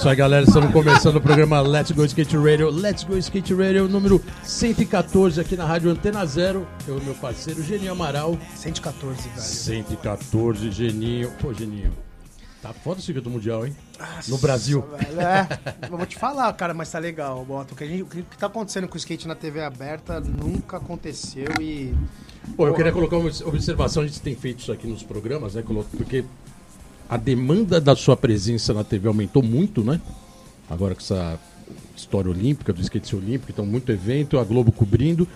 Isso 0.00 0.08
aí, 0.08 0.16
galera. 0.16 0.44
Estamos 0.46 0.72
começando 0.72 1.16
o 1.16 1.20
programa 1.20 1.60
Let's 1.60 1.90
Go 1.92 2.04
Skate 2.04 2.36
Radio. 2.36 2.70
Let's 2.70 3.04
Go 3.04 3.16
Skate 3.18 3.52
Radio, 3.54 3.86
número 3.88 4.22
114 4.42 5.40
aqui 5.40 5.56
na 5.56 5.64
Rádio 5.66 5.90
Antena 5.90 6.24
Zero. 6.24 6.66
Eu 6.88 6.98
e 6.98 7.04
meu 7.04 7.14
parceiro 7.14 7.62
Geninho 7.62 7.92
Amaral. 7.92 8.38
114, 8.56 9.28
velho. 9.28 9.40
114, 9.40 10.70
Geninho. 10.70 11.30
Pô, 11.40 11.52
Geninho. 11.52 11.92
Tá 12.62 12.72
foda 12.72 13.00
o 13.00 13.02
circuito 13.02 13.28
mundial, 13.30 13.66
hein? 13.66 13.74
No 14.28 14.36
Brasil. 14.38 14.82
Velho, 14.98 15.20
é, 15.20 15.48
eu 15.90 15.96
vou 15.96 16.06
te 16.06 16.16
falar, 16.18 16.52
cara, 16.54 16.74
mas 16.74 16.90
tá 16.90 16.98
legal, 16.98 17.42
Bota. 17.44 17.72
O 17.72 17.76
que, 17.76 17.84
a 17.84 17.86
gente- 17.86 18.02
o 18.02 18.06
que 18.06 18.22
tá 18.38 18.46
acontecendo 18.46 18.86
com 18.88 18.94
o 18.94 18.98
skate 18.98 19.26
na 19.28 19.34
TV 19.34 19.62
aberta 19.62 20.20
nunca 20.20 20.76
aconteceu 20.78 21.46
e. 21.60 21.94
Pô, 22.56 22.66
eu 22.66 22.74
queria 22.74 22.92
colocar 22.92 23.16
uma 23.16 23.30
observação. 23.46 24.02
A 24.02 24.06
gente 24.06 24.20
tem 24.20 24.34
feito 24.34 24.60
isso 24.60 24.72
aqui 24.72 24.86
nos 24.86 25.02
programas, 25.02 25.54
né? 25.54 25.62
Porque 25.96 26.24
a 27.10 27.16
demanda 27.16 27.80
da 27.80 27.96
sua 27.96 28.16
presença 28.16 28.72
na 28.72 28.84
TV 28.84 29.08
aumentou 29.08 29.42
muito, 29.42 29.82
né? 29.82 30.00
Agora 30.70 30.94
com 30.94 31.00
essa 31.00 31.40
história 31.96 32.30
olímpica, 32.30 32.72
do 32.72 32.80
skate 32.80 33.16
olímpico, 33.16 33.50
então 33.50 33.66
muito 33.66 33.90
evento, 33.90 34.38
a 34.38 34.44
Globo 34.44 34.70
cobrindo. 34.70 35.26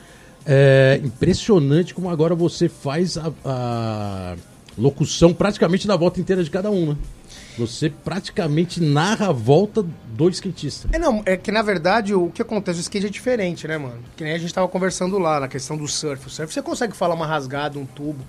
É 0.47 1.01
impressionante 1.03 1.93
como 1.93 2.09
agora 2.09 2.33
você 2.33 2.69
faz 2.69 3.19
a, 3.19 3.33
a 3.45 4.37
locução 4.79 5.35
praticamente 5.35 5.89
da 5.89 5.97
volta 5.97 6.21
inteira 6.21 6.45
de 6.45 6.51
cada 6.51 6.71
um, 6.71 6.91
né? 6.91 6.97
Você 7.59 7.91
praticamente 7.91 8.81
narra 8.81 9.29
a 9.29 9.33
volta 9.33 9.85
do 10.13 10.29
skatista. 10.29 10.89
É, 10.93 10.99
não, 10.99 11.23
é 11.27 11.37
que 11.37 11.51
na 11.51 11.63
verdade 11.63 12.15
o 12.15 12.31
que 12.31 12.41
acontece, 12.41 12.79
o 12.79 12.83
skate 12.83 13.07
é 13.07 13.11
diferente, 13.11 13.67
né, 13.67 13.79
mano? 13.79 13.99
Que 14.17 14.23
nem 14.23 14.33
a 14.33 14.39
gente 14.39 14.55
tava 14.55 14.69
conversando 14.69 15.19
lá 15.19 15.41
na 15.41 15.49
questão 15.49 15.77
do 15.77 15.89
surf. 15.89 16.29
O 16.29 16.31
surf 16.31 16.55
você 16.55 16.63
consegue 16.63 16.95
falar 16.95 17.17
uma 17.17 17.27
rasgada, 17.27 17.81
um 17.81 17.87
tubo. 17.87 18.25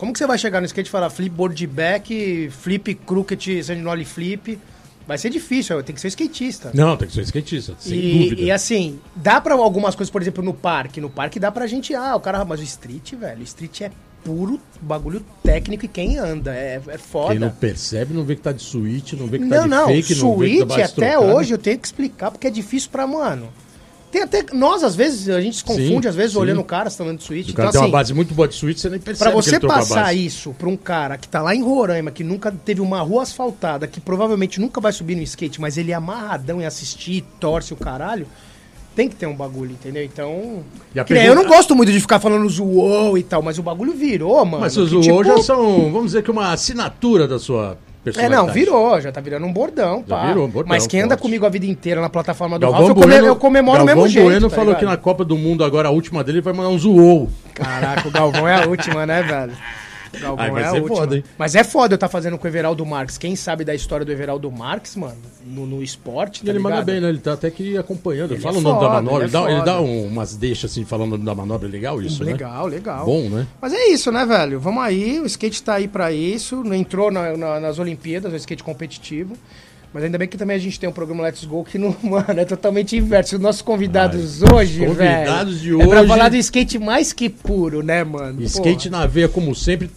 Como 0.00 0.14
que 0.14 0.18
você 0.18 0.26
vai 0.26 0.38
chegar 0.38 0.62
no 0.62 0.66
skate 0.66 0.88
e 0.88 0.90
falar 0.90 1.10
flip 1.10 1.28
board 1.28 1.66
back, 1.66 2.48
flip 2.50 2.94
crooked, 3.06 3.62
sandolly 3.62 4.06
flip? 4.06 4.58
Vai 5.06 5.18
ser 5.18 5.28
difícil, 5.28 5.82
tem 5.82 5.94
que 5.94 6.00
ser 6.00 6.08
skatista. 6.08 6.70
Não, 6.72 6.96
tem 6.96 7.06
que 7.06 7.12
ser 7.12 7.20
skatista, 7.20 7.76
sem 7.78 7.98
e, 7.98 8.18
dúvida. 8.24 8.40
e 8.40 8.50
assim, 8.50 8.98
dá 9.14 9.42
pra 9.42 9.52
algumas 9.52 9.94
coisas, 9.94 10.10
por 10.10 10.22
exemplo, 10.22 10.42
no 10.42 10.54
parque. 10.54 11.02
No 11.02 11.10
parque 11.10 11.38
dá 11.38 11.52
pra 11.52 11.66
gente, 11.66 11.94
ah, 11.94 12.16
o 12.16 12.20
cara, 12.20 12.42
mas 12.46 12.60
o 12.60 12.62
street, 12.62 13.12
velho, 13.12 13.40
o 13.40 13.42
street 13.42 13.82
é 13.82 13.90
puro 14.24 14.58
bagulho 14.80 15.22
técnico 15.42 15.84
e 15.84 15.88
quem 15.88 16.16
anda, 16.16 16.54
é, 16.54 16.80
é 16.88 16.96
foda. 16.96 17.32
Quem 17.32 17.38
não 17.38 17.50
percebe 17.50 18.14
não 18.14 18.24
vê 18.24 18.36
que 18.36 18.40
tá 18.40 18.52
de 18.52 18.62
suíte, 18.62 19.14
não 19.16 19.26
vê 19.26 19.38
que 19.38 19.46
tá 19.50 19.56
Não, 19.56 19.64
de 19.64 19.68
não, 19.68 19.86
fake, 19.86 20.14
não 20.14 20.38
vê 20.38 20.48
que 20.48 20.54
tá 20.60 20.60
suíte 20.60 20.64
base 20.64 20.82
até 20.82 21.10
trocada. 21.10 21.34
hoje 21.34 21.52
eu 21.52 21.58
tenho 21.58 21.78
que 21.78 21.86
explicar 21.86 22.30
porque 22.30 22.46
é 22.46 22.50
difícil 22.50 22.88
pra, 22.90 23.06
mano. 23.06 23.50
Tem 24.10 24.22
até, 24.22 24.44
nós 24.52 24.82
às 24.82 24.96
vezes, 24.96 25.28
a 25.28 25.40
gente 25.40 25.58
se 25.58 25.64
confunde, 25.64 26.02
Sim, 26.02 26.08
às 26.08 26.14
vezes, 26.16 26.32
sim. 26.32 26.38
olhando 26.38 26.60
o 26.60 26.64
cara, 26.64 26.90
você 26.90 26.98
tá 26.98 27.04
andando 27.04 27.18
de 27.18 27.24
suíte. 27.24 27.52
O 27.52 27.54
cara 27.54 27.68
Então, 27.68 27.80
tem 27.80 27.86
assim, 27.86 27.92
uma 27.92 27.98
base 27.98 28.12
muito 28.12 28.34
boa 28.34 28.48
de 28.48 28.54
suíte, 28.56 28.80
você 28.80 28.90
nem 28.90 28.98
percebe 28.98 29.30
Pra 29.30 29.40
você 29.40 29.60
passar 29.60 30.12
isso 30.14 30.52
pra 30.58 30.68
um 30.68 30.76
cara 30.76 31.16
que 31.16 31.28
tá 31.28 31.40
lá 31.40 31.54
em 31.54 31.62
Roraima, 31.62 32.10
que 32.10 32.24
nunca 32.24 32.50
teve 32.50 32.80
uma 32.80 33.00
rua 33.02 33.22
asfaltada, 33.22 33.86
que 33.86 34.00
provavelmente 34.00 34.60
nunca 34.60 34.80
vai 34.80 34.92
subir 34.92 35.14
no 35.14 35.22
skate, 35.22 35.60
mas 35.60 35.78
ele 35.78 35.92
é 35.92 35.94
amarradão 35.94 36.60
em 36.60 36.66
assistir, 36.66 37.24
torce 37.38 37.72
o 37.72 37.76
caralho, 37.76 38.26
tem 38.96 39.08
que 39.08 39.14
ter 39.14 39.26
um 39.26 39.34
bagulho, 39.36 39.70
entendeu? 39.70 40.02
Então. 40.02 40.64
E 40.92 41.04
pergunta- 41.04 41.14
Eu 41.28 41.34
não 41.36 41.46
gosto 41.46 41.76
muito 41.76 41.92
de 41.92 42.00
ficar 42.00 42.18
falando 42.18 42.48
zoou 42.48 43.16
e 43.16 43.22
tal, 43.22 43.40
mas 43.42 43.58
o 43.58 43.62
bagulho 43.62 43.92
virou, 43.92 44.44
mano. 44.44 44.60
Mas 44.60 44.76
os 44.76 44.90
zoou 44.90 45.02
tipo, 45.02 45.22
já 45.24 45.38
são, 45.40 45.84
vamos 45.92 46.06
dizer 46.06 46.24
que 46.24 46.30
uma 46.32 46.52
assinatura 46.52 47.28
da 47.28 47.38
sua 47.38 47.78
É, 48.16 48.28
não, 48.30 48.46
virou, 48.46 48.98
já 49.00 49.12
tá 49.12 49.20
virando 49.20 49.44
um 49.44 49.52
bordão, 49.52 50.02
Já 50.08 50.16
pá. 50.16 50.26
virou 50.28 50.46
um 50.46 50.48
bordão, 50.48 50.68
Mas 50.70 50.86
quem 50.86 51.00
anda 51.00 51.10
forte. 51.10 51.20
comigo 51.22 51.44
a 51.44 51.48
vida 51.50 51.66
inteira 51.66 52.00
na 52.00 52.08
plataforma 52.08 52.58
do 52.58 52.62
Galvão 52.62 52.78
Ralph, 52.80 52.88
eu, 52.90 52.94
come- 52.94 53.06
Bueno, 53.12 53.26
eu 53.26 53.36
comemoro 53.36 53.76
Galvão 53.78 53.94
do 53.94 54.00
mesmo 54.02 54.12
jeito. 54.12 54.24
Bueno 54.26 54.48
tá 54.48 54.56
falou 54.56 54.70
ligado? 54.70 54.80
que 54.80 54.86
na 54.86 54.96
Copa 54.96 55.22
do 55.24 55.36
Mundo, 55.36 55.62
agora 55.64 55.88
a 55.88 55.90
última 55.90 56.24
dele, 56.24 56.38
ele 56.38 56.42
vai 56.44 56.54
mandar 56.54 56.70
um 56.70 56.78
zoou. 56.78 57.28
Caraca, 57.54 58.08
o 58.08 58.10
Galvão 58.10 58.48
é 58.48 58.62
a 58.64 58.66
última, 58.66 59.04
né, 59.04 59.22
velho? 59.22 59.52
Galvão 60.18 60.44
Aí 60.44 60.50
vai 60.50 60.62
é 60.62 60.66
a 60.66 60.70
ser 60.70 60.78
última. 60.80 60.96
foda, 60.96 61.16
hein? 61.16 61.24
Mas 61.38 61.54
é 61.54 61.62
foda 61.62 61.94
eu 61.94 61.96
estar 61.96 62.08
fazendo 62.08 62.36
com 62.38 62.44
o 62.44 62.48
Everaldo 62.48 62.84
Marques. 62.84 63.16
Quem 63.18 63.36
sabe 63.36 63.64
da 63.64 63.74
história 63.74 64.04
do 64.04 64.10
Everaldo 64.10 64.50
Marques, 64.50 64.96
mano, 64.96 65.16
no, 65.46 65.66
no 65.66 65.82
esporte, 65.82 66.42
tá 66.44 66.50
ele 66.50 66.58
manda 66.58 66.76
ligado? 66.76 66.86
bem, 66.86 67.00
né? 67.00 67.08
Ele 67.08 67.18
tá 67.18 67.34
até 67.34 67.50
que 67.50 67.76
acompanhando. 67.78 68.32
Ele 68.32 68.40
Fala 68.40 68.56
é 68.56 68.58
o 68.58 68.62
nome 68.62 68.74
da 68.80 68.86
foda, 68.86 68.94
manobra. 68.94 69.24
ele 69.24 69.28
é 69.28 69.32
dá, 69.40 69.52
ele 69.52 69.62
dá 69.62 69.80
um- 69.80 70.06
umas 70.08 70.36
deixas 70.36 70.70
assim, 70.72 70.84
falando 70.84 71.08
o 71.08 71.10
nome 71.12 71.24
da 71.24 71.34
manobra. 71.34 71.68
É 71.68 71.70
legal 71.70 72.00
isso, 72.02 72.24
né? 72.24 72.32
Legal, 72.32 72.66
legal. 72.66 73.04
Bom, 73.06 73.28
né? 73.28 73.46
Mas 73.60 73.72
é 73.72 73.88
isso, 73.88 74.10
né, 74.10 74.24
velho? 74.26 74.58
Vamos 74.58 74.82
aí, 74.82 75.20
o 75.20 75.26
skate 75.26 75.62
tá 75.62 75.74
aí 75.74 75.86
pra 75.86 76.10
isso. 76.12 76.62
Não 76.64 76.74
entrou 76.74 77.10
na- 77.10 77.36
na- 77.36 77.60
nas 77.60 77.78
Olimpíadas, 77.78 78.32
o 78.32 78.36
skate 78.36 78.62
competitivo. 78.64 79.36
Mas 79.92 80.04
ainda 80.04 80.16
bem 80.18 80.28
que 80.28 80.36
também 80.38 80.56
a 80.56 80.60
gente 80.60 80.78
tem 80.78 80.88
um 80.88 80.92
programa 80.92 81.24
Let's 81.24 81.44
Go 81.44 81.64
que 81.64 81.76
não, 81.76 81.96
mano, 82.02 82.38
é 82.38 82.44
totalmente 82.44 82.96
inverso. 82.96 83.34
Os 83.36 83.42
nossos 83.42 83.60
convidados 83.62 84.40
hoje, 84.42 84.78
velho. 84.86 84.94
convidados 84.94 85.60
de 85.60 85.74
É 85.74 85.86
pra 85.86 85.98
hoje- 86.00 86.08
falar 86.08 86.28
do 86.28 86.36
skate 86.36 86.78
mais 86.78 87.12
que 87.12 87.28
puro, 87.28 87.82
né, 87.82 88.04
mano? 88.04 88.40
Skate 88.42 88.88
Porra. 88.88 89.00
na 89.02 89.06
veia, 89.08 89.28
como 89.28 89.54
sempre. 89.54 89.90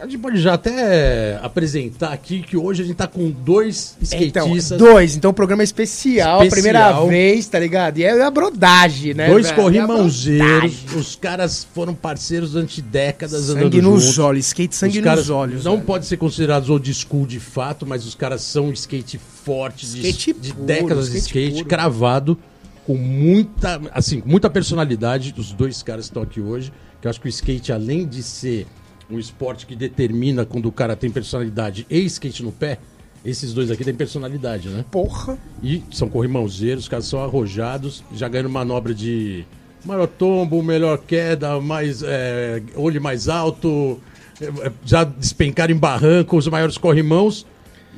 A 0.00 0.04
gente 0.06 0.18
pode 0.18 0.38
já 0.40 0.54
até 0.54 1.38
apresentar 1.42 2.12
aqui 2.12 2.40
que 2.42 2.56
hoje 2.56 2.82
a 2.82 2.86
gente 2.86 2.96
tá 2.96 3.06
com 3.06 3.30
dois 3.30 3.96
Então, 4.00 4.46
skatistas. 4.46 4.78
dois. 4.78 5.16
Então 5.16 5.30
o 5.30 5.34
programa 5.34 5.62
é 5.62 5.64
especial, 5.64 6.42
Especial. 6.44 6.50
primeira 6.50 7.00
vez, 7.06 7.46
tá 7.48 7.58
ligado? 7.58 7.98
E 7.98 8.04
é 8.04 8.22
a 8.22 8.30
brodagem, 8.30 9.14
né? 9.14 9.28
Dois 9.28 9.46
velho? 9.48 9.58
É 9.58 9.62
corrimãozeiros, 9.62 10.74
brodagem. 10.76 10.98
os 11.00 11.16
caras 11.16 11.66
foram 11.74 11.94
parceiros 11.94 12.52
durante 12.52 12.80
décadas 12.80 13.42
Sangue 13.46 13.64
andando 13.64 13.82
nos 13.82 14.02
juntos. 14.04 14.18
olhos, 14.18 14.46
skate 14.46 14.74
sangue 14.76 15.00
os 15.00 15.04
nos 15.04 15.30
olhos. 15.30 15.64
Não 15.64 15.72
velho. 15.74 15.84
pode 15.84 16.06
ser 16.06 16.16
considerados 16.16 16.70
old 16.70 16.92
school 16.94 17.26
de 17.26 17.40
fato, 17.40 17.86
mas 17.86 18.06
os 18.06 18.14
caras 18.14 18.42
são 18.42 18.70
skate 18.72 19.18
forte, 19.44 19.86
de- 19.86 20.08
Skate 20.08 20.32
de, 20.40 20.52
puro, 20.54 20.66
décadas 20.66 21.10
de 21.10 21.18
skate 21.18 21.38
skate, 21.38 21.54
puro. 21.56 21.68
cravado, 21.68 22.38
com 22.86 22.94
muita, 22.96 23.80
assim, 23.92 24.22
muita 24.24 24.48
personalidade. 24.48 25.34
Os 25.36 25.52
dois 25.52 25.82
caras 25.82 26.06
que 26.06 26.10
estão 26.10 26.22
aqui 26.22 26.40
hoje, 26.40 26.72
que 27.00 27.06
eu 27.06 27.10
acho 27.10 27.20
que 27.20 27.26
o 27.26 27.28
skate, 27.28 27.72
além 27.72 28.06
de 28.06 28.22
ser 28.22 28.66
um 29.10 29.18
esporte 29.18 29.66
que 29.66 29.74
determina 29.74 30.44
quando 30.44 30.66
o 30.66 30.72
cara 30.72 30.94
tem 30.94 31.10
personalidade 31.10 31.86
e 31.88 31.98
skate 32.00 32.42
no 32.42 32.52
pé, 32.52 32.78
esses 33.24 33.52
dois 33.52 33.70
aqui 33.70 33.84
têm 33.84 33.94
personalidade, 33.94 34.68
né? 34.68 34.84
Porra. 34.90 35.36
E 35.62 35.82
são 35.90 36.08
corrimãozeiros, 36.08 36.84
os 36.84 36.88
caras 36.88 37.06
são 37.06 37.22
arrojados, 37.22 38.04
já 38.14 38.28
ganhando 38.28 38.50
manobra 38.50 38.94
de 38.94 39.44
maior 39.84 40.06
tombo, 40.06 40.62
melhor 40.62 40.98
queda, 40.98 41.60
mais 41.60 42.02
é, 42.02 42.62
olho 42.76 43.00
mais 43.00 43.28
alto, 43.28 43.98
é, 44.40 44.70
já 44.84 45.04
despencaram 45.04 45.74
em 45.74 45.76
barranco, 45.76 46.36
os 46.36 46.46
maiores 46.48 46.78
corrimãos. 46.78 47.46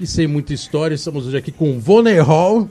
E 0.00 0.06
sem 0.06 0.26
muita 0.26 0.54
história, 0.54 0.94
estamos 0.94 1.26
hoje 1.26 1.36
aqui 1.36 1.52
com 1.52 1.78
Voney 1.78 2.18
Hall 2.20 2.68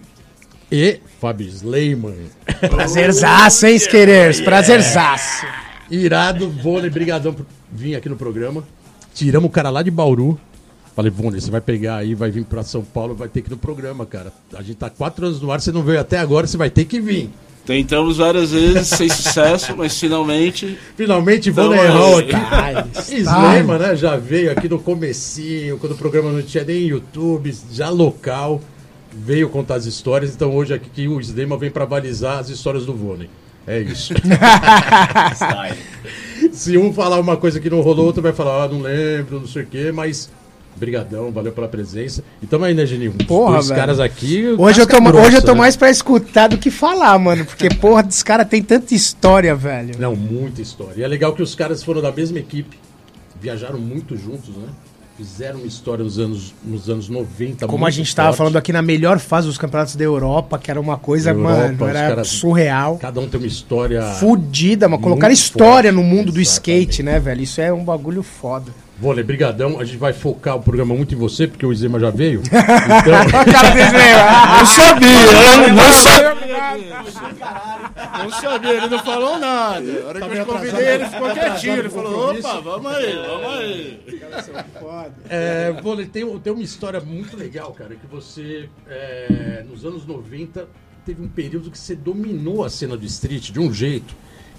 e 0.72 1.00
Fábio 1.22 1.48
Sleiman. 1.48 2.16
Prazerzaço, 2.60 3.68
hein, 3.68 3.76
skaters? 3.76 4.42
Prazerzaço. 4.42 5.46
Irado, 5.90 6.50
Voney, 6.50 6.90
brigadão 6.90 7.34
por 7.34 7.46
vir 7.72 7.96
aqui 7.96 8.08
no 8.10 8.16
programa. 8.16 8.64
Tiramos 9.14 9.50
o 9.50 9.52
cara 9.52 9.70
lá 9.70 9.82
de 9.82 9.92
Bauru. 9.92 10.40
Falei, 10.96 11.12
Voney, 11.12 11.40
você 11.40 11.50
vai 11.50 11.62
pegar 11.62 11.98
aí, 11.98 12.14
vai 12.14 12.30
vir 12.30 12.44
pra 12.44 12.62
São 12.64 12.84
Paulo, 12.84 13.16
vai 13.16 13.28
ter 13.30 13.42
que 13.42 13.48
ir 13.50 13.52
no 13.52 13.58
programa, 13.58 14.06
cara. 14.06 14.34
A 14.54 14.62
gente 14.62 14.76
tá 14.76 14.90
quatro 14.90 15.26
anos 15.26 15.42
no 15.42 15.52
ar, 15.52 15.62
você 15.62 15.72
não 15.72 15.82
veio 15.82 16.00
até 16.00 16.18
agora, 16.18 16.46
você 16.46 16.58
vai 16.58 16.70
ter 16.70 16.86
que 16.86 17.00
vir. 17.00 17.30
Tentamos 17.66 18.18
várias 18.18 18.52
vezes 18.52 18.88
sem 18.88 19.08
sucesso, 19.08 19.76
mas 19.78 19.98
finalmente 20.00 20.78
Finalmente, 20.98 21.52
aí. 21.52 22.76
aqui. 22.76 23.16
Slema, 23.22 23.78
né? 23.78 23.96
Já 23.96 24.18
veio 24.18 24.52
aqui 24.52 24.68
no 24.68 24.80
comecinho, 24.80 25.78
quando 25.78 25.94
o 25.94 25.96
programa 25.98 26.32
não 26.32 26.42
tinha 26.42 26.64
nem 26.64 26.88
YouTube, 26.88 27.56
já 27.72 27.90
local. 27.90 28.60
Veio 29.12 29.50
contar 29.50 29.76
as 29.76 29.86
histórias, 29.86 30.34
então 30.34 30.56
hoje 30.56 30.74
aqui 30.74 30.90
que 30.90 31.08
o 31.08 31.20
Slema 31.20 31.58
vem 31.58 31.70
pra 31.70 31.86
balizar 31.86 32.40
as 32.40 32.50
histórias 32.50 32.86
do 32.86 32.94
Voney. 32.94 33.30
É 33.70 33.82
isso. 33.82 34.16
Se 36.52 36.76
um 36.76 36.92
falar 36.92 37.20
uma 37.20 37.38
coisa 37.38 37.60
que 37.60 37.70
não 37.70 37.82
rolou, 37.82 38.08
outro 38.08 38.20
vai 38.20 38.34
falar, 38.34 38.64
ah, 38.64 38.68
não 38.68 38.82
lembro, 38.82 39.42
não 39.42 39.48
sei 39.48 39.62
o 39.62 39.68
quê, 39.68 39.92
mas. 39.92 40.32
Brigadão, 40.76 41.30
valeu 41.30 41.52
pela 41.52 41.68
presença. 41.68 42.24
E 42.42 42.48
tamo 42.48 42.66
aí, 42.66 42.74
né, 42.74 42.84
Geninho? 42.86 43.14
Os 43.20 43.26
Porra, 43.26 43.62
velho. 43.62 43.76
caras 43.76 44.00
aqui. 44.00 44.56
Hoje 44.58 44.82
eu, 44.82 44.88
tô, 44.88 45.00
grossa, 45.02 45.28
hoje 45.28 45.38
eu 45.38 45.42
tô 45.42 45.52
né? 45.52 45.60
mais 45.60 45.76
pra 45.76 45.92
escutar 45.92 46.48
do 46.48 46.58
que 46.58 46.72
falar, 46.72 47.20
mano. 47.20 47.46
Porque, 47.46 47.70
porra, 47.70 48.06
esse 48.08 48.24
cara 48.24 48.46
tem 48.46 48.64
tanta 48.64 48.96
história, 48.96 49.54
velho. 49.54 49.96
Não, 50.00 50.16
muita 50.16 50.62
história. 50.62 51.02
E 51.02 51.04
é 51.04 51.08
legal 51.08 51.34
que 51.34 51.44
os 51.44 51.54
caras 51.54 51.84
foram 51.84 52.02
da 52.02 52.14
mesma 52.14 52.40
equipe, 52.40 52.80
viajaram 53.42 53.78
muito 53.78 54.16
juntos, 54.16 54.56
né? 54.56 54.70
Fizeram 55.20 55.58
uma 55.60 55.68
história 55.68 56.02
nos 56.02 56.18
anos, 56.18 56.54
nos 56.64 56.90
anos 56.90 57.10
90. 57.10 57.68
Como 57.68 57.86
a 57.86 57.90
gente 57.90 58.16
tava 58.16 58.30
forte. 58.30 58.38
falando 58.38 58.56
aqui 58.58 58.72
na 58.72 58.82
melhor 58.82 59.20
fase 59.20 59.48
dos 59.48 59.58
campeonatos 59.58 59.98
da 59.98 60.04
Europa, 60.06 60.58
que 60.58 60.72
era 60.72 60.80
uma 60.80 60.96
coisa, 60.98 61.32
Europa, 61.32 61.50
mano, 61.56 61.88
era 61.90 62.08
caras- 62.08 62.28
surreal. 62.30 62.98
Cada 63.00 63.20
um 63.20 63.28
tem 63.28 63.38
uma 63.38 63.46
história. 63.46 64.02
Fudida, 64.14 64.88
mas 64.88 65.02
colocaram 65.02 65.32
Muito 65.32 65.38
história 65.42 65.92
forte, 65.92 66.02
no 66.02 66.10
mundo 66.10 66.32
do 66.32 66.40
exatamente. 66.40 66.84
skate, 66.86 67.04
né, 67.04 67.20
velho? 67.20 67.42
Isso 67.42 67.60
é 67.60 67.74
um 67.74 67.84
bagulho 67.84 68.24
foda. 68.24 68.72
Vôlei, 69.00 69.24
brigadão. 69.24 69.80
A 69.80 69.86
gente 69.86 69.98
vai 69.98 70.12
focar 70.12 70.58
o 70.58 70.62
programa 70.62 70.94
muito 70.94 71.16
em 71.16 71.18
você, 71.18 71.48
porque 71.48 71.66
o 71.66 71.72
Izema 71.72 72.00
já 72.00 72.10
veio. 72.10 72.42
Então, 72.42 72.54
Cara. 73.52 73.70
Não 74.60 74.66
sabia, 74.66 75.72
não 75.74 75.94
sabia. 75.94 76.36
Não 78.24 78.32
sabia, 78.32 78.72
ele 78.74 78.88
não 78.88 79.00
falou 79.00 79.40
nada. 79.40 79.80
A 80.04 80.08
hora 80.08 80.20
que 80.30 80.38
eu 80.38 80.46
convidei, 80.46 80.88
ele 80.88 81.06
ficou 81.06 81.32
quietinho. 81.32 81.78
Ele 81.78 81.90
falou: 81.90 82.32
opa, 82.32 82.60
vamos 82.60 82.92
aí, 82.92 83.16
vamos 83.16 83.60
aí. 83.60 84.00
é, 85.30 85.72
Vôlei, 85.82 86.06
tem, 86.06 86.40
tem 86.40 86.54
uma 86.54 86.62
história 86.64 87.00
muito 87.00 87.38
legal, 87.38 87.72
cara, 87.72 87.96
que 87.96 88.08
você, 88.08 88.70
é, 88.88 89.64
nos 89.70 89.86
anos 89.86 90.06
90, 90.06 90.68
teve 91.06 91.22
um 91.22 91.28
período 91.30 91.72
que 91.72 91.78
você 91.78 91.96
dominou 91.96 92.64
a 92.66 92.70
cena 92.70 92.98
do 92.98 93.06
street 93.06 93.52
de 93.52 93.60
um 93.60 93.72
jeito 93.74 94.14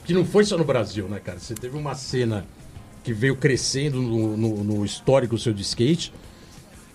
que 0.04 0.14
não 0.14 0.24
foi 0.24 0.44
só 0.44 0.56
no 0.56 0.64
Brasil, 0.64 1.06
né, 1.08 1.20
cara? 1.22 1.38
Você 1.38 1.54
teve 1.54 1.76
uma 1.76 1.94
cena 1.94 2.44
que 3.10 3.14
veio 3.14 3.34
crescendo 3.34 4.00
no, 4.00 4.36
no, 4.36 4.62
no 4.62 4.84
histórico 4.84 5.36
seu 5.36 5.52
de 5.52 5.62
skate, 5.62 6.12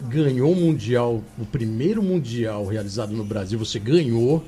ganhou 0.01 0.53
o 0.53 0.55
Mundial, 0.55 1.21
o 1.37 1.45
primeiro 1.45 2.01
Mundial 2.01 2.65
realizado 2.65 3.11
no 3.13 3.25
Brasil, 3.25 3.59
você 3.59 3.77
ganhou, 3.77 4.41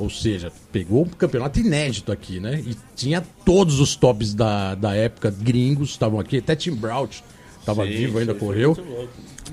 ou 0.00 0.10
seja, 0.10 0.52
pegou 0.72 1.02
um 1.04 1.08
campeonato 1.08 1.60
inédito 1.60 2.10
aqui, 2.10 2.40
né? 2.40 2.60
E 2.66 2.76
tinha 2.96 3.24
todos 3.44 3.78
os 3.78 3.94
tops 3.94 4.34
da, 4.34 4.74
da 4.74 4.96
época, 4.96 5.30
gringos 5.30 5.90
estavam 5.90 6.18
aqui, 6.18 6.38
até 6.38 6.56
Tim 6.56 6.72
Brout 6.74 7.22
estava 7.60 7.84
vivo, 7.86 8.18
ainda 8.18 8.34
correu. 8.34 8.74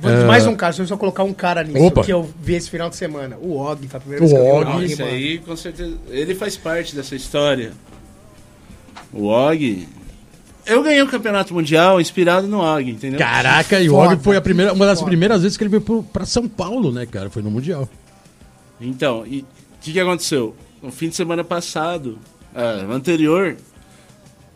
Vou- 0.02 0.12
Mais 0.26 0.48
um 0.48 0.56
caso, 0.56 0.78
deixa 0.80 0.92
eu 0.94 0.96
só 0.96 0.98
colocar 0.98 1.24
um 1.24 1.34
cara 1.36 1.64
nisso 1.64 1.86
Opa. 1.86 2.04
que 2.04 2.12
eu 2.12 2.28
vi 2.42 2.56
esse 2.56 2.68
final 2.68 2.90
de 2.90 2.96
semana. 2.96 3.38
O 3.38 3.58
Og, 3.58 3.88
foi 3.88 3.98
a 3.98 4.00
primeira 4.02 4.26
O 4.26 4.28
vez 4.28 4.40
que 4.42 4.50
Og, 4.72 4.86
isso 4.86 5.04
aí, 5.04 5.38
com 5.38 5.56
certeza. 5.56 5.96
Ele 6.10 6.34
faz 6.34 6.58
parte 6.58 6.96
dessa 6.96 7.16
história. 7.16 7.74
O 9.14 9.26
Og. 9.28 9.88
Eu 10.65 10.81
ganhei 10.81 11.01
o 11.01 11.07
campeonato 11.07 11.54
mundial 11.54 12.00
inspirado 12.00 12.48
no 12.48 12.60
Og, 12.60 12.89
entendeu? 12.89 13.19
Caraca, 13.19 13.81
e 13.81 13.89
o. 13.89 13.95
Og 13.95 14.18
foi 14.24 14.38
a 14.38 14.42
primeira, 14.42 14.74
uma 14.74 14.86
das 14.86 15.00
Foda. 15.00 15.10
primeiras 15.10 15.42
vezes 15.42 15.57
que 15.57 15.63
ele 15.63 15.69
veio 15.69 15.81
pro, 15.81 16.04
pra 16.04 16.25
São 16.25 16.48
Paulo, 16.48 16.92
né, 16.92 17.06
cara? 17.06 17.30
Foi 17.30 17.42
no 17.42 17.51
Mundial. 17.51 17.88
Então, 18.80 19.25
e 19.25 19.39
o 19.39 19.45
que, 19.81 19.92
que 19.92 20.00
aconteceu? 20.00 20.56
No 20.81 20.92
fim 20.92 21.10
de 21.10 21.15
semana 21.15 21.44
passado, 21.44 22.18
ah, 22.56 22.86
anterior, 22.89 23.56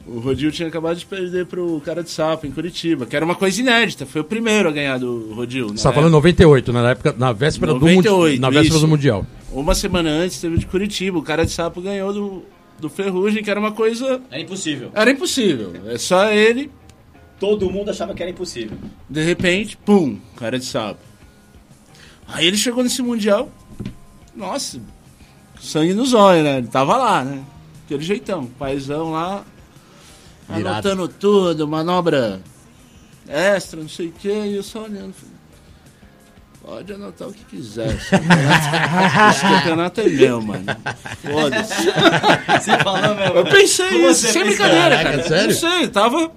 o 0.05 0.19
Rodil 0.19 0.51
tinha 0.51 0.67
acabado 0.67 0.97
de 0.97 1.05
perder 1.05 1.45
pro 1.45 1.81
cara 1.83 2.01
de 2.01 2.09
sapo 2.09 2.47
em 2.47 2.51
Curitiba, 2.51 3.05
que 3.05 3.15
era 3.15 3.25
uma 3.25 3.35
coisa 3.35 3.59
inédita. 3.59 4.05
Foi 4.05 4.21
o 4.21 4.23
primeiro 4.23 4.69
a 4.69 4.71
ganhar 4.71 4.97
do 4.97 5.33
Rodil. 5.33 5.69
Você 5.69 5.83
tá 5.83 5.91
falando 5.91 6.11
98, 6.11 6.71
né? 6.71 6.81
Na 6.81 6.89
época, 6.91 7.15
na 7.17 7.33
véspera 7.33 7.73
do 7.73 7.79
98, 7.79 8.11
Mundial. 8.11 8.39
Na 8.39 8.49
véspera 8.49 8.75
isso. 8.75 8.79
do 8.79 8.87
Mundial. 8.87 9.25
Uma 9.51 9.75
semana 9.75 10.09
antes 10.09 10.39
teve 10.39 10.57
de 10.57 10.65
Curitiba. 10.65 11.17
O 11.17 11.23
cara 11.23 11.45
de 11.45 11.51
sapo 11.51 11.81
ganhou 11.81 12.13
do, 12.13 12.43
do 12.79 12.89
Ferrugem, 12.89 13.43
que 13.43 13.49
era 13.49 13.59
uma 13.59 13.71
coisa. 13.71 14.21
É 14.31 14.39
impossível. 14.41 14.91
Era 14.93 15.11
impossível. 15.11 15.73
É 15.87 15.97
só 15.97 16.31
ele, 16.31 16.71
Todo 17.39 17.69
mundo 17.69 17.91
achava 17.91 18.15
que 18.15 18.23
era 18.23 18.31
impossível. 18.31 18.75
de 19.07 19.23
repente, 19.23 19.77
pum, 19.77 20.19
cara 20.35 20.57
de 20.57 20.65
sapo. 20.65 20.99
Aí 22.27 22.47
ele 22.47 22.57
chegou 22.57 22.83
nesse 22.83 23.01
Mundial. 23.01 23.51
Nossa, 24.35 24.81
sangue 25.61 25.93
nos 25.93 26.13
olhos, 26.13 26.43
né? 26.43 26.57
Ele 26.57 26.67
tava 26.67 26.97
lá, 26.97 27.23
né? 27.23 27.43
Aquele 27.85 28.03
jeitão, 28.03 28.45
paizão 28.47 29.11
lá. 29.11 29.45
Irado. 30.49 30.67
Anotando 30.89 31.07
tudo, 31.07 31.67
manobra 31.67 32.41
extra, 33.27 33.81
não 33.81 33.89
sei 33.89 34.07
o 34.07 34.11
que, 34.13 34.29
e 34.29 34.55
eu 34.55 34.63
só 34.63 34.83
olhando. 34.83 35.13
falei, 35.13 35.35
Pode 36.67 36.91
anotar 36.91 37.29
o 37.29 37.31
que 37.33 37.45
quiser. 37.45 37.95
Esse 37.95 38.09
campeonato, 38.09 39.39
campeonato 39.41 40.01
é 40.01 40.09
meu, 40.09 40.41
mano. 40.41 40.65
Foda-se. 41.21 41.73
Você 41.85 42.77
falou, 42.83 43.15
meu. 43.15 43.35
Eu 43.37 43.45
pensei 43.45 43.87
Como 43.89 44.09
isso, 44.09 44.27
sem 44.27 44.43
brincadeira, 44.43 45.01
cara. 45.01 45.23
sério? 45.23 45.47
Não 45.47 45.53
sei, 45.55 45.87
tava 45.87 46.29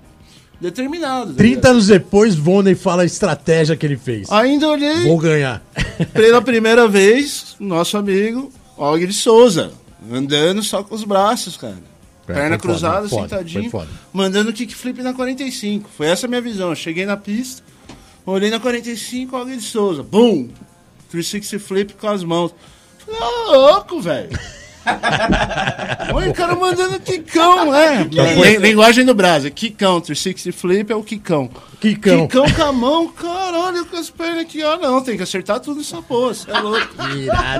determinado. 0.60 1.32
tá 1.32 1.36
30 1.36 1.48
ligado? 1.56 1.66
anos 1.72 1.86
depois, 1.88 2.36
Voney 2.36 2.76
fala 2.76 3.02
a 3.02 3.04
estratégia 3.04 3.74
que 3.76 3.84
ele 3.84 3.96
fez. 3.96 4.30
Ainda 4.30 4.68
olhei 4.68 5.02
Vou 5.08 5.18
ganhar. 5.18 5.62
pela 6.12 6.40
primeira 6.42 6.86
vez, 6.86 7.56
nosso 7.58 7.96
amigo 7.96 8.52
Og 8.76 9.04
de 9.04 9.12
Souza, 9.12 9.72
andando 10.12 10.62
só 10.62 10.84
com 10.84 10.94
os 10.94 11.02
braços, 11.02 11.56
cara. 11.56 11.76
É, 12.28 12.32
Perna 12.32 12.56
cruzada, 12.56 13.08
foda, 13.08 13.22
sentadinho, 13.22 13.68
mandando 14.12 14.52
kickflip 14.52 15.02
na 15.02 15.12
45. 15.12 15.90
Foi 15.96 16.06
essa 16.06 16.26
a 16.26 16.28
minha 16.28 16.40
visão. 16.40 16.70
Eu 16.70 16.76
cheguei 16.76 17.04
na 17.04 17.16
pista, 17.16 17.60
olhei 18.26 18.50
na 18.50 18.60
45, 18.60 19.36
Og 19.36 19.46
de 19.56 19.60
Souza, 19.62 20.02
bum! 20.02 20.48
360 21.10 21.58
flip 21.58 21.94
com 21.94 22.08
as 22.08 22.22
mãos. 22.22 22.54
Falei, 23.04 23.20
ô 23.20 23.50
louco, 23.52 24.00
velho! 24.00 24.30
Olha 26.14 26.30
o 26.30 26.34
cara 26.34 26.54
mandando 26.56 26.98
quicão, 27.00 27.70
né? 27.70 28.08
Lin- 28.10 28.56
Linguagem 28.58 29.04
do 29.04 29.12
Brasil, 29.14 29.50
quicão, 29.50 30.00
360 30.00 30.56
flip 30.56 30.90
é 30.92 30.96
o 30.96 31.02
quicão. 31.02 31.50
Quicão. 31.80 32.26
Quicão 32.26 32.50
com 32.50 32.62
a 32.62 32.72
mão, 32.72 33.08
caralho, 33.08 33.84
com 33.86 33.96
as 33.96 34.08
pernas 34.10 34.38
aqui. 34.42 34.62
Ah, 34.62 34.78
não, 34.80 35.02
tem 35.02 35.16
que 35.16 35.22
acertar 35.22 35.60
tudo 35.60 35.78
nessa 35.78 36.00
porra, 36.00 36.32
você 36.34 36.50
é 36.50 36.58
louco. 36.60 36.88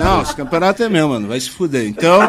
Não, 0.00 0.22
esse 0.22 0.34
campeonato 0.34 0.82
é 0.82 0.88
meu, 0.88 1.08
mano, 1.08 1.28
vai 1.28 1.38
se 1.40 1.50
fuder. 1.50 1.86
Então, 1.86 2.20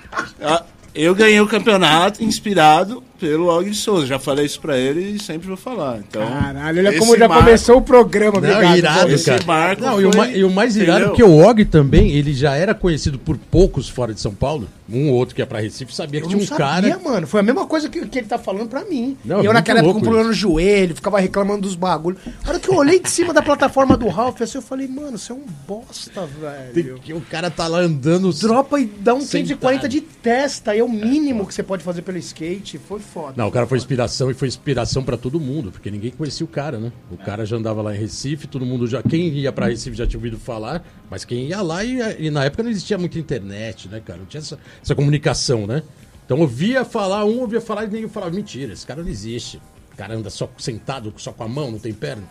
eu 0.94 1.14
ganhei 1.14 1.40
o 1.40 1.46
campeonato 1.46 2.22
inspirado 2.24 3.02
pelo 3.20 3.46
Og 3.48 3.64
de 3.70 3.76
Souza. 3.76 4.06
Já 4.06 4.18
falei 4.18 4.46
isso 4.46 4.60
pra 4.60 4.76
ele 4.78 5.16
e 5.16 5.22
sempre 5.22 5.46
vou 5.46 5.56
falar. 5.56 5.98
Então, 5.98 6.26
Caralho, 6.26 6.78
olha 6.80 6.98
como 6.98 7.16
já 7.16 7.28
marco- 7.28 7.44
começou 7.44 7.76
o 7.76 7.82
programa, 7.82 8.40
Não, 8.40 8.48
obrigado. 8.50 8.76
irado, 8.78 9.10
esse 9.12 9.26
cara. 9.26 9.44
marco 9.46 9.82
Não, 9.82 10.00
e, 10.00 10.06
o 10.06 10.12
foi- 10.12 10.20
ma- 10.20 10.28
e 10.32 10.44
o 10.44 10.50
mais 10.50 10.76
irado 10.76 11.06
é 11.06 11.10
que 11.10 11.22
o 11.22 11.36
Og 11.46 11.64
também, 11.66 12.10
ele 12.12 12.32
já 12.32 12.54
era 12.56 12.74
conhecido 12.74 13.18
por 13.18 13.36
poucos 13.36 13.88
fora 13.88 14.12
de 14.14 14.20
São 14.20 14.34
Paulo. 14.34 14.66
Um 14.92 15.08
ou 15.10 15.14
outro 15.14 15.36
que 15.36 15.40
ia 15.40 15.46
pra 15.46 15.60
Recife 15.60 15.94
sabia 15.94 16.20
que 16.20 16.26
Eu 16.26 16.30
tinha 16.30 16.38
não 16.38 16.44
um 16.44 16.48
sabia, 16.48 16.90
cara. 16.96 16.98
mano. 16.98 17.24
Foi 17.26 17.38
a 17.38 17.42
mesma 17.44 17.64
coisa 17.64 17.88
que, 17.88 18.04
que 18.06 18.18
ele 18.18 18.26
tá 18.26 18.38
falando 18.38 18.68
pra 18.68 18.84
mim. 18.84 19.16
Não, 19.24 19.40
e 19.40 19.46
eu 19.46 19.52
naquela 19.52 19.78
época 19.78 19.94
com 19.94 20.00
problema 20.00 20.26
no 20.26 20.32
joelho, 20.32 20.96
ficava 20.96 21.20
reclamando 21.20 21.60
dos 21.62 21.76
bagulhos. 21.76 22.18
A 22.44 22.48
hora 22.50 22.58
que 22.58 22.68
eu 22.68 22.74
olhei 22.74 22.98
de 22.98 23.08
cima 23.08 23.32
da 23.32 23.40
plataforma 23.40 23.96
do 23.96 24.08
Ralph, 24.08 24.40
assim, 24.42 24.58
eu 24.58 24.62
falei, 24.62 24.88
mano, 24.88 25.16
você 25.16 25.30
é 25.30 25.34
um 25.36 25.44
bosta, 25.68 26.28
Tem 26.74 26.82
velho. 26.82 26.98
que- 26.98 27.12
O 27.12 27.20
cara 27.20 27.48
tá 27.50 27.68
lá 27.68 27.78
andando. 27.78 28.32
Dropa 28.32 28.80
e 28.80 28.84
dá 28.86 29.14
um 29.14 29.20
Sentado. 29.20 29.30
140 29.48 29.88
de 29.88 30.00
testa. 30.00 30.74
É 30.74 30.82
o 30.82 30.88
mínimo 30.88 31.46
que 31.46 31.54
você 31.54 31.62
pode 31.62 31.84
fazer 31.84 32.02
pelo 32.02 32.18
skate. 32.18 32.78
Foi 32.78 32.98
foda. 33.10 33.34
Não, 33.36 33.48
o 33.48 33.50
cara 33.50 33.66
foi 33.66 33.76
inspiração 33.76 34.30
e 34.30 34.34
foi 34.34 34.48
inspiração 34.48 35.02
pra 35.02 35.16
todo 35.16 35.40
mundo, 35.40 35.70
porque 35.70 35.90
ninguém 35.90 36.10
conhecia 36.10 36.44
o 36.44 36.48
cara, 36.48 36.78
né? 36.78 36.92
O 37.10 37.16
cara 37.16 37.44
já 37.44 37.56
andava 37.56 37.82
lá 37.82 37.94
em 37.94 37.98
Recife, 37.98 38.46
todo 38.46 38.64
mundo 38.64 38.86
já. 38.86 39.02
Quem 39.02 39.28
ia 39.28 39.52
pra 39.52 39.66
Recife 39.66 39.96
já 39.96 40.06
tinha 40.06 40.18
ouvido 40.18 40.38
falar, 40.38 40.84
mas 41.10 41.24
quem 41.24 41.48
ia 41.48 41.60
lá 41.60 41.84
e, 41.84 42.26
e 42.26 42.30
na 42.30 42.44
época 42.44 42.62
não 42.62 42.70
existia 42.70 42.96
muita 42.96 43.18
internet, 43.18 43.88
né, 43.88 44.00
cara? 44.00 44.18
Não 44.18 44.26
tinha 44.26 44.40
essa, 44.40 44.58
essa 44.82 44.94
comunicação, 44.94 45.66
né? 45.66 45.82
Então 46.24 46.38
ouvia 46.38 46.84
falar, 46.84 47.24
um 47.24 47.40
ouvia 47.40 47.60
falar 47.60 47.84
e 47.84 47.88
nem 47.88 48.08
falava, 48.08 48.34
mentira, 48.34 48.72
esse 48.72 48.86
cara 48.86 49.02
não 49.02 49.10
existe. 49.10 49.60
O 49.92 49.96
cara 49.96 50.14
anda 50.14 50.30
só 50.30 50.48
sentado, 50.56 51.12
só 51.16 51.32
com 51.32 51.42
a 51.42 51.48
mão, 51.48 51.72
não 51.72 51.78
tem 51.78 51.92
perna. 51.92 52.22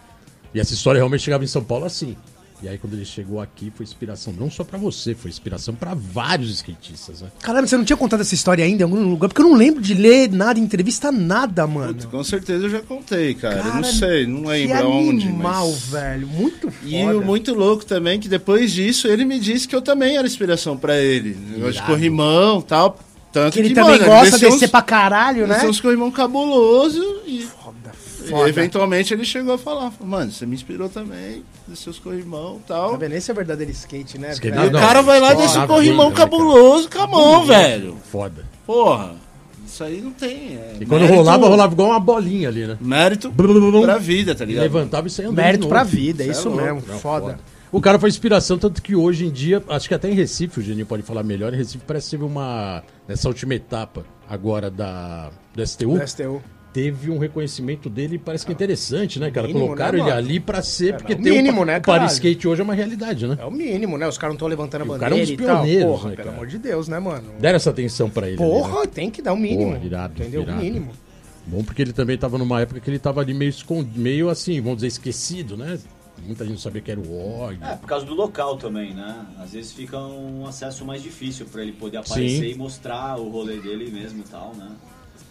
E 0.53 0.59
essa 0.59 0.74
história 0.74 1.00
realmente 1.00 1.21
chegava 1.21 1.43
em 1.43 1.48
São 1.48 1.63
Paulo 1.63 1.86
assim. 1.86 2.15
E 2.62 2.68
aí 2.68 2.78
quando 2.78 2.94
ele 2.94 3.06
chegou 3.06 3.39
aqui 3.39 3.72
foi 3.74 3.86
inspiração 3.86 4.34
não 4.38 4.51
só 4.51 4.63
pra 4.66 4.78
você, 4.78 5.16
foi 5.16 5.30
inspiração 5.32 5.74
pra 5.74 5.94
vários 5.94 6.50
skatistas, 6.51 7.22
né? 7.22 7.30
Caralho, 7.42 7.66
você 7.68 7.78
não 7.78 7.86
tinha 7.86 7.96
contado 7.96 8.20
essa 8.20 8.34
história 8.36 8.66
ainda 8.66 8.82
em 8.82 8.84
algum 8.84 9.01
lugar? 9.10 9.30
Porque 9.30 9.42
eu 9.42 9.48
não 9.48 9.56
lembro 9.56 9.82
de 9.82 9.94
ler 9.94 10.30
nada, 10.30 10.60
entrevista, 10.60 11.10
nada, 11.12 11.66
mano. 11.66 11.96
Com 12.12 12.24
certeza 12.24 12.66
eu 12.66 12.70
já 12.70 12.82
contei, 12.82 13.34
cara. 13.34 13.56
eu 13.60 13.63
Cara, 13.63 13.75
não 13.75 13.84
sei, 13.86 14.28
não 14.28 14.42
que 14.42 14.48
lembro 14.50 14.78
aonde. 14.88 15.28
animal, 15.28 15.70
mas... 15.70 15.86
velho. 15.86 16.28
Muito 16.28 16.68
E 16.84 17.01
foda. 17.01 17.18
o 17.18 17.25
muito 17.25 17.54
louco 17.54 17.86
também 17.86 18.20
que 18.20 18.28
depois 18.28 18.72
disso 18.74 19.08
ele 19.08 19.24
me 19.24 19.39
disse 19.39 19.66
que 19.68 19.75
eu 19.75 19.82
também 19.82 20.18
era 20.18 20.28
inspiração 20.28 20.75
pra 20.78 20.98
ele. 20.98 21.38
Negócio 21.51 21.74
de 21.80 21.84
corrimão 21.84 22.60
e 22.60 22.63
tal. 22.63 23.00
Tanto 23.32 23.54
Que 23.54 23.60
ele 23.60 23.70
que, 23.70 23.75
também 23.75 23.92
mano, 24.00 24.06
gosta 24.06 24.39
de 24.39 24.46
descer 24.46 24.66
uns- 24.66 24.72
pra 24.72 24.82
caralho, 24.82 25.46
né? 25.46 25.54
desceu 25.54 25.70
uns 25.70 25.80
corrimão 25.80 26.10
cabuloso 26.10 27.00
e 27.28 27.48
Foda, 28.29 28.39
foda. 28.41 28.50
eventualmente 28.50 29.13
ele 29.13 29.25
chegou 29.25 29.53
a 29.53 29.57
falar, 29.57 29.91
mano, 30.03 30.31
você 30.31 30.45
me 30.45 30.55
inspirou 30.55 30.89
também, 30.89 31.43
dos 31.67 31.79
seus 31.79 32.00
corrimão 32.00 32.57
e 32.57 32.67
Tá 32.67 32.75
tal. 32.75 32.98
vendo? 32.98 33.13
Esse 33.13 33.31
é 33.31 33.33
verdadeiro 33.33 33.71
skate, 33.71 34.17
né? 34.17 34.31
Skate-? 34.31 34.55
E 34.55 34.59
Não, 34.59 34.67
o 34.67 34.71
cara 34.71 35.01
vai 35.01 35.19
lá 35.19 35.33
e 35.33 35.36
foda, 35.36 35.48
um 35.48 35.53
vida, 35.53 35.67
corrimão 35.67 36.12
cabuloso 36.12 36.89
com 36.89 37.00
a 37.00 37.07
mão, 37.07 37.45
velho. 37.45 37.98
Foda. 38.12 38.45
Porra, 38.65 39.15
isso 39.65 39.83
aí 39.83 40.01
não 40.01 40.12
tem. 40.12 40.55
É 40.57 40.77
E 40.79 40.86
quando 40.86 41.01
mérito- 41.01 41.15
rolava, 41.17 41.48
rolava 41.48 41.74
igual 41.74 41.89
uma 41.89 42.00
bolinha 42.00 42.50
ali, 42.50 42.65
né? 42.65 42.77
Mérito 42.79 43.29
Blum, 43.31 43.53
blum, 43.53 43.71
blum. 43.71 43.81
pra 43.83 43.98
vida, 43.98 44.33
tá 44.36 44.43
E 44.43 44.48
ligado? 44.48 44.63
levantava 44.63 45.07
e 45.07 45.21
andando 45.21 45.33
Mérito 45.36 45.67
pra 45.67 45.83
vida, 45.83 46.24
é 46.24 46.27
é 46.27 46.31
isso 46.31 46.50
louco. 46.50 46.63
mesmo. 46.63 46.83
Não, 46.88 47.00
foda. 47.00 47.39
O 47.71 47.79
cara 47.79 48.00
foi 48.00 48.09
inspiração, 48.09 48.57
tanto 48.57 48.81
que 48.81 48.95
hoje 48.95 49.27
em 49.27 49.29
dia, 49.29 49.62
acho 49.69 49.88
que 49.88 49.93
até 49.93 50.09
em 50.09 50.15
Recife, 50.15 50.59
o 50.59 50.63
Geninho 50.63 50.88
pode 50.88 51.03
falar 51.03 51.21
melhor, 51.21 51.53
em 51.53 51.57
Recife 51.57 51.83
parece 51.86 52.07
que 52.07 52.12
teve 52.17 52.24
uma. 52.24 52.81
Nessa 53.07 53.27
última 53.27 53.53
etapa 53.53 54.03
agora 54.27 54.71
da, 54.71 55.29
do 55.55 55.62
STU, 55.67 56.00
Do 56.00 56.07
STU. 56.07 56.41
Teve 56.73 57.09
um 57.09 57.17
reconhecimento 57.17 57.89
dele 57.89 58.15
e 58.15 58.19
parece 58.19 58.45
que 58.45 58.51
é 58.51 58.53
interessante, 58.53 59.19
né, 59.19 59.31
cara? 59.31 59.47
Mínimo, 59.47 59.65
Colocaram 59.65 59.97
né, 59.97 60.03
ele 60.03 60.11
ali 60.11 60.39
pra 60.39 60.61
ser, 60.61 60.95
porque 60.97 61.13
o 61.13 61.21
tem 61.21 61.33
mínimo, 61.33 61.61
o, 61.61 61.65
né, 61.65 61.77
o 61.77 61.81
Paris 61.81 61.85
caralho? 61.85 62.11
Skate 62.13 62.47
hoje 62.47 62.61
é 62.61 62.63
uma 62.63 62.73
realidade, 62.73 63.27
né? 63.27 63.38
É 63.39 63.45
o 63.45 63.51
mínimo, 63.51 63.97
né? 63.97 64.07
Os 64.07 64.17
caras 64.17 64.33
não 64.33 64.35
estão 64.35 64.47
levantando 64.47 64.81
a 64.81 64.85
E 64.85 64.88
o 64.88 64.91
bandeira 64.91 65.09
cara 65.09 65.19
é 65.19 65.23
um 65.23 65.27
dos 65.27 65.35
pioneiros, 65.35 65.85
Porra, 65.85 66.09
né, 66.09 66.15
pelo 66.15 66.29
amor 66.29 66.47
de 66.47 66.57
Deus, 66.57 66.88
né, 66.88 66.99
mano? 66.99 67.33
Deram 67.39 67.55
essa 67.55 67.69
atenção 67.69 68.09
pra 68.09 68.27
ele. 68.27 68.41
ali, 68.41 68.51
Porra, 68.51 68.81
né? 68.81 68.88
tem 68.93 69.09
que 69.09 69.21
dar 69.21 69.33
o 69.33 69.38
mínimo. 69.38 69.73
Porra, 69.73 69.85
irado, 69.85 70.13
entendeu? 70.21 70.41
irado. 70.41 70.59
O 70.59 70.63
mínimo. 70.63 70.91
Bom, 71.47 71.63
porque 71.63 71.81
ele 71.81 71.93
também 71.93 72.17
tava 72.17 72.38
numa 72.38 72.61
época 72.61 72.79
que 72.79 72.89
ele 72.89 72.99
tava 72.99 73.21
ali 73.21 73.33
meio 73.33 73.49
escondido, 73.49 73.99
meio 73.99 74.29
assim, 74.29 74.61
vamos 74.61 74.77
dizer, 74.77 74.88
esquecido, 74.88 75.57
né? 75.57 75.79
Muita 76.25 76.43
gente 76.43 76.53
não 76.53 76.59
sabia 76.59 76.81
que 76.81 76.91
era 76.91 76.99
o 76.99 77.41
Og. 77.41 77.57
É, 77.61 77.75
por 77.75 77.88
causa 77.88 78.05
do 78.05 78.13
local 78.13 78.57
também, 78.57 78.93
né? 78.93 79.25
Às 79.39 79.53
vezes 79.53 79.71
fica 79.71 79.97
um 79.97 80.45
acesso 80.45 80.85
mais 80.85 81.01
difícil 81.01 81.45
pra 81.45 81.61
ele 81.63 81.71
poder 81.71 81.97
aparecer 81.97 82.49
Sim. 82.49 82.51
e 82.51 82.55
mostrar 82.55 83.17
o 83.17 83.29
rolê 83.29 83.57
dele 83.57 83.89
mesmo 83.89 84.19
e 84.19 84.29
tal, 84.29 84.53
né? 84.55 84.69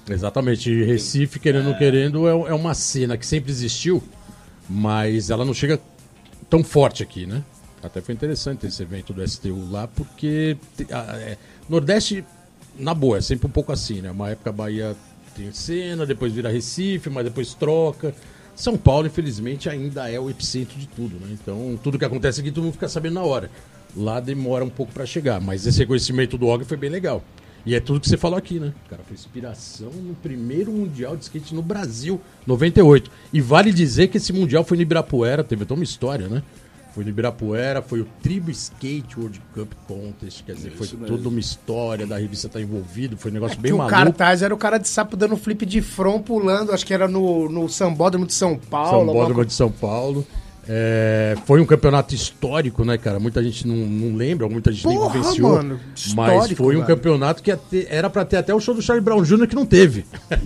Exatamente. 0.09 0.71
E 0.71 0.85
Recife, 0.85 1.39
querendo 1.39 1.67
ou 1.67 1.73
não 1.73 1.79
querendo, 1.79 2.27
é, 2.29 2.31
é 2.31 2.55
uma 2.55 2.75
cena 2.75 3.17
que 3.17 3.27
sempre 3.27 3.51
existiu, 3.51 4.03
mas 4.69 5.31
ela 5.31 5.45
não 5.45 5.55
chega 5.55 5.81
tão 6.49 6.65
forte 6.65 7.03
aqui, 7.03 7.27
né? 7.27 7.45
Até 7.83 8.01
foi 8.01 8.15
interessante 8.15 8.67
esse 8.67 8.83
evento 8.83 9.13
do 9.13 9.27
STU 9.27 9.71
lá, 9.71 9.87
porque 9.87 10.57
é, 10.91 11.37
Nordeste, 11.69 12.25
na 12.79 12.93
boa, 12.93 13.19
é 13.19 13.21
sempre 13.21 13.47
um 13.47 13.51
pouco 13.51 13.73
assim, 13.73 14.01
né? 14.01 14.11
Uma 14.11 14.31
época 14.31 14.51
a 14.51 14.53
Bahia 14.53 14.97
tem 15.37 15.53
cena, 15.53 16.05
depois 16.05 16.33
vira 16.33 16.51
Recife, 16.51 17.09
mas 17.09 17.25
depois 17.25 17.55
troca. 17.55 18.15
São 18.57 18.77
Paulo, 18.77 19.07
infelizmente, 19.07 19.69
ainda 19.69 20.11
é 20.11 20.19
o 20.19 20.29
epicentro 20.29 20.77
de 20.77 20.89
tudo, 20.89 21.15
né? 21.25 21.29
Então, 21.41 21.79
tudo 21.83 21.99
que 21.99 22.05
acontece 22.05 22.41
aqui, 22.41 22.51
todo 22.51 22.65
mundo 22.65 22.73
fica 22.73 22.89
sabendo 22.89 23.15
na 23.15 23.23
hora. 23.23 23.49
Lá 23.97 24.19
demora 24.19 24.65
um 24.65 24.69
pouco 24.69 24.93
pra 24.93 25.07
chegar, 25.07 25.41
mas 25.41 25.65
esse 25.65 25.79
reconhecimento 25.79 26.37
do 26.37 26.47
Og 26.47 26.65
foi 26.65 26.77
bem 26.77 26.91
legal. 26.91 27.23
E 27.67 27.75
é 27.75 27.81
tudo 27.81 28.01
que 28.01 28.09
você 28.09 28.17
falou 28.17 28.39
aqui, 28.39 28.59
né? 28.59 28.73
Cara, 28.89 29.03
foi 29.07 29.15
inspiração 29.15 29.91
no 29.91 30.15
primeiro 30.15 30.73
Mundial 30.73 31.17
de 31.17 31.25
Skate 31.25 31.55
no 31.55 31.63
Brasil, 31.63 32.21
98. 32.47 33.11
E 33.33 33.41
vale 33.41 33.73
dizer 33.73 34.09
que 34.09 34.17
esse 34.17 34.33
Mundial 34.33 34.65
foi 34.65 34.77
no 34.77 34.83
Ibirapuera, 34.83 35.45
teve 35.45 35.65
até 35.65 35.75
uma 35.75 35.85
história, 35.85 36.29
né? 36.29 36.43
Foi 36.95 37.05
no 37.05 37.11
Ibirapuera, 37.11 37.83
foi 37.83 38.01
o 38.01 38.07
Tribo 38.23 38.51
Skate 38.51 39.19
World 39.19 39.41
Cup 39.55 39.71
Contest, 39.87 40.43
quer 40.45 40.55
dizer, 40.55 40.71
foi 40.71 40.87
Isso 40.87 40.97
mesmo. 40.97 41.17
toda 41.17 41.29
uma 41.29 41.39
história 41.39 42.07
da 42.07 42.17
revista 42.17 42.47
estar 42.47 42.61
envolvido, 42.61 43.17
foi 43.17 43.31
um 43.31 43.35
negócio 43.35 43.61
bem 43.61 43.71
Que 43.71 43.75
o 43.75 43.79
maluco. 43.79 43.97
cartaz 43.97 44.43
era 44.43 44.55
o 44.55 44.57
cara 44.57 44.79
de 44.79 44.89
sapo 44.89 45.17
dando 45.17 45.37
flip 45.37 45.65
de 45.67 45.83
front, 45.83 46.23
pulando, 46.23 46.73
acho 46.73 46.87
que 46.87 46.95
era 46.95 47.07
no, 47.07 47.49
no 47.51 47.69
Sambódromo 47.69 48.27
de 48.27 48.33
São 48.33 48.57
Paulo. 48.57 49.13
São 49.13 49.21
alguma 49.21 49.45
de 49.45 49.53
São 49.53 49.71
Paulo. 49.71 50.27
É, 50.71 51.35
foi 51.47 51.63
um 51.63 51.65
campeonato 51.65 52.15
histórico, 52.15 52.85
né, 52.85 52.99
cara? 52.99 53.19
Muita 53.19 53.43
gente 53.43 53.67
não, 53.67 53.75
não 53.75 54.17
lembra, 54.17 54.47
muita 54.49 54.71
gente 54.71 54.87
nem 54.87 54.99
Porra, 54.99 55.15
vivenciou. 55.15 55.55
mano, 55.55 55.81
mas 56.15 56.53
foi 56.53 56.77
um 56.77 56.81
velho. 56.81 56.87
campeonato 56.87 57.43
que 57.43 57.57
era 57.89 58.11
pra 58.11 58.25
ter 58.25 58.37
até 58.37 58.55
o 58.55 58.61
show 58.61 58.75
do 58.75 58.83
Charlie 58.83 59.03
Brown 59.03 59.23
Jr. 59.23 59.47
que 59.47 59.55
não 59.55 59.65
teve. 59.65 60.05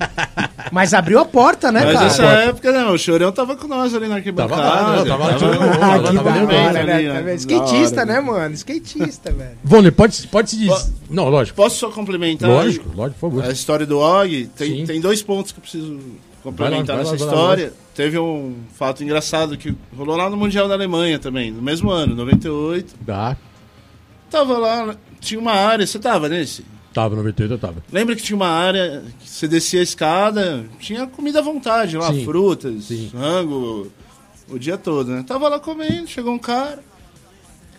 Mas 0.71 0.95
abriu 0.95 1.19
a 1.19 1.25
porta, 1.25 1.71
né, 1.71 1.85
Mas 1.85 1.93
cara? 1.93 2.05
nessa 2.07 2.25
época, 2.25 2.73
não, 2.73 2.95
o 2.95 2.99
Chorão 2.99 3.31
tava 3.31 3.57
com 3.57 3.69
nós 3.69 3.95
ali 3.95 4.09
na 4.09 4.17
arquibancada. 4.17 4.63
Tava 4.63 4.75
lá, 4.75 4.97
né? 4.97 5.11
Tava 5.11 5.35
tava 5.35 5.87
hora, 5.87 6.85
né? 6.85 6.95
ali? 6.95 7.25
Da 7.25 7.35
Skatista, 7.35 8.07
né, 8.07 8.21
mano? 8.21 8.55
Skatista, 8.55 9.33
velho. 9.33 9.59
Vone, 9.63 9.91
pode, 9.91 10.27
pode 10.29 10.49
se 10.51 10.57
dizer. 10.57 10.93
Não, 11.11 11.29
lógico. 11.29 11.57
Posso 11.57 11.77
só 11.77 11.91
complementar? 11.91 12.49
Lógico, 12.49 12.89
lógico, 12.95 13.21
por 13.21 13.31
favor. 13.31 13.45
A 13.45 13.53
história 13.53 13.85
do 13.85 13.99
Og, 13.99 14.45
Sim. 14.45 14.51
tem, 14.57 14.87
tem 14.87 15.01
dois 15.01 15.23
pontos 15.23 15.53
que 15.53 15.59
eu 15.59 15.63
preciso 15.63 16.01
complementar 16.43 16.97
lá, 16.97 17.11
lá, 17.11 17.17
história. 17.17 17.73
Teve 17.95 18.19
um 18.19 18.57
fato 18.75 19.03
engraçado 19.03 19.57
que 19.57 19.75
rolou 19.97 20.17
lá 20.17 20.29
no 20.29 20.37
Mundial 20.37 20.69
da 20.69 20.75
Alemanha 20.75 21.19
também, 21.19 21.51
no 21.51 21.63
mesmo 21.63 21.91
ano, 21.91 22.15
98. 22.15 22.95
Tá. 23.07 23.37
Tava 24.31 24.59
lá, 24.59 24.97
tinha 25.21 25.39
uma 25.39 25.53
área, 25.53 25.87
você 25.87 25.99
tava 25.99 26.29
nesse? 26.29 26.65
Tava, 26.93 27.17
98 27.17 27.55
eu 27.55 27.59
tava. 27.59 27.85
Lembra 27.91 28.15
que 28.17 28.23
tinha 28.23 28.37
uma 28.37 28.49
área 28.49 29.03
que 29.21 29.29
você 29.29 29.49
descia 29.49 29.81
a 29.81 29.83
escada, 29.83 30.67
tinha 30.79 31.07
comida 31.07 31.39
à 31.39 31.43
vontade 31.43 31.97
lá, 31.97 32.13
Sim. 32.13 32.25
frutas, 32.25 32.85
Sim. 32.85 33.11
rango, 33.15 33.91
o 34.49 34.59
dia 34.59 34.77
todo, 34.77 35.11
né? 35.11 35.25
Tava 35.27 35.49
lá 35.49 35.59
comendo, 35.59 36.07
chegou 36.07 36.33
um 36.35 36.39
cara, 36.39 36.83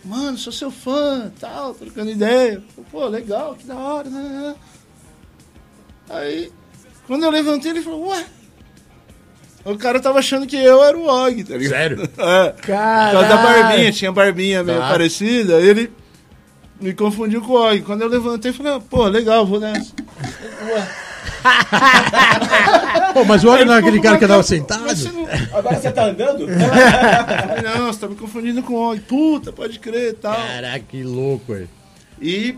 mano, 0.04 0.36
sou 0.36 0.52
seu 0.52 0.70
fã, 0.70 1.30
tal, 1.38 1.74
trocando 1.74 2.10
ideia. 2.10 2.62
Pô, 2.90 3.06
legal, 3.06 3.54
que 3.54 3.66
da 3.66 3.76
hora, 3.76 4.08
né? 4.08 4.54
Aí, 6.08 6.52
quando 7.06 7.24
eu 7.24 7.30
levantei, 7.30 7.70
ele 7.70 7.82
falou, 7.82 8.08
ué? 8.08 8.26
O 9.64 9.78
cara 9.78 9.98
tava 9.98 10.18
achando 10.18 10.46
que 10.46 10.56
eu 10.56 10.82
era 10.84 10.96
o 10.96 11.06
Og, 11.08 11.42
tá 11.44 11.56
ligado? 11.56 11.70
Sério? 11.70 12.02
É. 12.18 12.48
Por 12.50 12.62
Caralho. 12.62 13.12
causa 13.18 13.28
da 13.28 13.36
barbinha, 13.42 13.92
tinha 13.92 14.12
barbinha 14.12 14.62
meio 14.62 14.78
Tá. 14.78 14.88
parecida, 14.90 15.56
aí 15.56 15.66
ele 15.68 15.92
me 16.80 16.92
confundiu 16.92 17.40
com 17.40 17.52
o 17.54 17.56
Og. 17.70 17.80
Quando 17.82 18.02
eu 18.02 18.08
levantei, 18.08 18.52
falei, 18.52 18.74
ah, 18.74 18.80
pô, 18.80 19.06
legal, 19.06 19.46
vou 19.46 19.58
nessa. 19.60 19.92
Pô, 23.12 23.24
mas 23.24 23.44
o 23.44 23.48
olho 23.48 23.64
não 23.64 23.74
é 23.74 23.78
aquele 23.78 24.00
cara 24.00 24.18
que 24.18 24.24
andava 24.24 24.42
sentado? 24.42 24.82
Não... 25.12 25.58
Agora 25.58 25.76
você 25.80 25.92
tá 25.92 26.06
andando? 26.06 26.46
Falei, 26.48 27.62
não, 27.62 27.86
você 27.92 28.00
tá 28.00 28.08
me 28.08 28.16
confundindo 28.16 28.62
com 28.62 28.74
o 28.74 28.90
Og. 28.92 29.00
Puta, 29.00 29.52
pode 29.52 29.78
crer 29.78 30.10
e 30.10 30.14
tal. 30.14 30.34
Caraca, 30.34 30.80
que 30.80 31.02
louco, 31.02 31.52
aí. 31.52 31.68
E 32.20 32.56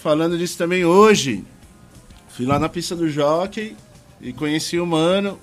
falando 0.00 0.38
disso 0.38 0.56
também 0.56 0.84
hoje, 0.84 1.44
fui 2.28 2.46
lá 2.46 2.58
na 2.58 2.68
pista 2.68 2.94
do 2.96 3.08
Jockey 3.08 3.76
e 4.20 4.32
conheci 4.32 4.78
o 4.78 4.86
mano, 4.86 5.38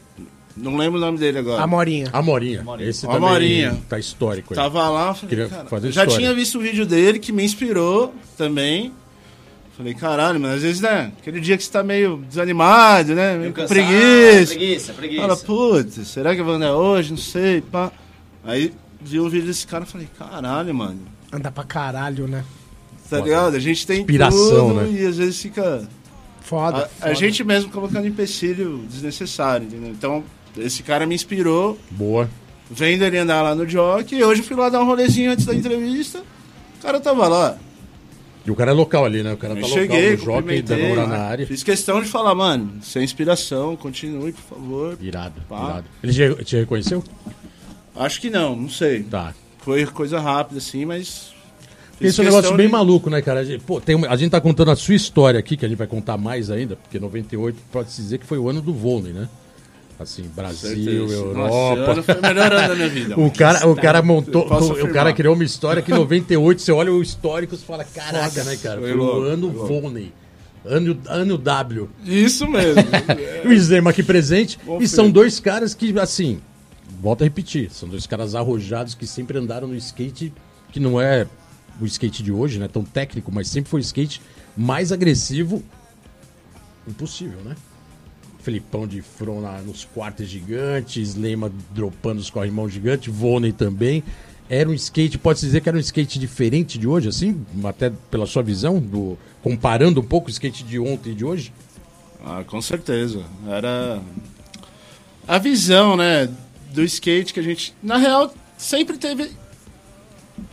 não 0.61 0.77
lembro 0.77 0.97
o 0.97 1.01
nome 1.01 1.17
dele 1.17 1.39
agora. 1.39 1.63
A 1.63 1.67
Morinha. 1.67 2.09
Amorinha. 2.13 2.61
Amorinha. 2.61 2.89
Esse 2.89 3.05
Amorinha. 3.05 3.69
também 3.69 3.83
tá 3.89 3.97
histórico 3.99 4.53
aí. 4.53 4.55
Tava 4.55 4.89
lá, 4.89 5.13
falei, 5.13 5.29
Queria 5.29 5.47
cara, 5.47 5.65
fazer 5.65 5.91
já 5.91 6.03
história. 6.03 6.25
tinha 6.25 6.33
visto 6.35 6.57
o 6.57 6.61
vídeo 6.61 6.85
dele 6.85 7.19
que 7.19 7.31
me 7.31 7.43
inspirou 7.43 8.13
também. 8.37 8.93
Falei, 9.77 9.93
caralho, 9.93 10.39
mas 10.41 10.55
às 10.55 10.61
vezes, 10.61 10.81
né, 10.81 11.11
aquele 11.17 11.39
dia 11.39 11.57
que 11.57 11.63
você 11.63 11.71
tá 11.71 11.81
meio 11.81 12.17
desanimado, 12.27 13.15
né, 13.15 13.37
meio 13.37 13.53
com 13.53 13.61
cansado, 13.61 13.77
preguiça. 13.77 14.53
Preguiça, 14.53 14.93
preguiça. 14.93 15.21
Fala, 15.21 15.37
putz, 15.37 16.07
será 16.07 16.35
que 16.35 16.41
eu 16.41 16.45
vou 16.45 16.55
andar 16.55 16.75
hoje? 16.75 17.11
Não 17.11 17.17
sei, 17.17 17.61
pá. 17.61 17.89
Aí 18.43 18.73
vi 19.01 19.21
um 19.21 19.29
vídeo 19.29 19.47
desse 19.47 19.65
cara 19.65 19.85
e 19.85 19.87
falei, 19.87 20.09
caralho, 20.19 20.75
mano. 20.75 20.99
Anda 21.31 21.49
pra 21.49 21.63
caralho, 21.63 22.27
né? 22.27 22.43
Tá 23.09 23.21
ligado? 23.21 23.55
A 23.55 23.59
gente 23.59 23.87
tem 23.87 24.01
Inspiração, 24.01 24.69
tudo 24.69 24.81
né? 24.81 25.01
e 25.01 25.05
às 25.05 25.17
vezes 25.17 25.39
fica... 25.41 25.87
Foda. 26.41 26.77
A, 26.77 26.81
a 26.81 26.87
foda. 26.87 27.15
gente 27.15 27.43
mesmo 27.43 27.71
colocando 27.71 28.05
empecilho 28.05 28.83
desnecessário, 28.89 29.65
entendeu? 29.65 29.91
Então, 29.91 30.23
esse 30.57 30.83
cara 30.83 31.05
me 31.05 31.15
inspirou, 31.15 31.77
Boa. 31.91 32.29
vendo 32.69 33.03
ele 33.03 33.17
andar 33.17 33.41
lá 33.41 33.55
no 33.55 33.67
jockey, 33.67 34.15
e 34.17 34.23
hoje 34.23 34.41
eu 34.41 34.45
fui 34.45 34.55
lá 34.55 34.69
dar 34.69 34.81
um 34.81 34.85
rolezinho 34.85 35.31
antes 35.31 35.45
da 35.45 35.53
entrevista, 35.55 36.19
o 36.79 36.81
cara 36.81 36.99
tava 36.99 37.27
lá. 37.27 37.57
E 38.45 38.51
o 38.51 38.55
cara 38.55 38.71
é 38.71 38.73
local 38.73 39.05
ali, 39.05 39.21
né? 39.21 39.33
O 39.33 39.37
cara 39.37 39.53
Eu 39.53 39.61
tá 39.61 39.67
cheguei, 39.67 40.15
local 40.15 40.41
no 40.41 40.41
jockey, 40.41 40.61
dando 40.61 40.83
moral 40.83 41.07
na 41.07 41.17
área. 41.19 41.45
fiz 41.45 41.61
questão 41.61 42.01
de 42.01 42.07
falar, 42.07 42.33
mano, 42.33 42.79
sem 42.81 43.03
inspiração, 43.03 43.75
continue, 43.75 44.31
por 44.31 44.41
favor. 44.55 44.97
Irado, 45.01 45.41
Pá. 45.47 45.65
irado. 45.65 45.85
Ele 46.01 46.43
te, 46.45 46.55
reconheceu? 46.55 47.03
Acho 47.95 48.21
que 48.21 48.29
não, 48.29 48.55
não 48.55 48.69
sei. 48.69 49.03
Tá. 49.03 49.33
Foi 49.59 49.85
coisa 49.85 50.19
rápida 50.19 50.57
assim, 50.59 50.85
mas... 50.85 51.33
Esse 51.99 52.21
é 52.21 52.23
um 52.23 52.25
negócio 52.27 52.55
bem 52.55 52.67
de- 52.67 52.71
maluco, 52.71 53.09
né, 53.09 53.21
cara? 53.21 53.41
A 53.41 53.43
gente, 53.43 53.61
pô, 53.61 53.81
tem 53.81 54.01
a 54.07 54.15
gente 54.15 54.31
tá 54.31 54.39
contando 54.39 54.71
a 54.71 54.75
sua 54.77 54.95
história 54.95 55.37
aqui, 55.37 55.57
que 55.57 55.65
a 55.65 55.67
gente 55.67 55.77
vai 55.77 55.85
contar 55.85 56.15
mais 56.17 56.49
ainda, 56.49 56.77
porque 56.77 56.97
98 56.97 57.57
pode-se 57.69 58.01
dizer 58.01 58.19
que 58.19 58.25
foi 58.25 58.37
o 58.37 58.47
ano 58.49 58.61
do 58.61 58.73
vôlei, 58.73 59.11
né? 59.11 59.27
Assim, 59.99 60.23
Brasil, 60.33 60.69
Certeza. 60.69 61.25
Nossa, 61.33 61.55
Europa. 61.55 61.91
ano 61.91 62.03
foi 62.03 62.15
o 62.15 62.21
melhor 62.21 62.53
ano 62.53 62.67
da 62.69 62.75
minha 62.75 62.89
vida. 62.89 63.19
O 63.19 63.29
cara, 63.29 63.67
o 63.67 63.75
cara 63.75 64.01
montou, 64.01 64.47
o 64.47 64.93
cara 64.93 65.11
criou 65.11 65.35
uma 65.35 65.43
história 65.43 65.81
que 65.81 65.91
em 65.91 65.95
98, 65.95 66.61
você 66.61 66.71
olha 66.71 66.93
o 66.93 67.01
histórico 67.01 67.53
e 67.53 67.57
fala, 67.57 67.83
caraca, 67.83 68.43
né, 68.45 68.55
cara? 68.55 68.79
Foi 68.79 68.95
o 68.95 69.23
ano. 69.23 69.51
Vôlei. 69.51 70.13
Ano, 70.63 70.97
ano 71.07 71.37
W. 71.37 71.89
Isso 72.05 72.47
mesmo. 72.47 72.81
O 73.45 73.51
Slema 73.51 73.89
aqui 73.89 74.01
presente. 74.01 74.57
Bom 74.65 74.81
e 74.81 74.87
são 74.87 75.05
filho. 75.05 75.15
dois 75.15 75.39
caras 75.39 75.73
que, 75.73 75.97
assim, 75.99 76.39
volto 77.01 77.21
a 77.21 77.25
repetir, 77.25 77.69
são 77.71 77.87
dois 77.89 78.05
caras 78.07 78.35
arrojados 78.35 78.93
que 78.93 79.05
sempre 79.07 79.37
andaram 79.37 79.67
no 79.67 79.75
skate, 79.75 80.33
que 80.71 80.79
não 80.79 80.99
é 80.99 81.27
o 81.81 81.85
skate 81.85 82.23
de 82.23 82.31
hoje, 82.31 82.57
né? 82.59 82.67
Tão 82.67 82.83
técnico, 82.83 83.31
mas 83.33 83.49
sempre 83.49 83.69
foi 83.69 83.79
o 83.79 83.83
skate 83.83 84.21
mais 84.55 84.91
agressivo. 84.91 85.63
Impossível, 86.87 87.39
né? 87.43 87.55
Felipão 88.41 88.87
de 88.87 89.01
front 89.01 89.41
na- 89.41 89.61
nos 89.61 89.83
quartos 89.85 90.27
gigantes, 90.27 91.15
Lema 91.15 91.51
dropando 91.71 92.21
os 92.21 92.29
corrimão 92.29 92.69
gigantes, 92.69 93.13
Volney 93.13 93.51
também. 93.51 94.03
Era 94.49 94.67
um 94.69 94.73
skate, 94.73 95.17
pode-se 95.17 95.45
dizer 95.45 95.61
que 95.61 95.69
era 95.69 95.77
um 95.77 95.81
skate 95.81 96.17
diferente 96.17 96.77
de 96.79 96.87
hoje, 96.87 97.07
assim? 97.09 97.45
Até 97.63 97.91
pela 98.09 98.25
sua 98.25 98.41
visão, 98.41 98.79
do, 98.79 99.17
comparando 99.43 99.99
um 99.99 100.03
pouco 100.03 100.27
o 100.27 100.31
skate 100.31 100.63
de 100.63 100.79
ontem 100.79 101.11
e 101.11 101.15
de 101.15 101.23
hoje? 101.25 101.53
Ah, 102.25 102.43
com 102.47 102.61
certeza. 102.61 103.23
Era 103.47 104.01
a 105.27 105.37
visão, 105.37 105.95
né, 105.95 106.27
do 106.73 106.83
skate 106.83 107.33
que 107.33 107.39
a 107.39 107.43
gente, 107.43 107.73
na 107.83 107.97
real, 107.97 108.33
sempre 108.57 108.97
teve 108.97 109.29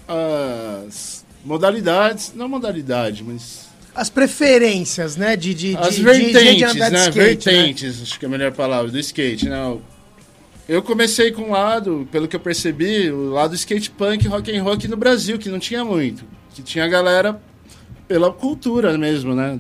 as 0.07 1.25
modalidades, 1.45 2.33
não 2.35 2.49
modalidade, 2.49 3.23
mas 3.25 3.66
As 3.97 4.11
preferências, 4.11 5.17
né? 5.17 5.37
De, 5.37 5.55
de, 5.55 5.77
as 5.77 5.97
de, 5.97 6.03
vertentes, 6.03 6.57
de 6.57 6.65
andar 6.65 6.89
de 6.89 6.95
né, 6.95 7.01
skate, 7.09 7.17
né? 7.17 7.25
vertentes, 7.25 8.03
acho 8.03 8.19
que 8.19 8.27
é 8.27 8.29
a 8.29 8.31
melhor 8.31 8.53
palavra 8.53 8.91
do 8.91 8.99
skate, 8.99 9.49
né? 9.49 9.79
Eu 10.69 10.83
comecei 10.83 11.33
com 11.33 11.43
um 11.43 11.51
lado, 11.53 12.07
pelo 12.13 12.29
que 12.29 12.37
eu 12.37 12.41
percebi, 12.41 13.11
o 13.11 13.31
lado 13.31 13.55
skate 13.55 13.91
punk, 13.91 14.29
rock 14.29 14.55
and 14.55 14.63
roll 14.63 14.75
aqui 14.75 14.87
no 14.87 14.97
Brasil, 14.97 15.39
que 15.39 15.49
não 15.49 15.59
tinha 15.59 15.85
muito, 15.85 16.25
que 16.55 16.63
tinha 16.63 16.85
a 16.85 16.89
galera 16.89 17.41
pela 18.07 18.33
cultura 18.33 18.99
mesmo, 18.99 19.35
né? 19.35 19.57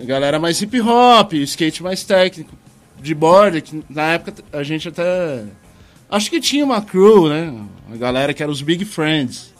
A 0.00 0.04
galera 0.04 0.38
mais 0.38 0.60
hip 0.60 0.80
hop, 0.80 1.32
skate 1.32 1.82
mais 1.82 2.04
técnico, 2.04 2.54
de 3.00 3.14
borda, 3.14 3.60
que 3.60 3.82
na 3.88 4.12
época 4.12 4.44
a 4.52 4.62
gente 4.62 4.88
até. 4.88 5.44
Acho 6.10 6.30
que 6.30 6.40
tinha 6.40 6.64
uma 6.64 6.80
crew, 6.80 7.28
né? 7.28 7.54
A 7.92 7.96
galera 7.96 8.32
que 8.34 8.42
era 8.42 8.52
os 8.52 8.62
Big 8.62 8.84
Friends. 8.84 9.54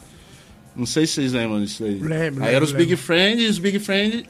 Não 0.76 0.86
sei 0.86 1.06
se 1.06 1.14
vocês 1.14 1.32
lembram 1.32 1.62
disso 1.62 1.84
aí. 1.84 1.98
Lembro, 2.00 2.44
Aí 2.44 2.54
eram 2.54 2.64
os 2.64 2.72
Big 2.72 2.94
Friends 2.96 3.42
e 3.44 3.46
os 3.48 3.58
Big 3.58 3.78
Friends 3.78 4.24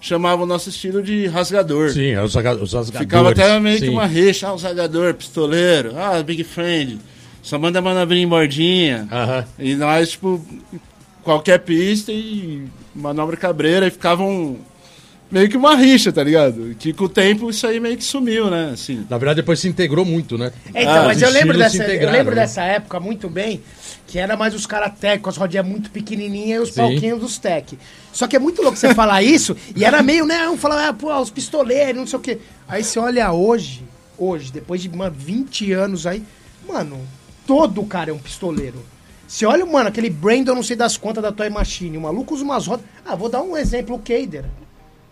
chamavam 0.00 0.44
o 0.44 0.48
nosso 0.48 0.70
estilo 0.70 1.02
de 1.02 1.26
rasgador. 1.26 1.90
Sim, 1.90 2.16
os, 2.16 2.34
raga- 2.34 2.54
os 2.54 2.72
rasgadores. 2.72 2.98
Ficava 3.06 3.30
até 3.30 3.60
meio 3.60 3.78
que 3.78 3.84
sim. 3.86 3.90
uma 3.92 4.06
rixa, 4.06 4.48
ah, 4.48 4.54
os 4.54 4.62
rasgador, 4.62 5.12
pistoleiro, 5.14 5.92
ah, 5.98 6.22
Big 6.22 6.42
Friend. 6.44 6.98
Só 7.42 7.58
manda 7.58 7.80
manobrinha 7.82 8.22
em 8.24 8.28
bordinha. 8.28 9.06
Aham. 9.12 9.44
E 9.58 9.74
nós, 9.74 10.10
tipo, 10.10 10.44
qualquer 11.22 11.58
pista 11.60 12.10
e 12.12 12.64
manobra 12.94 13.36
cabreira, 13.36 13.86
e 13.86 13.90
ficavam 13.90 14.56
meio 15.30 15.48
que 15.48 15.56
uma 15.56 15.76
rixa, 15.76 16.10
tá 16.12 16.22
ligado? 16.24 16.74
Que 16.78 16.92
com 16.92 17.04
o 17.04 17.08
tempo 17.08 17.50
isso 17.50 17.66
aí 17.66 17.78
meio 17.78 17.96
que 17.96 18.04
sumiu, 18.04 18.50
né? 18.50 18.70
Assim. 18.72 19.06
Na 19.08 19.16
verdade, 19.16 19.36
depois 19.36 19.58
se 19.60 19.68
integrou 19.68 20.04
muito, 20.04 20.36
né? 20.36 20.50
É, 20.74 20.82
então, 20.82 21.02
Ah, 21.02 21.04
mas 21.04 21.22
eu 21.22 21.30
lembro, 21.30 21.56
dessa, 21.56 21.84
eu 21.84 22.10
lembro 22.10 22.34
né? 22.34 22.40
dessa 22.42 22.62
época 22.62 22.98
muito 23.00 23.28
bem, 23.28 23.60
que 24.10 24.18
era 24.18 24.36
mais 24.36 24.52
os 24.56 24.66
caras 24.66 24.98
tech, 24.98 25.22
com 25.22 25.30
as 25.30 25.36
rodinhas 25.36 25.64
muito 25.64 25.88
pequenininhas 25.88 26.58
e 26.58 26.62
os 26.64 26.68
Sim. 26.70 26.80
palquinhos 26.80 27.20
dos 27.20 27.38
tech. 27.38 27.78
Só 28.12 28.26
que 28.26 28.34
é 28.34 28.40
muito 28.40 28.60
louco 28.60 28.76
você 28.76 28.92
falar 28.94 29.22
isso, 29.22 29.56
e 29.76 29.84
era 29.84 30.02
meio, 30.02 30.26
né, 30.26 30.48
um 30.48 30.56
falava, 30.56 30.88
ah, 30.88 30.92
pô, 30.92 31.16
os 31.16 31.30
pistoleiros, 31.30 31.96
não 32.00 32.06
sei 32.08 32.18
o 32.18 32.22
quê. 32.22 32.38
Aí 32.66 32.82
você 32.82 32.98
olha 32.98 33.30
hoje, 33.32 33.84
hoje, 34.18 34.50
depois 34.50 34.82
de, 34.82 34.88
mano, 34.88 35.14
20 35.16 35.72
anos 35.72 36.08
aí, 36.08 36.24
mano, 36.68 36.98
todo 37.46 37.84
cara 37.84 38.10
é 38.10 38.12
um 38.12 38.18
pistoleiro. 38.18 38.84
Você 39.28 39.46
olha, 39.46 39.64
mano, 39.64 39.88
aquele 39.88 40.10
Brandon, 40.10 40.56
não 40.56 40.62
sei 40.64 40.74
das 40.74 40.96
contas 40.96 41.22
da 41.22 41.30
Toy 41.30 41.48
Machine, 41.48 41.96
o 41.96 42.00
maluco 42.00 42.34
usa 42.34 42.42
umas 42.42 42.66
rodas... 42.66 42.84
Ah, 43.06 43.14
vou 43.14 43.28
dar 43.28 43.42
um 43.42 43.56
exemplo, 43.56 43.94
o 43.94 43.98
Kader. 44.00 44.44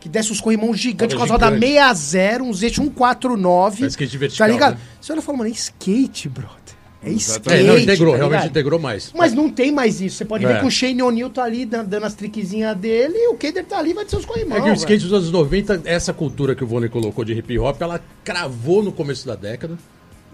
Que 0.01 0.09
desce 0.09 0.33
os 0.33 0.41
corrimão 0.41 0.75
gigantes 0.75 1.17
com 1.17 1.23
as 1.23 1.31
Roda 1.31 1.47
rodas 1.47 1.61
gigante. 1.61 1.99
60, 1.99 2.43
uns 2.43 2.63
eixos 2.63 2.85
149. 2.85 3.85
É 3.85 3.87
skate 3.87 4.19
vertical, 4.19 4.47
Tá 4.49 4.53
ligado? 4.53 4.75
né? 4.75 4.81
Você 5.01 5.13
olha 5.13 5.21
e 5.21 5.23
fala, 5.23 5.39
mano, 5.39 5.51
é 5.51 5.53
skate, 5.53 6.29
brother. 6.29 6.68
É 7.03 7.11
skate. 7.11 7.49
É, 7.53 7.63
não, 7.63 7.79
integrou, 7.79 8.13
tá 8.13 8.17
realmente 8.19 8.47
integrou 8.49 8.79
mais. 8.81 9.13
Mas 9.15 9.33
não 9.33 9.49
tem 9.49 9.71
mais 9.71 10.01
isso. 10.01 10.17
Você 10.17 10.25
pode 10.25 10.45
É. 10.45 10.49
ver 10.53 10.61
que 10.61 10.67
o 10.67 10.71
Shane 10.71 11.01
O'Neill 11.03 11.31
tá 11.31 11.45
ali 11.45 11.65
dan- 11.65 11.85
dando 11.85 12.05
as 12.05 12.15
triquezinhas 12.15 12.77
dele 12.77 13.15
e 13.17 13.29
o 13.29 13.35
Kader 13.35 13.65
tá 13.65 13.79
ali 13.79 13.95
vai 13.95 14.05
de 14.05 14.11
seus 14.11 14.25
corrimão. 14.25 14.59
É 14.59 14.61
que 14.63 14.71
o 14.71 14.75
skate 14.75 15.05
dos 15.05 15.13
anos 15.13 15.31
90, 15.31 15.83
essa 15.85 16.13
cultura 16.13 16.55
que 16.57 16.65
o 16.65 16.67
Vone 16.67 16.89
colocou 16.89 17.25
de 17.25 17.33
hip 17.35 17.57
hop, 17.59 17.81
ela 17.81 18.01
cravou 18.25 18.83
no 18.83 18.91
começo 18.91 19.27
da 19.27 19.37
década. 19.37 19.79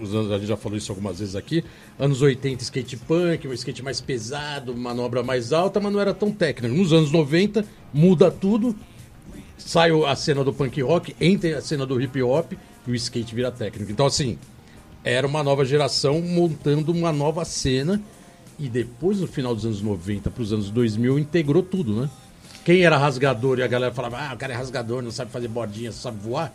Os 0.01 0.13
anos, 0.15 0.33
a 0.33 0.39
gente 0.39 0.49
já 0.49 0.57
falou 0.57 0.77
isso 0.79 0.91
algumas 0.91 1.19
vezes 1.21 1.37
aqui. 1.37 1.63
Anos 1.99 2.21
80, 2.23 2.63
skate 2.65 2.97
punk, 2.97 3.47
um 3.47 3.53
skate 3.53 3.83
mais 3.83 4.01
pesado, 4.01 4.75
manobra 4.75 5.23
mais 5.23 5.53
alta, 5.53 5.79
mas 5.79 5.93
não 5.93 6.01
era 6.01 6.13
tão 6.15 6.33
técnico. 6.33 6.75
Nos 6.75 6.93
anos 6.93 7.13
90, 7.13 7.65
muda 7.93 8.31
tudo. 8.31 8.75
Sai 9.57 9.91
a 10.07 10.17
cena 10.17 10.43
do 10.43 10.53
punk 10.53 10.81
rock, 10.83 11.15
entra 11.21 11.59
a 11.59 11.61
cena 11.61 11.87
do 11.87 12.01
hip 12.01 12.21
hop 12.23 12.53
e 12.87 12.91
o 12.91 12.95
skate 12.95 13.35
vira 13.35 13.53
técnico. 13.53 13.93
Então, 13.93 14.07
assim, 14.07 14.37
era 15.05 15.27
uma 15.27 15.43
nova 15.43 15.65
geração 15.65 16.21
montando 16.23 16.91
uma 16.91 17.13
nova 17.13 17.45
cena. 17.45 18.01
E 18.59 18.69
depois, 18.69 19.21
no 19.21 19.27
final 19.27 19.55
dos 19.55 19.65
anos 19.65 19.83
90 19.83 20.31
para 20.31 20.43
os 20.43 20.53
anos 20.53 20.71
2000, 20.71 21.19
integrou 21.19 21.63
tudo, 21.63 22.01
né? 22.01 22.11
Quem 22.65 22.83
era 22.83 22.97
rasgador 22.97 23.59
e 23.59 23.63
a 23.63 23.67
galera 23.67 23.93
falava, 23.93 24.17
ah, 24.19 24.33
o 24.33 24.39
cara 24.39 24.55
é 24.55 24.57
rasgador, 24.57 25.03
não 25.03 25.11
sabe 25.11 25.31
fazer 25.31 25.49
bordinha, 25.49 25.93
só 25.93 26.09
sabe 26.09 26.19
voar. 26.23 26.53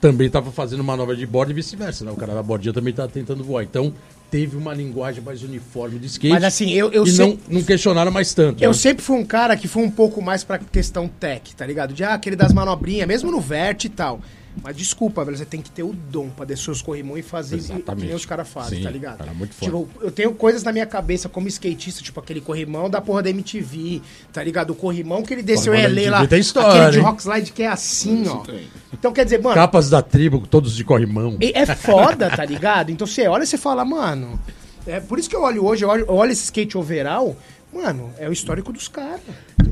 Também 0.00 0.26
estava 0.26 0.50
fazendo 0.50 0.82
manobra 0.84 1.16
de 1.16 1.26
borda 1.26 1.52
e 1.52 1.54
vice-versa, 1.54 2.04
né? 2.04 2.10
O 2.10 2.16
cara 2.16 2.34
da 2.34 2.42
bordinha 2.42 2.72
também 2.72 2.90
estava 2.90 3.08
tentando 3.08 3.44
voar. 3.44 3.62
Então, 3.62 3.94
teve 4.30 4.56
uma 4.56 4.74
linguagem 4.74 5.22
mais 5.22 5.42
uniforme 5.42 5.98
de 5.98 6.06
skate. 6.06 6.32
Mas 6.32 6.44
assim, 6.44 6.70
eu, 6.72 6.90
eu 6.90 7.04
e 7.04 7.10
sei- 7.10 7.26
não, 7.26 7.38
não 7.48 7.62
questionaram 7.62 8.10
mais 8.10 8.32
tanto. 8.34 8.62
Eu 8.62 8.70
né? 8.70 8.76
sempre 8.76 9.02
fui 9.02 9.16
um 9.16 9.24
cara 9.24 9.56
que 9.56 9.68
foi 9.68 9.82
um 9.82 9.90
pouco 9.90 10.20
mais 10.22 10.44
pra 10.44 10.58
questão 10.58 11.08
tech, 11.08 11.54
tá 11.54 11.66
ligado? 11.66 11.94
De 11.94 12.04
ah, 12.04 12.14
aquele 12.14 12.36
das 12.36 12.52
manobrinhas, 12.52 13.06
mesmo 13.06 13.30
no 13.30 13.40
vert 13.40 13.84
e 13.84 13.88
tal. 13.88 14.20
Mas 14.62 14.76
desculpa, 14.76 15.24
velho, 15.24 15.36
você 15.38 15.44
tem 15.44 15.62
que 15.62 15.70
ter 15.70 15.82
o 15.84 15.92
dom 15.92 16.28
pra 16.28 16.44
descer 16.44 16.70
os 16.72 16.82
corrimão 16.82 17.16
e 17.16 17.22
fazer 17.22 17.56
Exatamente. 17.56 18.00
que 18.00 18.06
nem 18.08 18.14
os 18.16 18.26
caras 18.26 18.48
fazem, 18.48 18.78
Sim, 18.78 18.84
tá 18.84 18.90
ligado? 18.90 19.18
cara, 19.18 19.32
muito 19.32 19.54
foda. 19.54 19.70
tipo, 19.70 19.88
eu 20.04 20.10
tenho 20.10 20.34
coisas 20.34 20.64
na 20.64 20.72
minha 20.72 20.86
cabeça 20.86 21.28
como 21.28 21.46
skatista, 21.48 22.02
tipo 22.02 22.18
aquele 22.18 22.40
corrimão 22.40 22.90
da 22.90 23.00
porra 23.00 23.22
da 23.22 23.30
MTV, 23.30 24.02
tá 24.32 24.42
ligado? 24.42 24.70
O 24.70 24.74
corrimão 24.74 25.22
que 25.22 25.32
ele 25.32 25.42
desceu 25.42 25.72
em 25.74 25.82
da 25.82 25.88
LA 25.88 26.10
lá, 26.20 26.26
tem 26.26 26.40
história, 26.40 26.68
aquele 26.86 26.90
de 26.90 26.98
rock 26.98 27.22
slide 27.22 27.52
que 27.52 27.62
é 27.62 27.68
assim, 27.68 28.26
ó. 28.28 28.38
tem. 28.38 28.66
Então 28.92 29.12
quer 29.12 29.24
dizer, 29.24 29.40
mano, 29.40 29.54
Capas 29.54 29.88
da 29.88 30.02
tribo, 30.02 30.44
todos 30.46 30.74
de 30.74 30.82
corrimão. 30.84 31.36
e- 31.40 31.52
É 31.54 31.64
foda, 31.66 32.28
tá 32.28 32.44
ligado? 32.44 32.90
Então 32.90 33.06
você 33.06 33.28
olha 33.28 33.44
e 33.44 33.46
você 33.46 33.56
fala, 33.56 33.84
mano. 33.84 34.38
É 34.86 34.98
por 34.98 35.18
isso 35.18 35.28
que 35.30 35.36
eu 35.36 35.42
olho 35.42 35.64
hoje, 35.64 35.84
eu 35.84 35.88
olho, 35.88 36.06
eu 36.08 36.14
olho 36.14 36.32
esse 36.32 36.44
skate 36.44 36.76
overall, 36.76 37.36
mano, 37.72 38.10
é 38.18 38.28
o 38.28 38.32
histórico 38.32 38.72
dos 38.72 38.88
caras, 38.88 39.20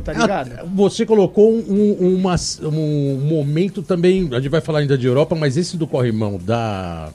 tá 0.05 0.13
ligado? 0.13 0.53
Ah, 0.59 0.65
Você 0.75 1.05
colocou 1.05 1.53
um, 1.53 2.17
uma- 2.17 2.37
um 2.63 3.17
momento 3.27 3.83
também, 3.83 4.29
a 4.33 4.37
gente 4.41 4.49
vai 4.49 4.61
falar 4.61 4.81
ainda 4.81 4.97
de 4.97 5.07
Europa, 5.07 5.35
mas 5.35 5.57
esse 5.57 5.77
do 5.77 5.87
corrimão 5.87 6.39
da, 6.39 7.11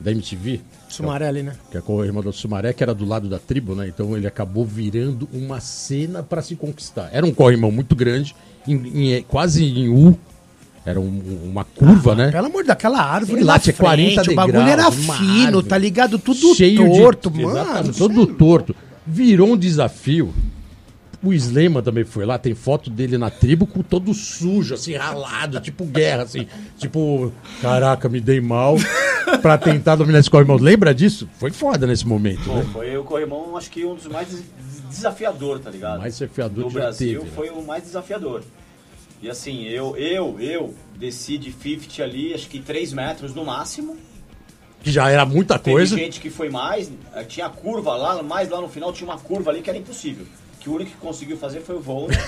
da 0.00 0.10
MTV, 0.10 0.60
Sumarelli, 0.88 1.42
né? 1.42 1.54
que 1.70 1.76
é 1.76 1.80
o 1.80 1.82
corrimão 1.82 2.22
do 2.22 2.32
Sumaré, 2.32 2.72
que 2.72 2.82
era 2.82 2.94
do 2.94 3.04
lado 3.04 3.28
da 3.28 3.38
tribo, 3.38 3.74
né? 3.74 3.88
Então 3.88 4.16
ele 4.16 4.26
acabou 4.26 4.64
virando 4.64 5.28
uma 5.32 5.60
cena 5.60 6.22
para 6.22 6.40
se 6.42 6.54
conquistar. 6.54 7.08
Era 7.12 7.26
um 7.26 7.32
corrimão 7.34 7.70
muito 7.72 7.96
grande, 7.96 8.34
em- 8.66 9.14
em- 9.16 9.22
quase 9.22 9.64
em 9.64 9.88
U, 9.88 10.16
era 10.86 11.00
um- 11.00 11.40
uma 11.50 11.64
curva, 11.64 12.14
né? 12.14 12.30
Pelo 12.30 12.46
amor 12.46 12.62
de 12.62 12.68
Deus, 12.68 12.76
aquela 12.76 13.00
árvore 13.02 13.38
Sei 13.38 13.44
lá, 13.44 13.58
tinha 13.58 13.74
frente, 13.74 14.14
40 14.14 14.30
o 14.30 14.34
bagulho 14.36 14.58
degraus, 14.64 14.94
era 14.94 15.16
fino, 15.18 15.46
árvore 15.46 15.66
tá 15.68 15.78
ligado? 15.78 16.18
Tudo 16.18 16.54
torto, 16.76 17.30
de, 17.30 17.42
mano. 17.42 17.58
Exatamente, 17.58 17.92
cê 17.94 17.98
todo 17.98 18.22
é 18.22 18.34
torto. 18.34 18.76
Virou 19.06 19.52
um 19.52 19.56
desafio. 19.56 20.32
O 21.22 21.32
Slema 21.32 21.80
também 21.82 22.04
foi 22.04 22.26
lá, 22.26 22.36
tem 22.38 22.54
foto 22.54 22.90
dele 22.90 23.16
na 23.16 23.30
tribo 23.30 23.66
com 23.66 23.82
todo 23.82 24.12
sujo, 24.12 24.74
assim, 24.74 24.94
ralado, 24.94 25.58
tipo 25.58 25.84
guerra, 25.86 26.24
assim. 26.24 26.46
Tipo, 26.76 27.32
caraca, 27.62 28.10
me 28.10 28.20
dei 28.20 28.42
mal 28.42 28.76
pra 29.40 29.56
tentar 29.56 29.96
dominar 29.96 30.18
esse 30.18 30.28
corrimão. 30.28 30.56
Lembra 30.56 30.94
disso? 30.94 31.26
Foi 31.38 31.50
foda 31.50 31.86
nesse 31.86 32.06
momento, 32.06 32.44
Pô, 32.44 32.54
né? 32.56 32.66
foi 32.74 32.96
o 32.98 33.04
corrimão, 33.04 33.56
acho 33.56 33.70
que 33.70 33.86
um 33.86 33.94
dos 33.94 34.06
mais 34.06 34.28
des- 34.28 34.42
desafiador, 34.90 35.60
tá 35.60 35.70
ligado? 35.70 35.98
Mais 36.00 36.12
desafiador 36.18 36.64
Do 36.64 36.70
Brasil 36.70 37.20
teve, 37.20 37.24
né? 37.24 37.30
foi 37.34 37.48
o 37.48 37.62
mais 37.62 37.82
desafiador. 37.84 38.42
E 39.22 39.30
assim, 39.30 39.62
eu, 39.64 39.96
eu, 39.96 40.38
eu 40.38 40.74
desci 40.98 41.38
de 41.38 41.50
50 41.50 42.02
ali, 42.02 42.34
acho 42.34 42.46
que 42.50 42.60
3 42.60 42.92
metros 42.92 43.34
no 43.34 43.46
máximo. 43.46 43.96
Que 44.84 44.92
já 44.92 45.10
era 45.10 45.24
muita 45.26 45.58
Teve 45.58 45.74
coisa. 45.76 45.96
gente 45.96 46.20
que 46.20 46.28
foi 46.30 46.48
mais, 46.50 46.92
eh, 47.14 47.24
tinha 47.24 47.48
curva 47.48 47.96
lá, 47.96 48.22
mais 48.22 48.48
lá 48.50 48.60
no 48.60 48.68
final 48.68 48.92
tinha 48.92 49.08
uma 49.08 49.18
curva 49.18 49.50
ali 49.50 49.62
que 49.62 49.70
era 49.70 49.78
impossível. 49.78 50.26
Que 50.60 50.68
o 50.70 50.74
único 50.74 50.92
que 50.92 50.96
conseguiu 50.98 51.36
fazer 51.36 51.60
foi 51.62 51.74
o 51.76 51.80
voo. 51.80 52.08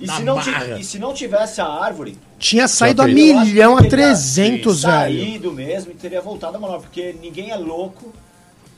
E, 0.00 0.08
se 0.10 0.22
não, 0.22 0.38
e 0.78 0.84
se 0.84 0.98
não 0.98 1.14
tivesse 1.14 1.60
a 1.60 1.66
árvore, 1.66 2.18
Tinha 2.38 2.66
saído 2.68 3.00
a 3.00 3.06
milhão 3.06 3.76
a 3.76 3.80
ele 3.80 3.88
teria 3.88 4.06
300, 4.06 4.82
velho. 4.82 4.92
saído 4.92 5.52
mesmo 5.52 5.92
e 5.92 5.94
teria 5.94 6.20
voltado 6.20 6.56
a 6.56 6.60
manobra, 6.60 6.80
porque 6.82 7.14
ninguém 7.22 7.50
é 7.50 7.56
louco 7.56 8.12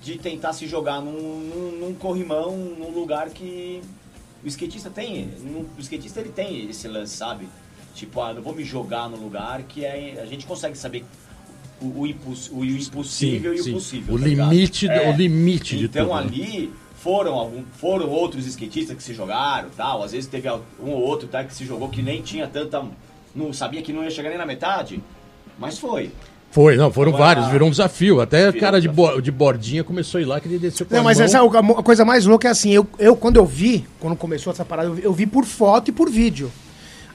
de 0.03 0.19
tentar 0.19 0.53
se 0.53 0.67
jogar 0.69 1.01
num, 1.01 1.11
num, 1.11 1.79
num 1.81 1.95
corrimão, 1.95 2.53
num 2.57 2.91
lugar 2.91 3.31
que 3.31 3.81
o 4.45 4.47
skatista 4.47 4.91
tem, 4.91 5.31
o 5.77 5.81
skatista 5.81 6.21
ele 6.21 6.29
tem 6.29 6.69
esse 6.71 6.87
lance, 6.87 7.17
sabe? 7.17 7.49
Tipo, 7.95 8.21
ah, 8.21 8.33
não 8.35 8.43
vou 8.43 8.55
me 8.55 8.63
jogar 8.63 9.09
num 9.09 9.17
lugar 9.17 9.63
que 9.63 9.85
é, 9.85 10.21
a 10.23 10.27
gente 10.27 10.47
consegue 10.47 10.77
saber 10.79 11.05
o, 11.81 12.01
o, 12.03 12.07
imposs- 12.07 12.51
o 12.53 12.65
impossível 12.65 13.55
e 13.55 13.61
o 13.61 13.65
sim. 13.65 13.73
possível. 13.73 14.15
O 14.15 14.19
tá 14.19 14.25
limite, 14.27 14.87
o 14.89 15.13
limite 15.13 15.77
de 15.77 15.85
Então 15.87 16.07
tudo. 16.09 16.15
né? 16.15 16.21
ali 16.23 16.73
foram, 17.03 17.35
algum, 17.35 17.63
foram 17.79 18.09
outros 18.09 18.47
skatistas 18.47 18.97
que 18.97 19.03
se 19.03 19.15
jogaram 19.15 19.69
tal. 19.77 20.03
Às 20.03 20.13
vezes 20.13 20.29
teve 20.29 20.49
um 20.51 20.91
ou 20.91 21.01
outro 21.01 21.29
tá, 21.29 21.45
que 21.45 21.55
se 21.55 21.65
jogou 21.65 21.89
que 21.89 22.03
nem 22.03 22.23
tinha 22.23 22.47
tanta. 22.47 22.83
Não 23.35 23.53
sabia 23.53 23.83
que 23.83 23.93
não 23.93 24.03
ia 24.03 24.11
chegar 24.11 24.31
nem 24.31 24.39
na 24.39 24.47
metade. 24.47 25.03
Mas 25.59 25.79
foi. 25.79 26.11
Foi, 26.51 26.77
não, 26.77 26.91
foram 26.91 27.13
Agora- 27.13 27.35
vários, 27.35 27.49
virou 27.53 27.69
um 27.69 27.71
desafio. 27.71 28.21
Até 28.21 28.45
o 28.49 28.53
Virou 28.53 28.61
cara 28.61 28.81
de, 28.81 28.89
bo- 28.89 29.21
de 29.21 29.31
bordinha 29.31 29.85
começou 29.85 30.19
a 30.19 30.23
ir 30.23 30.25
lá, 30.25 30.41
queria 30.41 30.59
descer 30.59 30.85
o 30.85 30.87
Não, 30.91 31.05
mas 31.05 31.19
corrimão. 31.19 31.47
essa, 31.51 31.59
a, 31.77 31.81
a 31.81 31.83
coisa 31.83 32.05
mais 32.05 32.25
louca 32.25 32.49
é 32.49 32.51
assim, 32.51 32.71
eu, 32.71 32.87
eu 32.99 33.15
quando 33.15 33.37
eu 33.37 33.45
vi, 33.45 33.85
quando 34.01 34.17
começou 34.17 34.53
essa 34.53 34.65
parada, 34.65 34.89
eu 34.89 34.95
vi, 34.95 35.03
eu 35.05 35.13
vi 35.13 35.27
por 35.27 35.45
foto 35.45 35.89
e 35.91 35.93
por 35.93 36.09
vídeo. 36.09 36.51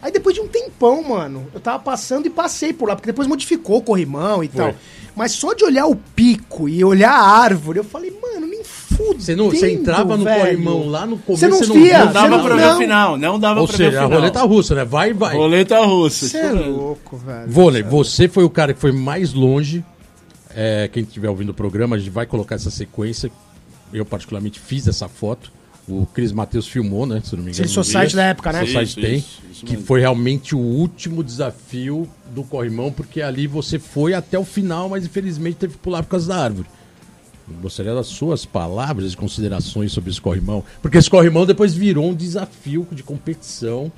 Aí 0.01 0.11
depois 0.11 0.33
de 0.35 0.41
um 0.41 0.47
tempão, 0.47 1.03
mano, 1.03 1.47
eu 1.53 1.59
tava 1.59 1.77
passando 1.79 2.25
e 2.25 2.29
passei 2.29 2.73
por 2.73 2.87
lá, 2.89 2.95
porque 2.95 3.07
depois 3.11 3.27
modificou 3.27 3.77
o 3.77 3.81
corrimão 3.81 4.43
e 4.43 4.47
tal. 4.47 4.73
Mas 5.15 5.33
só 5.33 5.53
de 5.53 5.63
olhar 5.63 5.85
o 5.87 5.95
pico 5.95 6.67
e 6.69 6.83
olhar 6.83 7.11
a 7.11 7.21
árvore, 7.21 7.79
eu 7.79 7.83
falei, 7.83 8.11
mano, 8.21 8.47
nem 8.47 8.63
fudendo, 8.63 9.21
Você, 9.21 9.35
não, 9.35 9.49
você 9.51 9.71
entrava 9.73 10.15
no 10.17 10.23
velho. 10.23 10.39
corrimão 10.41 10.87
lá 10.87 11.05
no 11.05 11.17
começo, 11.17 11.41
Você 11.41 11.47
não 11.49 11.57
você 11.59 11.73
via? 11.73 11.99
não 11.99 12.05
Não 12.05 12.13
dava 12.13 12.37
Você 12.37 12.43
pra 12.47 12.55
ver 12.55 12.61
não- 12.65 12.73
o 12.75 12.77
final, 12.79 13.17
não 13.17 13.39
dava 13.39 13.61
Ou 13.61 13.67
pra 13.67 13.77
ver 13.77 13.83
o 13.83 13.87
seja, 13.87 13.99
a 14.01 14.03
final. 14.05 14.19
roleta 14.19 14.41
russa, 14.43 14.75
né? 14.75 14.85
Vai 14.85 15.09
e 15.09 15.13
vai. 15.13 15.35
Roleta 15.35 15.79
russa. 15.85 16.27
Você 16.27 16.37
é 16.37 16.51
louco, 16.51 17.17
velho. 17.17 17.49
Vôlei, 17.51 17.83
você 17.83 18.27
foi 18.27 18.43
o 18.43 18.49
cara 18.49 18.73
que 18.73 18.79
foi 18.79 18.91
mais 18.93 19.33
longe. 19.33 19.83
É, 20.55 20.89
quem 20.91 21.03
estiver 21.03 21.29
ouvindo 21.29 21.49
o 21.49 21.53
programa, 21.53 21.95
a 21.95 21.99
gente 21.99 22.09
vai 22.09 22.25
colocar 22.25 22.55
essa 22.55 22.71
sequência. 22.71 23.29
Eu, 23.93 24.05
particularmente, 24.05 24.59
fiz 24.59 24.87
essa 24.87 25.07
foto. 25.09 25.51
O 25.91 26.05
Cris 26.13 26.31
Matheus 26.31 26.67
filmou, 26.67 27.05
né? 27.05 27.21
Se 27.23 27.35
não 27.35 27.43
me 27.43 27.51
engano. 27.51 27.63
No 27.63 27.69
Society 27.69 28.15
da 28.15 28.23
época, 28.23 28.51
né? 28.53 28.59
Society 28.61 28.83
Isso, 28.83 29.01
tem. 29.01 29.17
isso, 29.17 29.41
isso 29.51 29.65
que 29.65 29.77
foi 29.77 29.99
realmente 29.99 30.55
o 30.55 30.59
último 30.59 31.23
desafio 31.23 32.07
do 32.33 32.43
corrimão, 32.43 32.91
porque 32.91 33.21
ali 33.21 33.47
você 33.47 33.77
foi 33.77 34.13
até 34.13 34.39
o 34.39 34.45
final, 34.45 34.89
mas 34.89 35.05
infelizmente 35.05 35.57
teve 35.57 35.73
que 35.73 35.79
pular 35.79 36.03
por 36.03 36.09
causa 36.09 36.27
da 36.29 36.37
árvore. 36.37 36.67
Gostaria 37.61 37.93
das 37.93 38.07
suas 38.07 38.45
palavras 38.45 39.13
e 39.13 39.17
considerações 39.17 39.91
sobre 39.91 40.09
esse 40.09 40.21
corrimão. 40.21 40.63
Porque 40.81 40.97
esse 40.97 41.09
corrimão 41.09 41.45
depois 41.45 41.73
virou 41.73 42.09
um 42.09 42.15
desafio 42.15 42.87
de 42.91 43.03
competição 43.03 43.91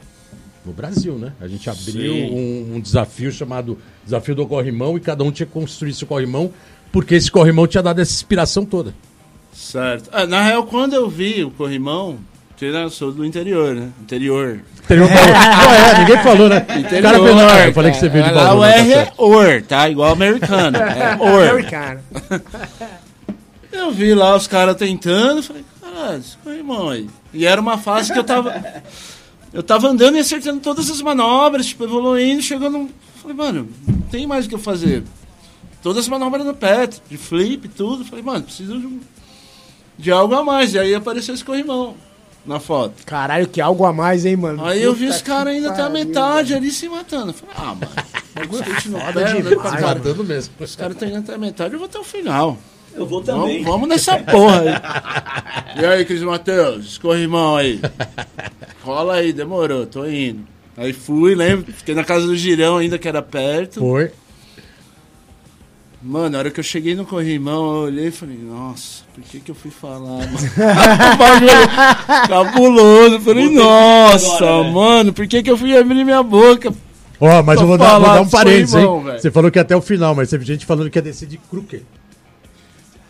no 0.65 0.71
Brasil, 0.71 1.17
né? 1.17 1.33
A 1.39 1.47
gente 1.47 1.69
abriu 1.69 2.13
Sim. 2.13 2.31
um, 2.31 2.75
um 2.75 2.79
desafio 2.79 3.31
chamado 3.31 3.77
Desafio 4.03 4.35
do 4.35 4.47
Corrimão 4.47 4.97
e 4.97 4.99
cada 4.99 5.23
um 5.23 5.31
tinha 5.31 5.45
que 5.45 5.51
construir 5.51 5.93
seu 5.93 6.07
corrimão, 6.07 6.51
porque 6.91 7.15
esse 7.15 7.29
corrimão 7.29 7.67
tinha 7.67 7.83
dado 7.83 7.99
essa 7.99 8.13
inspiração 8.13 8.65
toda. 8.65 8.93
Certo. 9.53 10.09
Ah, 10.11 10.25
na 10.25 10.41
real, 10.41 10.63
quando 10.65 10.93
eu 10.93 11.09
vi 11.09 11.43
o 11.43 11.51
corrimão, 11.51 12.17
que 12.57 12.65
eu 12.65 12.89
sou 12.89 13.11
do 13.11 13.25
interior, 13.25 13.75
né? 13.75 13.89
Interior. 14.01 14.59
Interior 14.83 15.09
é, 15.11 15.99
ninguém 15.99 16.23
falou, 16.23 16.49
né? 16.49 16.65
Interior. 16.77 17.01
Cara, 17.01 17.19
pelo- 17.23 17.39
ah, 17.39 17.67
eu 17.67 17.73
falei 17.73 17.91
que 17.91 17.97
você 17.97 18.09
veio 18.09 18.25
de 18.25 18.31
Lá 18.31 18.43
Bauru, 18.45 18.59
o 18.61 18.65
né? 18.65 18.71
Tá 18.73 18.79
R 18.79 18.91
é 18.93 19.13
or, 19.17 19.61
tá? 19.63 19.89
Igual 19.89 20.11
americano. 20.11 20.77
É 20.83 21.17
or. 21.21 21.49
Americano. 21.49 21.99
Eu 23.71 23.91
vi 23.91 24.13
lá 24.13 24.35
os 24.35 24.45
caras 24.47 24.75
tentando, 24.75 25.41
falei, 25.41 25.65
caralho, 25.81 26.19
esse 26.19 26.37
corrimão 26.37 26.89
aí. 26.89 27.09
E 27.33 27.43
era 27.45 27.59
uma 27.59 27.75
fase 27.77 28.13
que 28.13 28.19
eu 28.19 28.23
tava. 28.23 28.53
eu 29.51 29.63
tava 29.63 29.87
andando 29.87 30.15
e 30.15 30.19
acertando 30.19 30.59
todas 30.59 30.91
as 30.91 31.01
manobras, 31.01 31.65
tipo, 31.65 31.83
evoluindo, 31.83 32.41
chegando. 32.41 32.87
Falei, 33.19 33.35
mano, 33.35 33.67
não 33.87 34.01
tem 34.11 34.27
mais 34.27 34.45
o 34.45 34.49
que 34.49 34.53
eu 34.55 34.59
fazer. 34.59 35.03
Todas 35.81 36.03
as 36.03 36.07
manobras 36.07 36.45
no 36.45 36.53
pé, 36.53 36.87
de 36.87 37.17
flip, 37.17 37.67
tudo. 37.69 38.05
Falei, 38.05 38.23
mano, 38.23 38.43
preciso 38.43 38.77
de, 38.79 38.85
um- 38.85 38.99
de 39.97 40.11
algo 40.11 40.35
a 40.35 40.43
mais. 40.43 40.73
E 40.73 40.79
aí 40.79 40.93
apareceu 40.95 41.33
esse 41.33 41.43
corrimão 41.43 41.95
na 42.45 42.59
foto. 42.59 43.05
Caralho, 43.05 43.47
que 43.47 43.61
algo 43.61 43.85
a 43.85 43.93
mais, 43.93 44.25
hein, 44.25 44.35
mano? 44.35 44.65
Aí 44.65 44.81
eu 44.81 44.93
vi 44.93 45.05
Puta 45.05 45.15
os 45.17 45.21
caras 45.21 45.53
ainda 45.53 45.71
até 45.71 45.81
a 45.81 45.89
metade 45.89 46.53
ali 46.53 46.71
se 46.71 46.87
matando. 46.89 47.29
Eu 47.29 47.33
falei, 47.33 47.55
ah, 47.57 47.75
mano, 47.75 47.91
bagulho 48.35 48.63
no 48.85 49.49
pé, 49.49 49.55
Tá 49.55 49.69
cara. 49.71 49.81
matando 49.95 50.23
mesmo. 50.23 50.53
Os 50.59 50.75
caras 50.75 50.93
estão 50.95 51.07
indo 51.07 51.17
até 51.19 51.33
a 51.35 51.37
metade, 51.37 51.73
eu 51.73 51.79
vou 51.79 51.87
até 51.87 51.99
o 51.99 52.03
final. 52.03 52.57
Eu 52.95 53.07
vou 53.07 53.23
Vamos, 53.23 53.41
também. 53.43 53.63
vamos 53.63 53.89
nessa 53.89 54.17
porra 54.19 54.61
aí. 54.61 54.73
E 55.81 55.85
aí, 55.85 56.05
Cris 56.05 56.21
Matheus, 56.21 56.85
escorrimão 56.85 57.55
aí. 57.55 57.81
Cola 58.83 59.15
aí, 59.15 59.33
demorou, 59.33 59.87
tô 59.87 60.05
indo. 60.05 60.45
Aí 60.77 60.93
fui, 60.93 61.33
lembro, 61.33 61.73
fiquei 61.73 61.95
na 61.95 62.03
casa 62.03 62.27
do 62.27 62.35
Girão 62.35 62.77
ainda, 62.77 62.99
que 62.99 63.07
era 63.07 63.21
perto. 63.23 63.79
Foi. 63.79 64.11
Mano, 66.01 66.29
na 66.31 66.37
hora 66.39 66.51
que 66.51 66.59
eu 66.59 66.63
cheguei 66.63 66.93
no 66.95 67.05
corrimão, 67.05 67.75
eu 67.77 67.81
olhei 67.85 68.07
e 68.07 68.11
falei, 68.11 68.37
nossa, 68.37 69.02
por 69.13 69.23
que 69.23 69.39
que 69.39 69.51
eu 69.51 69.55
fui 69.55 69.71
falar, 69.71 69.99
mano? 69.99 70.27
O 71.13 71.17
bagulho 71.17 72.27
cabuloso. 72.27 73.19
Falei, 73.21 73.49
nossa, 73.49 74.35
agora, 74.37 74.63
né?" 74.63 74.71
mano, 74.71 75.13
por 75.13 75.27
que 75.27 75.43
que 75.43 75.49
eu 75.51 75.57
fui 75.57 75.77
abrir 75.77 76.03
minha 76.03 76.23
boca? 76.23 76.73
Ó, 77.19 77.43
mas 77.43 77.55
Pra 77.55 77.63
eu 77.63 77.67
vou 77.67 77.77
dar, 77.77 77.99
vou 77.99 78.07
dar 78.09 78.21
um 78.21 78.29
parênteses, 78.29 78.75
hein? 78.75 78.87
Você 79.19 79.31
falou 79.31 79.49
que 79.51 79.59
até 79.59 79.75
o 79.75 79.81
final, 79.81 80.13
mas 80.15 80.29
teve 80.29 80.43
gente 80.45 80.65
falando 80.65 80.89
que 80.89 80.97
ia 80.97 81.01
descer 81.01 81.27
de 81.27 81.37
crooked. 81.37 81.85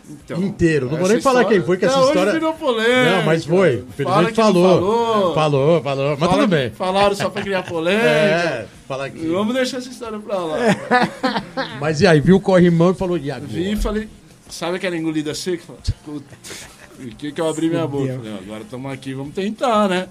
Então, 0.08 0.42
Inteiro. 0.42 0.88
Não 0.90 0.98
vou 0.98 1.08
nem 1.08 1.20
falar 1.20 1.40
história- 1.40 1.58
quem 1.58 1.66
foi, 1.66 1.76
que 1.78 1.86
essa 1.86 1.98
história- 2.00 2.32
virou 2.32 2.52
polêmica. 2.52 3.16
Não, 3.16 3.22
mas 3.24 3.44
foi. 3.44 3.84
Infelizmente 3.88 4.34
falou. 4.34 4.64
falou. 4.80 5.34
Falou, 5.34 5.82
falou. 5.82 6.10
Mas 6.10 6.18
Fala 6.20 6.32
tudo 6.34 6.46
bem. 6.46 6.70
Falaram 6.70 7.14
só 7.16 7.28
pra 7.30 7.42
criar 7.42 7.62
polêmica. 7.68 8.06
É, 8.06 8.66
fala 8.86 9.06
aqui. 9.06 9.26
Vamos 9.26 9.54
deixar 9.54 9.78
essa 9.78 9.88
história 9.88 10.18
pra 10.18 10.36
lá. 10.38 10.58
Mas 11.80 12.00
e 12.02 12.06
aí, 12.06 12.20
viu 12.20 12.36
o 12.36 12.40
corrimão 12.40 12.90
e 12.92 12.94
falou, 12.94 13.16
e 13.18 13.30
agora? 13.30 13.46
Vi 13.50 13.72
e 13.72 13.76
falei, 13.76 14.08
sabe 14.48 14.76
aquela 14.76 14.96
engolida 14.96 15.34
seca? 15.34 15.74
Por 16.04 16.22
que, 17.18 17.32
que 17.32 17.40
eu 17.40 17.48
abri 17.48 17.68
minha 17.68 17.86
boca? 17.86 18.14
Falei, 18.16 18.32
"Ó, 18.32 18.36
agora 18.38 18.62
estamos 18.62 18.92
aqui, 18.92 19.14
vamos 19.14 19.34
tentar, 19.34 19.88
né? 19.88 20.08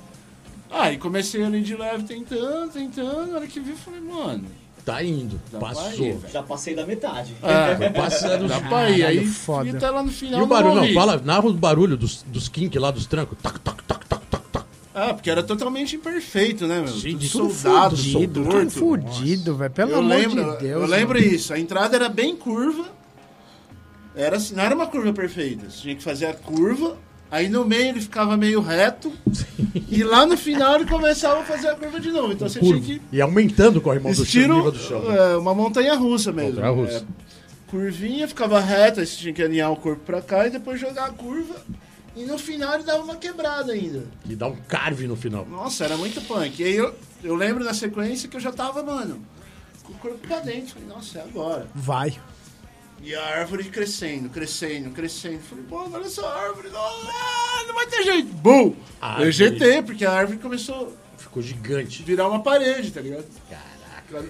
Aí 0.70 0.98
comecei 0.98 1.44
ali 1.44 1.62
de 1.62 1.76
leve, 1.76 2.04
tentando, 2.04 2.72
tentando. 2.72 3.32
Na 3.32 3.38
hora 3.38 3.48
que 3.48 3.60
vi, 3.60 3.72
eu 3.72 3.78
falei, 3.78 4.02
mano, 4.02 4.46
Tá 4.84 5.02
indo. 5.02 5.40
Dá 5.50 5.60
ir, 5.60 5.62
Passou. 5.62 5.92
velho. 5.98 6.20
Já 6.34 6.44
passei 6.44 6.76
da 6.76 6.86
metade. 6.86 7.34
é, 7.42 7.90
Passando 7.92 8.50
dá 8.50 8.60
pra 8.60 8.90
ir. 8.90 9.06
Aí 9.06 9.26
foda. 9.26 9.70
fui 9.70 9.78
até 9.78 9.90
lá 9.90 10.04
no 10.04 10.12
final. 10.12 10.42
E 10.42 10.44
o 10.44 10.46
barulho, 10.46 10.76
não, 10.76 10.82
morri. 10.82 10.94
fala, 10.94 11.22
narra 11.24 11.46
o 11.48 11.54
barulho 11.54 11.96
dos, 11.96 12.22
dos 12.24 12.50
kink 12.50 12.78
lá, 12.78 12.92
dos 12.92 13.06
trancos. 13.06 13.38
Tac, 13.42 13.60
tac, 13.62 13.82
tac, 13.86 14.06
tac, 14.06 14.26
tac, 14.28 14.44
tac. 14.52 14.66
Ah, 14.94 15.14
porque 15.14 15.30
era 15.30 15.42
totalmente 15.42 15.96
imperfeito, 15.96 16.68
né, 16.68 16.80
meu? 16.82 16.90
Sim, 16.90 17.12
Tudo 17.12 17.18
de 17.20 17.30
soldado, 17.30 17.96
Fudido, 17.96 18.44
tudo 18.44 18.70
fudido, 18.72 19.56
velho. 19.56 19.72
Pelo 19.72 19.92
eu 19.92 19.98
amor 20.00 20.10
lembro, 20.10 20.52
de 20.52 20.58
Deus. 20.64 20.82
eu 20.82 20.86
lembro 20.88 21.18
mano. 21.18 21.32
isso. 21.34 21.54
A 21.54 21.60
entrada 21.60 21.96
era 21.96 22.10
bem 22.10 22.36
curva. 22.36 22.86
Era 24.16 24.38
assim, 24.38 24.54
não 24.56 24.64
era 24.64 24.76
uma 24.76 24.88
curva 24.88 25.12
perfeita. 25.14 25.70
Você 25.70 25.82
tinha 25.82 25.96
que 25.96 26.04
fazer 26.04 26.28
a 26.28 26.34
curva, 26.34 26.98
aí 27.32 27.50
no 27.50 27.66
meio 27.66 27.90
ele 27.90 28.02
ficava 28.02 28.38
meio 28.38 28.62
reto. 28.62 29.12
e 29.90 30.04
lá 30.04 30.26
no 30.26 30.38
final 30.38 30.76
ele 30.76 30.86
começava 30.86 31.42
a 31.42 31.44
fazer 31.44 31.70
a 31.70 31.76
curva 31.76 32.00
de 32.00 32.12
novo. 32.12 32.34
Então 32.34 32.48
você 32.48 32.60
Curva. 32.60 32.80
tinha 32.80 33.00
que. 33.00 33.06
E 33.12 33.22
aumentando 33.22 33.78
o 33.78 33.82
corrimão 33.82 34.12
do 34.12 34.16
chão, 34.18 34.24
Estilo 34.24 34.56
nível 34.56 34.72
do 34.72 34.80
chão. 34.80 35.02
né? 35.04 35.34
é, 35.34 35.38
uma 35.38 35.54
montanha 35.56 35.96
russa 35.96 36.32
mesmo. 36.32 36.52
Montanha-russa. 36.52 36.98
É, 36.98 37.04
curvinha, 37.70 38.28
ficava 38.28 38.60
reta, 38.60 39.02
aí 39.02 39.08
você 39.08 39.16
tinha 39.18 39.34
que 39.34 39.42
alinhar 39.42 39.72
o 39.72 39.76
corpo 39.76 40.02
pra 40.06 40.22
cá 40.22 40.46
e 40.46 40.52
depois 40.52 40.80
jogar 40.80 41.06
a 41.06 41.12
curva. 41.12 41.56
E 42.16 42.26
no 42.26 42.38
final 42.38 42.76
ele 42.76 42.84
dava 42.84 43.02
uma 43.04 43.16
quebrada 43.16 43.74
ainda. 43.74 44.04
E 44.30 44.36
dá 44.36 44.46
um 44.48 44.56
carve 44.68 45.08
no 45.08 45.16
final. 45.16 45.48
Nossa, 45.50 45.84
era 45.86 45.98
muito 45.98 46.22
punk. 46.22 46.62
E 46.62 46.66
aí 46.66 46.76
eu, 46.76 46.94
eu 47.24 47.34
lembro 47.34 47.64
na 47.64 47.74
sequência 47.74 48.30
que 48.30 48.38
eu 48.38 48.42
já 48.42 48.52
tava, 48.52 48.84
mano, 48.84 49.20
com 49.84 49.94
o 49.94 49.96
corpo 49.96 50.20
pra 50.20 50.40
dentro. 50.40 50.76
Falei, 50.76 50.88
nossa, 50.88 51.18
é 51.18 51.22
agora. 51.24 51.66
Vai. 51.74 52.14
E 53.04 53.14
a 53.14 53.22
árvore 53.40 53.66
crescendo, 53.66 54.30
crescendo, 54.30 54.90
crescendo. 54.92 55.40
Falei, 55.50 55.64
pô, 55.70 55.90
olha 55.94 56.06
essa 56.06 56.26
árvore. 56.26 56.70
Não, 56.70 56.80
ah, 56.80 57.64
não 57.68 57.76
vai 57.76 57.86
ter 57.88 58.04
jeito. 58.04 58.28
Bum! 58.36 58.74
Eu 59.20 59.30
GT, 59.32 59.82
porque 59.84 60.06
a 60.06 60.12
árvore 60.12 60.38
começou 60.40 60.96
Ficou 61.18 61.44
gigante. 61.44 62.02
a 62.02 62.06
virar 62.06 62.30
uma 62.30 62.42
parede, 62.42 62.92
tá 62.92 63.02
ligado? 63.02 63.26
Caraca. 63.50 64.26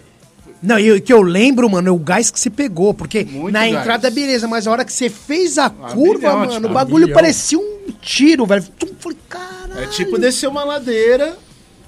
Não, 0.62 0.80
e 0.80 0.92
o 0.92 1.02
que 1.02 1.14
eu 1.14 1.22
lembro, 1.22 1.70
mano, 1.70 1.88
é 1.88 1.92
o 1.92 1.98
gás 2.00 2.32
que 2.32 2.40
você 2.40 2.50
pegou. 2.50 2.94
Porque 2.96 3.24
Muito 3.24 3.54
na 3.54 3.60
gás. 3.60 3.74
entrada, 3.76 4.10
beleza, 4.10 4.48
mas 4.48 4.66
a 4.66 4.72
hora 4.72 4.84
que 4.84 4.92
você 4.92 5.10
fez 5.10 5.58
a 5.60 5.68
Ah, 5.68 5.70
curva, 5.70 6.18
milhão, 6.30 6.40
mano, 6.40 6.52
tipo, 6.54 6.68
o 6.68 6.74
bagulho 6.74 7.06
milhão. 7.06 7.16
parecia 7.16 7.60
um 7.60 7.92
tiro, 8.02 8.46
velho. 8.46 8.64
Falei, 9.00 9.18
caralho. 9.30 9.84
É 9.84 9.88
tipo 9.88 10.18
descer 10.18 10.48
uma 10.48 10.64
ladeira 10.64 11.38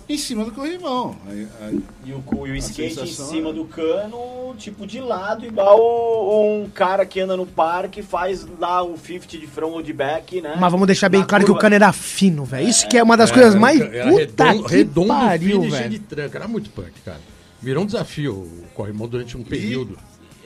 em 0.08 0.18
cima 0.18 0.46
do 0.46 0.52
corrimão. 0.52 1.16
Aí- 1.28 1.48
aí- 1.62 1.84
E 2.06 2.12
o, 2.14 2.48
e 2.48 2.52
o 2.52 2.56
skate 2.56 3.00
em 3.02 3.08
cima 3.08 3.50
é- 3.50 3.54
do 3.54 3.66
cano, 3.66 4.54
tipo 4.58 4.86
de 4.86 5.00
lado, 5.02 5.46
igual 5.46 5.80
o- 5.80 6.64
um 6.64 6.70
cara 6.70 7.06
que 7.06 7.20
anda 7.20 7.36
no 7.36 7.46
parque 7.46 8.02
faz 8.04 8.46
lá 8.60 8.84
o 8.84 8.98
50 8.98 9.38
de 9.38 9.48
front 9.48 9.72
ou 9.74 9.82
de 9.82 9.92
back, 9.94 10.40
né? 10.42 10.56
Mas 10.60 10.72
vamos 10.72 10.86
deixar 10.86 11.10
bem 11.10 11.22
Na 11.22 11.26
claro 11.26 11.44
que 11.44 11.50
o 11.52 11.54
curva. 11.56 11.62
cano 11.62 11.76
era 11.76 11.92
fino, 11.92 12.46
velho. 12.46 12.68
Isso 12.70 12.88
que 12.88 12.98
é 12.98 13.04
uma 13.04 13.18
das 13.18 13.32
coisas 13.32 13.56
mais 13.56 13.82
Era 13.82 14.10
puta 14.12 14.20
redondo, 14.46 14.64
que 14.70 14.76
redondo 14.76 15.08
pariu, 15.08 15.62
fino 15.62 15.66
e 15.74 15.78
cheio 15.78 15.90
de 15.90 16.00
tranca. 16.00 16.38
Era 16.38 16.48
muito 16.48 16.70
punk, 16.70 16.92
cara. 17.04 17.20
Virou 17.62 17.84
um 17.84 17.86
desafio 17.88 18.34
o 18.36 18.64
corrimão 18.76 19.08
durante 19.08 19.36
um 19.36 19.44
período. 19.44 19.98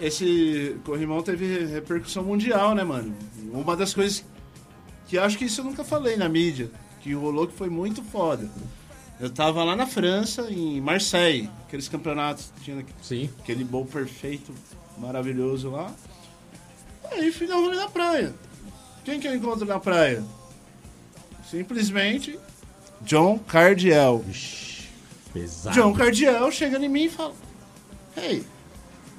Esse 0.01 0.77
corrimão 0.85 1.21
teve 1.21 1.65
repercussão 1.65 2.23
mundial, 2.23 2.73
né, 2.73 2.85
mano? 2.85 3.13
Uma 3.51 3.75
das 3.75 3.93
coisas 3.93 4.23
que 5.09 5.17
acho 5.17 5.37
que 5.37 5.43
isso 5.43 5.59
eu 5.59 5.65
nunca 5.65 5.83
falei 5.83 6.15
na 6.15 6.29
mídia, 6.29 6.69
que 7.01 7.13
rolou 7.13 7.45
que 7.47 7.53
foi 7.53 7.69
muito 7.69 8.01
foda. 8.01 8.49
Eu 9.19 9.29
tava 9.29 9.63
lá 9.63 9.75
na 9.75 9.85
França, 9.85 10.47
em 10.49 10.79
Marseille, 10.79 11.49
aqueles 11.67 11.89
campeonatos, 11.89 12.51
tinha 12.63 12.85
Sim. 13.01 13.29
aquele 13.39 13.63
bowl 13.65 13.85
perfeito, 13.85 14.53
maravilhoso 14.97 15.69
lá. 15.71 15.91
Aí 17.11 17.31
fui 17.31 17.45
dar 17.47 17.57
um 17.57 17.65
rolê 17.65 17.75
na 17.75 17.89
praia. 17.89 18.33
Quem 19.03 19.19
que 19.19 19.27
eu 19.27 19.35
encontro 19.35 19.65
na 19.65 19.79
praia? 19.79 20.23
Simplesmente 21.49 22.39
John 23.01 23.39
Cardiel. 23.39 24.23
Pesado. 25.33 25.75
John 25.75 25.93
Cardiel 25.93 26.51
chega 26.51 26.77
em 26.77 26.89
mim 26.89 27.03
e 27.05 27.09
fala: 27.09 27.33
Hey, 28.15 28.43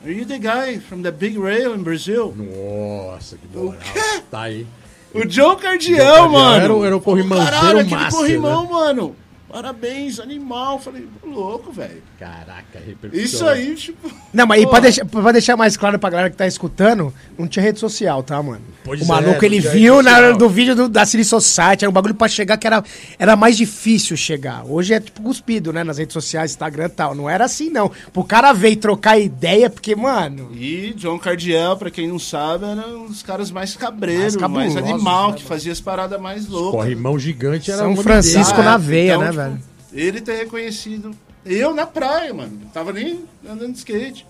are 0.02 0.12
you 0.12 0.24
the 0.24 0.38
guy 0.38 0.78
from 0.80 1.02
the 1.02 1.10
big 1.10 1.38
rail 1.38 1.74
in 1.74 1.82
Brazil? 1.82 2.34
Nossa, 2.36 3.36
que 3.36 3.46
moral. 3.56 3.80
quê? 3.80 4.22
Tá 4.30 4.42
aí. 4.42 4.66
O 5.12 5.24
John 5.26 5.56
Cardiel, 5.56 5.96
John 5.98 6.04
Cardiel 6.04 6.28
mano! 6.30 6.62
era 6.64 6.74
o- 6.74 6.84
era 6.84 6.96
o 6.96 7.00
corrimãozeiro 7.00 7.52
Caralho, 7.52 7.78
aquele 7.80 7.94
master, 7.96 8.20
corrimão, 8.20 8.62
né? 8.64 8.70
mano! 8.70 9.16
Parabéns, 9.50 10.20
animal! 10.20 10.78
Falei, 10.78 11.06
louco, 11.24 11.72
velho. 11.72 12.02
Caraca, 12.18 12.78
repercussão. 12.86 13.24
Isso 13.24 13.46
aí, 13.46 13.74
tipo. 13.74 14.10
Não, 14.32 14.46
mas 14.46 14.62
Pô, 14.64 14.70
pra 14.70 14.80
deixar, 14.80 15.04
pra 15.06 15.32
deixar 15.32 15.56
mais 15.56 15.76
claro 15.76 15.98
pra 15.98 16.10
galera 16.10 16.30
que 16.30 16.36
tá 16.36 16.46
escutando, 16.46 17.12
não 17.38 17.48
tinha 17.48 17.62
rede 17.62 17.78
social, 17.80 18.22
tá, 18.22 18.40
mano? 18.42 18.60
Pois 18.84 19.00
o 19.00 19.04
é, 19.04 19.06
maluco, 19.08 19.36
não 19.38 19.44
ele 19.44 19.60
viu 19.60 20.02
na, 20.02 20.32
do 20.32 20.48
vídeo 20.48 20.74
do- 20.76 20.88
da 20.88 21.04
City 21.04 21.24
Society, 21.24 21.84
era 21.84 21.90
um 21.90 21.92
bagulho 21.92 22.14
pra 22.14 22.28
chegar 22.28 22.56
que 22.56 22.66
era, 22.66 22.82
era 23.18 23.34
mais 23.36 23.56
difícil 23.56 24.16
chegar. 24.16 24.64
Hoje 24.66 24.94
é 24.94 25.00
tipo 25.00 25.22
cuspido, 25.22 25.72
né, 25.72 25.82
nas 25.82 25.98
redes 25.98 26.12
sociais, 26.12 26.52
Instagram 26.52 26.86
e 26.86 26.88
tal. 26.90 27.14
Não 27.14 27.28
era 27.28 27.44
assim, 27.44 27.70
não. 27.70 27.90
Pro 28.12 28.22
cara 28.24 28.52
ver 28.52 28.70
e 28.70 28.76
trocar 28.76 29.18
ideia, 29.18 29.68
porque, 29.68 29.96
mano... 29.96 30.50
E 30.54 30.92
John 30.96 31.18
Cardiel, 31.18 31.76
pra 31.76 31.90
quem 31.90 32.06
não 32.08 32.18
sabe, 32.18 32.66
era 32.66 32.86
um 32.86 33.06
dos 33.06 33.22
caras 33.22 33.50
mais 33.50 33.74
cabreiros, 33.76 34.36
Mais 34.36 34.52
mais, 34.52 34.76
animal, 34.76 35.30
né, 35.32 35.36
que 35.38 35.42
fazia 35.44 35.72
as 35.72 35.80
paradas 35.80 36.20
mais 36.20 36.46
loucas. 36.46 36.80
Corrimão 36.82 37.18
gigante 37.18 37.70
era 37.70 37.80
São 37.82 37.92
o 37.94 38.02
Francisco 38.02 38.54
dele. 38.56 38.64
na 38.68 38.76
veia, 38.76 39.18
né, 39.18 39.26
tipo, 39.30 39.39
velho? 39.48 39.62
Ele 39.92 40.20
ter 40.20 40.36
reconhecido. 40.36 41.14
Eu 41.44 41.74
na 41.74 41.86
praia, 41.86 42.32
mano. 42.32 42.58
Não 42.62 42.68
tava 42.68 42.92
nem 42.92 43.24
andando 43.48 43.72
de 43.72 43.78
skate. 43.78 44.26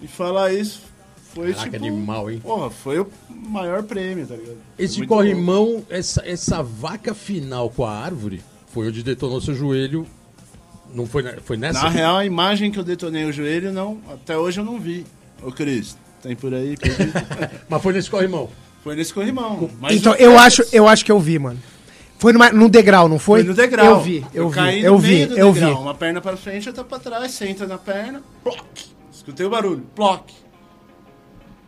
E 0.00 0.08
falar 0.08 0.52
isso 0.52 0.82
foi 1.36 1.52
Caraca, 1.52 1.70
tipo. 1.70 1.84
animal, 1.84 2.30
hein? 2.30 2.40
Porra, 2.42 2.70
foi 2.70 2.98
o 2.98 3.10
maior 3.28 3.82
prêmio, 3.82 4.26
tá 4.26 4.34
ligado? 4.34 4.56
Esse 4.78 4.98
Muito 4.98 5.08
corrimão, 5.10 5.84
essa, 5.90 6.22
essa 6.26 6.62
vaca 6.62 7.14
final 7.14 7.68
com 7.68 7.84
a 7.84 7.92
árvore, 7.92 8.42
foi 8.72 8.88
onde 8.88 9.02
detonou 9.02 9.38
seu 9.40 9.54
joelho. 9.54 10.06
Não 10.94 11.06
foi, 11.06 11.22
foi 11.44 11.58
nessa? 11.58 11.82
Na 11.82 11.88
real, 11.90 12.16
a 12.16 12.24
imagem 12.24 12.70
que 12.70 12.78
eu 12.78 12.84
detonei 12.84 13.26
o 13.26 13.32
joelho, 13.32 13.70
não, 13.70 13.98
até 14.10 14.38
hoje 14.38 14.60
eu 14.60 14.64
não 14.64 14.80
vi. 14.80 15.04
Ô, 15.42 15.52
Cris, 15.52 15.96
tem 16.22 16.34
por 16.34 16.54
aí? 16.54 16.74
Mas 17.68 17.82
foi 17.82 17.92
nesse 17.92 18.10
corrimão. 18.10 18.48
foi 18.82 18.96
nesse 18.96 19.12
corrimão. 19.12 19.70
Mas 19.78 19.96
então, 19.96 20.14
eu 20.14 20.38
acho, 20.38 20.64
eu 20.72 20.88
acho 20.88 21.04
que 21.04 21.12
eu 21.12 21.20
vi, 21.20 21.38
mano. 21.38 21.60
Foi 22.18 22.32
numa, 22.32 22.50
num 22.50 22.68
degrau, 22.68 23.08
não 23.08 23.18
foi? 23.18 23.40
Foi 23.40 23.48
no 23.48 23.54
degrau. 23.54 23.86
Eu 23.86 24.00
vi, 24.00 24.26
eu, 24.32 24.48
vi, 24.48 24.54
caí 24.54 24.82
eu 24.82 24.98
vi, 24.98 25.22
eu 25.36 25.52
vi. 25.52 25.60
degrau. 25.60 25.82
Uma 25.82 25.94
perna 25.94 26.20
pra 26.20 26.36
frente, 26.36 26.68
outra 26.68 26.84
pra 26.84 26.98
trás. 26.98 27.32
Você 27.32 27.46
entra 27.46 27.66
na 27.66 27.78
perna, 27.78 28.22
ploc. 28.42 28.64
Escutei 29.12 29.44
o 29.44 29.50
barulho, 29.50 29.84
ploc. 29.94 30.30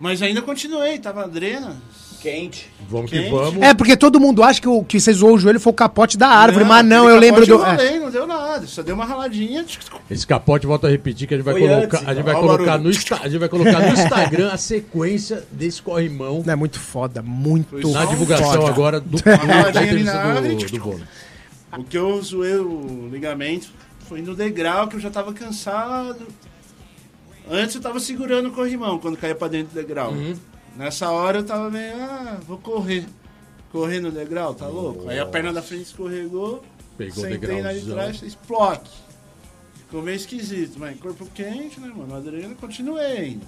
Mas 0.00 0.22
ainda 0.22 0.40
continuei, 0.40 0.98
tava 0.98 1.24
adrena. 1.24 1.76
Quente. 2.20 2.70
Vamos 2.88 3.10
que 3.10 3.18
Quente. 3.18 3.30
vamos. 3.30 3.62
É, 3.62 3.72
porque 3.72 3.96
todo 3.96 4.20
mundo 4.20 4.42
acha 4.42 4.60
que 4.60 4.68
o 4.68 4.84
que 4.84 5.00
você 5.00 5.12
zoou 5.12 5.34
o 5.34 5.38
joelho 5.38 5.60
foi 5.60 5.70
o 5.70 5.74
capote 5.74 6.18
da 6.18 6.28
árvore, 6.28 6.64
mas 6.64 6.84
não, 6.84 7.08
eu 7.08 7.18
lembro 7.18 7.46
do. 7.46 7.54
Eu 7.54 7.64
é. 7.64 7.70
rolei, 7.70 7.98
não 7.98 8.10
deu 8.10 8.26
nada, 8.26 8.66
só 8.66 8.82
deu 8.82 8.94
uma 8.94 9.04
raladinha. 9.04 9.64
Esse 10.10 10.26
capote, 10.26 10.66
volta 10.66 10.86
a 10.86 10.90
repetir, 10.90 11.26
que 11.28 11.34
a 11.34 11.36
gente 11.36 11.44
vai 11.44 11.54
Foi 11.54 11.62
colocar, 11.62 11.84
antes, 11.84 11.94
a 11.94 12.14
gente 12.14 12.20
então. 12.20 12.24
vai 12.24 12.34
colocar 12.34 12.78
no 12.78 12.88
a 12.88 13.28
gente 13.28 13.38
vai 13.38 13.48
colocar 13.48 13.80
no 13.80 13.92
Instagram 13.92 14.50
a 14.52 14.56
sequência 14.56 15.44
desse 15.50 15.80
corrimão 15.82 16.42
Não, 16.44 16.52
é 16.52 16.56
muito 16.56 16.78
foda, 16.78 17.22
muito 17.22 17.76
na 17.90 18.04
divulgação 18.04 18.52
foda. 18.52 18.68
agora 18.68 19.00
do, 19.00 19.16
do, 19.18 19.22
Uma 19.24 19.36
da 19.36 19.54
raladinha 19.54 19.90
ali 19.90 20.02
na 20.04 20.12
entrevista 20.12 20.18
árvore, 20.18 20.54
do, 20.54 20.56
tipo, 20.58 20.78
do 20.78 20.84
Bono. 20.84 21.08
O 21.78 21.84
que 21.84 21.98
eu 21.98 22.22
zoei 22.22 22.56
o 22.56 23.08
ligamento 23.12 23.68
foi 24.08 24.22
no 24.22 24.34
degrau 24.34 24.88
que 24.88 24.96
eu 24.96 25.00
já 25.00 25.10
tava 25.10 25.32
cansado. 25.32 26.26
Antes 27.50 27.74
eu 27.76 27.80
tava 27.80 28.00
segurando 28.00 28.48
o 28.48 28.52
corrimão 28.52 28.98
quando 28.98 29.16
caía 29.16 29.34
pra 29.34 29.48
dentro 29.48 29.74
do 29.74 29.74
degrau. 29.74 30.12
Nessa 30.78 31.10
hora 31.10 31.38
eu 31.38 31.44
tava 31.44 31.68
meio, 31.68 31.92
ah, 31.96 32.38
vou 32.46 32.56
correr. 32.56 33.04
Correr 33.72 33.98
no 33.98 34.12
degrau, 34.12 34.54
tá 34.54 34.68
louco? 34.68 35.08
Aí 35.08 35.18
a 35.18 35.26
perna 35.26 35.52
da 35.52 35.60
frente 35.60 35.82
escorregou, 35.82 36.62
Pegou 36.96 37.24
o 37.24 37.28
sentei 37.28 37.60
na 37.60 37.72
de 37.72 37.84
trás, 37.84 38.18
fez 38.20 38.36
ploque. 38.36 38.88
Ficou 39.74 40.02
meio 40.02 40.14
esquisito, 40.14 40.78
mas 40.78 40.96
corpo 41.00 41.26
quente, 41.34 41.80
né, 41.80 41.92
mano? 41.94 42.14
Adrenalina, 42.14 42.54
continuei 42.54 43.18
ainda. 43.18 43.46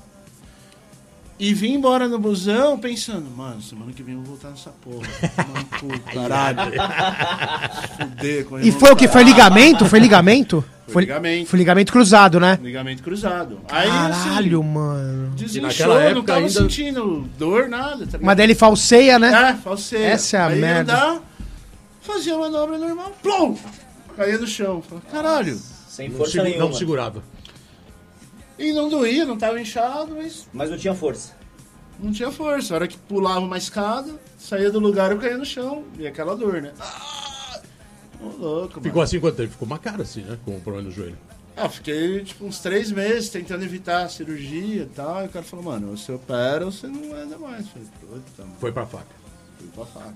E 1.38 1.54
vim 1.54 1.74
embora 1.74 2.08
no 2.08 2.18
busão 2.18 2.76
pensando, 2.76 3.30
mano, 3.30 3.62
semana 3.62 3.92
que 3.92 4.02
vem 4.02 4.14
eu 4.14 4.22
vou 4.22 4.34
voltar 4.34 4.50
nessa 4.50 4.70
porra. 4.70 5.08
Mano, 5.46 6.00
caralho. 6.12 6.58
Se 7.80 7.96
Fuder, 7.96 8.44
correr 8.44 8.66
E 8.66 8.72
foi 8.72 8.90
o 8.90 8.96
que? 8.96 9.06
Foi 9.06 9.22
ligamento? 9.22 9.86
Foi 9.86 10.00
ligamento? 10.00 10.64
Foi 10.92 11.02
ligamento. 11.02 11.48
Foi 11.48 11.58
ligamento 11.58 11.92
cruzado, 11.92 12.38
né? 12.40 12.58
Ligamento 12.62 13.02
cruzado. 13.02 13.60
Aí, 13.70 13.88
Caralho, 13.88 14.60
assim, 14.60 14.68
mano. 14.68 15.30
desinchou, 15.36 16.14
não 16.14 16.22
tava 16.24 16.38
ainda- 16.40 16.50
sentindo 16.50 17.28
dor, 17.38 17.68
nada. 17.68 18.06
Tá? 18.06 18.18
Mas 18.20 18.36
daí 18.36 18.46
ele 18.46 18.54
falseia, 18.54 19.18
né? 19.18 19.50
É, 19.50 19.54
falseia. 19.62 20.06
Essa 20.06 20.36
é 20.36 20.40
a 20.40 20.46
Aí 20.48 20.58
merda. 20.60 20.92
andar, 20.94 21.20
fazia 22.00 22.34
a 22.34 22.38
manobra 22.38 22.78
normal, 22.78 23.12
plum! 23.22 23.56
Caía 24.16 24.38
no 24.38 24.46
chão. 24.46 24.82
Falei, 24.82 25.02
Caralho. 25.10 25.58
Sem 25.88 26.08
Não, 26.08 26.16
força 26.16 26.32
segu- 26.32 26.44
nenhuma. 26.44 26.64
não 26.66 26.72
segurava. 26.72 27.22
E 28.58 28.72
não 28.72 28.88
doía, 28.88 29.24
não 29.24 29.36
tava 29.38 29.60
inchado, 29.60 30.14
mas 30.16 30.46
Mas 30.52 30.70
não 30.70 30.76
tinha 30.76 30.94
força. 30.94 31.32
não 31.98 32.12
tinha 32.12 32.30
força. 32.30 32.74
A 32.74 32.76
hora 32.76 32.88
que 32.88 32.96
pulava 32.96 33.40
uma 33.40 33.56
escada, 33.56 34.12
saía 34.38 34.70
do 34.70 34.78
lugar, 34.78 35.10
eu 35.12 35.18
caía 35.18 35.36
no 35.38 35.44
chão. 35.46 35.84
E 35.98 36.06
aquela 36.06 36.36
dor, 36.36 36.60
né? 36.60 36.72
Ah, 36.78 37.29
Ô, 38.22 38.26
louco, 38.26 38.74
mano. 38.74 38.82
Ficou 38.82 39.02
assim 39.02 39.18
quanto 39.20 39.36
tempo? 39.36 39.50
Ficou 39.52 39.66
uma 39.66 39.78
cara 39.78 40.02
assim, 40.02 40.22
né? 40.22 40.38
Com 40.44 40.56
o 40.56 40.60
problema 40.60 40.88
no 40.88 40.94
joelho. 40.94 41.16
Ah, 41.56 41.68
fiquei 41.68 42.22
tipo 42.24 42.44
uns 42.44 42.58
três 42.60 42.90
meses 42.90 43.28
tentando 43.28 43.64
evitar 43.64 44.04
a 44.04 44.08
cirurgia 44.08 44.82
e 44.82 44.86
tal. 44.86 45.22
E 45.22 45.26
o 45.26 45.28
cara 45.30 45.44
falou, 45.44 45.64
mano, 45.64 45.96
você 45.96 46.12
opera 46.12 46.64
ou 46.64 46.72
você 46.72 46.86
não 46.86 47.14
anda 47.14 47.38
mais. 47.38 47.66
Eu 47.66 47.72
Falei, 47.72 47.88
puta, 48.00 48.42
mano, 48.42 48.54
Foi 48.58 48.72
pra 48.72 48.86
faca. 48.86 49.06
fui 49.58 49.68
pra 49.74 49.84
faca. 49.84 50.14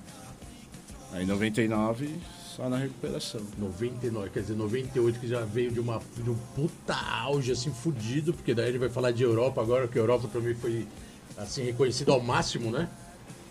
Aí 1.13 1.23
em 1.25 1.27
99, 1.27 2.11
só 2.57 2.69
na 2.69 2.77
recuperação. 2.77 3.41
99, 3.59 4.31
quer 4.31 4.41
dizer, 4.41 4.55
98 4.57 5.21
que 5.21 5.29
já 5.29 5.41
veio 5.45 5.71
de, 5.71 5.81
uma, 5.81 6.01
de 6.17 6.29
um 6.31 6.37
puta 6.57 6.95
auge, 6.95 7.53
assim, 7.53 7.71
fudido, 7.73 8.33
porque 8.33 8.55
daí 8.55 8.69
ele 8.69 8.79
vai 8.79 8.89
falar 8.89 9.13
de 9.13 9.23
Europa 9.23 9.61
agora, 9.61 9.87
que 9.87 9.99
a 9.99 10.01
Europa 10.01 10.27
pra 10.29 10.41
mim 10.41 10.55
foi, 10.55 10.87
assim, 11.37 11.63
reconhecida 11.63 12.11
ao 12.13 12.21
máximo, 12.21 12.71
né? 12.71 12.89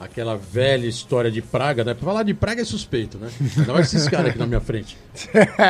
Aquela 0.04 0.36
velha 0.36 0.86
história 0.86 1.32
de 1.32 1.42
Praga, 1.42 1.84
né? 1.84 1.94
Pra 1.94 2.06
falar 2.06 2.24
de 2.24 2.34
Praga 2.34 2.62
é 2.62 2.66
suspeito, 2.66 3.18
né? 3.18 3.30
Ainda 3.58 3.74
mais 3.74 3.94
esses 3.94 4.08
caras 4.08 4.30
aqui 4.30 4.40
na 4.40 4.46
minha 4.46 4.60
frente. 4.60 4.98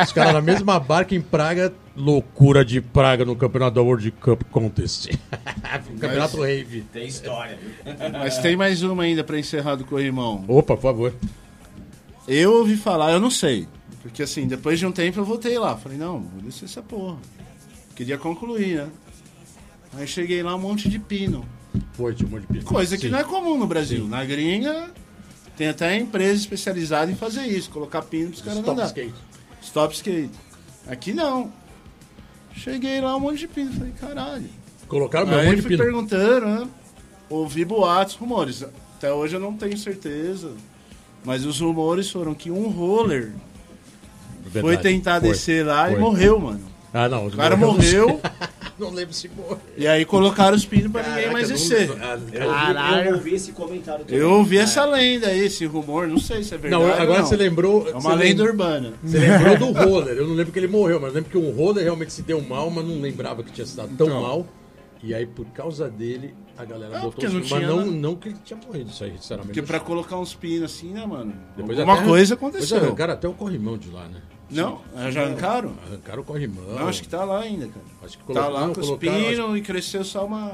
Os 0.04 0.12
caras 0.12 0.32
na 0.32 0.40
mesma 0.40 0.78
barca 0.80 1.14
em 1.14 1.20
Praga, 1.20 1.72
loucura 1.96 2.64
de 2.64 2.80
Praga 2.80 3.24
no 3.24 3.36
campeonato 3.36 3.76
da 3.76 3.82
World 3.82 4.10
Cup 4.12 4.42
Contest. 4.50 5.10
campeonato 6.00 6.40
Rave. 6.40 6.82
Tem 6.92 7.06
história, 7.06 7.56
viu? 7.56 7.94
Mas 8.12 8.38
tem 8.38 8.56
mais 8.56 8.82
uma 8.82 9.04
ainda 9.04 9.22
pra 9.22 9.38
encerrar 9.38 9.76
do 9.76 9.84
corrimão. 9.84 10.44
Opa, 10.48 10.74
por 10.74 10.82
favor. 10.82 11.14
Eu 12.26 12.54
ouvi 12.54 12.76
falar, 12.76 13.12
eu 13.12 13.20
não 13.20 13.30
sei. 13.30 13.68
Porque 14.02 14.22
assim, 14.22 14.46
depois 14.46 14.78
de 14.78 14.86
um 14.86 14.92
tempo 14.92 15.20
eu 15.20 15.24
voltei 15.24 15.58
lá. 15.58 15.76
Falei, 15.76 15.96
não, 15.96 16.20
vou 16.20 16.42
descer 16.42 16.66
essa 16.66 16.82
porra. 16.82 17.16
Queria 17.94 18.18
concluir, 18.18 18.76
né? 18.76 18.88
Aí 19.96 20.06
cheguei 20.06 20.42
lá, 20.42 20.54
um 20.54 20.58
monte 20.58 20.88
de 20.88 20.98
pino. 20.98 21.44
Foi, 21.94 22.14
um 22.24 22.28
monte 22.28 22.40
de 22.42 22.46
pino. 22.48 22.64
Coisa 22.64 22.96
que 22.96 23.06
Sim. 23.06 23.10
não 23.10 23.18
é 23.18 23.24
comum 23.24 23.56
no 23.58 23.66
Brasil. 23.66 24.06
Na 24.06 24.24
gringa, 24.24 24.90
tem 25.56 25.68
até 25.68 25.96
empresa 25.96 26.34
especializada 26.40 27.10
em 27.10 27.14
fazer 27.16 27.42
isso. 27.46 27.70
Colocar 27.70 28.02
pino 28.02 28.28
pros 28.30 28.42
caras 28.42 28.58
Stop 28.58 28.70
andar. 28.72 28.86
skate. 28.86 29.14
Stop 29.62 29.94
skate. 29.94 30.30
Aqui 30.86 31.12
não. 31.12 31.52
Cheguei 32.54 33.00
lá, 33.00 33.16
um 33.16 33.20
monte 33.20 33.38
de 33.40 33.48
pino. 33.48 33.72
Falei, 33.72 33.92
caralho. 34.00 34.48
Colocaram 34.88 35.26
meu 35.26 35.38
Aí 35.38 35.46
monte 35.46 35.62
de 35.62 35.68
pino. 35.68 35.82
perguntando, 35.82 36.46
né? 36.46 36.68
Ouvi 37.28 37.64
boatos, 37.64 38.14
rumores. 38.14 38.62
Até 38.96 39.12
hoje 39.12 39.34
eu 39.36 39.40
não 39.40 39.56
tenho 39.56 39.76
certeza. 39.78 40.52
Mas 41.24 41.44
os 41.44 41.58
rumores 41.60 42.10
foram 42.10 42.34
que 42.34 42.50
um 42.50 42.68
roller 42.68 43.32
foi 44.52 44.62
Verdade, 44.62 44.82
tentar 44.82 45.20
foi, 45.20 45.30
descer 45.30 45.64
lá 45.64 45.88
e 45.88 45.92
foi. 45.92 46.00
morreu, 46.00 46.38
mano. 46.38 46.60
Ah, 46.92 47.08
não. 47.08 47.26
O 47.26 47.30
cara 47.32 47.56
morreu 47.56 48.20
Não 48.78 48.90
lembro 48.90 49.14
se 49.14 49.28
morreu. 49.28 49.58
e 49.76 49.86
aí 49.86 50.04
colocaram 50.04 50.56
os 50.56 50.64
pinos 50.66 50.90
pra 50.90 51.02
ninguém 51.02 51.30
mais 51.32 51.46
Caraca, 51.48 51.68
descer. 51.68 51.90
ah, 52.02 52.18
Eu 52.32 52.48
ouvi, 52.48 53.08
eu 53.08 53.14
ouvi 53.14 53.34
esse 53.34 53.52
comentário 53.52 54.04
também. 54.04 54.20
Eu 54.20 54.30
ouvi 54.32 54.58
É. 54.58 54.60
essa 54.62 54.84
lenda 54.84 55.28
aí, 55.28 55.40
esse 55.46 55.64
rumor, 55.66 56.08
não 56.08 56.18
sei 56.18 56.42
se 56.42 56.54
é 56.54 56.58
verdade. 56.58 56.82
Não, 56.82 56.92
agora 56.92 57.20
não. 57.20 57.26
você 57.26 57.36
lembrou. 57.36 57.88
É 57.88 57.94
uma 57.94 58.14
lenda 58.14 58.42
lem- 58.42 58.50
urbana. 58.50 58.92
Você 59.04 59.18
lembrou 59.18 59.56
do 59.58 59.72
roller. 59.78 60.16
Eu 60.16 60.26
não 60.26 60.34
lembro 60.34 60.52
que 60.52 60.58
ele 60.58 60.68
morreu, 60.68 60.98
mas 61.00 61.10
eu 61.10 61.14
lembro 61.16 61.30
que 61.30 61.38
um 61.38 61.50
roller 61.52 61.84
realmente 61.84 62.12
se 62.12 62.22
deu 62.22 62.40
mal, 62.42 62.68
mas 62.70 62.84
não 62.84 63.00
lembrava 63.00 63.42
que 63.42 63.52
tinha 63.52 63.66
se 63.66 63.76
dado 63.76 63.94
tão 63.96 64.06
Então. 64.06 64.20
mal. 64.22 64.46
E 65.02 65.12
aí, 65.14 65.26
por 65.26 65.44
causa 65.48 65.90
dele, 65.90 66.34
a 66.56 66.64
galera 66.64 66.96
É, 66.96 67.00
botou 67.00 67.26
os 67.26 67.32
não 67.34 67.40
pinos. 67.42 67.50
Mas 67.52 67.68
não, 67.68 67.76
nada. 67.76 67.90
não 67.90 68.16
que 68.16 68.28
ele 68.30 68.38
tinha 68.42 68.58
morrido, 68.66 68.88
isso 68.90 69.04
aí, 69.04 69.12
sinceramente. 69.18 69.48
Porque 69.48 69.60
pra 69.62 69.78
colocar 69.78 70.18
uns 70.18 70.34
pinos 70.34 70.62
assim, 70.72 70.88
né, 70.94 71.04
mano? 71.04 71.34
Depois 71.56 71.78
Alguma 71.78 71.98
até- 71.98 72.06
coisa 72.08 72.34
Depois 72.34 72.54
aconteceu. 72.54 72.78
arrancaram 72.78 73.12
até 73.12 73.28
o 73.28 73.34
corrimão 73.34 73.76
de 73.76 73.90
lá, 73.90 74.08
né? 74.08 74.22
Não? 74.50 74.82
Já 75.10 75.22
arrancaram? 75.24 75.72
Arrancaram 75.86 76.22
o 76.22 76.24
corrimão. 76.24 76.64
Não, 76.64 76.86
acho 76.88 77.02
que 77.02 77.08
tá 77.08 77.24
lá 77.24 77.40
ainda, 77.40 77.66
cara. 77.68 77.86
Acho 78.02 78.18
que 78.18 78.24
Tá 78.32 78.42
colo- 78.42 78.54
lá 78.54 78.74
colocaram, 78.74 79.46
acho- 79.48 79.56
e 79.56 79.62
cresceu 79.62 80.04
só 80.04 80.24
uma, 80.26 80.52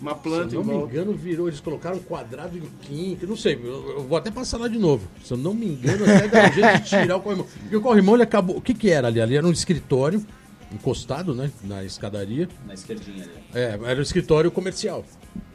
uma 0.00 0.14
Se 0.14 0.20
planta 0.20 0.54
eu 0.54 0.62
em 0.62 0.64
não 0.64 0.78
me 0.78 0.84
engano, 0.84 1.12
virou. 1.12 1.48
Eles 1.48 1.60
colocaram 1.60 1.96
um 1.96 2.00
quadrado 2.02 2.56
em 2.56 2.62
quinto. 2.82 3.26
Não 3.26 3.36
sei, 3.36 3.54
eu, 3.62 3.90
eu 3.90 4.02
vou 4.04 4.16
até 4.16 4.30
passar 4.30 4.58
lá 4.58 4.68
de 4.68 4.78
novo. 4.78 5.08
Se 5.24 5.32
eu 5.32 5.36
não 5.36 5.52
me 5.52 5.66
engano, 5.66 6.04
até 6.04 6.28
dá 6.28 6.48
um 6.48 6.52
jeito 6.52 6.82
de 6.84 6.88
tirar 6.88 7.16
o 7.16 7.20
corrimão. 7.20 7.46
Porque 7.60 7.76
o 7.76 7.80
corrimão 7.80 8.14
ele 8.14 8.22
acabou. 8.22 8.56
O 8.56 8.60
que, 8.62 8.72
que 8.72 8.90
era 8.90 9.08
ali? 9.08 9.20
Ali 9.20 9.36
era 9.36 9.46
um 9.46 9.52
escritório 9.52 10.24
encostado, 10.72 11.34
né? 11.34 11.50
Na 11.64 11.82
escadaria. 11.84 12.48
Na 12.66 12.74
esquerdinha 12.74 13.24
ali. 13.24 13.32
É, 13.54 13.78
era 13.84 13.98
um 13.98 14.02
escritório 14.02 14.50
comercial. 14.50 15.04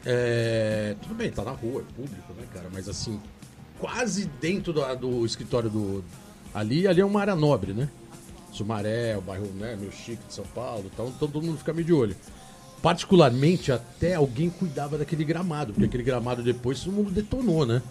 É, 0.04 0.96
tudo 1.02 1.14
bem, 1.14 1.30
tá 1.30 1.42
na 1.42 1.52
rua, 1.52 1.80
é 1.82 1.94
público, 1.94 2.32
né, 2.36 2.44
cara? 2.52 2.66
Mas 2.72 2.88
assim, 2.88 3.18
quase 3.78 4.26
dentro 4.40 4.72
do, 4.72 4.94
do 4.96 5.24
escritório 5.26 5.70
do. 5.70 6.04
Ali, 6.54 6.86
ali 6.86 7.00
é 7.00 7.04
uma 7.04 7.20
área 7.20 7.34
nobre, 7.34 7.72
né? 7.72 7.88
Sumaré, 8.52 9.16
o 9.16 9.20
bairro 9.20 9.46
né, 9.56 9.76
meio 9.76 9.90
chique 9.90 10.24
de 10.28 10.32
São 10.32 10.44
Paulo, 10.54 10.88
então 10.92 11.12
todo 11.18 11.42
mundo 11.42 11.58
fica 11.58 11.72
meio 11.72 11.84
de 11.84 11.92
olho. 11.92 12.16
Particularmente, 12.80 13.72
até 13.72 14.14
alguém 14.14 14.48
cuidava 14.48 14.96
daquele 14.96 15.24
gramado, 15.24 15.72
porque 15.72 15.86
aquele 15.86 16.04
gramado 16.04 16.42
depois 16.42 16.80
todo 16.80 16.92
mundo 16.92 17.10
detonou, 17.10 17.66
né? 17.66 17.82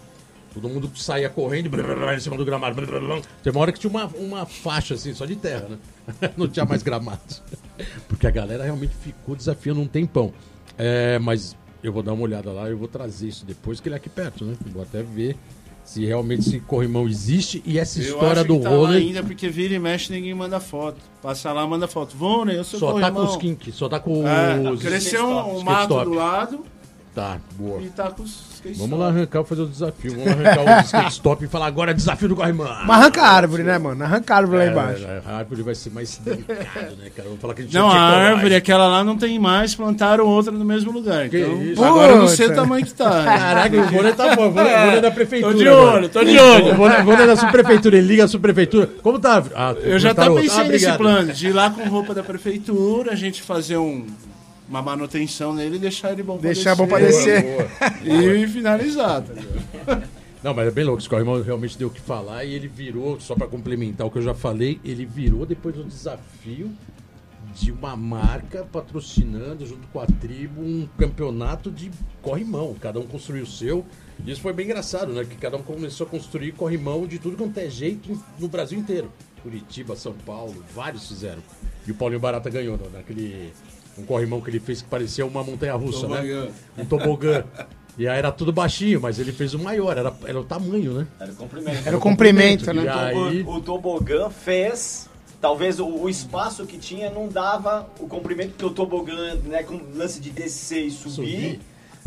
Todo 0.54 0.68
mundo 0.68 0.90
saía 0.94 1.28
correndo 1.28 1.68
blá, 1.68 1.82
blá, 1.82 2.14
em 2.14 2.20
cima 2.20 2.36
do 2.36 2.44
gramado. 2.44 2.76
blá, 2.76 3.00
blá. 3.00 3.20
Tem 3.42 3.52
uma 3.52 3.60
hora 3.60 3.72
que 3.72 3.80
tinha 3.80 3.90
uma, 3.90 4.06
uma 4.06 4.46
faixa 4.46 4.94
assim, 4.94 5.12
só 5.12 5.26
de 5.26 5.34
terra, 5.34 5.68
né? 5.68 6.30
Não 6.36 6.46
tinha 6.48 6.64
mais 6.64 6.82
gramado. 6.82 7.20
Porque 8.08 8.26
a 8.26 8.30
galera 8.30 8.62
realmente 8.62 8.94
ficou 8.94 9.34
desafiando 9.34 9.80
um 9.80 9.86
tempão. 9.86 10.32
É, 10.78 11.18
mas 11.18 11.56
eu 11.82 11.92
vou 11.92 12.02
dar 12.02 12.12
uma 12.12 12.22
olhada 12.22 12.52
lá, 12.52 12.70
eu 12.70 12.78
vou 12.78 12.86
trazer 12.86 13.28
isso 13.28 13.44
depois, 13.44 13.80
que 13.80 13.88
ele 13.88 13.96
é 13.96 13.98
aqui 13.98 14.08
perto, 14.08 14.44
né? 14.44 14.54
Vou 14.72 14.82
até 14.82 15.02
ver 15.02 15.36
se 15.84 16.04
realmente 16.04 16.40
esse 16.48 16.60
corrimão 16.60 17.06
existe 17.06 17.62
e 17.64 17.78
essa 17.78 18.00
Eu 18.00 18.04
história 18.06 18.42
do 18.42 18.58
tá 18.58 18.68
roller 18.70 18.96
ainda 19.00 19.22
porque 19.22 19.48
vira 19.48 19.74
e 19.74 19.78
mexe 19.78 20.12
ninguém 20.12 20.34
manda 20.34 20.58
foto. 20.58 20.96
Passa 21.22 21.52
lá, 21.52 21.66
manda 21.66 21.86
foto. 21.86 22.16
Vone, 22.16 22.54
eu 22.54 22.64
sou 22.64 22.80
só 22.80 22.86
tá 22.86 22.92
com 22.92 23.00
corrimão. 23.16 23.24
os 23.30 23.36
kink, 23.36 23.70
só 23.72 23.88
tá 23.88 24.00
com 24.00 24.26
É, 24.26 24.58
os. 24.70 24.80
cresceu 24.80 25.26
um, 25.26 25.58
um 25.58 25.62
mato 25.62 26.04
do 26.04 26.14
lado 26.14 26.64
Tá, 27.14 27.38
boa. 27.56 27.80
e 27.80 27.88
tá 27.90 28.10
com 28.10 28.22
os 28.24 28.53
skate 28.68 28.78
Vamos 28.78 28.92
stop. 28.98 29.02
lá 29.02 29.08
arrancar 29.08 29.40
e 29.40 29.44
fazer 29.44 29.62
o 29.62 29.66
desafio. 29.66 30.12
Vamos 30.16 30.28
arrancar 30.32 30.78
o 30.78 30.80
skate 30.84 31.12
stop 31.12 31.44
e 31.44 31.48
falar 31.48 31.66
agora 31.66 31.90
é 31.90 31.94
desafio 31.94 32.28
do 32.28 32.36
corrimão. 32.36 32.66
Mas 32.86 32.90
arranca 33.00 33.22
a 33.22 33.28
árvore, 33.28 33.62
né, 33.62 33.78
mano? 33.78 34.02
Arranca 34.04 34.34
a 34.34 34.36
árvore 34.38 34.58
lá 34.58 34.66
embaixo. 34.66 35.04
É, 35.04 35.22
a 35.26 35.36
árvore 35.38 35.62
vai 35.62 35.74
ser 35.74 35.90
mais 35.90 36.16
delicado, 36.18 36.96
né, 36.96 37.10
cara? 37.14 37.28
Vamos 37.28 37.40
falar 37.40 37.54
que 37.54 37.62
a 37.62 37.64
gente 37.64 37.74
Não, 37.74 37.88
a 37.90 38.00
árvore, 38.00 38.54
aquela 38.54 38.88
lá 38.88 39.04
não 39.04 39.16
tem 39.16 39.38
mais, 39.38 39.74
plantaram 39.74 40.26
outra 40.26 40.52
no 40.52 40.64
mesmo 40.64 40.92
lugar. 40.92 41.28
Que 41.28 41.40
então, 41.40 41.62
isso? 41.62 41.84
agora 41.84 42.12
eu 42.12 42.18
não 42.18 42.28
sei 42.28 42.46
o 42.48 42.54
tamanho 42.54 42.84
que 42.86 42.94
tá. 42.94 43.24
Caraca, 43.24 43.76
o 43.76 43.84
vôlei 43.88 44.12
tá 44.12 44.34
bom. 44.36 44.48
O 44.48 44.50
vôlei 44.52 45.00
da 45.00 45.10
prefeitura. 45.10 45.52
Tô 45.52 45.58
de 45.58 45.68
olho, 45.68 46.08
tô 46.08 46.24
de 46.24 46.38
olho. 46.38 46.66
O 46.66 47.00
o 47.00 47.04
vôlei 47.04 47.26
da 47.26 47.36
subprefeitura. 47.36 47.96
Ele 47.98 48.06
liga 48.06 48.24
a 48.24 48.28
subprefeitura. 48.28 48.88
Como 49.02 49.18
tá? 49.18 49.42
Ah, 49.54 49.74
Eu 49.82 49.98
já 49.98 50.14
tá 50.14 50.28
outro. 50.28 50.42
pensei 50.42 50.64
Ah, 50.64 50.68
nesse 50.68 50.92
plano, 50.92 51.32
de 51.32 51.48
ir 51.48 51.52
lá 51.52 51.70
com 51.70 51.82
roupa 51.88 52.14
da 52.14 52.22
prefeitura, 52.22 53.12
a 53.12 53.16
gente 53.16 53.42
fazer 53.42 53.76
um, 53.76 54.06
uma 54.68 54.82
manutenção 54.82 55.54
nele 55.54 55.76
e 55.76 55.78
deixar 55.78 56.12
ele 56.12 56.22
bom 56.22 56.38
pra 56.38 56.52
Deixar 56.52 56.74
bom 56.74 56.86
descer. 56.86 57.44
E 58.04 58.46
finalizar, 58.48 59.22
tá 59.22 59.32
ligado? 59.32 60.08
Não, 60.42 60.52
mas 60.52 60.68
é 60.68 60.70
bem 60.70 60.84
louco. 60.84 61.00
Esse 61.00 61.08
corrimão 61.08 61.40
realmente 61.42 61.78
deu 61.78 61.88
o 61.88 61.90
que 61.90 62.00
falar 62.00 62.44
e 62.44 62.52
ele 62.52 62.68
virou, 62.68 63.18
só 63.18 63.34
pra 63.34 63.46
complementar 63.46 64.06
o 64.06 64.10
que 64.10 64.18
eu 64.18 64.22
já 64.22 64.34
falei, 64.34 64.78
ele 64.84 65.06
virou 65.06 65.46
depois 65.46 65.74
do 65.74 65.84
desafio 65.84 66.70
de 67.54 67.70
uma 67.70 67.96
marca 67.96 68.66
patrocinando 68.70 69.64
junto 69.64 69.86
com 69.88 70.00
a 70.00 70.06
tribo 70.06 70.60
um 70.60 70.88
campeonato 70.98 71.70
de 71.70 71.90
corrimão. 72.20 72.74
Cada 72.80 72.98
um 72.98 73.06
construiu 73.06 73.44
o 73.44 73.46
seu. 73.46 73.86
E 74.24 74.30
isso 74.30 74.40
foi 74.40 74.52
bem 74.52 74.66
engraçado, 74.66 75.12
né? 75.12 75.24
Que 75.24 75.36
cada 75.36 75.56
um 75.56 75.62
começou 75.62 76.06
a 76.06 76.10
construir 76.10 76.52
corrimão 76.52 77.06
de 77.06 77.18
tudo 77.18 77.36
quanto 77.36 77.56
é 77.58 77.70
jeito 77.70 78.20
no 78.38 78.48
Brasil 78.48 78.78
inteiro. 78.78 79.10
Curitiba, 79.42 79.94
São 79.94 80.14
Paulo, 80.26 80.64
vários 80.74 81.06
fizeram. 81.06 81.42
E 81.86 81.90
o 81.90 81.94
Paulinho 81.94 82.20
Barata 82.20 82.50
ganhou 82.50 82.76
né? 82.76 82.84
naquele 82.92 83.52
um 83.98 84.02
corrimão 84.04 84.40
que 84.40 84.50
ele 84.50 84.60
fez 84.60 84.82
que 84.82 84.88
parecia 84.88 85.24
uma 85.24 85.42
montanha 85.42 85.74
russa, 85.74 86.08
né? 86.08 86.48
Um 86.76 86.84
tobogã. 86.84 87.44
E 87.96 88.08
aí 88.08 88.18
era 88.18 88.32
tudo 88.32 88.52
baixinho, 88.52 89.00
mas 89.00 89.20
ele 89.20 89.30
fez 89.32 89.54
o 89.54 89.58
maior, 89.58 89.96
era, 89.96 90.12
era 90.26 90.40
o 90.40 90.42
tamanho, 90.44 90.94
né? 90.94 91.06
Era 91.20 91.30
o 91.30 91.36
comprimento. 91.36 91.82
Era 91.86 91.96
o 91.96 92.00
comprimento, 92.00 92.72
né? 92.74 92.88
aí, 92.92 93.42
O, 93.46 93.60
tobogã 93.60 94.28
fez. 94.30 95.08
Talvez 95.40 95.78
o, 95.78 95.86
o 95.86 96.08
espaço 96.08 96.64
que 96.66 96.78
tinha 96.78 97.10
não 97.10 97.28
dava 97.28 97.86
o 98.00 98.08
comprimento, 98.08 98.50
porque 98.52 98.64
o 98.64 98.70
tobogã, 98.70 99.34
né, 99.44 99.62
com 99.62 99.78
lance 99.94 100.18
de 100.18 100.30
descer 100.30 100.86
e 100.86 100.90
subir, 100.90 101.10
Subir. 101.12 101.60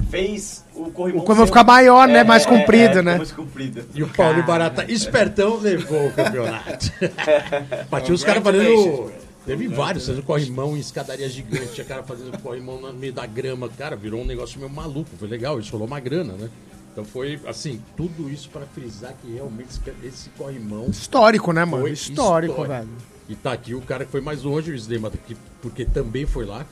fez 0.10 0.66
o 0.76 0.92
corrimão. 0.92 1.22
O 1.22 1.26
corrimão 1.26 1.46
ser- 1.46 1.52
ficar 1.54 1.64
maior, 1.64 2.08
né? 2.08 2.24
Mais 2.24 2.46
comprido, 2.48 3.02
né? 3.04 3.16
Mais 3.16 3.32
comprido. 3.32 3.86
e 3.94 4.02
o 4.04 4.08
Paulo 4.10 4.42
Barata, 4.44 4.92
espertão, 4.92 5.58
levou 5.58 6.08
o 6.08 6.12
campeonato. 6.14 6.92
Batia 7.90 8.14
os 8.16 8.24
caras 8.24 8.44
fazendo. 8.44 9.12
Teve 9.48 9.68
vários, 9.68 10.06
fazendo 10.06 10.24
corrimão 10.24 10.76
em 10.76 10.80
escadaria 10.80 11.28
gigante, 11.30 11.74
tinha 11.74 11.86
cara 11.86 12.04
fazendo 12.04 12.38
corrimão 12.42 12.80
no 12.80 12.94
meio 12.94 13.14
da 13.14 13.26
grama. 13.26 13.68
Cara, 13.70 13.96
virou 13.96 14.22
um 14.22 14.26
negócio 14.26 14.60
meio 14.60 14.70
maluco, 14.72 15.10
foi 15.18 15.28
legal, 15.28 15.60
isso 15.60 15.72
rolou 15.72 15.88
uma 15.88 16.00
grana, 16.00 16.34
né? 16.34 16.50
Então 16.92 17.06
foi, 17.06 17.40
assim, 17.48 17.82
tudo 17.96 18.30
isso 18.30 18.50
pra 18.50 18.66
frisar 18.66 19.14
que 19.22 19.32
realmente 19.32 19.70
esse, 20.04 20.30
corrimão 20.32 20.90
Histórico, 20.90 21.52
né, 21.54 21.64
mano? 21.64 21.88
Histórico, 21.88 22.52
histórico. 22.54 22.68
velho. 22.68 22.90
E 23.30 23.36
tá 23.36 23.52
aqui 23.54 23.74
o 23.76 23.82
cara 23.82 24.04
que 24.06 24.12
foi 24.12 24.22
mais 24.22 24.44
longe, 24.44 24.72
o 24.72 24.76
Slema, 24.76 25.10
que- 25.12 25.38
porque 25.62 25.86
também 25.86 26.26
foi 26.26 26.46
lá 26.46 26.66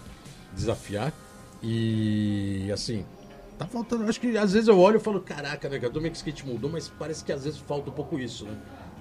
desafiar. 0.54 1.14
E 1.62 2.70
assim, 2.72 3.06
tá 3.58 3.66
faltando. 3.66 4.04
Acho 4.10 4.20
que 4.20 4.38
às 4.38 4.54
vezes 4.54 4.68
eu 4.68 4.80
olho 4.80 4.98
e 4.98 5.00
falo, 5.00 5.20
caraca, 5.20 5.68
né? 5.70 5.80
cara, 5.80 5.92
O 5.98 6.02
que 6.02 6.16
skate 6.18 6.46
mudou, 6.46 6.70
mas 6.70 6.88
parece 6.88 7.24
que 7.24 7.32
às 7.32 7.44
vezes 7.44 7.60
falta 7.60 7.90
um 7.90 7.94
pouco 7.94 8.18
isso, 8.20 8.46
né? 8.46 8.56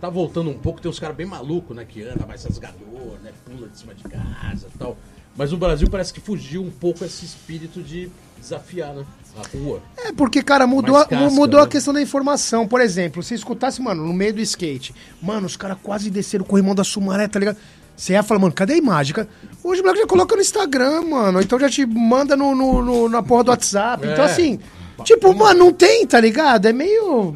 Tá 0.04 0.10
voltando 0.10 0.50
um 0.50 0.58
pouco, 0.58 0.82
tem 0.82 0.90
uns 0.90 0.98
caras 0.98 1.16
bem 1.16 1.24
malucos, 1.24 1.74
né? 1.74 1.82
Que 1.88 2.02
anda 2.02 2.26
mais 2.26 2.44
rasgador, 2.44 3.16
né? 3.22 3.30
Pula 3.46 3.66
de 3.70 3.78
cima 3.78 3.94
de 3.94 4.02
casa 4.04 4.66
e 4.74 4.78
tal. 4.78 4.98
Mas 5.34 5.50
o 5.50 5.56
Brasil 5.56 5.88
parece 5.88 6.12
que 6.12 6.20
fugiu 6.20 6.60
um 6.60 6.70
pouco 6.70 7.06
esse 7.06 7.24
espírito 7.24 7.82
de 7.82 8.10
desafiar, 8.38 8.92
né? 8.92 9.02
A 9.34 9.56
rua. 9.56 9.80
É, 9.96 10.12
porque, 10.12 10.42
cara, 10.42 10.66
mudou, 10.66 10.94
a- 10.94 11.06
casca, 11.06 11.30
mudou 11.30 11.58
a 11.58 11.62
né? 11.64 11.70
questão 11.70 11.94
da 11.94 12.02
informação. 12.02 12.68
Por 12.68 12.82
exemplo, 12.82 13.22
se 13.22 13.32
escutasse, 13.34 13.80
mano, 13.80 14.06
no 14.06 14.12
meio 14.12 14.34
do 14.34 14.42
skate, 14.42 14.94
mano, 15.22 15.46
os 15.46 15.56
caras 15.56 15.78
quase 15.82 16.10
desceram 16.10 16.44
o 16.44 16.46
corrimão 16.46 16.74
da 16.74 16.84
Sumaré, 16.84 17.26
tá 17.26 17.38
ligado? 17.38 17.56
Você 17.96 18.12
ia 18.12 18.22
falar, 18.22 18.40
mano, 18.40 18.52
cadê 18.52 18.74
a 18.74 18.76
imagem? 18.76 19.14
Hoje 19.62 19.80
o 19.80 19.84
moleque 19.84 20.02
já 20.02 20.06
coloca 20.06 20.36
no 20.36 20.42
Instagram, 20.42 21.00
mano. 21.00 21.40
Então 21.40 21.58
já 21.58 21.70
te 21.70 21.86
manda 21.86 22.36
no, 22.36 22.54
no- 22.54 22.82
no- 22.84 23.08
na 23.08 23.22
porra 23.22 23.44
do 23.44 23.50
WhatsApp. 23.52 24.06
Então, 24.06 24.22
É. 24.22 24.30
assim, 24.30 24.60
tipo, 25.02 25.32
mano, 25.34 25.60
não 25.60 25.72
tem, 25.72 26.06
tá 26.06 26.20
ligado? 26.20 26.66
É 26.66 26.74
meio. 26.74 27.34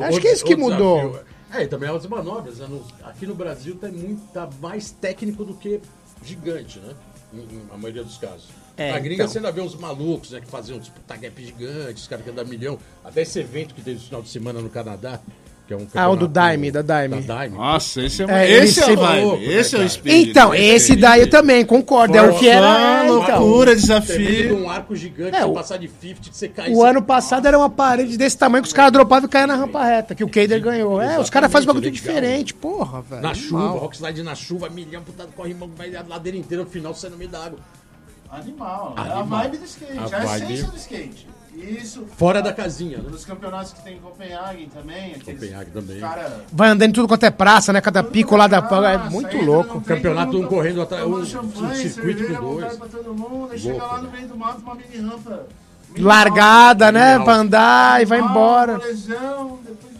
Acho 0.00 0.18
O- 0.18 0.20
que 0.20 0.28
é 0.28 0.32
isso 0.32 0.44
que 0.44 0.54
mudou. 0.56 0.96
desafio- 1.00 1.23
É, 1.54 1.62
e 1.62 1.68
também 1.68 1.88
as 1.88 2.06
manobras. 2.06 2.58
né? 2.58 2.68
Aqui 3.04 3.26
no 3.26 3.34
Brasil 3.34 3.76
tá, 3.76 3.88
muito, 3.88 4.20
tá 4.32 4.48
mais 4.60 4.90
técnico 4.90 5.44
do 5.44 5.54
que 5.54 5.80
gigante, 6.24 6.78
né? 6.80 6.94
Em, 7.32 7.38
em- 7.38 7.66
a 7.72 7.76
maioria 7.76 8.02
dos 8.04 8.16
casos. 8.18 8.48
É, 8.76 8.90
Na 8.92 8.98
gringa 8.98 9.22
então. 9.22 9.28
você 9.28 9.38
ainda 9.38 9.52
vê 9.52 9.60
uns 9.60 9.74
malucos, 9.76 10.30
né? 10.32 10.40
Que 10.40 10.46
faziam 10.48 10.80
tipo 10.80 10.98
tag-up 11.00 11.44
gigante, 11.44 12.00
os 12.00 12.06
caras 12.08 12.24
que 12.24 12.30
andam 12.30 12.44
milhão. 12.44 12.78
Até 13.04 13.22
esse 13.22 13.38
evento 13.38 13.74
que 13.74 13.82
teve 13.82 13.98
no 13.98 14.04
final 14.04 14.22
de 14.22 14.28
semana 14.28 14.60
no 14.60 14.68
Canadá, 14.68 15.20
que 15.66 15.72
é 15.72 15.76
um 15.76 15.86
Ah, 15.94 16.10
o 16.10 16.16
do 16.16 16.28
Daime, 16.28 16.70
da 16.70 16.82
Daime. 16.82 17.22
Da 17.22 17.34
Daime. 17.36 17.56
Nossa, 17.56 18.02
esse 18.02 18.22
é, 18.22 18.26
É, 18.28 18.50
esse 18.64 18.80
é 18.82 18.86
louco, 18.94 19.42
esse 19.42 19.74
é 19.74 19.78
o 19.78 19.82
espírito. 19.84 20.30
Então, 20.30 20.54
esse 20.54 20.94
daí 20.94 21.22
eu 21.22 21.30
também 21.30 21.64
concordo. 21.64 22.14
É 22.16 22.22
o 22.22 22.38
que 22.38 22.46
era. 22.48 22.66
é, 22.66 23.02
Loucura, 23.10 23.24
então. 23.32 23.40
loucura, 23.46 23.74
desafio. 23.76 24.58
um 24.58 24.68
arco 24.70 24.94
gigante, 24.94 25.36
É, 25.36 25.44
o- 25.46 25.54
passar 25.54 25.78
de 25.78 25.88
50, 25.88 26.28
que 26.30 26.36
você 26.36 26.48
cai. 26.48 26.70
O 26.70 26.74
você- 26.76 26.88
ano 26.88 27.00
passado 27.02 27.46
era 27.48 27.56
uma 27.58 27.70
parede 27.70 28.16
desse 28.18 28.36
tamanho 28.36 28.62
que 28.62 28.68
os 28.68 28.72
caras 28.74 28.92
dropavam 28.92 29.26
e 29.26 29.30
caíam 29.30 29.46
na 29.46 29.54
rampa 29.56 29.82
reta, 29.84 30.14
que 30.14 30.22
o 30.22 30.28
Kader 30.28 30.60
ganhou. 30.60 31.00
É, 31.00 31.18
os 31.18 31.30
caras 31.30 31.50
fazem 31.50 31.64
um 31.64 31.72
bagulho 31.72 31.88
Exatamente, 31.88 32.20
diferente, 32.20 32.54
porra, 32.54 33.00
velho. 33.00 33.22
Na 33.22 33.30
Animal. 33.30 33.34
chuva, 33.68 33.78
rockslide 33.80 34.22
na 34.22 34.34
chuva, 34.34 34.68
milhão, 34.68 35.02
puta, 35.02 35.26
corre, 35.34 35.56
vai 35.76 35.96
a 35.96 36.04
ladeira 36.06 36.36
inteira, 36.36 36.62
no 36.64 36.68
final 36.70 36.92
você 36.94 37.08
no 37.08 37.16
meio 37.16 37.30
da 37.30 37.42
água. 37.42 37.58
Animal. 38.30 38.94
É 38.96 39.00
a 39.00 39.02
Animal. 39.20 39.40
vibe 39.42 39.56
do 39.58 39.64
skate. 39.64 39.92
A 39.98 40.02
é 40.02 40.04
a 40.04 40.24
vibe- 40.24 40.44
essência 40.52 40.66
do 40.70 40.76
skate. 40.76 41.28
Isso. 41.56 42.04
Fora 42.16 42.42
da 42.42 42.52
casinha, 42.52 42.98
né? 42.98 43.04
Nos 43.10 43.24
campeonatos 43.24 43.72
que 43.72 43.82
tem 43.82 43.96
em 43.96 44.00
Copenhague 44.00 44.68
também. 44.74 45.18
Copenhague 45.20 45.70
também. 45.70 46.00
Cara, 46.00 46.44
Vai 46.52 46.68
andando 46.68 46.90
em 46.90 46.92
tudo 46.92 47.08
quanto 47.08 47.24
é 47.24 47.30
praça, 47.30 47.72
né? 47.72 47.80
Cada 47.80 48.02
pico 48.02 48.36
lá 48.36 48.46
da 48.46 48.60
praia. 48.60 48.96
É 49.06 49.10
muito 49.10 49.36
louco. 49.38 49.76
no 49.76 49.80
trem, 49.80 49.96
Campeonato 49.96 50.38
um 50.38 50.46
correndo 50.46 50.82
atrás, 50.82 51.04
um- 51.04 51.14
um 51.14 51.74
circuito 51.74 52.24
com 52.26 52.54
dois. 52.60 52.76
Todo 52.76 53.14
mundo, 53.14 53.48
aí 53.52 53.58
chega 53.58 53.82
lá 53.82 53.98
no 53.98 54.04
né? 54.04 54.10
meio 54.16 54.28
do 54.28 54.36
mato, 54.36 54.60
uma 54.60 54.74
mini 54.74 54.96
rampa. 54.98 55.46
mini 55.90 56.04
Largada, 56.04 56.90
né? 56.92 57.08
Animal. 57.14 57.24
Pra 57.24 57.34
andar 57.34 58.02
e 58.02 58.04
vai 58.04 58.20
embora. 58.20 58.78
Lesão, 58.78 59.58
depois... 59.64 59.94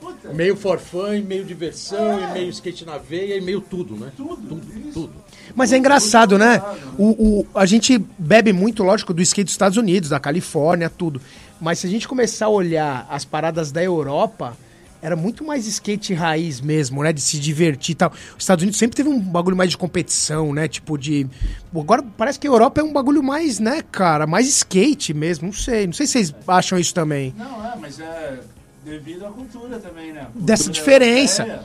Puta, 0.00 0.28
Meio 0.32 0.56
for 0.56 0.78
fun, 0.78 1.12
e 1.14 1.22
meio 1.22 1.44
diversão, 1.44 2.20
e 2.20 2.32
meio 2.32 2.48
skate 2.50 2.84
na 2.84 2.98
veia, 2.98 3.36
e 3.36 3.40
meio 3.40 3.60
tudo, 3.60 3.96
né? 3.96 4.10
Tudo, 4.16 4.36
Tudo, 4.36 4.78
isso. 4.78 4.92
tudo. 4.92 5.12
Mas 5.58 5.72
é 5.72 5.76
engraçado, 5.78 6.38
né? 6.38 6.62
O, 6.96 7.40
o- 7.40 7.46
a 7.54 7.66
gente 7.66 7.98
bebe 8.16 8.52
muito, 8.52 8.82
lógico, 8.84 9.12
do 9.12 9.20
skate 9.20 9.44
dos 9.46 9.52
Estados 9.54 9.76
Unidos, 9.76 10.08
da 10.10 10.20
Califórnia, 10.20 10.88
tudo. 10.88 11.20
Mas 11.60 11.80
se 11.80 11.86
a 11.88 11.90
gente 11.90 12.06
começar 12.06 12.46
a 12.46 12.48
olhar 12.48 13.06
as 13.10 13.24
paradas 13.24 13.72
da 13.72 13.82
Europa, 13.82 14.56
era 15.02 15.16
muito 15.16 15.44
mais 15.44 15.66
skate 15.66 16.14
raiz 16.14 16.60
mesmo, 16.60 17.02
né? 17.02 17.12
De 17.12 17.20
se 17.20 17.38
divertir 17.40 17.92
e 17.92 17.96
tal. 17.96 18.10
Os 18.36 18.44
Estados 18.44 18.62
Unidos 18.62 18.78
sempre 18.78 18.96
teve 18.96 19.08
um 19.08 19.18
bagulho 19.18 19.56
mais 19.56 19.70
de 19.70 19.76
competição, 19.76 20.52
né? 20.52 20.68
Tipo 20.68 20.96
de. 20.96 21.26
Agora 21.74 22.04
parece 22.16 22.38
que 22.38 22.46
a 22.46 22.50
Europa 22.50 22.80
é 22.80 22.84
um 22.84 22.92
bagulho 22.92 23.22
mais, 23.22 23.58
né, 23.58 23.82
cara? 23.90 24.26
Mais 24.26 24.46
skate 24.48 25.12
mesmo. 25.12 25.46
Não 25.46 25.52
sei. 25.52 25.86
Não 25.86 25.92
sei 25.92 26.06
se 26.06 26.12
vocês 26.12 26.34
acham 26.46 26.78
isso 26.78 26.94
também. 26.94 27.34
Não, 27.36 27.66
é, 27.66 27.74
mas 27.80 27.98
é 27.98 28.38
devido 28.84 29.26
à 29.26 29.30
cultura 29.30 29.78
também, 29.80 30.12
né? 30.12 30.20
Cultura 30.26 30.44
Dessa 30.46 30.70
diferença. 30.70 31.42
europeia, 31.42 31.64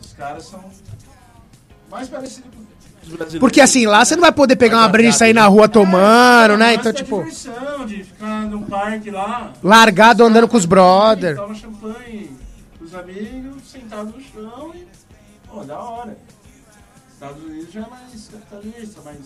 Os 0.00 0.12
caras 0.12 0.44
são 0.44 0.64
mais 1.90 2.08
parecidos. 2.08 2.51
Porque 3.40 3.60
assim, 3.60 3.86
lá 3.86 4.04
você 4.04 4.14
não 4.14 4.22
vai 4.22 4.32
poder 4.32 4.56
pegar 4.56 4.78
uma 4.78 4.88
brisa 4.88 5.08
e 5.08 5.12
sair 5.12 5.32
na 5.32 5.46
rua 5.46 5.68
tomando, 5.68 6.56
né? 6.56 6.74
Então, 6.74 6.92
tipo. 6.92 7.18
diversão, 7.18 7.84
de 7.84 8.04
ficar 8.04 8.46
num 8.46 8.62
parque 8.62 9.10
lá. 9.10 9.52
Largado 9.62 10.24
andando 10.24 10.46
com 10.46 10.56
os 10.56 10.64
brother. 10.64 11.36
Toma 11.36 11.54
champanhe 11.54 12.30
com 12.78 12.84
os 12.84 12.94
amigos, 12.94 13.62
sentado 13.70 14.14
no 14.16 14.20
chão 14.20 14.72
e. 14.74 14.86
Pô, 15.48 15.64
da 15.64 15.78
hora. 15.78 16.16
Estados 17.12 17.42
Unidos 17.44 17.72
já 17.72 17.80
é 17.80 17.86
mais 17.88 18.28
capitalista, 18.28 19.00
mais. 19.02 19.18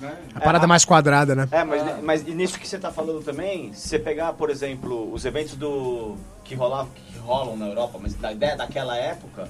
Né? 0.00 0.16
A 0.34 0.40
parada 0.40 0.66
mais 0.66 0.84
quadrada, 0.84 1.34
né? 1.34 1.48
É, 1.50 1.64
mas, 1.64 2.02
mas 2.02 2.26
e 2.26 2.30
nisso 2.32 2.58
que 2.58 2.68
você 2.68 2.78
tá 2.78 2.90
falando 2.90 3.22
também, 3.22 3.72
se 3.72 3.88
você 3.88 3.98
pegar, 3.98 4.32
por 4.34 4.48
exemplo, 4.48 5.12
os 5.12 5.24
eventos 5.24 5.54
do 5.56 6.16
que 6.44 6.54
rolavam, 6.54 6.92
que 6.94 7.18
rolam 7.18 7.56
na 7.56 7.66
Europa, 7.66 7.98
mas 8.00 8.14
da 8.14 8.32
ideia 8.32 8.56
daquela 8.56 8.96
época, 8.96 9.48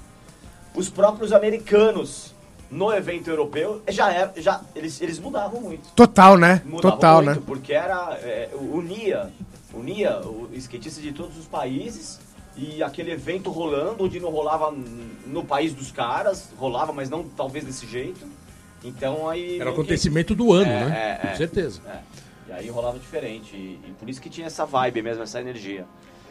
os 0.75 0.89
próprios 0.89 1.33
americanos 1.33 2.35
no 2.71 2.93
evento 2.93 3.29
europeu 3.31 3.83
já 3.89 4.13
era, 4.13 4.33
já 4.37 4.61
eles, 4.75 5.01
eles 5.01 5.19
mudavam 5.19 5.61
muito. 5.61 5.89
Total, 5.95 6.37
né? 6.37 6.63
Mudavam 6.65 6.91
Total, 6.97 7.23
muito, 7.23 7.41
né? 7.41 7.43
porque 7.47 7.73
era 7.73 8.15
é, 8.23 8.51
unia, 8.55 9.31
unia 9.73 10.21
o 10.21 10.49
skatista 10.55 11.01
de 11.01 11.13
todos 11.13 11.37
os 11.39 11.47
países 11.47 12.21
e 12.57 12.83
aquele 12.83 13.13
evento 13.13 13.51
rolando, 13.51 14.05
onde 14.05 14.19
não 14.21 14.31
rolava 14.31 14.75
no 15.27 15.45
país 15.45 15.73
dos 15.73 15.91
caras, 15.93 16.51
rolava, 16.59 16.93
mas 16.93 17.09
não 17.09 17.23
talvez 17.25 17.65
desse 17.65 17.87
jeito. 17.87 18.27
Então 18.85 19.29
aí 19.29 19.41
Era 19.41 19.55
o 19.55 19.59
meio 19.59 19.65
que- 19.75 19.81
acontecimento 19.81 20.35
do 20.35 20.53
ano, 20.53 20.71
É, 20.71 20.85
né? 20.85 21.19
é, 21.23 21.27
Com 21.27 21.29
é. 21.29 21.37
certeza. 21.37 21.81
é. 21.89 21.99
E 22.49 22.53
aí 22.53 22.69
rolava 22.69 22.99
diferente. 22.99 23.55
E, 23.55 23.79
e 23.89 23.93
por 23.99 24.09
isso 24.09 24.21
que 24.21 24.31
tinha 24.31 24.47
essa 24.47 24.65
vibe 24.65 25.03
mesmo, 25.03 25.23
essa 25.23 25.41
energia. 25.41 25.85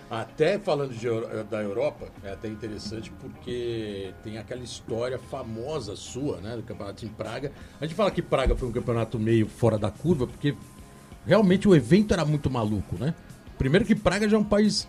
Até 0.09 0.57
falando 0.57 0.93
de 0.93 1.05
Euro- 1.05 1.43
da 1.43 1.61
Europa, 1.61 2.07
é 2.23 2.31
até 2.31 2.47
interessante 2.47 3.11
porque 3.19 4.13
tem 4.23 4.37
aquela 4.37 4.61
história 4.63 5.19
famosa 5.19 5.97
sua, 5.97 6.37
né, 6.37 6.55
do 6.55 6.63
campeonato 6.63 7.05
em 7.05 7.09
Praga. 7.09 7.51
A 7.79 7.85
gente 7.85 7.95
fala 7.95 8.09
que 8.09 8.21
Praga 8.21 8.55
foi 8.55 8.69
um 8.69 8.71
campeonato 8.71 9.19
meio 9.19 9.47
fora 9.47 9.77
da 9.77 9.91
curva, 9.91 10.25
porque 10.25 10.55
realmente 11.25 11.67
o 11.67 11.75
evento 11.75 12.13
era 12.13 12.23
muito 12.23 12.49
maluco, 12.49 12.95
né? 12.97 13.13
Primeiro 13.57 13.83
que 13.85 13.95
Praga 13.95 14.29
já 14.29 14.37
é 14.37 14.39
um 14.39 14.45
país 14.45 14.87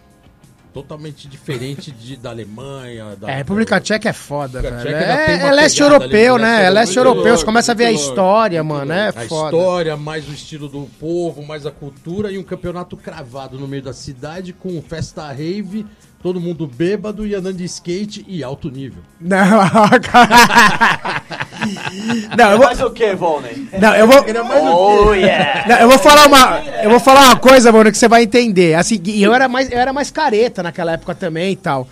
totalmente 0.73 1.27
diferente 1.27 1.91
de, 1.91 2.17
da 2.17 2.31
Alemanha, 2.31 3.17
da 3.17 3.31
É, 3.31 3.37
República 3.37 3.81
Tcheca 3.81 4.09
é 4.09 4.13
foda, 4.13 4.61
República 4.61 4.85
velho. 4.91 4.97
É, 4.97 5.37
uma 5.37 5.49
é 5.49 5.53
leste 5.53 5.83
ali, 5.83 5.95
europeu, 5.95 6.39
né? 6.39 6.59
né? 6.59 6.65
É 6.65 6.71
leste 6.71 6.97
Muito 6.97 7.09
europeu. 7.09 7.37
Você 7.37 7.45
começa 7.45 7.73
a 7.73 7.75
ver 7.75 7.87
a 7.87 7.93
história, 7.93 8.63
mano. 8.63 8.93
É 8.93 9.09
a 9.09 9.13
foda. 9.13 9.57
história, 9.57 9.97
mais 9.97 10.29
o 10.29 10.33
estilo 10.33 10.69
do 10.69 10.89
povo, 10.99 11.43
mais 11.45 11.67
a 11.67 11.71
cultura 11.71 12.31
e 12.31 12.39
um 12.39 12.43
campeonato 12.43 12.97
cravado 12.97 13.59
no 13.59 13.67
meio 13.67 13.83
da 13.83 13.93
cidade 13.93 14.53
com 14.53 14.81
festa 14.83 15.27
rave, 15.33 15.87
todo 16.23 16.41
mundo 16.41 16.67
bêbado 16.67 17.27
e 17.27 17.35
andando 17.35 17.57
de 17.57 17.65
skate 17.65 18.25
e 18.29 18.43
alto 18.43 18.71
nível. 18.71 19.03
Não, 19.21 19.39
cara. 20.11 21.38
Não, 22.37 22.51
eu 22.53 22.59
vou, 22.59 22.67
Mas 22.67 22.81
o 22.81 22.91
que, 22.91 23.15
Volney? 23.15 23.69
não, 23.81 23.95
eu 23.95 24.07
vou. 24.07 24.25
Oh, 25.09 25.15
yeah! 25.15 25.65
Não, 25.69 25.77
eu 25.77 25.89
vou 25.89 25.99
falar 25.99 26.27
uma, 26.27 26.63
eu 26.83 26.91
vou 26.91 27.01
falar 27.01 27.21
uma 27.27 27.37
coisa, 27.37 27.73
mano, 27.73 27.91
que 27.91 27.99
você 27.99 28.09
vai 28.09 28.23
entender. 28.23 28.75
Assim, 28.75 29.01
e 29.05 29.23
eu 29.23 29.35
era 29.35 29.49
mais, 29.49 29.71
eu 29.71 29.79
era 29.79 29.93
mais 29.93 30.11
careta 30.11 30.63
naquela 30.63 30.93
época 30.93 31.15
também 31.15 31.53
e 31.53 31.57
tal. 31.57 31.89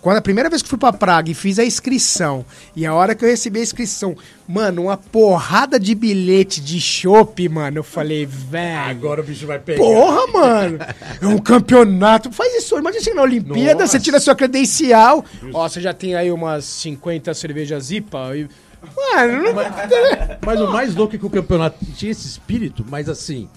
Quando 0.00 0.16
a 0.16 0.22
primeira 0.22 0.48
vez 0.48 0.62
que 0.62 0.68
fui 0.68 0.78
pra 0.78 0.94
Praga 0.94 1.30
e 1.30 1.34
fiz 1.34 1.58
a 1.58 1.64
inscrição, 1.64 2.42
e 2.74 2.86
a 2.86 2.94
hora 2.94 3.14
que 3.14 3.22
eu 3.22 3.28
recebi 3.28 3.60
a 3.60 3.62
inscrição, 3.62 4.16
mano, 4.48 4.84
uma 4.84 4.96
porrada 4.96 5.78
de 5.78 5.94
bilhete 5.94 6.58
de 6.58 6.80
chopp, 6.80 7.46
mano, 7.50 7.78
eu 7.80 7.84
falei, 7.84 8.24
velho. 8.24 8.90
Agora 8.90 9.20
o 9.20 9.24
bicho 9.24 9.46
vai 9.46 9.58
pegar. 9.58 9.78
Porra, 9.78 10.26
mano! 10.28 10.78
É 11.20 11.26
um 11.26 11.36
campeonato. 11.36 12.32
Faz 12.32 12.54
isso, 12.54 12.78
imagina 12.78 13.04
você 13.04 13.10
ir 13.10 13.14
na 13.14 13.22
Olimpíada, 13.22 13.80
Nossa. 13.80 13.98
você 13.98 14.00
tira 14.00 14.18
sua 14.18 14.34
credencial. 14.34 15.22
Ó, 15.52 15.68
você 15.68 15.82
já 15.82 15.92
tem 15.92 16.14
aí 16.14 16.32
umas 16.32 16.64
50 16.64 17.34
cervejas 17.34 17.90
IPA. 17.90 18.36
E... 18.36 18.48
Mano, 18.96 19.42
não... 19.42 19.54
Mas 20.44 20.60
o 20.60 20.68
mais 20.72 20.94
louco 20.94 21.14
é 21.14 21.18
que 21.18 21.26
o 21.26 21.30
campeonato 21.30 21.84
tinha 21.96 22.10
esse 22.12 22.26
espírito, 22.26 22.84
mas 22.88 23.08
assim, 23.08 23.48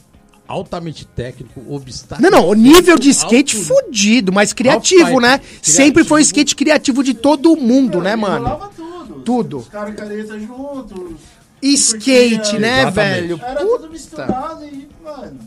altamente 0.47 1.05
técnico, 1.05 1.61
obstáculo. 1.69 2.29
Não, 2.29 2.39
não, 2.41 2.47
o 2.49 2.53
nível 2.53 2.97
de 2.97 3.09
skate 3.09 3.55
alto- 3.55 3.67
fudido, 3.67 4.31
mas 4.33 4.53
criativo, 4.53 5.05
Alto 5.05 5.21
né? 5.21 5.37
pipe, 5.37 5.59
Sempre 5.69 6.03
foi 6.03 6.21
o 6.21 6.25
criativo. 6.25 6.27
skate 6.27 6.55
criativo 6.55 7.03
de 7.03 7.13
todo 7.13 7.55
mundo, 7.55 8.01
né, 8.01 8.15
mano? 8.15 8.69
tudo. 8.75 9.21
Tudo. 9.21 9.57
Os 9.59 9.69
caras 9.69 9.95
juntos. 10.41 11.13
Skate, 11.61 12.59
né, 12.59 12.91
velho? 12.91 13.39
Era 13.41 13.61
tudo 13.61 13.89
misturado 13.89 14.65
e, 14.65 14.89
mano. 15.01 15.39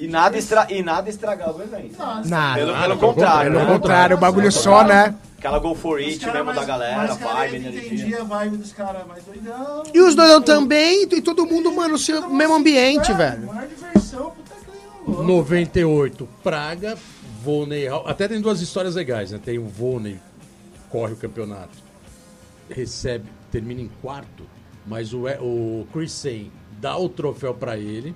E 0.00 0.08
nada, 0.08 0.38
estra... 0.38 0.66
e 0.70 0.82
nada 0.82 1.10
estragava 1.10 1.58
o 1.58 1.62
evento. 1.62 1.96
Nada. 2.24 2.58
Pelo, 2.58 2.74
pelo 2.74 2.96
contrário. 2.96 3.52
Pelo 3.52 3.64
né? 3.64 3.72
contrário, 3.72 4.16
o 4.16 4.20
bagulho 4.20 4.50
só, 4.50 4.82
né? 4.82 5.14
Aquela 5.38 5.58
go 5.58 5.74
for 5.74 5.98
it 5.98 6.24
mesmo 6.24 6.44
mais- 6.44 6.58
da 6.58 6.64
galera, 6.64 6.96
mais 6.96 7.18
vibe, 7.18 7.56
energia. 7.56 8.20
a 8.20 8.24
vibe 8.24 8.56
dos 8.58 8.72
caras 8.72 9.06
mais 9.06 9.24
doidão. 9.24 9.82
E 9.92 10.00
os 10.00 10.14
doidão 10.14 10.42
também, 10.42 11.06
e 11.10 11.20
todo 11.22 11.46
mundo, 11.46 11.70
mano, 11.72 11.96
no 11.98 12.30
mesmo 12.30 12.54
ambiente, 12.54 13.10
É, 13.10 13.14
velho. 13.14 13.46
Maior 13.46 13.66
diversão, 13.68 14.30
puta 14.32 14.54
que 14.54 15.10
louco. 15.10 15.22
98, 15.22 16.28
Praga, 16.42 16.96
Volney. 17.42 17.88
Até 18.06 18.28
tem 18.28 18.40
duas 18.40 18.60
histórias 18.60 18.94
legais, 18.94 19.30
né? 19.30 19.40
Tem 19.42 19.58
o 19.58 19.66
Volney, 19.66 20.18
corre 20.90 21.12
o 21.14 21.16
campeonato, 21.16 21.78
recebe, 22.68 23.24
termina 23.50 23.80
em 23.80 23.90
quarto, 24.02 24.44
mas 24.86 25.12
o, 25.12 25.26
o 25.40 25.86
Chris 25.92 26.12
Sen 26.12 26.52
dá 26.80 26.96
o 26.96 27.08
troféu 27.08 27.54
pra 27.54 27.76
ele, 27.78 28.14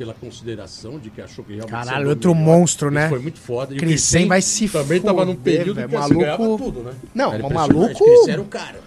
pela 0.00 0.14
consideração 0.14 0.98
de 0.98 1.10
que 1.10 1.20
achou 1.20 1.44
que 1.44 1.56
realmente 1.56 1.70
Caralho, 1.70 2.06
o 2.06 2.08
outro 2.08 2.34
melhor. 2.34 2.46
monstro, 2.58 2.88
Isso 2.88 2.94
né? 2.94 3.08
Foi 3.10 3.18
muito 3.18 3.38
foda. 3.38 3.74
E 3.74 4.24
vai 4.26 4.40
se 4.40 4.66
Também 4.66 4.98
tava 4.98 5.26
num 5.26 5.36
período 5.36 5.74
velho, 5.74 5.88
que 5.90 5.94
assim, 5.96 6.14
maluco- 6.14 6.56
tudo, 6.56 6.80
né? 6.80 6.92
Não, 7.14 7.34
Era 7.34 7.50
maluco- 7.50 8.02
era 8.26 8.40
o 8.40 8.46
cara. 8.46 8.80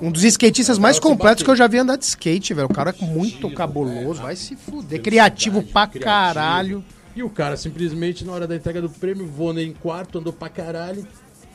Um 0.00 0.12
dos 0.12 0.22
skatistas 0.22 0.78
mais 0.78 1.00
completos 1.00 1.42
que 1.42 1.50
eu 1.50 1.56
já 1.56 1.66
vi 1.66 1.78
andar 1.78 1.96
de 1.96 2.04
skate, 2.04 2.54
velho. 2.54 2.68
O 2.70 2.72
cara 2.72 2.94
é 2.96 3.04
muito 3.04 3.50
cabuloso, 3.50 4.22
vai 4.22 4.36
se 4.36 4.54
fuder. 4.54 5.02
Criativo 5.02 5.60
pra 5.64 5.88
Criativo. 5.88 6.04
caralho. 6.04 6.84
E 7.16 7.22
o 7.24 7.28
cara 7.28 7.56
simplesmente, 7.56 8.24
na 8.24 8.30
hora 8.32 8.46
da 8.46 8.54
entrega 8.54 8.80
do 8.80 8.88
prêmio, 8.88 9.26
Vonei 9.26 9.66
em 9.66 9.72
quarto, 9.72 10.18
andou 10.20 10.32
pra 10.32 10.48
caralho, 10.48 11.04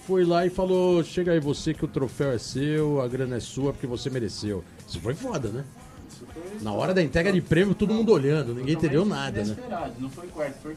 foi 0.05 0.25
lá 0.25 0.45
e 0.45 0.49
falou: 0.49 1.01
Chega 1.05 1.31
aí 1.31 1.39
você 1.39 1.73
que 1.73 1.85
o 1.85 1.87
troféu 1.87 2.31
é 2.33 2.37
seu, 2.37 3.01
a 3.01 3.07
grana 3.07 3.37
é 3.37 3.39
sua 3.39 3.71
porque 3.71 3.87
você 3.87 4.09
mereceu. 4.09 4.61
Isso 4.85 4.99
foi 4.99 5.13
foda, 5.15 5.47
né? 5.47 5.63
Na 6.61 6.71
hora 6.71 6.93
da 6.93 7.01
entrega 7.01 7.31
de 7.31 7.41
prêmio, 7.41 7.75
todo 7.75 7.93
mundo 7.93 8.11
olhando, 8.11 8.53
ninguém 8.53 8.73
então, 8.73 8.85
entendeu 8.85 9.05
nada, 9.05 9.43
né? 9.43 9.55
Não 9.99 10.09
foi 10.09 10.27
quarto, 10.27 10.57
foi 10.61 10.75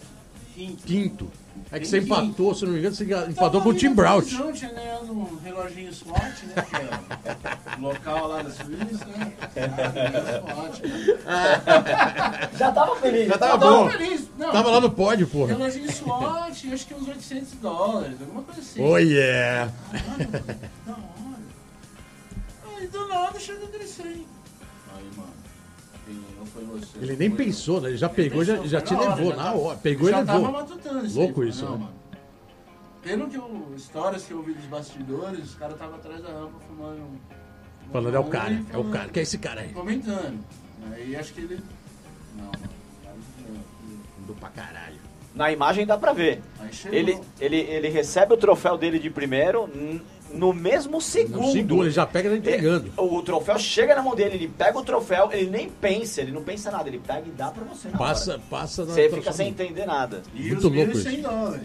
quinto. 0.58 0.82
Quinto. 0.84 1.30
É 1.70 1.78
que 1.78 1.86
você 1.86 1.98
empatou, 1.98 2.54
se 2.54 2.64
não 2.64 2.72
me 2.72 2.78
engano, 2.78 2.94
você 2.94 3.04
então, 3.04 3.28
empatou 3.30 3.60
com 3.60 3.68
o 3.68 3.74
Tim 3.74 3.94
Brout. 3.94 4.34
Não, 4.34 4.52
tinha 4.52 4.72
ganhado 4.72 5.12
um 5.12 5.38
reloginho 5.42 5.92
SWAT, 5.92 6.46
né? 6.46 6.54
Que 6.62 6.76
é 6.76 7.76
o 7.78 7.80
local 7.82 8.28
lá 8.28 8.42
da 8.42 8.50
Suíça, 8.50 9.04
né? 9.06 9.32
Já 12.56 12.72
tava 12.72 12.96
feliz. 12.96 13.28
Já 13.28 13.38
tava, 13.38 13.56
bom. 13.58 13.90
feliz. 13.90 14.28
Não, 14.38 14.50
tava 14.50 14.70
lá 14.70 14.80
no 14.80 14.90
pódio, 14.90 15.26
porra. 15.26 15.48
Reloginho 15.52 15.92
SWAT, 15.92 16.72
acho 16.72 16.86
que 16.86 16.94
uns 16.94 17.06
800 17.08 17.52
dólares, 17.54 18.16
alguma 18.20 18.42
coisa 18.42 18.60
assim. 18.60 18.82
Oh, 18.82 18.96
yeah. 18.96 19.72
Caramba, 19.92 20.38
da 20.86 20.92
hora. 20.92 21.08
Aí 22.78 22.86
do 22.86 23.08
nada 23.08 23.38
chega 23.38 23.64
aquele 23.64 23.86
100 23.86 24.37
você. 26.66 26.98
Ele 27.00 27.16
nem 27.16 27.28
eu. 27.30 27.36
pensou, 27.36 27.80
né? 27.80 27.88
Ele 27.90 27.96
já 27.96 28.08
pegou, 28.08 28.44
já, 28.44 28.56
já 28.66 28.80
te 28.80 28.94
hora, 28.94 29.14
levou 29.14 29.30
já 29.30 29.36
na 29.36 29.52
hora. 29.52 29.78
Pegou 29.78 30.08
e 30.08 30.10
já 30.12 30.18
levou. 30.20 30.40
tava 30.42 30.52
matutando 30.52 31.06
isso 31.06 31.18
Louco 31.18 31.42
aí. 31.42 31.48
isso, 31.48 31.64
Não, 31.64 31.72
né? 31.72 31.78
mano. 31.78 31.92
Pelo 33.02 33.28
que 33.28 33.36
eu, 33.36 33.72
histórias 33.76 34.24
que 34.24 34.32
eu 34.32 34.38
ouvi 34.38 34.52
dos 34.54 34.64
bastidores, 34.66 35.44
os 35.44 35.54
caras 35.54 35.74
estavam 35.74 35.96
atrás 35.96 36.22
da 36.22 36.28
rampa 36.28 36.58
fumando. 36.66 37.00
um- 37.02 37.18
Falando, 37.92 38.14
é 38.14 38.18
o 38.18 38.24
cara, 38.24 38.52
e 38.52 38.56
é 38.56 38.60
o 38.60 38.64
falando- 38.66 38.92
cara. 38.92 39.08
Que 39.08 39.18
é 39.20 39.22
esse 39.22 39.38
cara 39.38 39.60
aí? 39.62 39.68
Comentando. 39.72 40.38
Aí 40.92 41.16
acho 41.16 41.32
que 41.32 41.40
ele. 41.40 41.60
Não, 42.36 42.44
mano. 42.46 42.78
Andou 44.22 44.36
pra 44.36 44.48
caralho. 44.50 44.96
Na 45.34 45.50
imagem 45.52 45.86
dá 45.86 45.96
pra 45.96 46.12
ver. 46.12 46.42
Ele, 46.90 47.18
ele, 47.40 47.56
ele 47.56 47.88
recebe 47.88 48.34
o 48.34 48.36
troféu 48.36 48.76
dele 48.76 48.98
de 48.98 49.08
primeiro 49.08 49.68
no 50.32 50.52
mesmo 50.52 51.00
segundo. 51.00 51.40
No 51.46 51.52
segundo, 51.52 51.82
ele 51.84 51.90
já 51.90 52.04
pega 52.06 52.28
e 52.28 52.32
tá 52.32 52.36
entregando. 52.38 52.92
É, 52.96 53.00
O 53.00 53.22
troféu 53.22 53.58
chega 53.58 53.94
na 53.94 54.02
mão 54.02 54.14
dele, 54.14 54.34
ele 54.36 54.48
pega 54.48 54.78
o 54.78 54.84
troféu, 54.84 55.30
ele 55.32 55.48
nem 55.50 55.68
pensa, 55.68 56.20
ele 56.20 56.32
não 56.32 56.42
pensa 56.42 56.70
nada, 56.70 56.88
ele 56.88 56.98
pega 57.04 57.24
e 57.26 57.30
dá 57.30 57.50
pra 57.50 57.64
você 57.64 57.88
na 57.88 57.98
Passa, 57.98 58.32
hora. 58.32 58.42
passa 58.50 58.84
na 58.84 58.92
Você 58.94 59.08
fica 59.10 59.32
sem 59.32 59.48
entender 59.48 59.86
nada. 59.86 60.22
E 60.34 60.48
muito 60.48 60.58
os 60.68 60.74
louco 60.74 60.92
1.100 60.92 60.96
isso. 61.12 61.22
dólares. 61.22 61.62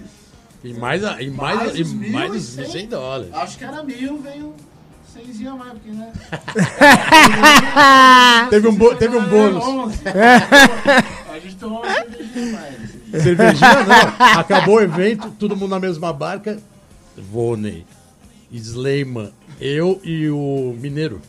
E 0.64 0.74
mais, 0.74 1.02
e 1.04 1.30
mais, 1.30 1.58
Mais 1.60 1.78
e 1.80 1.84
mais 2.12 2.36
os 2.36 2.44
cem. 2.44 2.66
100 2.72 2.88
dólares. 2.88 3.34
Acho 3.34 3.58
que 3.58 3.64
era 3.66 3.84
mil, 3.84 4.18
veio 4.20 4.54
100 5.14 5.48
a 5.48 5.56
mais, 5.56 5.74
porque, 5.74 5.90
né? 5.92 6.12
Teve 8.50 8.68
um, 8.68 8.76
bo- 8.76 8.96
teve 8.96 9.18
um 9.18 9.26
bônus. 9.28 9.64
A 11.34 11.40
gente 11.40 11.56
tomou 11.58 11.82
uma 11.84 11.94
cervejinha 11.94 12.48
a 12.48 12.62
mais. 12.62 13.24
Cervejinha 13.24 13.84
não. 13.84 14.40
Acabou 14.40 14.76
o 14.76 14.82
evento, 14.82 15.32
todo 15.38 15.56
mundo 15.56 15.72
na 15.72 15.80
mesma 15.80 16.14
barca. 16.14 16.60
Voney, 17.18 17.86
Sleiman, 18.58 19.32
eu 19.60 20.00
e 20.04 20.30
o 20.30 20.76
Mineiro. 20.80 21.22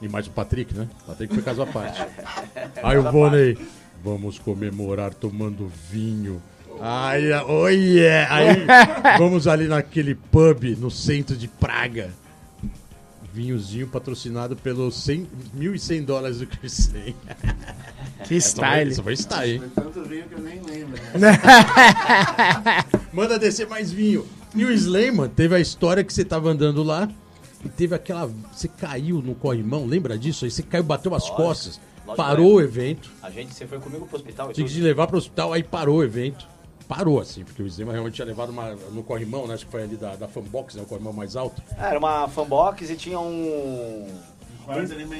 E 0.00 0.08
mais 0.08 0.26
o 0.26 0.30
Patrick, 0.30 0.74
né? 0.74 0.88
Patrick 1.06 1.32
foi 1.32 1.42
caso 1.42 1.62
à 1.62 1.66
parte. 1.66 2.02
Aí 2.82 2.98
o 2.98 3.10
Voney, 3.10 3.56
vamos 4.02 4.38
comemorar 4.38 5.14
tomando 5.14 5.70
vinho. 5.90 6.42
Ai, 6.80 7.30
oh 7.46 7.68
yeah. 7.68 8.34
Aí 8.34 8.66
vamos 9.18 9.46
ali 9.46 9.68
naquele 9.68 10.14
pub 10.14 10.64
no 10.78 10.90
centro 10.90 11.36
de 11.36 11.46
Praga. 11.46 12.10
Vinhozinho 13.32 13.86
patrocinado 13.86 14.54
pelos 14.56 14.96
100 15.04 15.26
1.100 15.56 16.04
dólares 16.04 16.38
do 16.38 16.46
Cristian. 16.46 17.14
Que 18.24 18.36
style. 18.40 18.92
Isso 18.92 19.02
foi 19.02 19.16
style, 19.16 19.52
hein? 19.54 19.58
Foi 19.58 19.84
tanto 19.84 20.04
vinho 20.04 20.24
que 20.28 20.34
eu 20.34 20.38
nem 20.38 20.62
lembro. 20.62 21.00
Né? 21.18 21.38
Manda 23.12 23.36
descer 23.36 23.66
mais 23.66 23.90
vinho. 23.90 24.24
E 24.54 24.64
o 24.64 24.70
Slayman 24.70 25.28
teve 25.28 25.54
a 25.54 25.60
história 25.60 26.04
que 26.04 26.12
você 26.12 26.24
tava 26.24 26.50
andando 26.50 26.82
lá 26.82 27.08
e 27.64 27.68
teve 27.68 27.94
aquela. 27.94 28.26
Você 28.52 28.68
caiu 28.68 29.22
no 29.22 29.34
corrimão, 29.34 29.86
lembra 29.86 30.18
disso? 30.18 30.44
Aí 30.44 30.50
você 30.50 30.62
caiu, 30.62 30.82
bateu 30.84 31.14
as 31.14 31.22
Lógico, 31.22 31.36
costas, 31.36 31.80
lógico 32.04 32.16
parou 32.16 32.54
o 32.54 32.60
evento, 32.60 33.10
A 33.22 33.30
gente, 33.30 33.54
você 33.54 33.66
foi 33.66 33.78
comigo 33.78 34.06
pro 34.06 34.16
hospital 34.16 34.52
tinha 34.52 34.66
que 34.66 34.72
te 34.72 34.80
levar 34.80 35.06
pro 35.06 35.16
hospital, 35.16 35.52
aí 35.52 35.62
parou 35.62 35.98
o 35.98 36.04
evento. 36.04 36.46
Parou 36.88 37.20
assim, 37.20 37.42
porque 37.44 37.62
o 37.62 37.66
Slayman 37.66 37.92
realmente 37.94 38.14
tinha 38.16 38.26
levado 38.26 38.50
uma, 38.50 38.72
no 38.90 39.02
corrimão, 39.02 39.46
né? 39.46 39.54
Acho 39.54 39.64
que 39.64 39.70
foi 39.72 39.84
ali 39.84 39.96
da, 39.96 40.14
da 40.16 40.28
fanbox, 40.28 40.74
né? 40.74 40.82
O 40.82 40.86
corrimão 40.86 41.12
mais 41.12 41.36
alto. 41.36 41.62
Ah, 41.78 41.88
Era 41.88 41.98
uma 41.98 42.28
fanbox 42.28 42.90
e 42.90 42.96
tinha 42.96 43.18
um... 43.18 44.06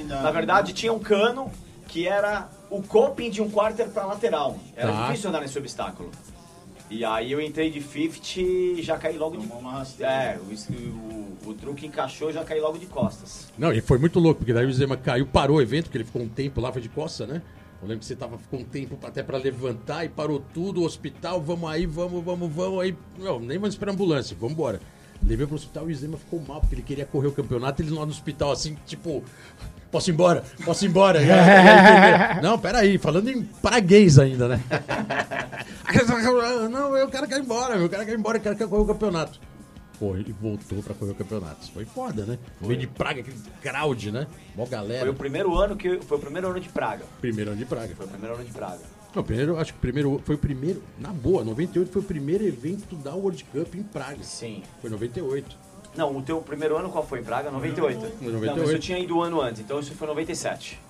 Na 0.09 0.31
verdade, 0.31 0.73
tinha 0.75 0.93
um 0.93 0.99
cano 0.99 1.51
que 1.89 2.07
era 2.07 2.49
o 2.69 2.83
coping 2.83 3.31
de 3.31 3.41
um 3.41 3.49
quarter 3.51 3.89
pra 3.89 4.05
lateral. 4.05 4.59
Era 4.77 4.93
Tá. 4.93 5.07
difícil 5.07 5.31
andar 5.31 5.41
nesse 5.41 5.57
obstáculo. 5.59 6.11
E 6.93 7.07
aí 7.07 7.33
eu 7.33 7.41
entrei 7.41 7.71
de 7.71 7.81
50 7.81 8.39
e 8.39 8.83
já 8.83 8.99
caí 8.99 9.17
logo 9.17 9.39
de... 9.39 9.47
Tomou 9.47 9.61
uma 9.61 9.73
rasteira. 9.73 10.13
É, 10.13 10.39
o, 10.39 11.49
o, 11.49 11.51
o 11.51 11.55
truque 11.55 11.87
encaixou 11.87 12.29
e 12.29 12.35
já 12.35 12.45
caí 12.45 12.61
logo 12.61 12.77
de 12.77 12.85
costas. 12.85 13.51
Não, 13.57 13.73
e 13.73 13.81
foi 13.81 13.97
muito 13.97 14.21
louco, 14.21 14.41
porque 14.41 14.53
daí 14.53 14.67
o 14.67 14.69
Slayman 14.69 14.99
caiu, 14.99 15.27
parou 15.27 15.57
o 15.57 15.63
evento, 15.63 15.85
porque 15.85 15.97
ele 15.97 16.05
ficou 16.05 16.21
um 16.21 16.29
tempo 16.29 16.61
lá, 16.61 16.71
foi 16.71 16.83
de 16.83 16.91
costa, 16.91 17.27
né? 17.27 17.41
Eu 17.81 17.89
lembro 17.89 18.01
que 18.01 18.05
você 18.05 18.15
tava, 18.15 18.37
ficou 18.37 18.61
um 18.61 18.65
tempo 18.65 18.99
até 19.07 19.23
pra 19.23 19.39
levantar 19.39 20.05
e 20.05 20.11
parou 20.11 20.45
tudo, 20.53 20.83
o 20.83 20.85
hospital, 20.85 21.41
vamos 21.41 21.69
aí, 21.71 21.87
vamos, 21.87 22.23
vamos, 22.23 22.53
vamos, 22.53 22.81
aí, 22.81 22.95
não, 23.19 23.41
nem 23.41 23.57
vamos 23.57 23.75
esperar 23.75 23.93
ambulância, 23.93 24.37
vamos 24.39 24.53
embora. 24.53 24.79
Levei 25.25 25.47
pro 25.47 25.55
hospital 25.55 25.89
e 25.89 25.93
o 25.93 25.95
Slayman 25.95 26.19
ficou 26.19 26.41
mal, 26.41 26.61
porque 26.61 26.75
ele 26.75 26.83
queria 26.83 27.07
correr 27.07 27.29
o 27.29 27.33
campeonato, 27.33 27.81
ele 27.81 27.91
lá 27.91 28.05
no 28.05 28.11
hospital, 28.11 28.53
assim, 28.53 28.77
tipo, 28.87 29.23
posso 29.91 30.11
ir 30.11 30.15
embora, 30.15 30.43
posso 30.65 30.85
ir 30.85 30.89
embora. 30.89 31.21
Aí, 31.21 31.25
entendeu? 31.25 32.43
não, 32.43 32.59
peraí, 32.59 32.99
falando 32.99 33.29
em 33.29 33.43
praguês 33.43 34.19
ainda, 34.19 34.49
né? 34.49 34.61
não, 36.71 36.97
eu 36.97 37.09
quero 37.09 37.29
que 37.29 37.35
ir 37.35 37.41
embora, 37.41 37.77
eu 37.77 37.89
quero 37.89 38.05
que 38.05 38.11
ir 38.11 38.19
embora, 38.19 38.39
eu 38.39 38.43
quero 38.43 38.57
que 38.57 38.67
correr 38.67 38.83
o 38.83 38.87
campeonato. 38.87 39.39
Pô, 40.03 40.17
ele 40.17 40.35
voltou 40.41 40.83
pra 40.83 40.95
correr 40.95 41.13
o 41.13 41.15
campeonato. 41.15 41.71
Foi 41.71 41.85
foda, 41.85 42.27
né? 42.27 42.37
Meio 42.61 42.81
de 42.81 42.89
Praga, 42.89 43.21
aquele 43.21 43.37
crowd, 43.61 44.11
né? 44.11 44.27
Mó 44.57 44.67
galera. 44.67 45.03
Foi 45.03 45.11
o 45.11 45.15
primeiro 45.15 45.57
ano 45.57 45.77
que 45.77 46.01
foi 46.01 46.19
o 46.19 46.21
primeiro 46.21 46.49
ano 46.49 46.59
de 46.59 46.69
Praga. 46.69 47.05
Primeiro 47.21 47.53
ano 47.53 47.59
de 47.61 47.67
Praga. 47.67 47.95
Foi 47.95 48.07
o 48.07 48.09
primeiro 48.09 48.35
ano 48.35 48.45
de 48.45 48.51
Praga. 48.51 48.81
Não, 49.15 49.23
primeiro, 49.23 49.59
acho 49.59 49.73
que 49.73 49.79
o 49.79 49.81
primeiro, 49.83 50.23
foi 50.25 50.35
o 50.37 50.39
primeiro, 50.39 50.83
na 50.99 51.11
boa, 51.11 51.45
98 51.45 51.93
foi 51.93 52.01
o 52.01 52.05
primeiro 52.05 52.45
evento 52.45 52.97
da 52.97 53.15
World 53.15 53.45
Cup 53.45 53.75
em 53.75 53.83
Praga. 53.83 54.23
Sim. 54.23 54.63
Foi 54.81 54.89
98. 54.89 55.57
Não, 55.95 56.17
o 56.17 56.23
teu 56.23 56.41
primeiro 56.41 56.77
ano 56.79 56.89
qual 56.89 57.07
foi 57.07 57.21
em 57.21 57.23
Praga? 57.25 57.51
98. 57.51 58.01
Não, 58.01 58.09
mas 58.23 58.33
98. 58.33 58.71
eu 58.73 58.79
tinha 58.79 58.99
ido 58.99 59.17
um 59.19 59.21
ano 59.23 59.41
antes, 59.43 59.61
então 59.61 59.79
isso 59.79 59.95
foi 59.95 60.07
97. 60.09 60.81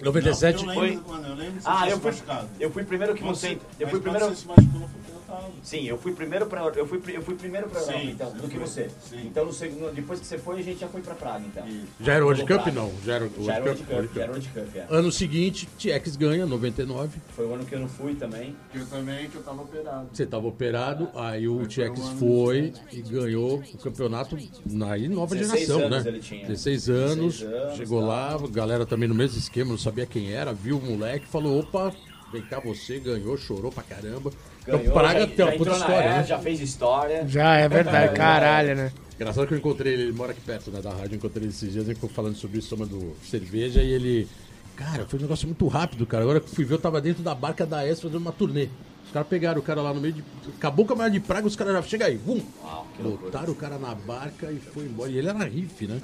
97 0.00 0.66
Não, 0.66 0.72
eu 0.74 0.78
foi- 0.80 0.88
lembro, 0.90 1.08
mano, 1.12 1.28
eu 1.28 1.34
lembro 1.36 1.52
que 1.54 1.62
você 1.62 1.68
Ah, 1.70 1.88
eu 1.88 2.00
fui, 2.00 2.10
machucado. 2.10 2.48
eu 2.58 2.70
fui 2.70 2.84
primeiro 2.84 3.14
que 3.14 3.22
Você-. 3.22 3.52
Eu 3.52 3.60
mas 3.82 3.90
fui 3.90 4.00
primeiro. 4.00 4.26
você 4.28 4.34
se 4.34 4.46
machucou, 4.48 4.80
não 4.80 4.88
foi 4.88 5.00
tava. 5.34 5.52
Sim, 5.62 5.84
eu 5.86 5.98
fui 5.98 6.12
primeiro 6.12 6.46
para 6.46 6.60
eu 6.76 6.86
fui 6.86 7.00
eu 7.08 7.22
fui 7.22 7.34
primeiro 7.34 7.68
para 7.68 7.80
Europa 7.80 7.98
Sim, 8.00 8.10
então, 8.10 8.30
do 8.32 8.48
que 8.48 8.56
foi. 8.56 8.66
você. 8.66 8.90
Sim. 9.08 9.26
Então 9.26 9.44
no 9.44 9.52
segundo, 9.52 9.92
depois 9.94 10.20
que 10.20 10.26
você 10.26 10.38
foi, 10.38 10.60
a 10.60 10.62
gente 10.62 10.80
já 10.80 10.88
foi 10.88 11.00
para 11.00 11.14
Praga 11.14 11.44
então. 11.46 11.64
Já 12.00 12.14
era 12.14 12.24
World 12.24 12.42
Cup? 12.42 12.62
Praga. 12.62 12.72
Não, 12.72 12.92
já 13.04 13.14
era 13.14 13.24
World 13.24 13.44
Já 13.44 13.54
era 13.54 13.64
World 13.64 13.82
Cup. 13.82 13.92
World 13.92 14.20
era. 14.20 14.30
World 14.30 14.48
Cup, 14.48 14.76
é. 14.76 14.86
Ano 14.88 15.12
seguinte, 15.12 15.68
TX 15.78 16.16
ganha, 16.16 16.46
99. 16.46 17.20
Foi 17.34 17.46
o 17.46 17.54
ano 17.54 17.64
que 17.64 17.74
eu 17.74 17.80
não 17.80 17.88
fui 17.88 18.14
também. 18.14 18.56
Eu 18.74 18.86
também, 18.86 19.28
que 19.28 19.36
eu 19.36 19.42
tava 19.42 19.62
operado. 19.62 20.08
Você 20.12 20.22
estava 20.22 20.46
operado, 20.46 21.10
aí 21.14 21.48
o 21.48 21.58
Foi 21.58 21.66
TX 21.66 22.00
um 22.00 22.06
ano 22.06 22.18
foi 22.18 22.72
e 22.92 23.02
ganhou 23.02 23.58
o 23.58 23.78
campeonato 23.78 24.36
na 24.66 24.92
aí, 24.92 25.08
nova 25.08 25.34
16 25.34 25.66
geração, 25.66 25.86
anos 25.86 26.04
né? 26.04 26.10
ele 26.10 26.20
tinha. 26.20 26.46
16 26.46 26.88
anos, 26.88 27.40
16 27.40 27.52
anos, 27.52 27.76
chegou 27.76 28.00
tá. 28.00 28.06
lá, 28.06 28.34
a 28.34 28.48
galera 28.48 28.86
também 28.86 29.08
no 29.08 29.14
mesmo 29.14 29.38
esquema, 29.38 29.70
não 29.70 29.78
sabia 29.78 30.06
quem 30.06 30.32
era, 30.32 30.52
viu 30.52 30.78
o 30.78 30.82
moleque, 30.82 31.26
falou, 31.26 31.60
opa, 31.60 31.92
vem 32.34 32.42
cá 32.42 32.58
você, 32.58 32.98
ganhou, 32.98 33.36
chorou 33.38 33.70
pra 33.70 33.82
caramba. 33.82 34.32
Então 34.62 34.78
Ganhou, 34.78 34.92
Praga 34.92 35.20
já, 35.20 35.26
tem 35.28 35.44
uma 35.44 35.52
puta 35.52 35.70
história, 35.70 35.94
era, 35.94 36.16
né? 36.18 36.24
já 36.24 36.38
fez 36.38 36.60
história. 36.60 37.28
Já, 37.28 37.56
é 37.56 37.68
verdade, 37.68 38.14
caralho, 38.16 38.74
né? 38.74 38.92
Engraçado 39.14 39.46
que 39.46 39.54
eu 39.54 39.58
encontrei 39.58 39.92
ele, 39.92 40.02
ele 40.04 40.12
mora 40.12 40.32
aqui 40.32 40.40
perto 40.40 40.70
né, 40.70 40.80
da 40.80 40.90
rádio, 40.90 41.12
eu 41.12 41.16
encontrei 41.16 41.44
ele 41.44 41.52
esses 41.52 41.72
dias, 41.72 41.84
ele 41.84 41.94
ficou 41.94 42.10
falando 42.10 42.34
sobre 42.36 42.58
isso, 42.58 42.68
tomando 42.68 43.14
cerveja, 43.24 43.82
e 43.82 43.92
ele. 43.92 44.28
Cara, 44.74 45.06
foi 45.06 45.20
um 45.20 45.22
negócio 45.22 45.46
muito 45.46 45.66
rápido, 45.68 46.04
cara. 46.04 46.24
Agora 46.24 46.40
que 46.40 46.46
eu 46.46 46.52
fui 46.52 46.64
ver, 46.64 46.74
eu 46.74 46.78
tava 46.78 47.00
dentro 47.00 47.22
da 47.22 47.32
barca 47.32 47.64
da 47.64 47.86
S 47.86 48.02
fazendo 48.02 48.18
uma 48.18 48.32
turnê. 48.32 48.68
Os 49.06 49.12
caras 49.12 49.28
pegaram 49.28 49.60
o 49.60 49.62
cara 49.62 49.80
lá 49.80 49.94
no 49.94 50.00
meio 50.00 50.14
de. 50.14 50.24
Acabou 50.56 50.84
o 50.84 50.88
caminhonete 50.88 51.20
de 51.20 51.26
praga, 51.26 51.46
os 51.46 51.54
caras 51.54 51.74
já. 51.74 51.82
Chega 51.82 52.06
aí! 52.06 52.20
Uau, 52.26 52.86
loucura. 52.98 53.30
Botaram 53.30 53.52
o 53.52 53.54
cara 53.54 53.78
na 53.78 53.94
barca 53.94 54.50
e 54.50 54.58
foi 54.58 54.86
embora. 54.86 55.08
E 55.10 55.18
ele 55.18 55.28
era 55.28 55.44
riff, 55.44 55.86
né? 55.86 56.00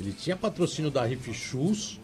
Ele 0.00 0.12
tinha 0.12 0.36
patrocínio 0.36 0.90
da 0.90 1.04
Riff 1.04 1.32
Shoes. 1.32 2.00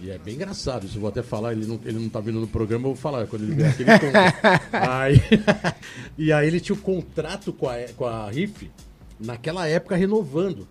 E 0.00 0.10
é 0.10 0.18
bem 0.18 0.34
engraçado, 0.34 0.86
isso 0.86 0.96
eu 0.96 1.00
vou 1.00 1.08
até 1.08 1.22
falar, 1.22 1.52
ele 1.52 1.66
não, 1.66 1.80
ele 1.84 1.98
não 1.98 2.08
tá 2.08 2.20
vindo 2.20 2.38
no 2.38 2.46
programa, 2.46 2.84
eu 2.84 2.94
vou 2.94 2.96
falar, 2.96 3.26
quando 3.26 3.42
ele 3.42 3.54
vier 3.54 3.70
aqui 3.70 3.82
ele 3.82 3.98
conta. 3.98 4.60
aí, 4.92 5.20
E 6.18 6.32
aí 6.32 6.46
ele 6.46 6.60
tinha 6.60 6.76
o 6.76 6.80
contrato 6.80 7.52
com 7.52 7.68
a, 7.68 7.76
com 7.96 8.04
a 8.04 8.30
Riff, 8.30 8.70
naquela 9.18 9.66
época 9.66 9.96
renovando. 9.96 10.68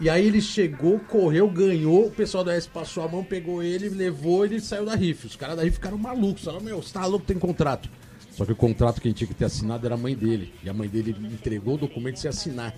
E 0.00 0.08
aí 0.08 0.26
ele 0.26 0.40
chegou, 0.40 1.00
correu, 1.00 1.48
ganhou, 1.50 2.06
o 2.06 2.10
pessoal 2.10 2.44
da 2.44 2.54
S 2.54 2.68
passou 2.68 3.02
a 3.02 3.08
mão, 3.08 3.24
pegou 3.24 3.62
ele, 3.62 3.88
levou 3.88 4.44
ele 4.44 4.60
saiu 4.60 4.84
da 4.84 4.94
Riff. 4.94 5.26
Os 5.26 5.34
caras 5.34 5.56
da 5.56 5.62
Riff 5.62 5.76
ficaram 5.76 5.98
malucos, 5.98 6.44
falaram, 6.44 6.64
meu, 6.64 6.80
você 6.80 6.92
tá 6.92 7.04
louco, 7.04 7.26
tem 7.26 7.38
contrato. 7.38 7.88
Só 8.30 8.44
que 8.44 8.52
o 8.52 8.56
contrato 8.56 9.00
que 9.00 9.08
a 9.08 9.10
gente 9.10 9.18
tinha 9.18 9.28
que 9.28 9.34
ter 9.34 9.46
assinado 9.46 9.84
era 9.84 9.96
a 9.96 9.98
mãe 9.98 10.14
dele. 10.14 10.54
E 10.62 10.70
a 10.70 10.72
mãe 10.72 10.88
dele 10.88 11.16
entregou 11.32 11.74
o 11.74 11.78
documento 11.78 12.20
sem 12.20 12.28
assinar. 12.28 12.72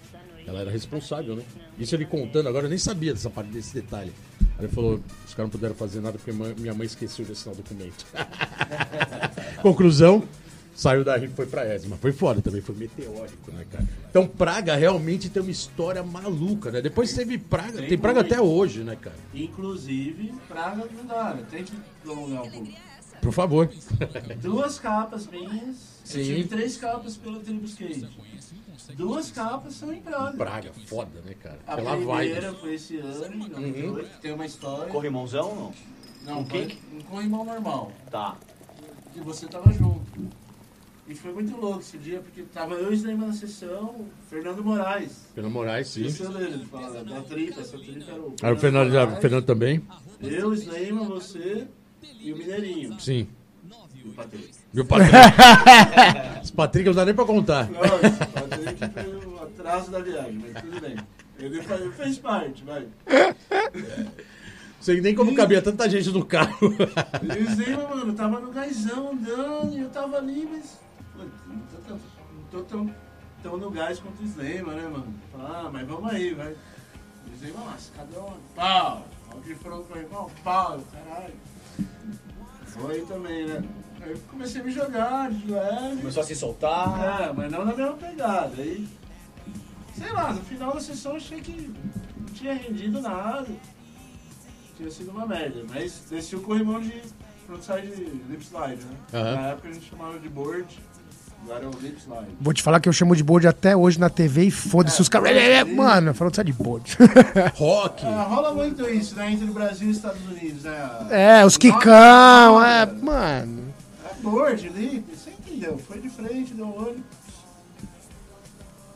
Ela 0.46 0.60
era 0.60 0.70
responsável, 0.70 1.36
né? 1.36 1.42
Isso 1.78 1.94
ele 1.94 2.04
contando, 2.06 2.48
agora 2.48 2.66
eu 2.66 2.70
nem 2.70 2.78
sabia 2.78 3.12
dessa 3.12 3.30
parte 3.30 3.50
desse 3.50 3.74
detalhe. 3.74 4.12
Aí 4.58 4.66
ele 4.66 4.72
falou, 4.72 5.00
os 5.26 5.34
caras 5.34 5.46
não 5.46 5.50
puderam 5.50 5.74
fazer 5.74 6.00
nada 6.00 6.18
porque 6.18 6.32
minha 6.32 6.74
mãe 6.74 6.86
esqueceu 6.86 7.24
de 7.24 7.32
assinar 7.32 7.54
o 7.54 7.56
documento. 7.58 8.04
Conclusão, 9.62 10.22
saiu 10.74 11.04
da 11.04 11.16
Riff 11.16 11.32
e 11.32 11.36
foi 11.36 11.46
pra 11.46 11.74
ESMA. 11.74 11.96
Foi 11.96 12.12
foda 12.12 12.40
também, 12.42 12.60
foi 12.60 12.74
meteórico, 12.74 13.50
né, 13.52 13.64
cara? 13.70 13.84
Então 14.08 14.26
Praga 14.26 14.76
realmente 14.76 15.28
tem 15.28 15.42
uma 15.42 15.50
história 15.50 16.02
maluca, 16.02 16.70
né? 16.70 16.80
Depois 16.80 17.12
teve 17.12 17.38
Praga, 17.38 17.78
tem, 17.78 17.88
Tem 17.88 17.98
Praga 17.98 18.20
muito. 18.20 18.32
até 18.32 18.42
hoje, 18.42 18.80
né, 18.82 18.96
cara? 18.96 19.16
Inclusive, 19.34 20.32
Praga 20.48 20.86
não 20.94 21.04
dá, 21.06 21.34
né? 21.34 21.44
Tem 21.50 21.64
que 21.64 21.72
prolongar 22.02 22.42
um 22.44 22.50
pouco. 22.50 22.70
Por 23.20 23.32
favor. 23.32 23.70
Duas 24.40 24.78
capas 24.78 25.26
minhas. 25.26 25.76
Sim. 26.04 26.20
Eu 26.20 26.24
tive 26.24 26.44
três 26.44 26.76
capas 26.78 27.16
pela 27.16 27.38
Tribo 27.40 27.66
Skate. 27.66 28.08
Duas 28.96 29.30
capas 29.30 29.74
são 29.74 29.92
em 29.92 30.00
Praga. 30.00 30.36
Praga, 30.36 30.72
foda, 30.86 31.20
né, 31.24 31.34
cara? 31.42 31.58
A 31.66 31.76
Pela 31.76 31.96
primeira 31.96 32.40
vibe. 32.50 32.60
foi 32.60 32.74
esse 32.74 32.96
ano, 32.98 33.34
em 33.34 33.40
Uhum. 33.40 33.48
98, 33.48 34.08
que 34.10 34.20
tem 34.20 34.32
uma 34.32 34.46
história. 34.46 34.92
Corrimãozão, 34.92 35.54
não? 35.54 35.72
Não, 36.34 36.44
com 36.44 36.50
foi 36.50 36.66
quem? 36.66 36.78
um 36.92 37.00
corrimão 37.02 37.44
normal. 37.44 37.92
Tá. 38.10 38.36
E 39.16 39.20
você 39.20 39.46
tava 39.46 39.72
junto. 39.72 40.02
E 41.08 41.14
foi 41.14 41.32
muito 41.32 41.56
louco 41.56 41.80
esse 41.80 41.98
dia, 41.98 42.20
porque 42.20 42.42
tava 42.42 42.74
eu 42.74 42.90
e 42.90 42.90
o 42.90 42.94
Slema 42.94 43.26
na 43.26 43.32
sessão, 43.32 44.06
Fernando 44.28 44.62
Moraes. 44.62 45.26
Fernando 45.34 45.52
Moraes, 45.52 45.88
sim. 45.88 46.04
Esse 46.06 46.22
eu 46.22 46.30
lembro 46.30 46.58
de 46.58 46.66
falar 46.66 47.02
da, 47.02 47.20
tripa, 47.22 47.60
essa 47.60 47.76
tripa 47.78 48.12
era 48.12 48.20
o. 48.20 48.34
Aí 48.42 48.52
o 48.52 48.56
Fernando, 48.56 48.88
o 48.90 48.92
Moraes, 48.92 49.18
Fernando 49.20 49.44
também? 49.44 49.82
Eu, 50.20 50.54
Slema, 50.54 51.02
você 51.04 51.66
e 52.20 52.32
o 52.32 52.36
Mineirinho. 52.36 53.00
Sim. 53.00 53.26
E 54.04 54.08
o 54.08 54.12
Patrick. 54.12 54.50
E 54.72 54.80
o 54.80 54.84
Patrick. 56.54 56.86
Não 56.86 56.94
dá 56.94 57.04
nem 57.04 57.14
pra 57.14 57.24
contar. 57.24 57.68
Nossa, 57.70 58.06
o 58.06 58.26
Patrick 58.26 58.88
foi 58.92 59.26
o 59.26 59.42
atraso 59.42 59.90
da 59.90 60.00
viagem, 60.00 60.40
mas 60.40 60.62
tudo 60.62 60.80
bem. 60.80 60.96
Ele 61.38 61.62
fez 61.92 62.18
parte, 62.18 62.64
vai. 62.64 62.86
Sei 64.80 65.00
nem 65.00 65.14
como 65.14 65.34
cabia 65.34 65.60
tanta 65.60 65.88
gente 65.88 66.10
no 66.10 66.24
carro. 66.24 66.74
E 67.22 67.42
o 67.42 67.54
Zema, 67.54 67.88
mano, 67.88 68.12
tava 68.14 68.40
no 68.40 68.50
gásão 68.50 69.12
andando 69.12 69.74
e 69.74 69.80
eu 69.80 69.88
tava 69.90 70.18
ali, 70.18 70.48
mas. 70.50 70.78
Pô, 71.14 71.24
não 71.46 71.60
tô 71.60 71.76
tão, 71.86 71.96
não 71.96 72.44
tô 72.50 72.60
tão, 72.62 72.94
tão 73.42 73.56
no 73.56 73.70
gás 73.70 73.98
quanto 73.98 74.22
o 74.22 74.26
Zema, 74.26 74.74
né, 74.74 74.82
mano? 74.82 75.14
Ah, 75.38 75.68
mas 75.72 75.86
vamos 75.86 76.10
aí, 76.12 76.32
vai. 76.34 76.54
E 77.26 77.34
o 77.34 77.38
Zema, 77.38 77.76
cada 77.96 78.20
um, 78.20 78.32
pau. 78.54 79.06
Front 79.62 79.86
com 79.86 79.94
o 79.94 79.98
irmão, 79.98 80.30
pau, 80.44 80.80
caralho. 80.92 81.34
Foi 82.66 83.00
também, 83.02 83.46
né? 83.46 83.62
Aí 84.02 84.12
eu 84.12 84.18
comecei 84.30 84.60
a 84.60 84.64
me 84.64 84.72
jogar 84.72 85.30
de 85.30 85.50
leve. 85.50 85.96
Começou 85.98 86.22
a 86.22 86.26
se 86.26 86.34
soltar. 86.34 87.22
É, 87.22 87.32
mas 87.32 87.52
não 87.52 87.64
na 87.64 87.74
mesma 87.74 87.94
pegada. 87.94 88.50
Aí, 88.56 88.86
sei 89.96 90.12
lá, 90.12 90.32
no 90.32 90.40
final 90.42 90.72
da 90.72 90.80
sessão 90.80 91.12
eu 91.12 91.16
achei 91.18 91.40
que 91.40 91.70
não 92.16 92.26
tinha 92.34 92.54
rendido 92.54 93.00
nada. 93.00 93.46
Tinha 94.76 94.90
sido 94.90 95.10
uma 95.10 95.26
média. 95.26 95.62
Mas 95.68 96.02
desci 96.08 96.36
o 96.36 96.40
corrimão 96.40 96.80
de 96.80 97.02
frontside 97.46 97.88
lip 98.28 98.42
slide, 98.42 98.82
né? 98.84 98.96
Aham. 99.12 99.34
Na 99.34 99.48
época 99.48 99.68
a 99.68 99.72
gente 99.72 99.90
chamava 99.90 100.18
de 100.18 100.28
board, 100.30 100.78
agora 101.42 101.64
é 101.64 101.68
o 101.68 101.80
lip 101.80 102.00
slide. 102.00 102.30
Vou 102.40 102.54
te 102.54 102.62
falar 102.62 102.80
que 102.80 102.88
eu 102.88 102.92
chamo 102.94 103.14
de 103.14 103.22
board 103.22 103.46
até 103.46 103.76
hoje 103.76 104.00
na 104.00 104.08
TV 104.08 104.44
e 104.44 104.50
foda-se 104.50 105.02
os 105.02 105.10
caras. 105.10 105.30
Mano, 105.68 106.14
falando 106.14 106.34
só 106.36 106.42
de 106.42 106.52
board. 106.54 106.96
Rock. 107.56 108.06
Ah, 108.06 108.22
rola 108.22 108.54
muito 108.54 108.88
isso, 108.88 109.14
né? 109.16 109.32
Entre 109.32 109.44
o 109.44 109.52
Brasil 109.52 109.88
e 109.88 109.90
os 109.90 109.96
Estados 109.98 110.24
Unidos, 110.26 110.62
né? 110.62 111.06
É, 111.10 111.44
os 111.44 111.58
quicão, 111.58 112.64
é, 112.64 112.86
mano. 112.86 113.69
Board 114.20 114.66
ali, 114.68 115.00
você 115.08 115.30
entendeu? 115.30 115.78
Foi 115.78 116.00
de 116.00 116.08
frente, 116.10 116.54
deu 116.54 116.68
olho. 116.68 117.02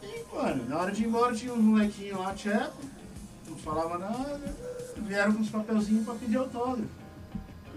E, 0.03 0.35
mano, 0.35 0.69
na 0.69 0.79
hora 0.79 0.93
de 0.93 1.03
ir 1.03 1.07
embora 1.07 1.35
tinha 1.35 1.53
uns 1.53 1.63
molequinhos 1.63 2.19
lá, 2.19 2.35
tcheco, 2.35 2.77
não 3.49 3.57
falava 3.57 3.99
nada, 3.99 4.55
vieram 4.99 5.33
com 5.35 5.41
os 5.43 5.49
papelzinhos 5.51 6.05
pra 6.05 6.15
pedir 6.15 6.37
autógrafo. 6.37 6.89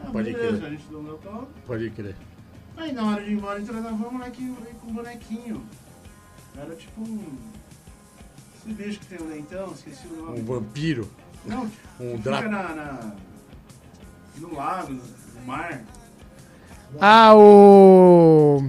Ah, 0.04 0.10
Pode 0.12 0.32
beleza, 0.32 0.58
crer. 0.58 0.68
a 0.68 0.70
gente 0.72 0.84
deu 0.88 1.00
um 1.00 1.10
autógrafo. 1.12 1.48
Pode 1.66 1.90
crer. 1.92 2.16
Aí 2.78 2.92
na 2.92 3.04
hora 3.12 3.24
de 3.24 3.32
ir 3.32 3.34
embora, 3.34 3.60
entrou 3.60 3.82
na 3.82 3.90
van, 3.92 4.08
o 4.08 4.14
molequinho 4.14 4.56
veio 4.62 4.76
com 4.76 4.88
um 4.92 4.94
bonequinho. 4.94 5.64
Era 6.56 6.76
tipo 6.76 7.02
um. 7.02 7.38
Esse 8.56 8.74
bicho 8.74 9.00
que 9.00 9.06
tem 9.08 9.22
um 9.26 9.30
leitão, 9.30 9.72
esqueci 9.74 10.08
o 10.08 10.16
nome. 10.26 10.42
Um 10.42 10.46
vampiro. 10.46 11.10
Não, 11.46 11.70
um 12.00 12.18
Dra- 12.20 12.38
fica 12.38 12.50
na, 12.50 12.76
na- 12.76 13.16
no 14.38 14.54
lago, 14.54 14.94
no 14.94 15.46
mar. 15.46 15.82
Ah, 17.00 17.36
o. 17.36 18.64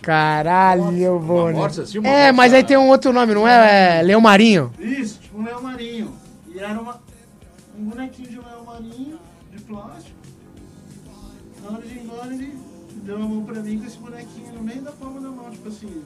Caralho, 0.00 0.96
eu 0.98 1.18
vou. 1.18 1.44
Uma 1.48 1.52
morsa, 1.52 1.82
assim, 1.82 1.98
uma 1.98 2.08
É, 2.08 2.12
morsa- 2.26 2.32
mas 2.34 2.54
aí 2.54 2.64
tem 2.64 2.76
um 2.76 2.88
outro 2.88 3.12
nome, 3.12 3.34
não 3.34 3.46
é? 3.48 3.98
é 3.98 4.02
Leão 4.02 4.20
Marinho. 4.20 4.70
Isso, 4.78 5.18
tipo 5.20 5.38
um 5.38 5.44
leão 5.44 5.62
marinho. 5.62 6.14
E 6.54 6.58
era 6.58 6.78
uma, 6.80 7.00
um 7.78 7.84
bonequinho 7.84 8.28
de 8.28 8.38
um 8.38 8.42
leão 8.44 8.64
marinho, 8.64 9.18
de 9.50 9.62
plástico. 9.62 10.16
Na 11.62 11.70
hora 11.76 11.82
de 11.86 11.94
ir 11.94 12.02
embora, 12.04 12.34
ele 12.34 12.58
deu 13.02 13.16
a 13.16 13.18
mão 13.20 13.44
pra 13.44 13.60
mim 13.60 13.78
com 13.78 13.86
esse 13.86 13.96
bonequinho 13.98 14.52
no 14.52 14.62
meio 14.62 14.82
da 14.82 14.92
palma 14.92 15.20
da 15.20 15.28
mão, 15.30 15.50
tipo 15.50 15.68
assim. 15.68 16.02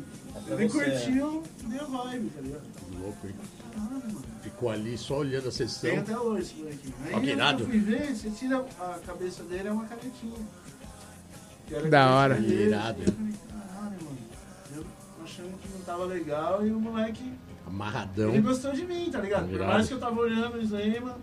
pra 0.46 0.54
Ele 0.54 0.68
você. 0.68 0.84
curtiu, 0.90 1.42
deu 1.66 1.86
vibe, 1.90 2.30
tá 2.30 2.40
ligado? 2.40 2.62
Louco, 3.00 3.26
hein? 3.26 3.34
Caralho, 3.74 3.90
mano. 4.14 4.22
Ficou 4.42 4.70
ali 4.70 4.96
só 4.96 5.18
olhando 5.18 5.48
a 5.48 5.52
sessão. 5.52 5.90
Tem 5.90 5.98
até 5.98 6.16
hoje 6.18 6.42
esse 6.42 6.54
bonequinho. 6.54 6.94
Aí 7.04 7.20
que 7.56 7.62
eu 7.62 7.66
fui 7.66 7.78
ver, 7.80 8.14
você 8.16 8.30
tira 8.30 8.64
a 8.80 8.98
cabeça 9.04 9.42
dele, 9.42 9.68
é 9.68 9.72
uma 9.72 9.84
canetinha. 9.84 10.38
Da 11.90 12.14
hora. 12.14 12.38
Irado. 12.38 13.02
Eu 13.02 13.12
falei, 13.12 13.34
caralho, 13.50 13.96
mano. 14.04 14.18
Eu 14.76 14.84
achando 15.24 15.58
que 15.60 15.68
não 15.68 15.80
tava 15.80 16.04
legal 16.04 16.66
e 16.66 16.70
o 16.70 16.80
moleque 16.80 17.32
Amarradão. 17.66 18.30
Ele 18.30 18.40
gostou 18.40 18.72
de 18.72 18.84
mim, 18.86 19.10
tá 19.10 19.20
ligado? 19.20 19.46
Por 19.46 19.54
Irado. 19.56 19.72
mais 19.72 19.86
que 19.88 19.94
eu 19.94 19.98
tava 20.00 20.18
olhando 20.20 20.56
o 20.56 20.62
Slema. 20.62 21.16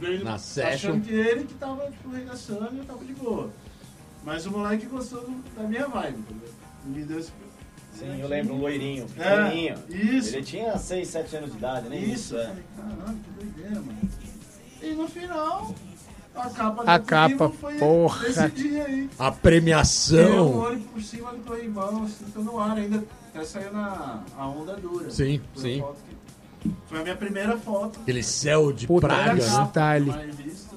vendo- 0.00 0.24
Na 0.24 0.38
session. 0.38 0.90
Achando 0.90 1.04
que 1.04 1.12
ele 1.14 1.44
que 1.44 1.54
tava 1.54 1.90
tipo, 1.90 2.10
regaçando 2.10 2.74
e 2.74 2.78
eu 2.78 2.84
tava 2.84 3.04
de 3.04 3.14
boa. 3.14 3.50
Mas 4.24 4.44
o 4.46 4.50
moleque 4.50 4.86
gostou 4.86 5.22
do- 5.22 5.42
da 5.56 5.62
minha 5.62 5.86
vibe, 5.88 6.22
tá 6.22 6.34
ligado? 6.34 6.54
Me 6.84 7.04
deu 7.04 7.18
esse. 7.18 7.32
Sim, 7.94 8.20
eu 8.20 8.28
lembro, 8.28 8.54
um 8.54 8.60
loirinho, 8.60 9.06
É, 9.16 9.46
pequenininho. 9.46 9.76
isso. 9.88 10.36
Ele 10.36 10.44
tinha 10.44 10.76
6, 10.78 11.08
7 11.08 11.36
anos 11.36 11.50
de 11.52 11.56
idade, 11.58 11.88
né? 11.88 11.96
Isso, 11.98 12.34
eu 12.36 12.40
é. 12.42 12.54
caralho, 12.76 13.18
que 13.18 13.30
doideira, 13.44 13.80
mano. 13.80 13.98
E 14.82 14.90
no 14.94 15.08
final, 15.08 15.74
a 16.42 16.50
capa 16.50 16.82
A 16.86 16.98
capa, 16.98 17.52
porra. 17.78 18.26
desse 18.26 18.48
dia 18.50 18.84
aí. 18.84 19.10
A 19.18 19.26
Eu 19.26 19.32
premiação. 19.32 20.56
olho 20.56 20.80
por 20.80 21.02
cima 21.02 21.32
do 21.32 21.52
assim, 22.04 22.24
tô 22.34 22.40
no 22.40 22.58
ar 22.58 22.76
ainda. 22.76 23.02
Até 23.34 23.44
saiu 23.44 23.72
na 23.72 24.22
a 24.36 24.46
onda 24.48 24.74
dura. 24.74 25.10
Sim, 25.10 25.40
sim. 25.54 25.82
que- 26.60 26.70
Foi 26.88 26.98
a 27.00 27.02
minha 27.02 27.16
primeira 27.16 27.56
foto. 27.56 28.00
Aquele 28.00 28.22
céu 28.22 28.72
de 28.72 28.86
Puta, 28.86 29.06
praga, 29.06 29.34
né? 29.34 29.40
capa. 29.40 29.98
Revista 29.98 30.76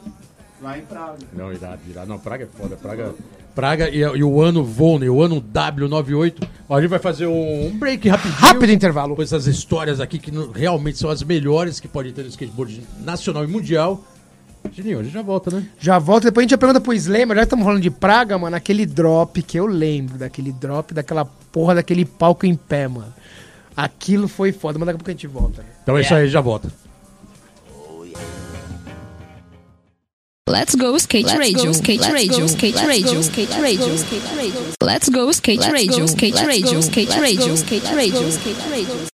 lá 0.62 0.78
em 0.78 0.82
Praga. 0.82 1.18
Não, 1.34 1.52
irado, 1.52 1.80
irado. 1.90 2.08
Não, 2.08 2.20
Praga 2.20 2.44
é 2.44 2.48
foda. 2.48 2.76
Praga, 2.76 3.16
Praga 3.56 3.90
e, 3.90 3.98
e 3.98 4.24
o 4.24 4.42
ano 4.42 4.64
Volney, 4.64 5.10
o 5.10 5.22
ano 5.22 5.42
W98. 5.42 6.48
Ó, 6.70 6.76
a 6.78 6.82
gente 6.82 6.90
vai 6.90 7.00
fazer 7.00 7.26
um, 7.26 7.66
um 7.68 7.78
break 7.78 8.08
rapidinho. 8.08 8.36
Rápido 8.40 8.72
intervalo. 8.72 9.16
Com 9.16 9.22
essas 9.24 9.48
histórias 9.48 10.00
aqui 10.00 10.20
que 10.20 10.32
não- 10.32 10.52
realmente 10.52 10.98
são 11.00 11.10
as 11.10 11.22
melhores 11.24 11.80
que 11.80 11.88
pode 11.88 12.14
ter 12.14 12.22
no 12.22 12.30
skateboard 12.30 12.82
nacional 13.00 13.44
e 13.44 13.48
mundial. 13.48 14.04
Gininho, 14.72 15.00
a 15.00 15.04
gente 15.04 15.14
já 15.14 15.22
volta, 15.22 15.52
né? 15.52 15.66
Já 15.80 16.00
volto, 16.00 16.24
depois 16.24 16.44
a 16.44 16.44
gente 16.44 16.52
já 16.52 16.58
pergunta 16.58 16.80
pro 16.80 16.94
Slamer, 16.94 17.36
já 17.36 17.42
que 17.42 17.44
estamos 17.44 17.66
falando 17.66 17.82
de 17.82 17.90
Praga, 17.90 18.38
mano, 18.38 18.56
aquele 18.56 18.86
drop 18.86 19.42
que 19.42 19.58
eu 19.58 19.66
lembro, 19.66 20.18
daquele 20.18 20.52
drop, 20.52 20.94
daquela 20.94 21.26
porra, 21.26 21.76
daquele 21.76 22.06
palco 22.06 22.46
em 22.46 22.56
pé, 22.56 22.88
mano. 22.88 23.14
Aquilo 23.76 24.28
foi 24.28 24.52
foda, 24.52 24.78
mas 24.78 24.86
daqui 24.86 24.96
a 24.96 25.00
pouco 25.00 25.10
a 25.10 25.14
gente 25.14 25.28
volta. 25.28 25.66
Então 25.84 25.98
é 25.98 26.02
isso 26.02 26.14
aí, 26.14 26.28
já 26.30 26.42
volta. 26.42 26.72
Let's 30.50 30.76
go 30.76 30.98
skate 30.98 31.34
radio, 31.38 31.72
skate 31.72 32.12
radio, 32.12 32.46
skate 32.46 32.86
radio, 32.86 33.20
skate 33.22 33.62
radio, 33.62 33.96
skate 33.96 34.36
radio. 34.36 34.74
Let's 34.84 35.08
go 35.08 35.30
skate 35.32 35.72
radio, 35.72 36.06
skate 36.06 36.46
radio, 36.46 36.80
skate 36.82 37.20
radio, 37.20 37.54
skate 37.56 37.96
radio, 37.96 38.28
skate 38.28 38.70
radio. 38.70 39.11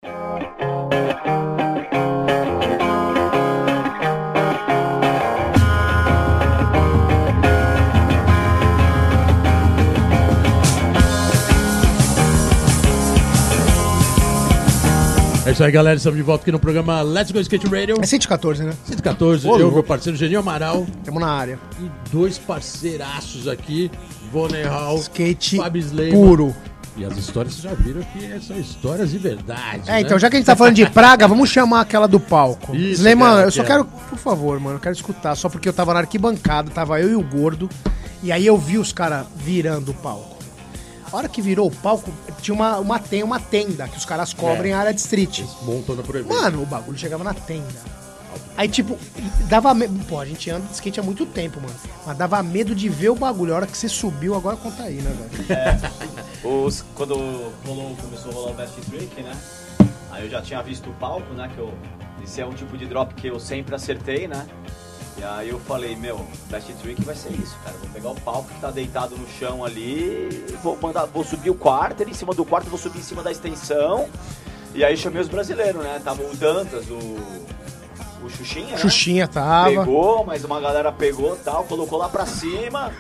Isso 15.58 15.64
aí, 15.64 15.72
galera. 15.72 15.98
Estamos 15.98 16.16
de 16.16 16.22
volta 16.22 16.44
aqui 16.44 16.52
no 16.52 16.60
programa 16.60 17.02
Let's 17.02 17.32
Go 17.32 17.40
Skate 17.40 17.66
Radio. 17.66 17.98
É 18.00 18.06
114, 18.06 18.64
né? 18.64 18.74
114, 18.86 19.48
Ô, 19.48 19.58
eu, 19.58 19.72
meu 19.72 19.82
parceiro 19.82 20.16
Genil 20.16 20.40
Amaral 20.40 20.86
Tamo 21.04 21.20
na 21.20 21.32
área. 21.32 21.58
e 21.80 21.90
dois 22.12 22.38
parceiraços 22.38 23.48
aqui, 23.48 23.90
Bonner 24.32 24.70
Hall, 24.70 25.00
Skate 25.00 25.58
puro. 26.12 26.56
E 26.96 27.04
as 27.04 27.18
histórias 27.18 27.56
vocês 27.56 27.64
já 27.64 27.74
viram 27.74 28.04
que 28.04 28.40
são 28.40 28.56
histórias 28.56 29.10
de 29.10 29.18
verdade. 29.18 29.82
É, 29.88 29.94
né? 29.94 30.02
então 30.02 30.20
já 30.20 30.30
que 30.30 30.36
a 30.36 30.40
gente 30.40 30.46
tá 30.46 30.56
falando 30.56 30.76
de 30.76 30.88
praga, 30.92 31.26
vamos 31.28 31.50
chamar 31.50 31.82
aquela 31.82 32.08
do 32.08 32.20
palco. 32.20 32.76
Isso, 32.76 33.00
Sleiman, 33.00 33.38
quero, 33.38 33.48
eu 33.48 33.52
só 33.52 33.64
quero. 33.64 33.86
quero, 33.86 34.00
por 34.10 34.20
favor, 34.20 34.60
mano, 34.60 34.76
eu 34.76 34.80
quero 34.80 34.94
escutar, 34.94 35.34
só 35.34 35.50
porque 35.50 35.68
eu 35.68 35.74
tava 35.74 35.92
na 35.92 36.02
arquibancada, 36.02 36.70
tava 36.70 37.02
eu 37.02 37.10
e 37.10 37.16
o 37.16 37.24
gordo, 37.24 37.68
e 38.22 38.32
aí 38.32 38.46
eu 38.46 38.60
vi 38.60 38.78
os 38.78 38.94
caras 38.94 39.26
virando 39.36 39.90
o 39.90 39.94
palco. 39.96 40.37
A 41.12 41.16
hora 41.16 41.30
que 41.30 41.42
virou 41.42 41.68
o 41.68 41.72
palco, 41.72 42.12
tinha 42.42 42.54
uma, 42.54 42.78
uma, 42.80 43.00
tem 43.00 43.24
uma 43.24 43.40
tenda 43.40 43.88
que 43.88 43.98
os 43.98 44.04
caras 44.06 44.34
cobrem 44.34 44.72
É. 44.72 44.76
a 44.76 44.80
área 44.80 44.94
de 44.94 45.00
street. 45.00 45.42
Montando 45.64 46.04
por 46.04 46.16
evento. 46.16 46.34
Mano, 46.34 46.64
o 46.64 46.66
bagulho 46.66 46.98
chegava 46.98 47.24
na 47.24 47.34
tenda. 47.34 47.98
Aí, 48.58 48.68
tipo, 48.68 48.98
dava 49.48 49.74
medo. 49.74 49.94
Pô, 50.06 50.20
a 50.20 50.26
gente 50.26 50.50
anda 50.50 50.66
de 50.68 50.74
skate 50.74 51.00
há 51.00 51.04
muito 51.04 51.26
tempo, 51.26 51.62
mano. 51.62 51.74
Mas 52.06 52.18
dava 52.18 52.42
medo 52.44 52.74
de 52.76 52.90
ver 52.90 53.10
o 53.10 53.16
bagulho. 53.16 53.54
A 53.54 53.58
hora 53.58 53.68
que 53.68 53.78
você 53.78 53.88
subiu, 53.88 54.36
agora 54.36 54.58
conta 54.58 54.84
aí, 54.84 54.96
né, 54.96 55.16
velho? 55.46 56.66
Os, 56.66 56.84
quando 56.96 57.16
rolou, 57.66 57.96
começou 58.02 58.32
a 58.32 58.36
rolar 58.36 58.52
o 58.52 58.54
Best 58.56 58.76
Trick, 58.82 59.22
né? 59.22 59.36
Aí 60.12 60.24
eu 60.26 60.30
já 60.30 60.42
tinha 60.42 60.62
visto 60.62 60.90
o 60.90 60.94
palco, 60.94 61.34
né? 61.34 61.50
Que 61.54 61.60
eu, 61.60 61.74
esse 62.24 62.42
é 62.42 62.46
um 62.46 62.54
tipo 62.54 62.78
de 62.78 62.86
drop 62.86 63.14
que 63.14 63.28
eu 63.28 63.40
sempre 63.40 63.74
acertei, 63.76 64.28
né? 64.28 64.46
E 65.18 65.24
aí 65.24 65.50
eu 65.50 65.60
falei, 65.60 65.96
meu, 65.96 66.24
Best 66.50 66.72
Trick 66.74 67.04
vai 67.04 67.16
ser 67.16 67.32
isso, 67.32 67.58
cara. 67.64 67.76
Vou 67.78 67.90
pegar 67.90 68.10
o 68.10 68.22
palco 68.22 68.50
que 68.50 68.62
tá 68.62 68.70
deitado 68.70 69.18
no 69.18 69.28
chão 69.28 69.66
ali, 69.66 70.46
vou 70.62 70.78
mandar, 70.80 71.06
vou 71.06 71.24
subir 71.24 71.50
o 71.50 71.56
quarter, 71.56 72.08
em 72.08 72.14
cima 72.14 72.36
do 72.36 72.46
quarto 72.46 72.70
vou 72.70 72.78
subir 72.78 73.00
em 73.00 73.04
cima 73.04 73.24
da 73.24 73.32
extensão. 73.32 74.08
E 74.76 74.84
aí 74.84 74.96
chamei 74.96 75.20
os 75.20 75.28
brasileiros, 75.28 75.84
né? 75.84 76.00
Tava 76.04 76.22
o 76.22 76.36
Dantas, 76.36 76.88
o, 76.88 77.00
o 78.24 78.30
Xuxinha, 78.30 78.68
né? 78.68 78.78
Xuxinha 78.78 79.28
tava. 79.28 79.70
Pegou, 79.70 80.24
mas 80.24 80.44
uma 80.44 80.62
galera 80.62 80.92
pegou 80.92 81.36
tal, 81.38 81.64
colocou 81.64 81.98
lá 81.98 82.10
pra 82.10 82.28
cima. 82.28 82.94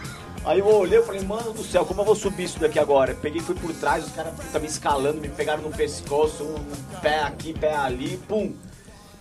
Aí 0.43 0.59
eu 0.59 0.65
olhei 0.65 0.97
e 0.97 1.03
falei, 1.03 1.21
mano 1.21 1.53
do 1.53 1.63
céu, 1.63 1.85
como 1.85 2.01
eu 2.01 2.05
vou 2.05 2.15
subir 2.15 2.45
isso 2.45 2.57
daqui 2.57 2.79
agora? 2.79 3.13
Peguei 3.13 3.41
fui 3.41 3.53
por 3.53 3.71
trás, 3.73 4.05
os 4.05 4.11
caras 4.13 4.33
puta, 4.33 4.57
me 4.57 4.65
escalando, 4.65 5.19
me 5.19 5.29
pegaram 5.29 5.61
no 5.61 5.69
pescoço, 5.69 6.43
um 6.43 6.99
pé 6.99 7.21
aqui, 7.21 7.53
pé 7.53 7.75
ali, 7.75 8.17
pum. 8.27 8.55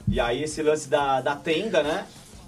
E 0.09 0.19
aí 0.21 0.45
esse 0.45 0.63
lance 0.63 0.89
da, 0.89 1.21
da 1.21 1.35
tenda, 1.35 1.83
né? 1.83 2.07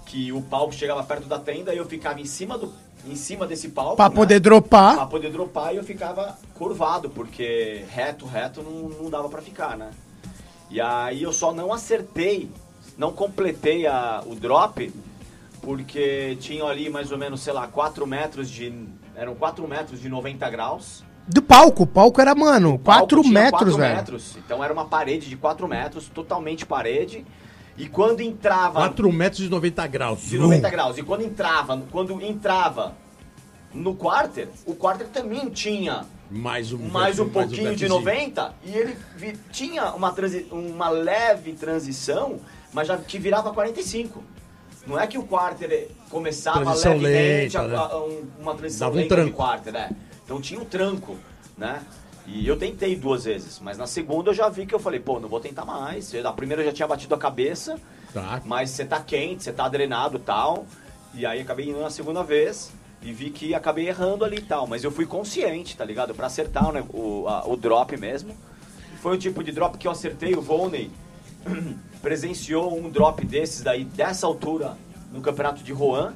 Que 0.09 0.31
o 0.31 0.41
palco 0.41 0.73
chegava 0.73 1.03
perto 1.03 1.27
da 1.27 1.37
tenda 1.37 1.71
e 1.71 1.77
eu 1.77 1.85
ficava 1.85 2.19
em 2.19 2.25
cima 2.25 2.57
do. 2.57 2.73
Em 3.07 3.15
cima 3.15 3.45
desse 3.45 3.69
palco. 3.69 3.95
Pra 3.95 4.09
né? 4.09 4.15
poder 4.15 4.39
dropar. 4.39 4.95
Pra 4.95 5.05
poder 5.05 5.31
dropar 5.31 5.73
e 5.73 5.77
eu 5.77 5.83
ficava 5.83 6.35
curvado, 6.55 7.11
porque 7.11 7.85
reto, 7.89 8.25
reto 8.25 8.63
não, 8.63 8.89
não 8.89 9.09
dava 9.09 9.29
pra 9.29 9.39
ficar, 9.39 9.77
né? 9.77 9.91
E 10.69 10.81
aí 10.81 11.21
eu 11.21 11.31
só 11.31 11.53
não 11.53 11.71
acertei, 11.71 12.49
não 12.97 13.11
completei 13.13 13.85
a, 13.85 14.23
o 14.25 14.33
drop, 14.35 14.91
porque 15.61 16.35
tinha 16.41 16.63
ali 16.65 16.89
mais 16.89 17.11
ou 17.11 17.17
menos, 17.17 17.41
sei 17.41 17.53
lá, 17.53 17.67
4 17.67 18.05
metros 18.07 18.49
de. 18.49 18.73
Eram 19.15 19.35
4 19.35 19.67
metros 19.67 20.01
de 20.01 20.09
90 20.09 20.49
graus. 20.49 21.03
Do 21.27 21.43
palco. 21.43 21.83
O 21.83 21.87
palco 21.87 22.19
era, 22.19 22.33
mano, 22.33 22.73
O 22.73 22.79
palco 22.79 23.15
4 23.15 23.21
tinha 23.21 23.33
metros, 23.33 23.59
quatro 23.59 23.77
velho. 23.77 23.95
metros. 23.95 24.37
Então 24.37 24.63
era 24.63 24.73
uma 24.73 24.85
parede 24.85 25.29
de 25.29 25.37
4 25.37 25.67
metros, 25.67 26.09
totalmente 26.09 26.65
parede. 26.65 27.23
E 27.79 27.87
quando 27.87 28.19
entrava. 28.21 28.73
4 28.73 29.11
metros 29.11 29.39
e 29.45 29.49
90 29.49 29.87
graus. 29.87 30.21
De 30.21 30.37
90 30.37 30.69
graus. 30.69 30.97
E 30.97 31.03
quando 31.03 31.23
entrava, 31.23 31.81
quando 31.89 32.21
entrava 32.21 32.93
no 33.73 33.95
quarter, 33.95 34.49
o 34.65 34.75
quarter 34.75 35.07
também 35.07 35.49
tinha 35.49 36.05
Mais 36.29 36.73
um, 36.73 36.77
mais 36.89 37.19
um 37.19 37.29
pouquinho 37.29 37.73
de 37.75 37.85
gapzinho. 37.85 37.89
90 37.89 38.53
e 38.65 38.71
ele 38.75 38.97
vi- 39.15 39.37
tinha 39.51 39.93
uma, 39.93 40.11
transi- 40.11 40.45
uma 40.51 40.89
leve 40.89 41.53
transição, 41.53 42.39
mas 42.73 42.87
já 42.87 42.97
que 42.97 43.17
virava 43.17 43.53
45. 43.53 44.21
Não 44.85 44.99
é 44.99 45.07
que 45.07 45.17
o 45.17 45.23
quarter 45.23 45.87
começava 46.09 46.61
Transição 46.61 46.97
levemente 46.97 47.57
lenta, 47.57 47.59
a- 47.59 47.67
né? 47.67 47.75
a- 47.77 47.97
um- 47.99 48.23
uma 48.41 48.55
transição 48.55 48.87
Dava 48.87 48.97
um 48.97 49.01
lenta 49.01 49.15
de 49.15 49.21
tranco. 49.21 49.37
quarter, 49.37 49.71
né? 49.73 49.89
Então 50.25 50.41
tinha 50.41 50.59
um 50.59 50.65
tranco, 50.65 51.15
né? 51.57 51.81
E 52.31 52.47
eu 52.47 52.55
tentei 52.57 52.95
duas 52.95 53.23
vezes, 53.25 53.59
mas 53.59 53.77
na 53.77 53.87
segunda 53.87 54.29
eu 54.29 54.33
já 54.35 54.47
vi 54.49 54.65
que 54.65 54.73
eu 54.75 54.79
falei, 54.79 54.99
pô, 54.99 55.19
não 55.19 55.27
vou 55.27 55.39
tentar 55.39 55.65
mais. 55.65 56.13
A 56.13 56.31
primeira 56.31 56.61
eu 56.61 56.67
já 56.67 56.71
tinha 56.73 56.87
batido 56.87 57.15
a 57.15 57.17
cabeça, 57.17 57.79
Tá. 58.13 58.41
mas 58.45 58.69
você 58.69 58.85
tá 58.85 58.99
quente, 59.01 59.43
você 59.43 59.51
tá 59.51 59.67
drenado 59.67 60.17
e 60.17 60.21
tal. 60.21 60.65
E 61.13 61.25
aí 61.25 61.41
acabei 61.41 61.69
indo 61.69 61.79
na 61.81 61.89
segunda 61.89 62.21
vez 62.23 62.71
e 63.01 63.11
vi 63.11 63.31
que 63.31 63.55
acabei 63.55 63.87
errando 63.87 64.23
ali 64.23 64.37
e 64.37 64.41
tal. 64.41 64.67
Mas 64.67 64.83
eu 64.83 64.91
fui 64.91 65.07
consciente, 65.07 65.75
tá 65.75 65.83
ligado? 65.83 66.13
Pra 66.13 66.27
acertar 66.27 66.71
né, 66.71 66.83
o, 66.93 67.27
a- 67.27 67.47
o 67.47 67.57
drop 67.57 67.97
mesmo. 67.97 68.35
Foi 69.01 69.15
o 69.15 69.17
tipo 69.17 69.43
de 69.43 69.51
drop 69.51 69.77
que 69.77 69.87
eu 69.87 69.91
acertei. 69.91 70.35
O 70.35 70.41
Volney 70.41 70.91
presenciou 72.01 72.77
um 72.77 72.89
drop 72.89 73.25
desses 73.25 73.61
daí, 73.63 73.83
dessa 73.85 74.27
altura, 74.27 74.77
no 75.11 75.19
campeonato 75.21 75.63
de 75.63 75.73
Rouen. 75.73 76.11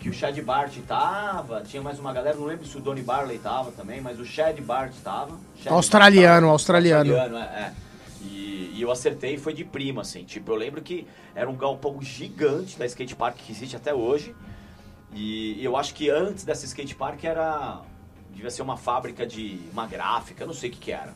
Que 0.00 0.08
o 0.08 0.12
Chad 0.12 0.36
Bart 0.40 0.74
tava, 0.88 1.60
tinha 1.62 1.82
mais 1.82 1.98
uma 1.98 2.12
galera, 2.12 2.34
não 2.36 2.46
lembro 2.46 2.66
se 2.66 2.76
o 2.76 2.80
Donny 2.80 3.02
Barley 3.02 3.38
tava 3.38 3.70
também, 3.70 4.00
mas 4.00 4.18
o 4.18 4.24
Chad 4.24 4.58
Bart 4.60 4.92
tava. 5.04 5.38
Chad 5.62 5.72
Australiano, 5.72 6.24
Bart 6.24 6.40
tava. 6.40 6.52
australiano. 6.52 7.12
Australiano, 7.12 7.54
é. 7.54 7.60
é. 7.60 7.74
E, 8.22 8.72
e 8.76 8.82
eu 8.82 8.90
acertei 8.90 9.34
e 9.34 9.38
foi 9.38 9.52
de 9.52 9.64
prima, 9.64 10.00
assim. 10.00 10.24
Tipo, 10.24 10.52
eu 10.52 10.56
lembro 10.56 10.80
que 10.80 11.06
era 11.34 11.48
um 11.48 11.56
galpão 11.56 12.00
gigante 12.00 12.78
da 12.78 12.86
skate 12.86 13.14
park 13.14 13.36
que 13.36 13.52
existe 13.52 13.76
até 13.76 13.94
hoje. 13.94 14.34
E 15.12 15.62
eu 15.62 15.76
acho 15.76 15.94
que 15.94 16.08
antes 16.08 16.44
dessa 16.44 16.64
skate 16.64 16.94
park 16.94 17.24
era. 17.24 17.80
Devia 18.32 18.50
ser 18.50 18.62
uma 18.62 18.76
fábrica 18.76 19.26
de. 19.26 19.60
uma 19.72 19.86
gráfica, 19.86 20.46
não 20.46 20.54
sei 20.54 20.70
o 20.70 20.72
que, 20.72 20.78
que 20.78 20.92
era. 20.92 21.14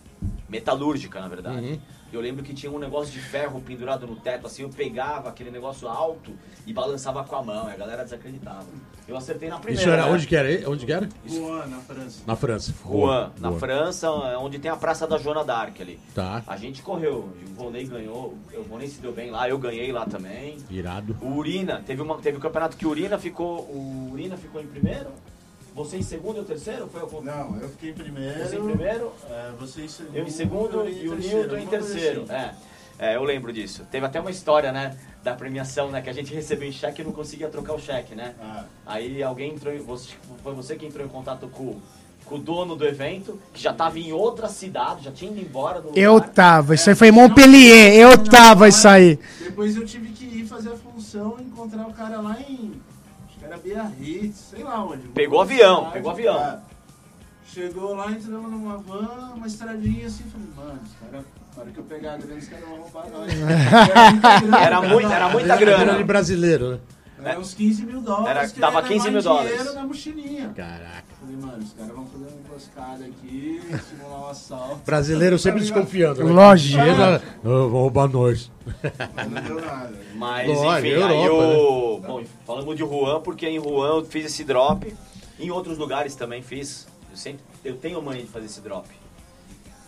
Metalúrgica, 0.48 1.20
na 1.20 1.28
verdade. 1.28 1.66
Uhum. 1.66 1.80
Eu 2.14 2.20
lembro 2.20 2.44
que 2.44 2.54
tinha 2.54 2.70
um 2.70 2.78
negócio 2.78 3.12
de 3.12 3.18
ferro 3.18 3.60
pendurado 3.60 4.06
no 4.06 4.14
teto, 4.14 4.46
assim, 4.46 4.62
eu 4.62 4.68
pegava 4.68 5.28
aquele 5.28 5.50
negócio 5.50 5.88
alto 5.88 6.32
e 6.64 6.72
balançava 6.72 7.24
com 7.24 7.34
a 7.34 7.42
mão, 7.42 7.68
e 7.68 7.72
a 7.72 7.76
galera 7.76 8.04
desacreditava. 8.04 8.66
Eu 9.08 9.16
acertei 9.16 9.48
na 9.48 9.58
primeira. 9.58 9.80
Isso 9.80 9.90
era 9.90 10.06
né? 10.06 10.12
onde 10.12 10.26
que 10.26 10.36
era? 10.36 10.70
Onde 10.70 10.86
que 10.86 10.92
era? 10.92 11.08
Juan, 11.26 11.66
na 11.66 11.78
França. 11.78 12.22
Na 12.24 12.36
França. 12.36 12.74
Rouen, 12.84 13.30
na 13.40 13.48
Rouen. 13.48 13.60
França, 13.60 14.10
onde 14.38 14.60
tem 14.60 14.70
a 14.70 14.76
Praça 14.76 15.06
da 15.08 15.18
Joana 15.18 15.44
d'Arc 15.44 15.82
ali. 15.82 15.98
Tá. 16.14 16.42
A 16.46 16.56
gente 16.56 16.82
correu, 16.82 17.28
o 17.48 17.54
Volney 17.54 17.84
ganhou, 17.84 18.38
o 18.56 18.62
Volney 18.62 18.86
se 18.86 19.00
deu 19.00 19.12
bem 19.12 19.32
lá, 19.32 19.48
eu 19.48 19.58
ganhei 19.58 19.90
lá 19.90 20.06
também. 20.06 20.56
Irado. 20.70 21.16
O 21.20 21.34
Urina, 21.34 21.82
teve, 21.84 22.00
uma, 22.00 22.16
teve 22.18 22.38
um 22.38 22.40
campeonato 22.40 22.76
que 22.76 22.86
o 22.86 22.90
Urina 22.90 23.18
ficou. 23.18 23.60
O 23.62 24.10
Urina 24.12 24.36
ficou 24.36 24.62
em 24.62 24.66
primeiro. 24.66 25.10
Você 25.74 25.96
em 25.96 26.02
segundo 26.02 26.36
e 26.38 26.40
o 26.40 26.44
terceiro? 26.44 26.88
Foi 26.88 27.02
o 27.02 27.22
Não, 27.22 27.58
eu 27.60 27.68
fiquei 27.68 27.90
em 27.90 27.94
primeiro. 27.94 28.38
Você 28.48 28.56
em 28.56 28.64
primeiro, 28.64 29.12
É, 29.28 29.50
você 29.58 29.82
em 29.82 29.88
segundo. 29.88 30.16
eu 30.16 30.24
em 30.24 30.30
segundo 30.30 30.88
e 30.88 31.08
o 31.08 31.14
Newton 31.16 31.56
em 31.56 31.66
terceiro. 31.66 32.22
assim. 32.22 32.32
É. 32.32 32.54
É, 32.96 33.16
eu 33.16 33.24
lembro 33.24 33.52
disso. 33.52 33.84
Teve 33.90 34.06
até 34.06 34.20
uma 34.20 34.30
história, 34.30 34.70
né, 34.70 34.96
da 35.24 35.34
premiação, 35.34 35.90
né, 35.90 36.00
que 36.00 36.08
a 36.08 36.12
gente 36.12 36.32
recebeu 36.32 36.68
em 36.68 36.72
cheque 36.72 37.02
e 37.02 37.04
não 37.04 37.10
conseguia 37.10 37.48
trocar 37.48 37.74
o 37.74 37.78
cheque, 37.80 38.14
né? 38.14 38.34
Ah. 38.40 38.64
Aí 38.86 39.20
alguém 39.20 39.52
entrou, 39.52 39.74
em, 39.74 39.78
você, 39.78 40.10
foi 40.44 40.54
você 40.54 40.76
que 40.76 40.86
entrou 40.86 41.04
em 41.04 41.08
contato 41.08 41.48
com, 41.48 41.80
com 42.24 42.36
o 42.36 42.38
dono 42.38 42.76
do 42.76 42.86
evento, 42.86 43.36
que 43.52 43.60
já 43.60 43.72
estava 43.72 43.98
em 43.98 44.12
outra 44.12 44.46
cidade, 44.48 45.06
já 45.06 45.10
tinha 45.10 45.28
ido 45.32 45.40
embora 45.40 45.80
do 45.80 45.90
Eu 45.98 46.14
lugar. 46.14 46.28
tava, 46.30 46.76
isso 46.76 46.88
aí 46.88 46.94
foi 46.94 47.08
em 47.08 47.12
Montpellier, 47.12 47.94
eu 47.94 48.16
tava 48.16 48.68
isso 48.68 48.86
aí. 48.86 49.18
Depois 49.40 49.74
eu 49.74 49.84
tive 49.84 50.10
que 50.10 50.24
ir 50.24 50.46
fazer 50.46 50.68
a 50.72 50.76
função 50.76 51.34
e 51.40 51.42
encontrar 51.42 51.88
o 51.88 51.92
cara 51.92 52.20
lá 52.20 52.38
em. 52.48 52.80
Era 53.44 53.56
Biarritz, 53.58 54.36
sei 54.50 54.62
lá 54.62 54.84
onde. 54.84 55.08
Pegou 55.08 55.40
avião, 55.40 55.90
pegou 55.90 56.10
avião. 56.10 56.36
É. 56.40 56.58
Chegou 57.46 57.94
lá, 57.94 58.10
entramos 58.10 58.50
numa 58.50 58.78
van, 58.78 59.32
uma 59.36 59.46
estradinha 59.46 60.06
assim, 60.06 60.24
falei, 60.24 60.48
mano, 60.56 60.80
os 60.82 60.92
caras, 60.98 61.24
na 61.54 61.62
hora 61.62 61.70
que 61.70 61.78
eu 61.78 61.84
pegar 61.84 62.14
a 62.14 62.16
grana, 62.16 62.34
os 62.40 62.48
caras 62.48 62.64
vão 62.68 62.78
roubar 62.78 63.06
nós. 63.10 63.32
Era, 64.60 64.80
muito, 64.88 65.12
era 65.12 65.28
muita 65.28 65.56
Grana 65.56 65.78
de 65.78 65.84
grana. 65.84 66.04
brasileiro, 66.04 66.70
né? 66.72 66.78
Era 67.22 67.38
uns 67.38 67.54
15 67.54 67.86
mil 67.86 68.00
dólares. 68.00 68.28
Era- 68.28 68.48
que 68.48 68.60
dava 68.60 68.78
eu 68.80 68.82
ia 68.82 68.88
15 68.88 69.10
mil 69.10 69.20
levar 69.20 69.30
em 69.30 69.38
dinheiro 69.38 69.56
dólares. 69.64 69.74
na 69.74 69.86
mochilinha. 69.86 70.48
Caraca. 70.54 71.04
Falei, 71.20 71.36
mano, 71.36 71.62
os 71.64 71.72
caras 71.72 71.94
vão 71.94 72.06
fazer 72.06 72.24
uma 72.24 72.40
emboscada 72.40 73.04
aqui, 73.04 73.60
simular 73.88 74.20
um 74.20 74.26
assalto. 74.28 74.80
Brasileiro 74.84 75.38
sempre 75.38 75.60
Tá 75.60 75.64
desconfiando. 75.66 76.24
Né? 76.24 76.32
"Ah, 76.32 77.20
vão 77.42 77.68
roubar 77.70 78.08
nós. 78.08 78.50
Mas 79.14 79.30
não 79.30 79.42
deu 79.42 79.60
nada. 79.60 79.92
Mas 80.16 80.48
Lógico, 80.48 80.78
enfim, 80.86 80.88
Europa, 80.88 81.12
aí 81.14 81.24
eu. 81.24 82.02
Bom, 82.06 82.24
falamos 82.46 82.76
de 82.76 82.82
Juan, 82.82 83.20
porque 83.20 83.48
em 83.48 83.60
Juan 83.60 83.88
eu 83.98 84.04
fiz 84.04 84.26
esse 84.26 84.44
drop. 84.44 84.94
Em 85.38 85.50
outros 85.50 85.78
lugares 85.78 86.14
também 86.14 86.42
fiz. 86.42 86.86
Eu 87.10 87.16
sempre. 87.16 87.42
Eu 87.64 87.76
tenho 87.76 88.00
mania 88.02 88.22
de 88.22 88.28
fazer 88.28 88.46
esse 88.46 88.60
drop. 88.60 88.88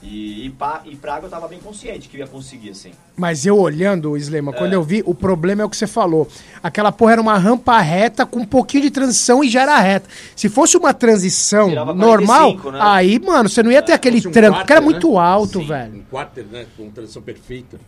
E, 0.03 0.47
e, 0.47 0.51
pa- 0.51 0.83
e 0.85 0.95
Praga 0.95 1.27
eu 1.27 1.31
tava 1.31 1.49
bem 1.49 1.59
consciente 1.59 2.09
que 2.09 2.17
eu 2.17 2.21
ia 2.21 2.27
conseguir, 2.27 2.71
assim. 2.71 2.91
Mas 3.17 3.47
eu 3.47 3.59
olhando, 3.59 4.17
Slema, 4.17 4.53
quando 4.53 4.73
eu 4.75 4.83
vi, 4.83 5.03
o 5.07 5.15
problema 5.15 5.63
é 5.63 5.65
o 5.65 5.71
que 5.71 5.77
você 5.77 5.87
falou. 5.87 6.29
Aquela 6.63 6.93
porra 6.93 7.13
era 7.13 7.21
uma 7.21 7.37
rampa 7.39 7.79
reta 7.81 8.27
com 8.27 8.41
um 8.41 8.45
pouquinho 8.45 8.83
de 8.85 8.91
transição 8.91 9.43
e 9.43 9.49
já 9.49 9.63
era 9.63 9.79
reta. 9.81 10.09
Se 10.37 10.49
fosse 10.49 10.77
uma 10.77 10.93
transição 10.93 11.71
Virava 11.71 11.95
normal, 11.95 12.53
45, 12.57 12.71
né? 12.73 12.79
aí, 12.83 13.19
mano, 13.19 13.49
você 13.49 13.63
não 13.63 13.73
ia 13.73 13.83
ter 13.83 13.93
aquele 13.95 14.17
Fosse 14.19 14.29
um 14.29 14.33
tranco, 14.33 14.59
porque 14.59 14.73
era 14.73 14.83
quarter, 14.83 14.93
muito 15.01 15.13
né? 15.15 15.19
alto, 15.27 15.59
Sim, 15.61 15.67
velho. 15.67 15.95
Um 15.97 16.03
quarter, 16.03 16.45
né? 16.53 16.67
Com 16.77 16.91
transição 16.91 17.23
perfeita. 17.23 17.81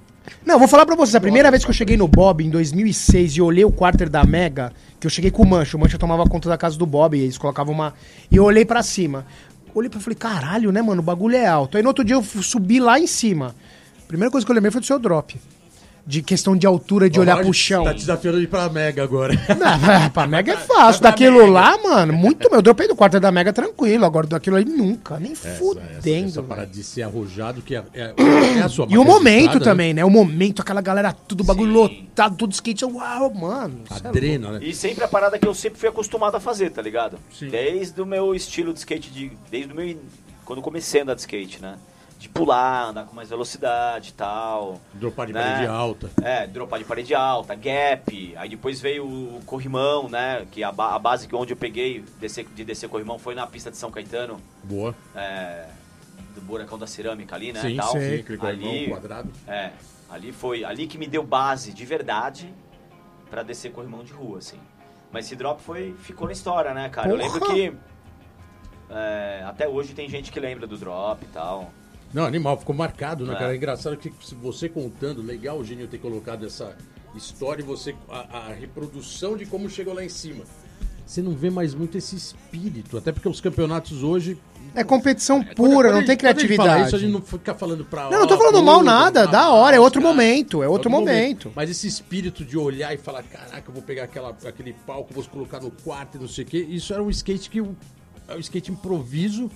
Não, 0.44 0.56
eu 0.56 0.58
vou 0.58 0.68
falar 0.68 0.84
pra 0.84 0.94
vocês, 0.94 1.14
a 1.14 1.20
primeira 1.20 1.50
vez 1.50 1.64
que 1.64 1.70
eu 1.70 1.74
cheguei 1.74 1.96
no 1.96 2.06
Bob, 2.06 2.44
em 2.44 2.50
2006, 2.50 3.32
e 3.36 3.40
olhei 3.42 3.64
o 3.64 3.70
quarter 3.72 4.10
da 4.10 4.24
Mega, 4.24 4.72
que 5.00 5.06
eu 5.06 5.10
cheguei 5.10 5.30
com 5.30 5.42
o 5.42 5.46
Mancha, 5.46 5.74
o 5.74 5.80
Mancha 5.80 5.96
tomava 5.96 6.24
conta 6.26 6.50
da 6.50 6.58
casa 6.58 6.76
do 6.76 6.84
Bob, 6.84 7.16
e 7.16 7.22
eles 7.22 7.38
colocavam 7.38 7.72
uma... 7.72 7.94
E 8.30 8.36
eu 8.36 8.44
olhei 8.44 8.62
pra 8.64 8.82
cima. 8.82 9.24
Olhei 9.78 9.88
pra 9.88 10.00
falei, 10.00 10.16
caralho, 10.16 10.72
né, 10.72 10.82
mano, 10.82 11.00
o 11.00 11.04
bagulho 11.04 11.36
é 11.36 11.46
alto. 11.46 11.76
Aí 11.76 11.82
no 11.82 11.88
outro 11.88 12.04
dia 12.04 12.16
eu 12.16 12.22
subi 12.22 12.80
lá 12.80 12.98
em 12.98 13.06
cima. 13.06 13.54
Primeira 14.08 14.30
coisa 14.30 14.44
que 14.44 14.50
eu 14.50 14.54
lembrei 14.54 14.72
foi 14.72 14.80
do 14.80 14.86
seu 14.86 14.98
drop. 14.98 15.38
De 16.08 16.22
questão 16.22 16.56
de 16.56 16.66
altura, 16.66 17.10
de 17.10 17.20
olhar 17.20 17.36
Ó, 17.36 17.42
pro 17.42 17.52
chão. 17.52 17.84
Tá 17.84 17.92
desafiando 17.92 18.38
de 18.38 18.44
ir 18.44 18.46
pra 18.46 18.66
Mega 18.70 19.02
agora. 19.02 19.34
Não, 19.60 20.08
pra 20.10 20.26
Mega 20.26 20.54
é 20.54 20.56
fácil. 20.56 21.02
Daquilo 21.02 21.44
lá, 21.44 21.76
mano, 21.76 22.14
muito 22.14 22.48
meu. 22.48 22.60
Eu 22.60 22.62
dropei 22.62 22.88
do 22.88 22.96
quarto 22.96 23.20
da 23.20 23.30
Mega 23.30 23.52
tranquilo. 23.52 24.06
Agora 24.06 24.26
daquilo 24.26 24.56
ali 24.56 24.64
nunca, 24.64 25.20
nem 25.20 25.32
Essa, 25.32 25.50
fudendo. 25.50 26.28
essa 26.28 26.36
velho. 26.40 26.44
parada 26.44 26.66
de 26.68 26.82
ser 26.82 27.02
arrojado, 27.02 27.60
que 27.60 27.76
é, 27.76 27.82
é, 27.92 28.14
é 28.58 28.62
a 28.62 28.68
sua 28.70 28.86
E 28.88 28.96
o 28.96 29.04
momento 29.04 29.58
né? 29.58 29.60
também, 29.64 29.92
né? 29.92 30.02
O 30.02 30.08
momento, 30.08 30.62
aquela 30.62 30.80
galera, 30.80 31.12
tudo 31.12 31.44
bagulho 31.44 31.72
Sim. 31.88 32.06
lotado, 32.06 32.36
tudo 32.36 32.52
skate. 32.52 32.86
Uau, 32.86 33.34
mano. 33.34 33.82
é. 34.02 34.08
Adrena, 34.08 34.52
né? 34.52 34.60
E 34.62 34.72
sempre 34.72 35.04
a 35.04 35.08
parada 35.08 35.38
que 35.38 35.46
eu 35.46 35.52
sempre 35.52 35.78
fui 35.78 35.90
acostumado 35.90 36.34
a 36.36 36.40
fazer, 36.40 36.70
tá 36.70 36.80
ligado? 36.80 37.18
Desde 37.38 38.00
o 38.00 38.06
meu 38.06 38.34
estilo 38.34 38.72
de 38.72 38.78
skate, 38.78 39.10
de, 39.10 39.30
desde 39.50 39.74
o 39.74 39.76
meu. 39.76 39.86
in- 39.86 39.98
Quando 40.46 40.62
comecei 40.62 41.00
a 41.00 41.02
andar 41.02 41.14
de 41.16 41.20
skate, 41.20 41.60
né? 41.60 41.74
De 42.18 42.28
pular, 42.28 42.88
andar 42.88 43.04
com 43.06 43.14
mais 43.14 43.28
velocidade 43.30 44.10
e 44.10 44.12
tal. 44.12 44.80
Dropar 44.92 45.26
de 45.28 45.32
né? 45.32 45.40
parede 45.40 45.66
alta. 45.66 46.10
É, 46.20 46.46
dropar 46.48 46.80
de 46.80 46.84
parede 46.84 47.14
alta, 47.14 47.54
gap. 47.54 48.34
Aí 48.36 48.48
depois 48.48 48.80
veio 48.80 49.04
o 49.06 49.40
corrimão, 49.46 50.08
né? 50.08 50.44
Que 50.50 50.64
a, 50.64 50.72
ba- 50.72 50.94
a 50.96 50.98
base 50.98 51.28
que 51.28 51.36
onde 51.36 51.52
eu 51.52 51.56
peguei 51.56 52.04
descer, 52.18 52.44
de 52.46 52.64
descer 52.64 52.88
corrimão 52.88 53.20
foi 53.20 53.36
na 53.36 53.46
pista 53.46 53.70
de 53.70 53.76
São 53.76 53.90
Caetano, 53.92 54.40
Boa. 54.64 54.94
é, 55.14 55.66
do 56.34 56.40
buracão 56.40 56.76
da 56.76 56.88
cerâmica 56.88 57.36
ali, 57.36 57.52
né? 57.52 57.60
Sim, 57.60 57.76
tal. 57.76 57.92
sim, 57.92 58.14
aquele 58.16 58.46
Ali, 58.46 58.88
quadrado. 58.88 59.30
é, 59.46 59.70
ali 60.10 60.32
foi 60.32 60.64
ali 60.64 60.88
que 60.88 60.98
me 60.98 61.06
deu 61.06 61.22
base 61.22 61.72
de 61.72 61.84
verdade 61.86 62.52
pra 63.30 63.44
descer 63.44 63.70
corrimão 63.70 64.02
de 64.02 64.12
rua, 64.12 64.38
assim. 64.38 64.58
Mas 65.12 65.26
esse 65.26 65.36
drop 65.36 65.62
foi 65.62 65.94
ficou 66.02 66.26
na 66.26 66.32
história, 66.32 66.74
né, 66.74 66.88
cara? 66.88 67.08
Eu 67.10 67.14
lembro 67.16 67.38
Porra! 67.38 67.54
que 67.54 67.72
é, 68.90 69.44
até 69.46 69.68
hoje 69.68 69.94
tem 69.94 70.08
gente 70.08 70.32
que 70.32 70.40
lembra 70.40 70.66
do 70.66 70.76
drop 70.76 71.24
e 71.24 71.28
tal. 71.28 71.70
Não, 72.12 72.24
animal, 72.24 72.58
ficou 72.58 72.74
marcado, 72.74 73.26
né, 73.26 73.34
É. 73.34 73.36
cara? 73.36 73.52
É 73.52 73.56
engraçado 73.56 73.96
que 73.96 74.12
se 74.24 74.34
você 74.34 74.68
contando, 74.68 75.22
legal 75.22 75.58
o 75.58 75.64
Gênio 75.64 75.86
ter 75.88 75.98
colocado 75.98 76.46
essa 76.46 76.76
história 77.14 77.62
e 77.62 77.64
você. 77.64 77.94
A, 78.08 78.38
a 78.48 78.52
reprodução 78.52 79.36
de 79.36 79.44
como 79.46 79.68
chegou 79.68 79.94
lá 79.94 80.04
em 80.04 80.08
cima. 80.08 80.44
Você 81.06 81.22
não 81.22 81.32
vê 81.32 81.48
mais 81.48 81.72
muito 81.74 81.96
esse 81.96 82.14
espírito, 82.16 82.98
até 82.98 83.12
porque 83.12 83.28
os 83.28 83.40
campeonatos 83.40 84.02
hoje. 84.02 84.36
É 84.74 84.84
competição 84.84 85.42
Quando- 85.42 85.54
pura, 85.56 85.88
quando 85.88 86.00
não 86.00 86.04
tem 86.04 86.16
criatividade. 86.16 86.86
Isso, 86.88 86.96
a 86.96 86.98
gente 86.98 87.10
não 87.12 87.22
fica 87.22 87.54
falando 87.54 87.82
pra. 87.84 88.10
Não, 88.10 88.20
não 88.20 88.26
tô 88.26 88.34
ó, 88.34 88.38
falando 88.38 88.62
mal 88.62 88.82
nada, 88.82 89.26
da 89.26 89.48
hora, 89.50 89.74
é 89.76 89.80
outro 89.80 90.02
cara. 90.02 90.12
momento, 90.12 90.62
é 90.62 90.68
outro 90.68 90.90
momento. 90.90 91.50
Mas 91.56 91.70
esse 91.70 91.86
espírito 91.86 92.44
de 92.44 92.58
olhar 92.58 92.92
e 92.92 92.98
falar, 92.98 93.22
caraca, 93.22 93.62
eu 93.66 93.72
vou 93.72 93.82
pegar 93.82 94.04
aquela, 94.04 94.36
aquele 94.46 94.74
palco, 94.86 95.14
vou 95.14 95.24
colocar 95.24 95.60
no 95.60 95.70
quarto 95.70 96.18
e 96.18 96.20
não 96.20 96.28
sei 96.28 96.44
o 96.44 96.46
quê, 96.46 96.58
isso 96.68 96.92
era 96.92 97.02
um 97.02 97.08
skate 97.10 97.48
que. 97.48 97.60
o- 97.62 97.74
É 98.28 98.34
um 98.34 98.38
skate 98.40 98.70
improviso 98.70 99.50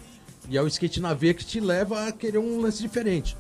e 0.49 0.57
é 0.57 0.63
o 0.63 0.67
skate 0.67 1.01
na 1.01 1.15
veia 1.15 1.35
que 1.35 1.45
te 1.45 1.61
leva 1.61 2.07
a 2.09 2.13
querer 2.13 2.39
um 2.39 2.61
lance 2.61 2.81
diferente. 2.83 3.37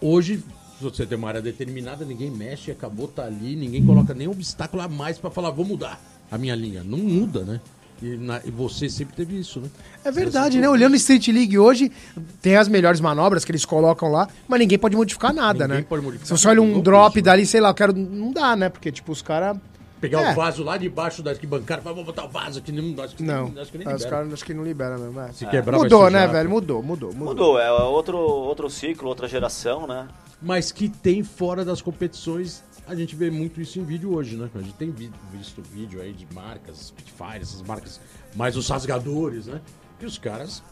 Hoje, 0.00 0.42
se 0.78 0.82
você 0.84 1.04
tem 1.06 1.16
uma 1.18 1.28
área 1.28 1.42
determinada, 1.42 2.04
ninguém 2.04 2.30
mexe, 2.30 2.70
acabou, 2.70 3.06
tá 3.08 3.24
ali, 3.24 3.54
ninguém 3.56 3.84
coloca 3.84 4.14
nenhum 4.14 4.30
obstáculo 4.32 4.82
a 4.82 4.88
mais 4.88 5.18
pra 5.18 5.30
falar, 5.30 5.50
vou 5.50 5.64
mudar 5.64 6.00
a 6.30 6.38
minha 6.38 6.54
linha. 6.54 6.82
Não 6.82 6.98
muda, 6.98 7.42
né? 7.44 7.60
E, 8.02 8.16
na- 8.16 8.40
e 8.46 8.50
você 8.50 8.88
sempre 8.88 9.14
teve 9.14 9.38
isso, 9.38 9.60
né? 9.60 9.68
É 10.02 10.10
verdade, 10.10 10.58
né? 10.58 10.66
Olhando 10.66 10.94
o 10.94 10.96
Street 10.96 11.28
League 11.28 11.58
hoje, 11.58 11.92
tem 12.40 12.56
as 12.56 12.66
melhores 12.66 12.98
manobras 12.98 13.44
que 13.44 13.50
eles 13.52 13.66
colocam 13.66 14.10
lá, 14.10 14.26
mas 14.48 14.58
ninguém 14.58 14.78
pode 14.78 14.96
modificar 14.96 15.34
nada, 15.34 15.64
Ninguém 15.68 15.82
né? 15.82 15.86
pode 15.86 16.02
modificar 16.02 16.26
Se 16.26 16.42
você 16.42 16.48
olha 16.48 16.62
um 16.62 16.80
drop 16.80 17.16
isso. 17.18 17.24
dali, 17.24 17.44
sei 17.44 17.60
lá, 17.60 17.68
eu 17.68 17.74
quero. 17.74 17.92
Não 17.92 18.32
dá, 18.32 18.56
né? 18.56 18.70
Porque, 18.70 18.90
tipo, 18.90 19.12
os 19.12 19.20
caras. 19.20 19.58
Pegar 20.00 20.22
É. 20.22 20.32
o 20.32 20.34
vaso 20.34 20.64
lá 20.64 20.76
debaixo 20.78 21.22
da 21.22 21.30
arquibancada, 21.32 21.82
falar, 21.82 21.94
vou 21.94 22.04
botar 22.04 22.24
o 22.24 22.28
vaso 22.28 22.58
aqui, 22.58 22.72
não, 22.72 23.02
acho 23.04 23.14
que 23.16 23.22
Não. 23.22 23.48
nem, 23.50 23.60
acho 23.62 23.70
que 23.70 23.78
nem 23.78 23.86
libera. 23.86 24.10
caras 24.10 24.32
acho 24.32 24.44
que 24.44 24.54
não 24.54 24.64
libera 24.64 24.96
mesmo. 24.98 25.20
é. 25.20 25.32
Se 25.32 25.44
quebrar, 25.46 25.76
Mudou, 25.78 26.10
né, 26.10 26.26
velho? 26.26 26.48
Mudou, 26.48 26.82
mudou, 26.82 27.12
mudou. 27.12 27.28
Mudou, 27.28 27.58
é 27.60 27.70
outro, 27.70 28.16
outro 28.18 28.70
ciclo, 28.70 29.08
outra 29.08 29.28
geração, 29.28 29.86
né? 29.86 30.08
mas 30.42 30.72
que 30.72 30.88
tem 30.88 31.22
fora 31.22 31.64
das 31.66 31.82
competições. 31.82 32.62
A 32.88 32.94
gente 32.94 33.14
vê 33.14 33.30
muito 33.30 33.60
isso 33.60 33.78
em 33.78 33.84
vídeo 33.84 34.14
hoje, 34.14 34.36
né? 34.36 34.48
A 34.54 34.58
gente 34.58 34.72
tem 34.72 34.90
vi- 34.90 35.12
visto 35.30 35.60
vídeo 35.62 36.00
aí 36.00 36.12
de 36.14 36.26
marcas, 36.34 36.86
Spitfire, 36.86 37.42
essas 37.42 37.60
marcas, 37.62 38.00
mais 38.34 38.56
os 38.56 38.66
rasgadores, 38.68 39.46
né? 39.46 39.60
E 40.00 40.06
os 40.06 40.16
caras 40.16 40.62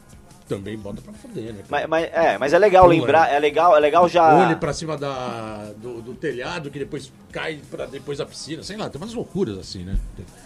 também 0.48 0.76
botam 0.78 1.02
pra 1.02 1.12
foder, 1.12 1.52
né? 1.52 1.62
Mas, 1.68 1.86
mas- 1.86 2.04
é, 2.12 2.38
mas 2.38 2.52
é 2.52 2.58
legal 2.58 2.84
Pula. 2.84 2.94
lembrar, 2.94 3.32
é 3.32 3.38
legal, 3.38 3.76
é 3.76 3.80
legal 3.80 4.08
já. 4.08 4.34
Olhe 4.34 4.56
pra 4.56 4.72
cima 4.72 4.96
da, 4.96 5.72
do, 5.76 6.00
do 6.00 6.14
telhado, 6.14 6.70
que 6.70 6.78
depois 6.78 7.12
cai 7.30 7.60
pra 7.70 7.86
depois 7.86 8.18
da 8.18 8.26
piscina, 8.26 8.62
sei 8.62 8.76
lá, 8.76 8.88
tem 8.88 9.00
umas 9.00 9.12
loucuras 9.14 9.58
assim, 9.58 9.84
né? 9.84 9.98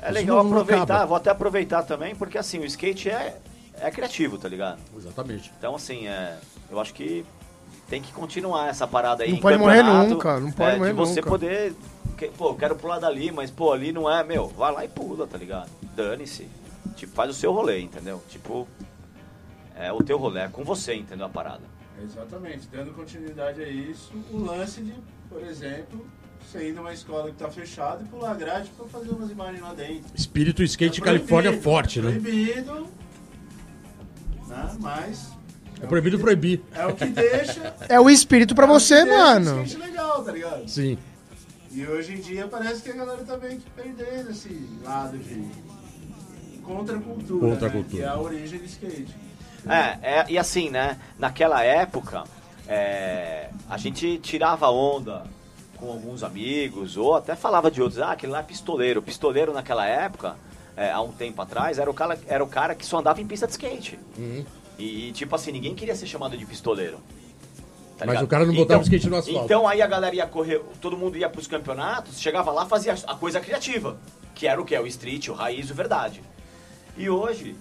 É 0.02 0.06
Isso 0.06 0.14
legal 0.14 0.36
não- 0.38 0.44
não 0.50 0.58
aproveitar, 0.60 0.82
acaba. 0.94 1.06
vou 1.06 1.16
até 1.16 1.30
aproveitar 1.30 1.82
também, 1.84 2.14
porque 2.14 2.36
assim, 2.36 2.58
o 2.58 2.64
skate 2.64 3.08
é, 3.10 3.36
é 3.80 3.90
criativo, 3.90 4.36
tá 4.38 4.48
ligado? 4.48 4.78
Exatamente. 4.96 5.52
Então, 5.58 5.74
assim, 5.76 6.06
é, 6.08 6.36
eu 6.70 6.80
acho 6.80 6.92
que 6.92 7.24
tem 7.88 8.02
que 8.02 8.12
continuar 8.12 8.68
essa 8.68 8.86
parada 8.86 9.22
aí. 9.24 9.32
Não 9.32 9.38
pode 9.38 9.58
morrer 9.58 9.82
nunca, 9.82 10.40
não 10.40 10.50
pode 10.50 10.74
é, 10.74 10.78
morrer 10.78 10.90
De 10.90 10.96
você 10.96 11.16
nunca. 11.20 11.30
poder. 11.30 11.74
que- 12.18 12.28
pô, 12.28 12.48
eu 12.50 12.54
quero 12.54 12.74
pular 12.76 12.98
dali, 12.98 13.30
mas, 13.32 13.50
pô, 13.50 13.72
ali 13.72 13.92
não 13.92 14.10
é, 14.10 14.22
meu, 14.24 14.48
vai 14.48 14.72
lá 14.72 14.84
e 14.84 14.88
pula, 14.88 15.26
tá 15.26 15.36
ligado? 15.38 15.68
Dane-se. 15.96 16.46
Tipo, 16.96 17.12
faz 17.14 17.30
o 17.30 17.34
seu 17.34 17.52
rolê, 17.52 17.80
entendeu? 17.80 18.22
Tipo, 18.28 18.66
é 19.86 19.92
o 19.92 20.02
teu 20.02 20.16
rolê, 20.18 20.40
é 20.40 20.48
com 20.48 20.64
você, 20.64 20.94
entendeu? 20.94 21.26
A 21.26 21.28
parada. 21.28 21.62
Exatamente, 22.02 22.68
dando 22.72 22.92
continuidade 22.92 23.62
a 23.62 23.68
isso, 23.68 24.12
o 24.32 24.38
lance 24.38 24.80
de, 24.82 24.94
por 25.28 25.42
exemplo, 25.42 26.04
você 26.40 26.68
ir 26.68 26.72
numa 26.72 26.92
escola 26.92 27.30
que 27.30 27.36
tá 27.36 27.48
fechada 27.50 28.02
e 28.02 28.06
pular 28.08 28.34
grade 28.34 28.70
pra 28.76 28.86
fazer 28.86 29.10
umas 29.10 29.30
imagens 29.30 29.60
lá 29.62 29.72
dentro. 29.74 30.04
Espírito 30.14 30.62
skate 30.62 31.00
É 31.00 31.04
Califórnia 31.04 31.60
forte, 31.60 31.98
é 32.00 32.02
né? 32.02 32.10
Proibido, 32.12 32.88
né? 34.48 34.76
Mas 34.80 35.30
É 35.80 35.86
proibido 35.86 36.18
proibir. 36.18 36.62
é 36.74 36.86
o 36.86 36.94
que 36.94 37.06
deixa. 37.06 37.74
É 37.88 38.00
o 38.00 38.10
espírito 38.10 38.54
pra 38.54 38.64
é 38.64 38.68
você, 38.68 39.04
deixa 39.04 39.18
mano. 39.18 39.60
o 39.60 39.62
skate 39.64 39.82
legal, 39.90 40.24
tá 40.24 40.32
ligado? 40.32 40.68
Sim. 40.68 40.98
E 41.70 41.86
hoje 41.86 42.14
em 42.14 42.20
dia 42.20 42.46
parece 42.48 42.82
que 42.82 42.90
a 42.90 42.94
galera 42.94 43.22
tá 43.24 43.36
meio 43.38 43.58
que 43.58 43.70
perdendo 43.70 44.30
esse 44.30 44.68
lado 44.84 45.16
de 45.18 45.46
contracultura, 46.62 47.48
Contracultura. 47.54 47.82
né? 47.82 47.88
que 47.90 48.02
é 48.02 48.06
a 48.08 48.18
origem 48.20 48.58
do 48.58 48.64
skate. 48.66 49.14
É, 49.68 50.18
é, 50.18 50.24
e 50.28 50.38
assim, 50.38 50.70
né? 50.70 50.98
Naquela 51.18 51.62
época, 51.62 52.24
é, 52.66 53.48
a 53.68 53.76
gente 53.76 54.18
tirava 54.18 54.68
onda 54.68 55.24
com 55.76 55.90
alguns 55.90 56.22
amigos, 56.22 56.96
ou 56.96 57.16
até 57.16 57.34
falava 57.34 57.70
de 57.70 57.82
outros, 57.82 58.00
ah, 58.00 58.12
aquele 58.12 58.32
lá 58.32 58.40
é 58.40 58.42
pistoleiro. 58.42 59.02
Pistoleiro 59.02 59.52
naquela 59.52 59.86
época, 59.86 60.36
é, 60.76 60.90
há 60.90 61.00
um 61.00 61.12
tempo 61.12 61.42
atrás, 61.42 61.78
era 61.78 61.90
o, 61.90 61.94
cara, 61.94 62.18
era 62.26 62.42
o 62.42 62.46
cara 62.46 62.74
que 62.74 62.86
só 62.86 62.98
andava 62.98 63.20
em 63.20 63.26
pista 63.26 63.46
de 63.46 63.52
skate. 63.52 63.98
Uhum. 64.16 64.44
E, 64.78 65.08
e, 65.08 65.12
tipo 65.12 65.34
assim, 65.34 65.52
ninguém 65.52 65.74
queria 65.74 65.94
ser 65.94 66.06
chamado 66.06 66.36
de 66.36 66.46
pistoleiro. 66.46 66.98
Tá 67.98 68.06
Mas 68.06 68.14
ligado? 68.14 68.24
o 68.24 68.28
cara 68.28 68.46
não 68.46 68.54
botava 68.54 68.80
o 68.80 68.82
skate 68.82 69.08
no 69.08 69.16
asfalto. 69.16 69.44
Então 69.44 69.68
aí 69.68 69.82
a 69.82 69.86
galera 69.86 70.14
ia 70.14 70.26
correr, 70.26 70.60
todo 70.80 70.96
mundo 70.96 71.16
ia 71.16 71.28
pros 71.28 71.46
campeonatos, 71.46 72.20
chegava 72.20 72.50
lá 72.50 72.64
fazia 72.66 72.94
a 73.06 73.14
coisa 73.14 73.40
criativa. 73.40 73.98
Que 74.34 74.46
era 74.46 74.60
o 74.60 74.64
que? 74.64 74.76
O 74.78 74.86
street, 74.86 75.28
o 75.28 75.34
raiz, 75.34 75.70
o 75.70 75.74
verdade. 75.74 76.22
E 76.96 77.08
hoje, 77.08 77.54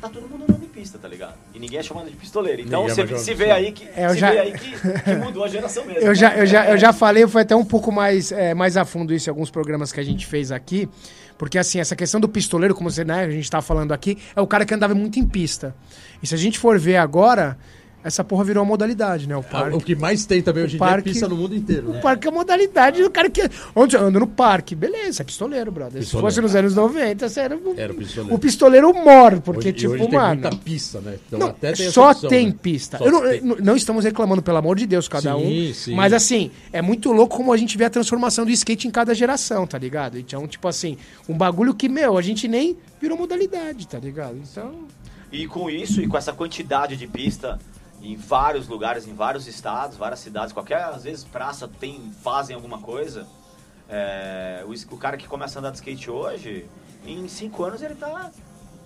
tá 0.00 0.08
todo 0.08 0.28
mundo 0.28 0.44
andando 0.48 0.64
em 0.64 0.68
pista, 0.68 0.98
tá 0.98 1.08
ligado? 1.08 1.34
E 1.54 1.58
ninguém 1.58 1.78
é 1.78 1.82
chamado 1.82 2.10
de 2.10 2.16
pistoleiro. 2.16 2.62
Então 2.62 2.86
Ninguém 2.86 3.04
é 3.04 3.06
você 3.06 3.18
se 3.18 3.34
vê 3.34 3.50
aí 3.50 3.72
que, 3.72 3.84
É, 3.96 4.06
eu 4.06 4.10
se 4.10 4.18
já- 4.18 4.30
vê 4.30 4.38
aí 4.38 4.52
que, 4.52 4.70
que 5.02 5.14
mudou 5.16 5.44
a 5.44 5.48
geração 5.48 5.84
mesmo. 5.84 6.00
Eu 6.00 6.14
já, 6.14 6.36
eu, 6.36 6.46
já, 6.46 6.70
eu 6.70 6.78
já 6.78 6.92
falei, 6.92 7.26
foi 7.26 7.42
até 7.42 7.54
um 7.56 7.64
pouco 7.64 7.90
mais, 7.92 8.30
é, 8.32 8.54
mais 8.54 8.76
a 8.76 8.84
fundo 8.84 9.12
isso 9.14 9.28
em 9.28 9.32
alguns 9.32 9.50
programas 9.50 9.92
que 9.92 10.00
a 10.00 10.04
gente 10.04 10.26
fez 10.26 10.50
aqui. 10.52 10.88
Porque, 11.36 11.56
assim, 11.56 11.78
essa 11.78 11.94
questão 11.94 12.20
do 12.20 12.28
pistoleiro, 12.28 12.74
como 12.74 12.90
você, 12.90 13.04
né, 13.04 13.24
a 13.24 13.30
gente 13.30 13.48
tá 13.48 13.62
falando 13.62 13.92
aqui, 13.92 14.18
é 14.34 14.40
o 14.40 14.46
cara 14.46 14.64
que 14.66 14.74
andava 14.74 14.92
muito 14.94 15.20
em 15.20 15.26
pista. 15.26 15.72
E 16.20 16.26
se 16.26 16.34
a 16.34 16.38
gente 16.38 16.58
for 16.58 16.78
ver 16.80 16.96
agora, 16.96 17.56
essa 18.04 18.22
porra 18.24 18.44
virou 18.44 18.62
uma 18.62 18.68
modalidade, 18.68 19.28
né? 19.28 19.36
O 19.36 19.40
Ah, 19.40 19.42
parque. 19.42 19.76
O 19.76 19.80
que 19.80 19.94
mais 19.94 20.24
tem 20.24 20.40
também 20.40 20.64
hoje 20.64 20.76
em 20.76 20.78
dia 20.78 20.86
parque- 20.86 21.08
é 21.10 21.12
pista 21.12 21.28
no 21.28 21.36
mundo 21.36 21.54
inteiro, 21.54 21.88
né? 21.90 21.98
O 21.98 22.02
parque 22.02 22.26
é 22.26 22.30
a 22.30 22.32
modalidade 22.34 23.02
do 23.02 23.10
cara 23.10 23.28
que. 23.28 23.42
Onde 23.74 23.96
eu 23.96 24.00
ando 24.02 24.20
no 24.20 24.26
parque? 24.26 24.74
Beleza, 24.74 25.22
é 25.22 25.24
pistoleiro, 25.24 25.70
brother. 25.72 25.94
Se 25.94 25.98
Pistoleiro. 26.06 26.26
fosse 26.28 26.40
nos 26.40 26.54
anos 26.54 26.74
90, 26.74 27.28
você 27.28 27.40
era, 27.40 27.56
o- 27.56 27.74
Era 27.76 27.92
o 27.92 27.96
pistoleiro. 27.96 28.34
o 28.34 28.38
pistoleiro 28.38 28.94
mor, 28.94 29.40
porque, 29.40 29.68
Hoje- 29.68 29.72
tipo, 29.72 29.92
hoje 29.94 30.06
tem 30.08 30.18
mano. 30.18 30.40
muita 30.40 30.56
pista, 30.56 31.00
né? 31.00 31.18
Então 31.26 31.38
Não, 31.38 31.46
até 31.48 31.72
tem 31.72 31.90
só 31.90 32.10
opção, 32.10 32.30
tem 32.30 32.46
né? 32.46 32.54
pista. 32.62 32.98
Só 32.98 33.04
Eu 33.04 33.12
não, 33.12 33.22
tem. 33.22 33.40
não 33.64 33.76
estamos 33.76 34.04
reclamando, 34.04 34.42
pelo 34.42 34.56
amor 34.58 34.76
de 34.76 34.86
Deus, 34.86 35.08
cada 35.08 35.34
Sim, 35.34 35.70
um. 35.70 35.74
sim. 35.74 35.94
Mas 35.94 36.12
assim, 36.12 36.50
é 36.72 36.80
muito 36.80 37.12
louco 37.12 37.36
como 37.36 37.52
a 37.52 37.56
gente 37.56 37.76
vê 37.76 37.84
a 37.84 37.90
transformação 37.90 38.44
do 38.44 38.50
skate 38.52 38.86
em 38.88 38.90
cada 38.90 39.14
geração, 39.14 39.66
tá 39.66 39.76
ligado? 39.76 40.18
Então, 40.18 40.46
tipo 40.46 40.66
assim, 40.68 40.96
um 41.28 41.36
bagulho 41.36 41.74
que, 41.74 41.88
meu, 41.88 42.16
a 42.16 42.22
gente 42.22 42.46
nem 42.48 42.76
virou 43.00 43.18
modalidade, 43.18 43.86
tá 43.88 43.98
ligado? 43.98 44.36
Então. 44.36 44.72
E 45.30 45.46
com 45.46 45.68
isso, 45.68 46.00
e 46.00 46.06
com 46.06 46.16
essa 46.16 46.32
quantidade 46.32 46.96
de 46.96 47.06
pista, 47.06 47.58
em 48.02 48.16
vários 48.16 48.68
lugares, 48.68 49.06
em 49.06 49.14
vários 49.14 49.46
estados, 49.46 49.96
várias 49.96 50.20
cidades, 50.20 50.52
qualquer, 50.52 50.82
às 50.82 51.04
vezes, 51.04 51.24
praça 51.24 51.68
tem, 51.68 52.12
fazem 52.22 52.54
alguma 52.54 52.78
coisa. 52.78 53.26
É, 53.88 54.64
o, 54.66 54.94
o 54.94 54.98
cara 54.98 55.16
que 55.16 55.26
começa 55.26 55.58
a 55.58 55.60
andar 55.60 55.70
de 55.70 55.76
skate 55.76 56.10
hoje, 56.10 56.66
em 57.06 57.26
cinco 57.28 57.64
anos 57.64 57.82
ele 57.82 57.94
tá 57.94 58.30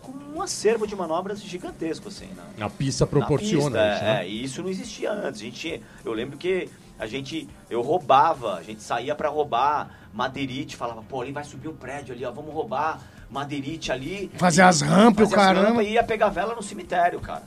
com 0.01 0.13
um 0.37 0.43
acervo 0.43 0.87
de 0.87 0.97
manobras 0.97 1.43
gigantesco, 1.43 2.09
assim, 2.09 2.27
né? 2.27 2.43
A 2.61 2.69
pista 2.69 3.05
Na 3.05 3.11
proporciona 3.11 3.65
pista, 3.65 3.95
isso, 3.95 4.05
é, 4.05 4.07
né? 4.07 4.23
é, 4.25 4.29
e 4.29 4.45
isso 4.45 4.63
não 4.63 4.69
existia 4.69 5.13
antes. 5.13 5.41
A 5.41 5.45
gente, 5.45 5.83
eu 6.05 6.13
lembro 6.13 6.37
que 6.37 6.69
a 6.99 7.07
gente, 7.07 7.49
eu 7.71 7.83
roubava, 7.83 8.55
a 8.55 8.63
gente 8.63 8.83
saía 8.83 9.15
pra 9.15 9.29
roubar 9.29 9.91
madeirite, 10.13 10.77
falava, 10.77 11.03
pô, 11.03 11.21
ali 11.21 11.33
vai 11.33 11.45
subir 11.45 11.69
um 11.69 11.75
prédio 11.77 12.15
ali, 12.15 12.25
ó, 12.25 12.31
vamos 12.31 12.53
roubar 12.53 13.01
madeirite 13.31 13.91
ali. 13.91 14.31
Fazer 14.37 14.63
as 14.63 14.83
rampas, 14.83 15.31
o 15.31 15.35
caramba. 15.35 15.69
rampas 15.69 15.87
e 15.87 15.91
ia 15.91 16.05
pegar 16.05 16.29
vela 16.29 16.55
no 16.55 16.63
cemitério, 16.63 17.19
cara. 17.21 17.43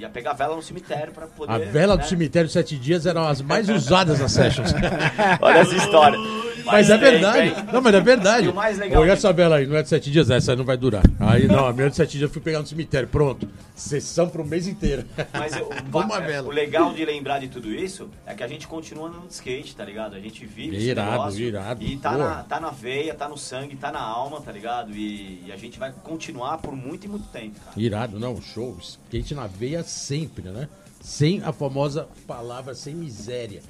Ia 0.00 0.08
pegar 0.08 0.32
vela 0.32 0.56
no 0.56 0.62
cemitério 0.62 1.12
pra 1.12 1.26
poder... 1.26 1.52
A 1.52 1.58
vela 1.58 1.94
do 1.94 2.00
né? 2.00 2.06
cemitério 2.06 2.46
de 2.46 2.54
sete 2.54 2.74
dias 2.78 3.04
eram 3.04 3.28
as 3.28 3.42
mais 3.42 3.68
usadas 3.68 4.18
nas 4.18 4.32
sessions. 4.32 4.72
Olha 5.42 5.60
as 5.60 5.70
histórias. 5.70 6.49
Mas 6.64 6.90
é 6.90 6.98
tem, 6.98 7.10
verdade. 7.10 7.54
tem. 7.54 7.64
Não, 7.72 7.80
mas 7.80 7.94
é 7.94 8.00
verdade. 8.00 8.46
E 8.46 8.50
o 8.50 8.54
mais 8.54 8.78
legal 8.78 9.00
Olha 9.02 9.12
que- 9.12 9.18
essa 9.18 9.32
vela 9.32 9.56
aí, 9.56 9.66
não 9.66 9.76
é 9.76 9.82
de 9.82 9.88
sete 9.88 10.10
dias, 10.10 10.30
essa 10.30 10.52
aí 10.52 10.56
não 10.56 10.64
vai 10.64 10.76
durar. 10.76 11.02
Aí 11.18 11.46
não, 11.46 11.66
a 11.66 11.72
minha 11.72 11.90
de 11.90 11.96
sete 11.96 12.12
dias 12.12 12.22
eu 12.22 12.28
fui 12.32 12.40
pegar 12.42 12.60
no 12.60 12.66
cemitério. 12.66 13.08
Pronto. 13.08 13.48
Sessão 13.74 14.28
pro 14.28 14.44
mês 14.44 14.66
inteiro. 14.66 15.04
Mas 15.32 15.56
eu- 15.56 15.70
Uma 15.92 16.18
o, 16.18 16.22
vela. 16.22 16.48
o 16.48 16.50
legal 16.50 16.92
de 16.92 17.04
lembrar 17.04 17.38
de 17.40 17.48
tudo 17.48 17.72
isso 17.74 18.08
é 18.26 18.34
que 18.34 18.42
a 18.42 18.48
gente 18.48 18.66
continua 18.68 19.10
de 19.10 19.32
skate, 19.32 19.74
tá 19.74 19.84
ligado? 19.84 20.14
A 20.16 20.20
gente 20.20 20.44
vive 20.46 20.76
Irado, 20.76 21.10
negócio 21.10 21.40
irado. 21.40 21.82
E 21.84 21.96
tá 21.96 22.12
Pô. 22.12 22.18
na, 22.18 22.42
tá 22.42 22.60
na 22.60 22.70
veia, 22.70 23.14
tá 23.14 23.28
no 23.28 23.36
sangue, 23.38 23.76
tá 23.76 23.90
na 23.92 24.00
alma, 24.00 24.40
tá 24.40 24.52
ligado? 24.52 24.92
E, 24.94 25.44
e 25.46 25.52
a 25.52 25.56
gente 25.56 25.78
vai 25.78 25.92
continuar 26.02 26.58
por 26.58 26.74
muito 26.76 27.04
e 27.04 27.08
muito 27.08 27.26
tempo, 27.28 27.58
cara. 27.60 27.72
Irado, 27.80 28.18
não, 28.18 28.40
show. 28.40 28.76
Skate 28.80 29.34
na 29.34 29.46
veia 29.46 29.82
sempre, 29.82 30.48
né? 30.50 30.68
Sem 31.00 31.42
a 31.42 31.52
famosa 31.52 32.06
palavra 32.26 32.74
sem 32.74 32.94
miséria. 32.94 33.62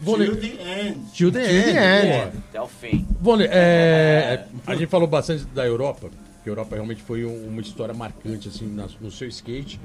Vou 0.00 0.16
Till 0.18 0.36
the 0.36 0.60
end. 0.62 0.96
Till 1.14 1.32
the 1.32 1.40
the 1.40 1.70
end. 1.70 1.78
end. 1.78 2.32
pô. 2.32 2.38
Até 2.50 2.60
o 2.62 2.66
fim. 2.68 3.06
Vou 3.20 3.34
ler. 3.34 3.48
É, 3.52 4.44
a 4.66 4.74
gente 4.74 4.88
falou 4.88 5.06
bastante 5.08 5.44
da 5.46 5.64
Europa, 5.66 6.08
que 6.42 6.48
a 6.48 6.52
Europa 6.52 6.74
realmente 6.74 7.02
foi 7.02 7.24
um- 7.24 7.48
uma 7.48 7.60
história 7.60 7.94
marcante 7.94 8.48
assim 8.48 8.66
no 9.00 9.10
seu 9.10 9.26
skate. 9.28 9.80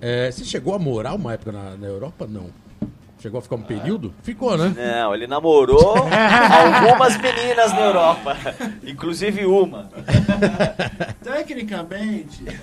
É, 0.00 0.30
você 0.30 0.44
chegou 0.44 0.74
a 0.74 0.78
morar 0.78 1.14
uma 1.14 1.32
época 1.32 1.50
na, 1.52 1.76
na 1.76 1.86
Europa? 1.86 2.26
Não. 2.28 2.46
Chegou 3.20 3.40
a 3.40 3.42
ficar 3.42 3.56
um 3.56 3.62
período? 3.62 4.14
Ficou, 4.22 4.56
né? 4.56 4.72
Não, 4.76 5.12
ele 5.12 5.26
namorou 5.26 5.96
algumas 5.98 7.16
meninas 7.20 7.72
na 7.72 7.80
Europa. 7.80 8.36
Inclusive 8.86 9.44
uma. 9.44 9.90
Tecnicamente. 11.24 12.44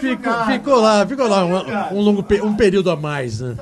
Ficou, 0.00 0.44
ficou 0.46 0.76
lá, 0.80 1.06
ficou 1.06 1.28
lá 1.28 1.44
um, 1.44 1.96
um 1.98 2.00
longo 2.00 2.24
um 2.42 2.54
período 2.54 2.90
a 2.90 2.96
mais, 2.96 3.40
né? 3.40 3.54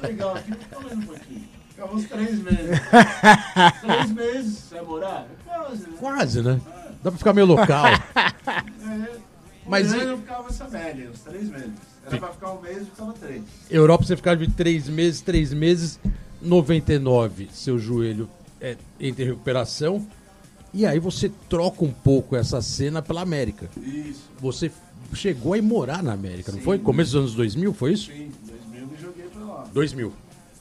Tá 0.00 0.06
legal 0.08 0.34
aqui, 0.36 0.52
fica 0.54 0.80
mais 0.80 0.98
um 0.98 1.02
pouquinho. 1.02 1.44
Ficava 1.70 1.94
uns 1.94 2.04
três 2.06 2.42
meses. 2.42 2.80
três 3.82 4.10
meses, 4.12 4.58
você 4.58 4.74
vai 4.76 4.84
morar? 4.84 5.26
Quase, 5.44 5.82
né? 5.86 5.96
Quase, 5.98 6.42
né? 6.42 6.60
Dá 7.02 7.10
pra 7.10 7.18
ficar 7.18 7.32
meio 7.32 7.46
local. 7.46 7.86
É, 7.86 9.18
Mas 9.66 9.92
e- 9.92 9.98
eu 9.98 10.18
ficava 10.18 10.48
essa 10.48 10.68
média, 10.68 11.10
uns 11.10 11.20
três 11.20 11.48
meses. 11.50 11.70
Era 12.06 12.18
pra 12.18 12.28
ficar 12.28 12.52
um 12.52 12.60
mês, 12.60 12.78
eu 12.78 12.86
ficava 12.86 13.12
três. 13.14 13.42
Europa 13.70 14.04
você 14.04 14.16
ficava 14.16 14.36
de 14.36 14.50
três 14.52 14.88
meses, 14.88 15.20
três 15.20 15.52
meses, 15.52 15.98
99, 16.40 17.48
seu 17.52 17.78
joelho 17.78 18.28
é, 18.60 18.76
entra 19.00 19.24
em 19.24 19.28
recuperação. 19.28 20.06
E 20.72 20.84
aí 20.86 20.98
você 20.98 21.30
troca 21.48 21.84
um 21.84 21.90
pouco 21.92 22.36
essa 22.36 22.60
cena 22.60 23.00
pela 23.02 23.22
América. 23.22 23.68
Isso. 23.76 24.30
Você 24.40 24.70
chegou 25.14 25.52
a 25.54 25.58
ir 25.58 25.62
morar 25.62 26.02
na 26.02 26.12
América, 26.12 26.52
não 26.52 26.60
foi? 26.60 26.78
Começo 26.78 27.12
dos 27.12 27.20
anos 27.20 27.34
2000, 27.34 27.72
foi 27.74 27.92
isso? 27.92 28.10
Sim, 28.10 28.30
2000 28.46 28.80
eu 28.82 28.86
me 28.86 28.96
joguei 29.00 29.26
pra 29.76 29.82
lá. 29.82 29.86
2000. 29.86 30.12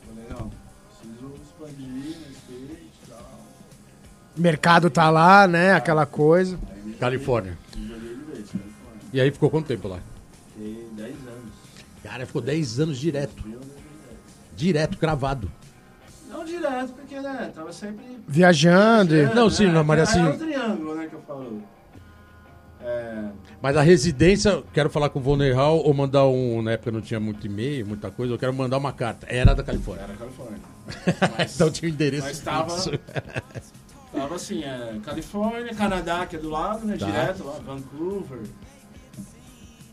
Falei, 0.05 0.26
não, 0.30 0.49
preciso 0.49 1.34
expandir 1.43 1.88
no 1.88 2.32
skate 2.32 2.89
e 3.03 3.09
tal. 3.09 3.41
Mercado 4.38 4.89
tá 4.89 5.09
lá, 5.09 5.47
né? 5.47 5.74
Aquela 5.74 6.05
coisa. 6.05 6.59
Califórnia. 6.99 7.57
Né? 7.78 7.95
E 9.13 9.22
aí 9.22 9.32
ficou 9.32 9.49
quanto 9.49 9.68
tempo 9.68 9.88
lá? 9.88 9.99
Fiquei 10.53 10.89
10 10.93 11.09
anos. 11.28 11.53
Cara, 12.03 12.26
ficou 12.26 12.41
10 12.41 12.80
anos 12.80 12.97
direto. 12.97 13.43
Direto, 14.55 14.97
cravado. 14.97 15.51
Não 16.30 16.43
direto, 16.45 16.93
porque, 16.93 17.20
né, 17.20 17.51
tava 17.53 17.72
sempre... 17.74 18.05
Viajando. 18.28 19.16
e- 19.16 19.26
Não, 19.34 19.49
sim, 19.49 19.68
não, 19.68 19.84
mas 19.84 20.01
assim- 20.01 20.26
É 20.26 20.30
o 20.30 20.38
triângulo, 20.38 20.95
né, 20.95 21.07
que 21.07 21.16
eu 21.16 21.22
falo. 21.22 21.61
É... 22.82 23.30
Mas 23.66 23.76
a 23.78 23.82
residência, 23.82 24.63
quero 24.72 24.91
falar 24.91 25.09
com 25.09 25.18
o 25.18 25.22
Von 25.24 25.39
Hall 25.55 25.80
ou 25.80 25.91
mandar 25.91 26.28
um. 26.28 26.61
Na 26.61 26.74
época 26.74 26.91
não 26.91 27.01
tinha 27.01 27.20
muito 27.20 27.47
e-mail, 27.47 27.88
muita 27.88 28.11
coisa, 28.11 28.32
eu 28.32 28.38
quero 28.38 28.53
mandar 28.53 28.78
uma 28.78 28.93
carta. 28.93 29.26
Era 29.28 29.55
da 29.55 29.63
Califórnia. 29.63 30.03
Era 30.03 30.13
Califórnia. 30.13 30.59
Então 31.51 31.72
tinha 31.72 31.89
o 31.89 31.91
endereço. 31.91 32.28
Mas 32.28 32.39
tava, 32.41 32.70
fixo. 32.70 32.91
tava 34.13 34.36
assim, 34.36 34.63
é, 34.63 34.99
Califórnia, 35.03 35.74
Canadá, 35.74 36.28
que 36.28 36.36
é 36.36 36.39
do 36.39 36.51
lado, 36.51 36.86
né? 36.86 36.95
Tá. 36.95 37.07
Direto 37.07 37.43
lá, 37.43 37.53
Vancouver, 37.53 38.41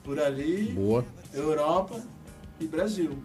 por 0.04 0.20
ali, 0.20 0.72
Boa. 0.74 1.02
Europa 1.32 1.98
e 2.60 2.66
Brasil. 2.66 3.22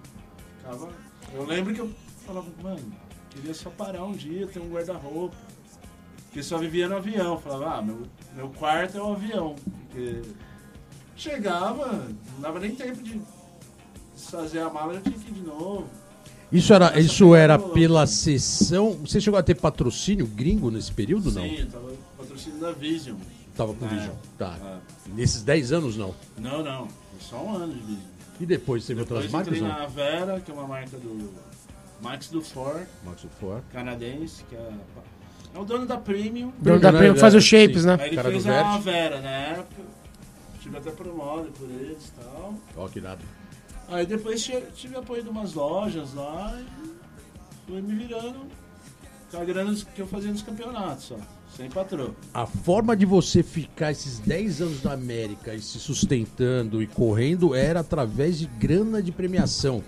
Ficava, 0.60 0.88
eu 1.34 1.44
lembro 1.44 1.74
que 1.74 1.82
eu 1.82 1.92
falava, 2.26 2.48
mano, 2.64 2.94
queria 3.32 3.54
só 3.54 3.70
parar 3.70 4.06
um 4.06 4.14
dia, 4.14 4.48
ter 4.48 4.60
um 4.60 4.70
guarda-roupa. 4.70 5.36
Porque 6.28 6.42
só 6.42 6.58
vivia 6.58 6.88
no 6.88 6.96
avião. 6.96 7.38
Falava, 7.38 7.80
ah, 7.80 7.82
meu, 7.82 8.04
meu 8.34 8.50
quarto 8.52 8.98
é 8.98 9.02
o 9.02 9.12
avião. 9.12 9.54
Porque 9.98 10.22
chegava, 11.16 12.08
não 12.36 12.42
dava 12.42 12.60
nem 12.60 12.76
tempo 12.76 13.02
de 13.02 13.20
fazer 14.16 14.60
a 14.60 14.70
mala, 14.70 14.94
eu 14.94 15.02
tinha 15.02 15.18
que 15.18 15.32
ir 15.32 15.34
de 15.34 15.42
novo. 15.42 15.88
Isso 16.52 16.72
era, 16.72 17.00
isso 17.00 17.34
era 17.36 17.58
pela 17.58 18.06
sessão. 18.06 18.92
Você 18.94 19.20
chegou 19.20 19.40
a 19.40 19.44
ter 19.44 19.56
patrocínio 19.56 20.28
gringo 20.28 20.70
nesse 20.70 20.92
período? 20.94 21.32
Não. 21.32 21.42
Sim, 21.42 21.56
eu 21.62 21.68
tava 21.68 21.94
patrocínio 22.18 22.60
da 22.60 22.72
Vision. 22.74 23.18
Tava 23.56 23.74
com 23.74 23.86
É. 23.86 23.90
Vision. 23.90 24.16
Tá. 24.38 24.56
É. 24.64 25.10
Nesses 25.16 25.42
10 25.42 25.72
anos, 25.74 25.98
não. 25.98 26.14
Não, 26.38 26.64
não. 26.64 26.88
Foi 26.88 27.20
só 27.20 27.44
um 27.44 27.56
ano 27.56 27.74
de 27.74 27.80
Vision. 27.80 28.02
E 28.40 28.46
depois 28.46 28.86
teve 28.86 29.02
Depois 29.02 29.26
outras 29.26 29.32
marcas? 29.32 29.54
entrei 29.58 29.68
Não? 29.68 29.80
na 29.80 29.88
Vera, 29.88 30.40
que 30.40 30.52
é 30.52 30.54
uma 30.54 30.68
marca 30.68 30.96
do 30.98 31.34
Max 32.00 32.28
Dufour, 32.28 32.82
Max 33.04 33.26
For. 33.40 33.64
canadense, 33.74 34.44
que 34.48 34.56
é, 34.56 34.70
é 35.54 35.60
o 35.60 35.66
dono 35.66 35.86
da 35.86 35.98
Premium. 35.98 36.52
Dono 36.60 36.80
da 36.80 36.92
né? 36.92 36.98
Premium 36.98 37.14
que 37.16 37.20
faz 37.20 37.34
os 37.36 37.44
Sim. 37.44 37.50
shapes, 37.50 37.86
né? 37.86 37.98
Aí 38.00 38.08
ele 38.08 38.16
Cara 38.16 38.30
fez 38.30 38.44
do 38.44 38.52
a 38.52 38.64
Vert. 38.78 38.82
Vera 38.84 39.22
na 39.22 39.30
época. 39.30 39.82
Tive 40.62 40.78
até 40.78 40.92
promoda 40.92 41.50
por 41.58 41.70
eles 41.70 42.08
e 42.08 42.22
tal. 42.22 42.54
Ó, 42.76 42.88
que 42.88 43.00
nada. 43.02 43.22
Aí 43.90 44.06
depois 44.06 44.44
tive, 44.44 44.62
tive 44.76 44.96
apoio 44.98 45.24
de 45.24 45.30
umas 45.30 45.54
lojas 45.54 46.14
lá 46.14 46.60
e 46.60 47.72
fui 47.72 47.82
me 47.82 47.96
virando 47.96 48.40
com 49.32 49.38
a 49.42 49.46
grana 49.46 49.74
que 49.96 50.02
eu 50.02 50.08
fazia 50.08 50.32
nos 50.32 50.42
campeonatos, 50.42 51.06
só. 51.06 51.16
Sem 51.56 51.70
patrão. 51.70 52.14
A 52.34 52.46
forma 52.46 52.96
de 52.96 53.06
você 53.06 53.42
ficar 53.42 53.92
esses 53.92 54.20
10 54.20 54.62
anos 54.62 54.84
na 54.84 54.92
América 54.94 55.56
e 55.56 55.62
se 55.62 55.80
sustentando 55.80 56.84
e 56.84 56.88
correndo 56.88 57.56
era 57.56 57.80
através 57.80 58.38
de 58.38 58.46
grana 58.46 59.02
de 59.02 59.12
premiação. 59.12 59.82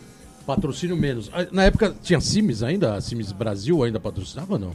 Patrocínio 0.48 0.96
menos. 0.98 1.30
Ah, 1.34 1.46
Na 1.52 1.64
época 1.66 1.94
tinha 2.02 2.20
Sims 2.22 2.64
ainda? 2.64 2.96
A 2.96 3.02
Sims 3.02 3.32
Brasil 3.32 3.84
ainda 3.84 4.00
patrocinava 4.00 4.54
ou 4.54 4.60
não? 4.60 4.72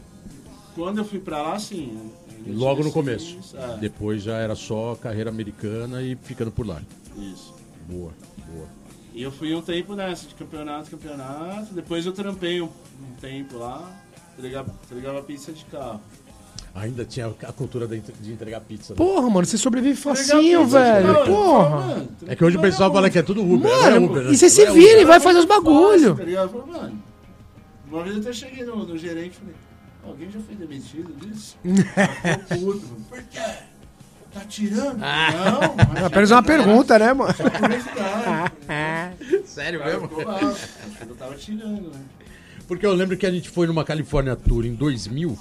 Quando 0.75 0.99
eu 0.99 1.05
fui 1.05 1.19
pra 1.21 1.41
lá, 1.43 1.59
sim. 1.59 2.11
Logo 2.47 2.83
no 2.83 2.91
começo. 2.93 3.39
É, 3.55 3.77
Depois 3.79 4.23
já 4.23 4.37
era 4.37 4.55
só 4.55 4.95
carreira 4.97 5.31
americana 5.31 6.03
e 6.03 6.17
ficando 6.17 6.51
por 6.51 6.67
lá. 6.67 6.81
isso. 7.17 7.55
Boa, 7.89 8.11
boa. 8.53 8.67
E 9.15 9.23
eu 9.23 9.31
fui 9.31 9.55
um 9.55 9.63
tempo 9.63 9.95
nessa, 9.95 10.27
de 10.27 10.35
campeonato, 10.35 10.91
campeonato. 10.91 11.73
Depois 11.73 12.05
eu 12.05 12.13
trampei 12.13 12.61
um, 12.61 12.65
um 12.67 13.15
tempo 13.21 13.57
lá, 13.59 13.89
entregava, 14.37 14.75
entregava 14.85 15.23
pizza 15.23 15.53
de 15.53 15.65
carro. 15.67 16.01
Ainda 16.75 17.05
tinha 17.05 17.29
a 17.29 17.53
cultura 17.53 17.87
de 17.87 18.01
de 18.01 18.33
entregar 18.33 18.61
pizza. 18.61 18.95
né? 18.95 18.97
Porra, 18.97 19.31
mano, 19.31 19.47
você 19.47 19.57
sobrevive 19.57 19.95
facinho, 19.95 20.67
velho. 20.67 21.25
Porra. 21.25 21.71
Mano, 21.87 22.09
É 22.27 22.35
que 22.35 22.45
hoje 22.45 22.57
o 22.57 22.61
pessoal 22.61 22.93
fala 22.93 23.09
que 23.09 23.17
é 23.19 23.23
tudo 23.23 23.43
Uber. 23.43 23.71
não 23.71 23.87
é 23.87 23.91
Mano, 23.93 24.07
Uber, 24.07 24.25
né? 24.25 24.33
e 24.33 24.37
você 24.37 24.51
se 24.51 24.63
é 24.63 24.73
vira 24.73 25.01
e 25.01 25.05
vai 25.05 25.21
fazer 25.21 25.39
os 25.39 25.45
bagulho. 25.45 26.17
Tá 26.17 26.25
ligado? 26.25 26.53
Eu 26.53 26.63
falei, 26.65 26.81
mano, 26.83 27.03
uma 27.89 28.03
vez 28.03 28.17
eu 28.17 28.23
até 28.23 28.33
cheguei 28.33 28.65
no, 28.65 28.85
no 28.85 28.99
gerente 28.99 29.35
e 29.35 29.39
falei, 29.39 29.55
alguém 30.07 30.31
já 30.31 30.41
foi 30.41 30.55
demitido 30.55 31.13
disso? 31.21 31.57
Puto. 32.49 32.87
Por 33.09 33.23
quê? 33.25 33.41
Tá 34.33 34.41
tirando? 34.49 34.99
Não, 34.99 35.77
mas 35.95 36.03
É 36.03 36.05
apenas 36.07 36.31
uma 36.33 36.43
pergunta, 36.43 36.99
né, 36.99 37.13
mano? 37.13 37.33
só 37.35 37.49
curiosidade. 37.51 38.53
Sério 39.47 39.79
cara 39.81 39.93
mesmo? 39.93 40.09
ficou 40.09 40.25
eu 41.09 41.17
tava 41.17 41.35
tirando, 41.37 41.93
né? 41.93 42.01
Porque 42.67 42.85
eu 42.85 42.93
lembro 42.95 43.17
que 43.17 43.27
a 43.27 43.31
gente 43.31 43.49
foi 43.49 43.67
numa 43.67 43.85
California 43.85 44.35
Tour 44.35 44.65
em 44.65 44.75
2000 44.75 45.39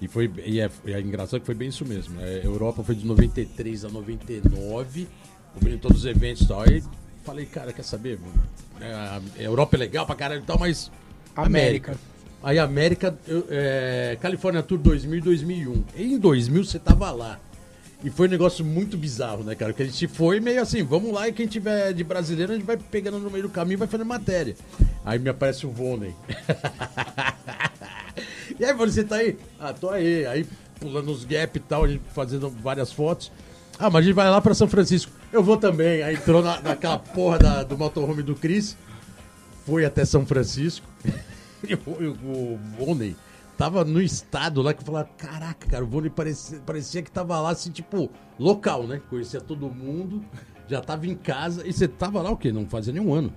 e 0.00 0.06
foi 0.08 0.30
e 0.44 0.60
é, 0.60 0.70
é 0.86 1.00
engraçado 1.00 1.40
que 1.40 1.46
foi 1.46 1.54
bem 1.54 1.68
isso 1.68 1.84
mesmo. 1.84 2.14
né? 2.14 2.40
Europa 2.44 2.82
foi 2.84 2.94
de 2.94 3.06
93 3.06 3.84
a 3.86 3.88
99, 3.88 5.08
cobrindo 5.54 5.78
todos 5.78 5.98
os 5.98 6.06
eventos 6.06 6.42
e 6.42 6.48
tal. 6.48 6.60
Aí 6.62 6.82
falei, 7.24 7.46
cara, 7.46 7.72
quer 7.72 7.82
saber? 7.84 8.18
É, 8.80 8.92
a 8.92 9.20
Europa 9.36 9.76
é 9.76 9.78
legal 9.78 10.04
pra 10.06 10.14
caralho 10.14 10.42
e 10.42 10.44
tal, 10.44 10.58
mas 10.58 10.90
América. 11.34 11.96
Aí 12.42 12.58
América, 12.58 13.16
é, 13.48 14.16
California 14.20 14.62
Tour 14.62 14.78
2000 14.78 15.18
e 15.18 15.20
2001. 15.20 15.84
Em 15.96 16.18
2000 16.18 16.64
você 16.64 16.78
tava 16.78 17.10
lá. 17.10 17.38
E 18.04 18.10
foi 18.10 18.26
um 18.26 18.30
negócio 18.30 18.64
muito 18.64 18.96
bizarro, 18.96 19.44
né, 19.44 19.54
cara? 19.54 19.72
Que 19.72 19.82
a 19.82 19.86
gente 19.86 20.08
foi 20.08 20.40
meio 20.40 20.60
assim, 20.60 20.82
vamos 20.82 21.12
lá 21.12 21.28
e 21.28 21.32
quem 21.32 21.46
tiver 21.46 21.92
de 21.92 22.02
brasileiro 22.02 22.52
a 22.52 22.56
gente 22.56 22.64
vai 22.64 22.76
pegando 22.76 23.18
no 23.20 23.30
meio 23.30 23.44
do 23.44 23.48
caminho 23.48 23.74
e 23.74 23.78
vai 23.78 23.86
fazendo 23.86 24.06
matéria. 24.06 24.56
Aí 25.04 25.18
me 25.20 25.28
aparece 25.28 25.64
o 25.66 25.70
Vônei. 25.70 26.12
e 28.58 28.64
aí, 28.64 28.74
você 28.74 29.04
tá 29.04 29.16
aí? 29.16 29.38
Ah, 29.58 29.72
tô 29.72 29.90
aí. 29.90 30.26
Aí 30.26 30.46
pulando 30.80 31.12
os 31.12 31.24
gap 31.24 31.56
e 31.56 31.60
tal, 31.60 31.84
a 31.84 31.88
gente 31.88 32.02
fazendo 32.12 32.50
várias 32.50 32.92
fotos. 32.92 33.30
Ah, 33.78 33.88
mas 33.88 34.02
a 34.02 34.04
gente 34.06 34.14
vai 34.14 34.28
lá 34.28 34.40
pra 34.40 34.52
São 34.54 34.66
Francisco. 34.66 35.12
Eu 35.32 35.44
vou 35.44 35.56
também. 35.56 36.02
Aí 36.02 36.16
entrou 36.16 36.42
na, 36.42 36.60
naquela 36.60 36.98
porra 36.98 37.38
da- 37.38 37.62
do 37.62 37.78
motorhome 37.78 38.22
do 38.22 38.34
Cris. 38.34 38.76
Foi 39.64 39.84
até 39.84 40.04
São 40.04 40.26
Francisco. 40.26 40.86
o, 41.86 42.58
o, 42.82 43.14
tava 43.56 43.84
no 43.84 44.00
estado 44.00 44.60
lá 44.62 44.74
que 44.74 44.80
eu 44.80 44.86
falava, 44.86 45.08
caraca, 45.16 45.66
cara, 45.68 45.84
o 45.84 45.86
Vônei 45.86 46.10
parecia, 46.10 46.58
parecia 46.60 47.02
que 47.02 47.10
tava 47.10 47.40
lá 47.40 47.50
assim, 47.50 47.70
tipo, 47.70 48.10
local, 48.38 48.86
né? 48.86 49.00
Conhecia 49.08 49.40
todo 49.40 49.70
mundo, 49.70 50.24
já 50.68 50.80
tava 50.80 51.06
em 51.06 51.14
casa. 51.14 51.66
E 51.66 51.72
você 51.72 51.86
tava 51.86 52.20
lá 52.20 52.30
o 52.30 52.36
quê? 52.36 52.50
Não 52.50 52.66
fazia 52.66 52.92
nenhum 52.92 53.14
ano. 53.14 53.32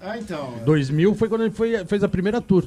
Ah, 0.00 0.18
então. 0.18 0.58
2000 0.64 1.14
foi 1.14 1.28
quando 1.28 1.42
ele 1.42 1.54
foi, 1.54 1.84
fez 1.86 2.04
a 2.04 2.08
primeira 2.08 2.40
tour. 2.40 2.64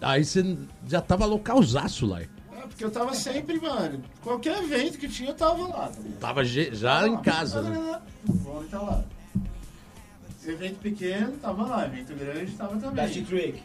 Aí 0.00 0.24
você 0.24 0.56
já 0.88 1.00
tava 1.00 1.24
localzaço 1.24 2.06
lá. 2.06 2.22
É 2.22 2.28
porque 2.66 2.84
eu 2.84 2.90
tava 2.90 3.14
sempre, 3.14 3.60
mano. 3.60 4.02
Qualquer 4.22 4.62
evento 4.62 4.98
que 4.98 5.08
tinha, 5.08 5.30
eu 5.30 5.34
tava 5.34 5.68
lá. 5.68 5.88
Tá? 5.88 6.00
Tava 6.20 6.44
já 6.44 7.06
em 7.06 7.16
casa, 7.18 7.62
né? 7.62 8.00
O 8.28 8.32
Vôlei 8.32 8.68
tá 8.68 8.80
lá. 8.80 9.04
Evento 10.44 10.78
pequeno, 10.78 11.32
tava 11.32 11.64
lá. 11.64 11.84
Evento 11.86 12.14
grande, 12.16 12.52
tava 12.52 12.74
Dash 12.74 13.14
também. 13.14 13.24
Trick. 13.24 13.62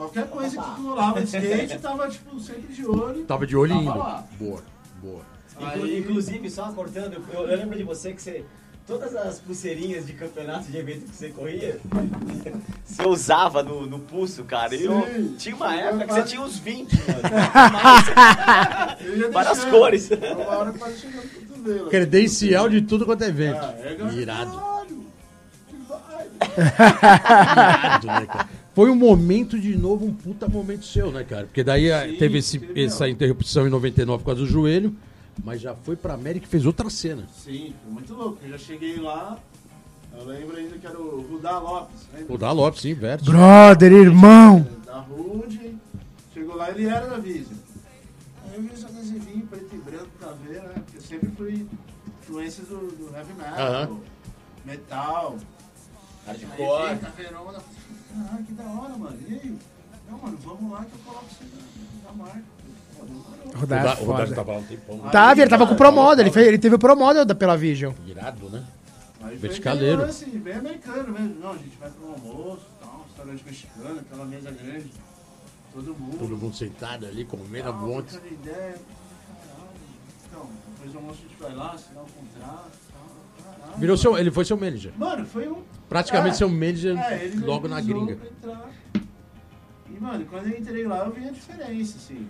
Qualquer 0.00 0.26
coisa 0.28 0.62
que 0.62 0.80
rolava 0.80 1.20
de 1.20 1.26
skate, 1.36 1.78
tava, 1.78 2.08
tipo, 2.08 2.40
sempre 2.40 2.72
de 2.72 2.86
olho. 2.86 3.22
Tava 3.26 3.46
de 3.46 3.54
olho 3.54 3.72
Tava 3.74 3.82
indo. 3.84 3.98
lá. 3.98 4.24
Boa, 4.38 4.62
boa. 5.02 5.20
Aí- 5.60 5.98
Inclusive, 5.98 6.48
só 6.50 6.72
cortando, 6.72 7.22
eu, 7.34 7.40
eu 7.40 7.46
lembro 7.56 7.76
de 7.76 7.82
você 7.84 8.14
que 8.14 8.22
você. 8.22 8.42
Todas 8.86 9.14
as 9.14 9.38
pulseirinhas 9.38 10.06
de 10.06 10.14
campeonato 10.14 10.64
de 10.64 10.74
evento 10.76 11.04
que 11.08 11.14
você 11.14 11.28
corria, 11.28 11.78
você 12.84 13.06
usava 13.06 13.62
no, 13.62 13.86
no 13.86 14.00
pulso, 14.00 14.42
cara. 14.42 14.74
E 14.74 14.82
eu, 14.84 15.00
Sim. 15.06 15.34
tinha 15.38 15.54
uma 15.54 15.76
época 15.76 16.06
que 16.06 16.12
você 16.14 16.22
tinha 16.22 16.40
uns 16.40 16.58
20, 16.58 16.92
mano. 16.96 17.04
Várias 19.32 19.64
cores. 19.66 20.10
Uma 20.10 20.48
hora 20.56 20.72
quase 20.72 20.98
chegando 20.98 21.22
no 21.24 21.30
cotovelo. 21.46 21.88
Credencial 21.90 22.68
de 22.70 22.80
tudo 22.82 23.04
quanto 23.06 23.22
é 23.22 23.28
evento. 23.28 23.60
Ah, 23.62 23.74
é, 23.78 23.92
Irado. 24.14 24.58
Caralho, 24.58 25.06
que 25.68 25.76
vibe. 25.76 26.30
Irado, 27.68 28.06
né, 28.06 28.26
cara? 28.26 28.48
Foi 28.74 28.88
um 28.90 28.94
momento 28.94 29.58
de 29.58 29.76
novo, 29.76 30.06
um 30.06 30.14
puta 30.14 30.48
momento 30.48 30.84
seu, 30.84 31.10
né, 31.10 31.24
cara? 31.24 31.44
Porque 31.46 31.64
daí 31.64 31.90
ah, 31.90 32.06
Sim, 32.08 32.16
teve 32.16 32.38
esse- 32.38 32.58
teve 32.58 32.84
essa 32.84 33.08
interrupção 33.08 33.66
em 33.66 33.70
99 33.70 34.22
por 34.22 34.26
causa 34.30 34.40
do 34.42 34.46
joelho, 34.46 34.94
mas 35.44 35.60
já 35.60 35.74
foi 35.74 35.96
pra 35.96 36.14
América 36.14 36.46
e 36.46 36.48
fez 36.48 36.64
outra 36.66 36.88
cena. 36.88 37.24
Sim, 37.34 37.74
foi 37.82 37.92
muito 37.92 38.14
louco. 38.14 38.38
Eu 38.44 38.50
já 38.50 38.58
cheguei 38.58 38.96
lá, 39.00 39.38
eu 40.16 40.24
lembro 40.24 40.56
ainda 40.56 40.78
que 40.78 40.86
era 40.86 40.98
o 41.00 41.20
Rudá 41.22 41.58
Lopes. 41.58 42.00
Lembra? 42.14 42.38
Da 42.38 42.52
Lopes, 42.52 42.80
sim, 42.82 42.94
Vert. 42.94 43.24
Brother, 43.24 43.92
irmão. 43.92 44.66
Da 44.86 45.00
Rude. 45.00 45.74
Chegou 46.32 46.54
lá, 46.56 46.70
ele 46.70 46.86
era 46.86 47.06
da 47.08 47.16
Vision. 47.18 47.56
Aí 48.44 48.54
eu 48.56 48.62
vi 48.62 48.70
os 48.72 48.84
adesivinhos 48.84 49.48
preto 49.50 49.74
e 49.74 49.78
branco 49.78 50.08
pra 50.18 50.30
ver, 50.32 50.62
né? 50.62 50.74
Porque 50.76 50.96
eu 50.98 51.02
sempre 51.02 51.30
fui 51.36 51.66
influência 52.22 52.62
do, 52.64 52.76
do 52.76 53.16
heavy 53.16 53.32
metal, 53.34 53.58
Aham. 53.58 54.00
metal. 54.64 55.36
Hardcore. 56.30 56.88
Aí, 56.88 56.98
caveirona. 56.98 57.58
Caralho, 58.14 58.44
que 58.44 58.52
da 58.52 58.64
hora, 58.64 58.96
mano. 58.96 59.18
E 59.28 59.32
aí? 59.34 59.58
Não, 60.10 60.18
mano, 60.18 60.38
vamos 60.42 60.72
lá 60.72 60.84
que 60.84 60.92
eu 60.92 60.98
coloco 61.04 61.24
você 61.26 61.44
na, 62.04 62.10
na 62.10 62.16
marca. 62.24 62.42
O 63.00 63.58
Rodar 63.58 63.82
da- 63.82 63.92
é 63.92 64.34
tava 64.34 64.52
lá 64.52 64.58
um 64.58 64.62
tempão. 64.64 64.96
né? 64.98 65.10
Tava, 65.10 65.40
ele 65.40 65.50
tava 65.50 65.66
com 65.66 65.72
o 65.74 65.76
Pro 65.76 65.90
Model, 65.92 66.24
ele, 66.24 66.30
fez- 66.32 66.46
ele 66.48 66.58
teve 66.58 66.74
o 66.74 66.78
Pro 66.78 66.94
Model 66.96 67.24
da, 67.24 67.34
pela 67.34 67.56
Vision. 67.56 67.92
Irado, 68.06 68.50
né? 68.50 68.64
Aí 69.22 69.30
foi 69.30 69.38
Verticaleiro. 69.38 70.02
aquele 70.02 70.06
lance 70.06 70.24
bem 70.38 70.54
americano 70.54 71.12
mesmo. 71.12 71.40
Não, 71.40 71.50
a 71.52 71.56
gente 71.56 71.76
vai 71.78 71.90
pro 71.90 72.08
almoço, 72.12 72.62
tal, 72.80 73.00
um 73.00 73.02
restaurante 73.04 73.44
mexicano, 73.44 74.00
aquela 74.00 74.24
mesa 74.26 74.50
grande. 74.50 74.90
Todo 75.72 75.94
mundo. 75.94 76.18
Todo 76.18 76.36
mundo 76.36 76.56
sentado 76.56 77.06
ali, 77.06 77.24
comendo 77.24 77.68
a 77.68 77.72
monte. 77.72 78.16
ideia. 78.16 78.74
Caralho. 78.74 79.70
Então, 80.28 80.46
depois 80.72 80.92
do 80.92 80.98
almoço 80.98 81.18
a 81.24 81.28
gente 81.28 81.40
vai 81.42 81.54
lá, 81.54 81.72
assinar 81.72 82.02
o 82.02 82.06
contrato. 82.06 82.70
Virou 83.78 83.96
seu, 83.96 84.18
ele 84.18 84.30
foi 84.30 84.44
seu 84.44 84.56
manager. 84.56 84.92
Mano, 84.96 85.24
foi 85.26 85.48
um. 85.48 85.62
Praticamente 85.88 86.34
É, 86.34 86.38
seu 86.38 86.48
manager 86.48 86.98
é, 86.98 87.24
ele 87.24 87.36
me 87.36 87.46
logo 87.46 87.66
na 87.68 87.80
gringa. 87.80 88.16
pra 88.16 88.28
entrar. 88.28 88.70
E, 89.88 90.00
mano, 90.00 90.24
quando 90.26 90.46
eu 90.48 90.58
entrei 90.58 90.86
lá, 90.86 90.98
eu 91.04 91.12
vi 91.12 91.28
a 91.28 91.32
diferença, 91.32 91.96
assim. 91.96 92.28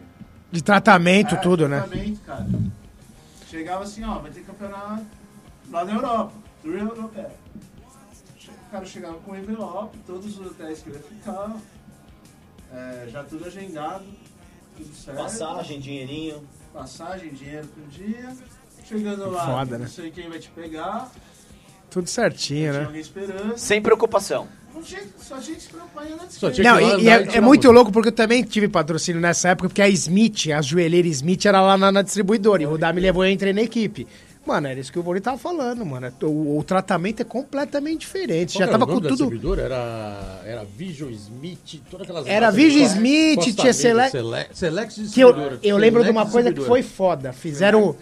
De 0.50 0.62
tratamento, 0.62 1.34
É, 1.34 1.38
tudo, 1.38 1.68
né? 1.68 1.80
tratamento, 1.80 2.20
cara. 2.22 2.46
Chegava 3.48 3.84
assim, 3.84 4.04
ó, 4.04 4.18
vai 4.18 4.30
ter 4.30 4.42
campeonato 4.42 5.04
lá 5.70 5.84
na 5.84 5.92
Europa, 5.92 6.32
tour 6.62 6.74
europeia. 6.74 7.30
O 8.66 8.70
cara 8.70 8.84
chegava 8.86 9.14
com 9.18 9.32
um 9.32 9.36
envelope, 9.36 9.98
todos 10.06 10.38
os 10.38 10.46
hotéis 10.46 10.80
que 10.80 10.90
eu 10.90 10.94
ia 10.94 11.00
ficar, 11.00 11.56
é, 12.72 13.08
já 13.10 13.24
tudo 13.24 13.44
agendado, 13.46 14.04
tudo 14.76 14.94
certo. 14.94 15.16
Passagem, 15.18 15.80
dinheirinho. 15.80 16.42
Passagem, 16.72 17.32
dinheiro 17.32 17.66
por 17.66 17.84
dia. 17.88 18.32
Chegando 18.84 19.28
lá, 19.30 19.44
Foda, 19.44 19.72
não 19.72 19.84
né? 19.84 19.86
sei 19.90 20.10
quem 20.12 20.28
vai 20.28 20.38
te 20.38 20.48
pegar, 20.50 21.10
Tudo 21.90 22.08
certinho, 22.08 22.72
tinha 22.72 22.88
né? 22.90 23.52
Sem 23.56 23.80
preocupação. 23.82 24.46
Só 25.18 25.34
andar 25.36 26.26
de 26.26 26.34
Só 26.34 26.50
tinha 26.50 26.72
Não, 26.72 26.78
que 26.78 26.84
ir 26.84 26.86
lá 26.86 26.98
e, 26.98 27.02
e 27.02 27.02
andar 27.02 27.02
e 27.02 27.08
é, 27.08 27.18
tirar 27.26 27.36
é 27.36 27.40
muito 27.40 27.70
louco 27.70 27.92
porque 27.92 28.08
eu 28.08 28.12
também 28.12 28.42
tive 28.42 28.66
patrocínio 28.68 29.20
nessa 29.20 29.50
época, 29.50 29.68
porque 29.68 29.82
a 29.82 29.88
Smith, 29.88 30.48
a 30.56 30.62
joelheira 30.62 31.06
Smith, 31.08 31.44
era 31.44 31.60
lá 31.60 31.76
na, 31.76 31.92
na 31.92 32.02
distribuidora. 32.02 32.62
E 32.62 32.66
o 32.66 32.70
Rudá 32.70 32.92
me 32.92 33.00
levou 33.00 33.24
e 33.24 33.28
eu 33.28 33.32
entrei 33.32 33.52
na 33.52 33.60
equipe. 33.62 34.06
Mano, 34.46 34.68
era 34.68 34.80
isso 34.80 34.90
que 34.90 34.98
o 34.98 35.02
Vôlei 35.02 35.20
tava 35.20 35.36
falando, 35.36 35.84
mano. 35.84 36.10
O, 36.22 36.58
o 36.58 36.64
tratamento 36.64 37.20
é 37.20 37.24
completamente 37.24 38.00
diferente. 38.00 38.54
Qual 38.54 38.60
Já 38.60 38.64
era 38.64 38.72
tava 38.72 38.84
o 38.84 38.88
nome 38.88 39.00
com 39.00 39.02
da 39.02 39.08
tudo. 39.10 39.18
distribuidora? 39.30 39.62
Era, 39.62 40.42
era 40.46 40.64
Vision 40.64 41.10
Smith, 41.10 41.82
todas 41.90 42.04
aquelas 42.04 42.26
Era 42.26 42.46
marcas 42.46 42.54
Vision 42.56 42.80
de- 42.88 42.94
Smith, 42.94 43.34
Costa 43.36 43.50
tinha 43.52 43.64
Verde, 43.64 43.78
Select- 43.78 44.10
Sele- 44.12 44.46
Select 44.54 44.94
Que 44.94 45.00
eu, 45.00 45.04
Distribuidora. 45.28 45.58
eu 45.62 45.76
lembro 45.76 46.02
de 46.04 46.10
uma 46.10 46.24
coisa 46.26 46.50
que 46.50 46.60
foi 46.62 46.80
Distribuidora. 46.80 47.18
foda. 47.20 47.32
Fizeram. 47.34 47.94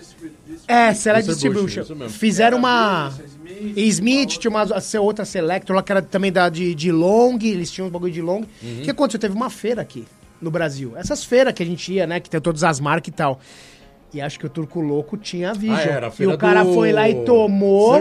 É, 0.68 0.94
Select 0.94 1.28
Distribution, 1.28 1.64
Distribution. 1.66 1.80
isso 1.82 1.96
mesmo. 1.96 2.10
Fizeram 2.18 2.56
uma. 2.58 3.12
Smith, 3.48 3.76
E 3.76 3.88
Smith 3.88 4.28
tinha 4.38 4.50
uma 4.50 4.62
a 4.62 5.00
outra 5.00 5.24
Selector 5.24 5.74
lá 5.76 5.82
que 5.82 5.92
era 5.92 6.02
também 6.02 6.30
da, 6.32 6.48
de, 6.48 6.74
de 6.74 6.92
long, 6.92 7.38
eles 7.42 7.70
tinham 7.70 7.88
um 7.88 7.90
bagulho 7.90 8.12
de 8.12 8.20
long. 8.22 8.42
Uhum. 8.62 8.78
O 8.80 8.82
que 8.82 8.90
aconteceu? 8.90 9.18
Teve 9.20 9.34
uma 9.34 9.50
feira 9.50 9.82
aqui 9.82 10.04
no 10.40 10.50
Brasil. 10.50 10.92
Essas 10.96 11.24
feiras 11.24 11.52
que 11.54 11.62
a 11.62 11.66
gente 11.66 11.92
ia, 11.92 12.06
né? 12.06 12.20
Que 12.20 12.28
tem 12.30 12.40
todas 12.40 12.62
as 12.64 12.78
marcas 12.80 13.08
e 13.08 13.12
tal. 13.12 13.40
E 14.12 14.20
acho 14.22 14.38
que 14.38 14.46
o 14.46 14.48
Turco 14.48 14.80
Louco 14.80 15.18
tinha 15.18 15.50
a 15.50 15.52
Vision. 15.52 15.76
Ah, 15.76 15.82
era 15.82 16.12
e 16.18 16.26
o 16.26 16.38
cara 16.38 16.62
do 16.62 16.72
foi 16.72 16.92
lá 16.92 17.08
e 17.10 17.24
tomou. 17.26 18.00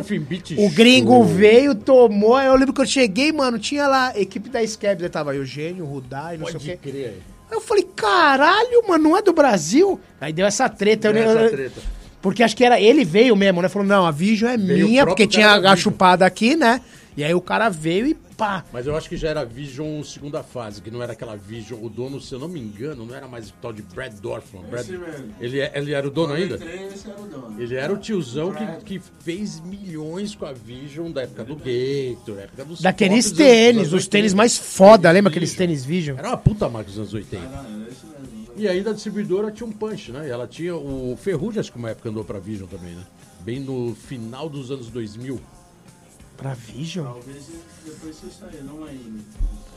O 0.57 0.69
gringo 0.69 1.11
Show. 1.11 1.23
veio, 1.25 1.75
tomou. 1.75 2.35
Aí 2.35 2.47
eu 2.47 2.55
lembro 2.55 2.73
que 2.73 2.79
eu 2.79 2.85
cheguei, 2.85 3.31
mano, 3.33 3.59
tinha 3.59 3.87
lá 3.87 4.13
a 4.15 4.19
equipe 4.19 4.49
da 4.49 4.65
Scabs. 4.65 5.03
Aí 5.03 5.09
tava 5.09 5.35
Eugênio, 5.35 5.83
Rudai, 5.85 6.37
não 6.37 6.45
Pode 6.45 6.63
sei 6.63 6.75
o 6.75 6.77
quê. 6.77 6.89
crer. 6.91 7.21
Aí 7.49 7.57
eu 7.57 7.61
falei, 7.61 7.83
caralho, 7.95 8.87
mano, 8.87 9.03
não 9.09 9.17
é 9.17 9.21
do 9.21 9.33
Brasil? 9.33 9.99
Aí 10.21 10.31
deu 10.31 10.45
essa 10.45 10.69
treta. 10.69 11.09
eu- 11.09 11.15
Essa 11.17 11.39
eu- 11.39 11.49
treta. 11.51 11.81
Porque 12.21 12.43
acho 12.43 12.55
que 12.55 12.63
era 12.63 12.79
ele 12.79 13.03
veio 13.05 13.35
mesmo, 13.35 13.61
né? 13.61 13.69
Falou, 13.69 13.87
não, 13.87 14.05
a 14.05 14.11
Vision 14.11 14.49
é 14.51 14.57
Veio 14.57 14.87
minha, 14.87 15.05
porque 15.05 15.27
tinha 15.27 15.51
a 15.53 15.75
chupada 15.75 16.25
aqui, 16.25 16.55
né? 16.55 16.81
E 17.15 17.23
aí 17.23 17.33
o 17.33 17.41
cara 17.41 17.67
veio 17.69 18.05
e 18.05 18.13
pá. 18.13 18.63
Mas 18.71 18.85
eu 18.85 18.95
acho 18.95 19.09
que 19.09 19.17
já 19.17 19.29
era 19.29 19.43
Vision 19.43 20.03
segunda 20.03 20.43
fase, 20.43 20.79
que 20.83 20.91
não 20.91 21.01
era 21.01 21.13
aquela 21.13 21.35
Vision. 21.35 21.79
O 21.81 21.89
dono, 21.89 22.21
se 22.21 22.31
eu 22.31 22.37
não 22.37 22.47
me 22.47 22.59
engano, 22.59 23.03
não 23.07 23.15
era 23.15 23.27
mais 23.27 23.49
o 23.49 23.53
tal 23.59 23.73
de 23.73 23.81
Brad 23.81 24.13
Dorfman. 24.19 24.61
Brad, 24.69 24.81
Esse 24.83 24.91
mesmo. 24.91 25.33
ele, 25.41 25.59
é- 25.59 25.71
ele 25.73 25.93
era 25.93 26.07
o 26.07 26.11
dono 26.11 26.33
ainda? 26.35 26.55
entrei, 26.57 26.85
esse 26.93 27.09
era 27.09 27.19
o 27.19 27.25
dono. 27.25 27.59
Ele 27.59 27.75
era 27.75 27.91
o 27.91 27.97
tiozão 27.97 28.51
Brad. 28.51 28.83
que, 28.83 28.99
que 28.99 29.05
fez 29.21 29.59
milhões 29.61 30.35
com 30.35 30.45
a 30.45 30.53
Vision 30.53 31.11
da 31.11 31.23
época 31.23 31.43
do 31.43 31.55
Gator, 31.55 32.35
da 32.35 32.41
época 32.43 32.65
dos 32.65 32.81
Daqueles 32.81 33.31
tênis, 33.31 33.87
os 33.87 33.93
80. 33.93 34.09
tênis 34.11 34.33
mais 34.35 34.55
foda, 34.55 35.09
lembra 35.09 35.31
aqueles 35.31 35.55
tênis 35.55 35.83
Vision? 35.83 36.19
Era 36.19 36.27
uma 36.29 36.37
puta 36.37 36.69
marca 36.69 36.89
dos 36.91 36.99
anos 36.99 37.13
80. 37.15 37.43
Ah, 37.43 37.65
era 37.67 37.91
esse 37.91 38.05
mesmo. 38.05 38.16
E 38.57 38.67
aí 38.67 38.81
da 38.81 38.91
distribuidora 38.91 39.51
tinha 39.51 39.67
um 39.67 39.71
punch, 39.71 40.11
né? 40.11 40.27
E 40.27 40.29
ela 40.31 40.47
tinha 40.47 40.75
o 40.75 41.17
Ferrugem, 41.21 41.59
acho 41.59 41.71
que 41.71 41.77
uma 41.77 41.89
época 41.91 42.09
andou 42.09 42.23
pra 42.23 42.39
Vision 42.39 42.67
também, 42.67 42.93
né? 42.95 43.03
Bem 43.41 43.59
no 43.59 43.95
final 43.95 44.49
dos 44.49 44.71
anos 44.71 44.87
2000. 44.89 45.39
Pra 46.35 46.53
Vision? 46.53 47.05
Talvez 47.05 47.45
depois 47.85 48.15
você 48.15 48.27
saia, 48.29 48.61
não 48.63 48.81
lembro. 48.83 49.21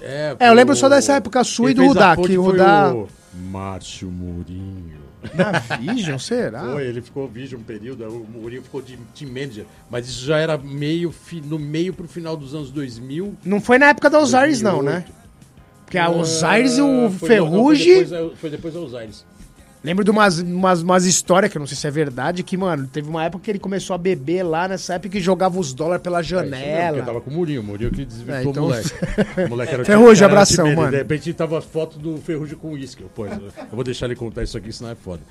É, 0.02 0.36
É, 0.38 0.48
eu 0.48 0.54
lembro 0.54 0.74
o- 0.74 0.76
só 0.76 0.88
dessa 0.88 1.14
época 1.14 1.42
sua 1.44 1.70
e 1.70 1.74
do 1.74 1.86
Rudá, 1.86 2.16
que 2.16 2.36
o 2.36 2.42
Rudá- 2.42 2.92
o 2.94 3.08
Márcio 3.50 4.10
Mourinho. 4.10 4.98
Na 5.34 5.52
Vision, 5.76 6.18
será? 6.18 6.64
Foi, 6.72 6.86
ele 6.86 7.02
ficou 7.02 7.28
Vision 7.28 7.60
um 7.60 7.64
período, 7.64 8.04
o 8.08 8.26
Mourinho 8.26 8.62
ficou 8.62 8.80
de 8.80 8.96
team 9.14 9.30
manager. 9.30 9.66
Mas 9.90 10.08
isso 10.08 10.24
já 10.24 10.38
era 10.38 10.56
meio, 10.56 11.12
fi- 11.12 11.42
no 11.42 11.58
meio 11.58 11.92
pro 11.92 12.08
final 12.08 12.36
dos 12.36 12.54
anos 12.54 12.70
2000. 12.70 13.36
Não 13.44 13.60
foi 13.60 13.78
na 13.78 13.86
época 13.88 14.08
da 14.08 14.18
Osiris, 14.18 14.62
não, 14.62 14.82
né? 14.82 15.04
Porque 15.90 15.98
a 15.98 16.08
Osiris 16.08 16.78
e 16.78 16.82
o 16.82 17.06
Ah, 17.06 17.10
Ferrugem. 17.10 18.04
Foi 18.06 18.16
depois, 18.16 18.38
foi 18.38 18.50
depois 18.50 18.74
da 18.74 18.80
Osiris. 18.80 19.26
Lembro 19.82 20.04
de 20.04 20.10
umas, 20.10 20.38
umas, 20.40 20.82
umas 20.82 21.06
histórias, 21.06 21.50
que 21.50 21.56
eu 21.56 21.60
não 21.60 21.66
sei 21.66 21.76
se 21.76 21.86
é 21.86 21.90
verdade, 21.90 22.42
que, 22.42 22.54
mano, 22.56 22.86
teve 22.86 23.08
uma 23.08 23.24
época 23.24 23.44
que 23.44 23.50
ele 23.50 23.58
começou 23.58 23.94
a 23.94 23.98
beber 23.98 24.42
lá, 24.42 24.68
nessa 24.68 24.94
época 24.94 25.08
que 25.08 25.20
jogava 25.20 25.58
os 25.58 25.72
dólares 25.72 26.02
pela 26.02 26.20
É 26.20 26.22
janela. 26.22 26.88
porque 26.98 27.06
tava 27.06 27.20
com 27.22 27.30
o 27.30 27.32
Murinho, 27.32 27.62
o 27.62 27.64
Murinho 27.64 27.90
que 27.90 28.04
desvirtou 28.04 28.36
É, 28.36 28.42
então- 28.44 28.64
o 28.64 28.66
moleque. 28.68 28.90
O 29.46 29.48
moleque 29.48 29.72
era 29.72 29.82
o 29.82 29.86
Ferrugem, 29.86 30.24
era 30.24 30.32
abração, 30.32 30.64
dele. 30.64 30.76
mano. 30.76 30.90
De 30.90 30.96
repente 30.98 31.32
tava 31.32 31.56
as 31.58 31.64
fotos 31.64 31.96
do 31.96 32.18
Ferrugem 32.18 32.56
com 32.58 32.72
uísque. 32.72 33.04
Pô, 33.14 33.24
eu 33.26 33.40
vou 33.72 33.82
deixar 33.82 34.04
ele 34.06 34.16
contar 34.16 34.42
isso 34.42 34.58
aqui, 34.58 34.70
senão 34.70 34.90
é 34.90 34.94
foda. 34.94 35.22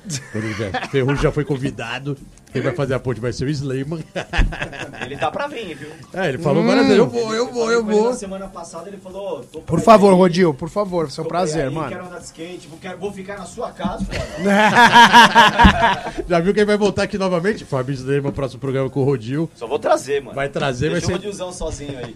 Ferrugem 0.89 1.21
já 1.21 1.31
foi 1.31 1.45
convidado. 1.45 2.17
Quem 2.51 2.63
vai 2.63 2.73
fazer 2.73 2.95
a 2.95 2.99
ponte 2.99 3.19
vai 3.19 3.31
ser 3.31 3.45
o 3.45 3.49
Slayman. 3.49 4.03
Ele 5.05 5.15
tá 5.17 5.29
pra 5.29 5.47
vir, 5.47 5.75
viu? 5.75 5.89
É, 6.13 6.29
ele 6.29 6.39
falou 6.39 6.63
várias 6.63 6.85
vezes, 6.87 6.97
eu 6.99 7.07
vou, 7.07 7.33
eu 7.35 7.51
vou, 7.51 7.71
eu 7.71 7.85
vou. 7.85 8.09
Na 8.09 8.15
semana 8.15 8.47
passada 8.47 8.87
ele 8.89 8.97
falou... 8.97 9.41
tô 9.43 9.59
Por 9.61 9.79
favor, 9.79 10.13
Rodil, 10.15 10.53
por 10.53 10.67
favor, 10.69 11.09
foi 11.09 11.23
um 11.23 11.27
prazer, 11.27 11.67
aí, 11.67 11.73
mano. 11.73 11.89
Quero 11.89 12.05
andar 12.07 12.17
de 12.19 12.25
skate, 12.25 12.67
vou, 12.67 12.79
quero- 12.79 12.97
vou 12.97 13.11
ficar 13.13 13.37
na 13.37 13.45
sua 13.45 13.71
casa, 13.71 14.03
foda. 14.05 14.38
Já 16.27 16.39
viu 16.39 16.53
quem 16.53 16.65
vai 16.65 16.77
voltar 16.77 17.03
aqui 17.03 17.17
novamente? 17.17 17.65
Fabio 17.65 17.93
Slayman, 17.93 18.31
próximo 18.31 18.59
programa 18.59 18.89
com 18.89 19.01
o 19.01 19.03
Rodil. 19.03 19.49
Só 19.55 19.67
vou 19.67 19.79
trazer, 19.79 20.21
mano. 20.21 20.35
Vai 20.35 20.49
trazer, 20.49 20.89
vai 20.89 20.99
Deixa 20.99 21.05
o 21.07 21.09
ser- 21.09 21.13
Rodilzão 21.15 21.51
sozinho 21.51 21.97
aí. 21.97 22.15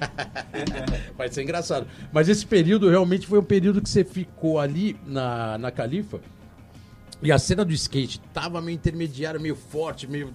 Vai 1.17 1.29
ser 1.31 1.43
engraçado. 1.43 1.87
Mas 2.11 2.27
esse 2.29 2.45
período 2.45 2.89
realmente 2.89 3.27
foi 3.27 3.39
um 3.39 3.43
período 3.43 3.81
que 3.81 3.89
você 3.89 4.03
ficou 4.03 4.59
ali 4.59 4.95
na, 5.05 5.57
na 5.57 5.71
Califa. 5.71 6.19
E 7.21 7.31
a 7.31 7.37
cena 7.39 7.63
do 7.63 7.71
skate 7.71 8.19
tava 8.33 8.61
meio 8.61 8.75
intermediária, 8.75 9.39
meio 9.39 9.55
forte, 9.55 10.07
meio. 10.07 10.33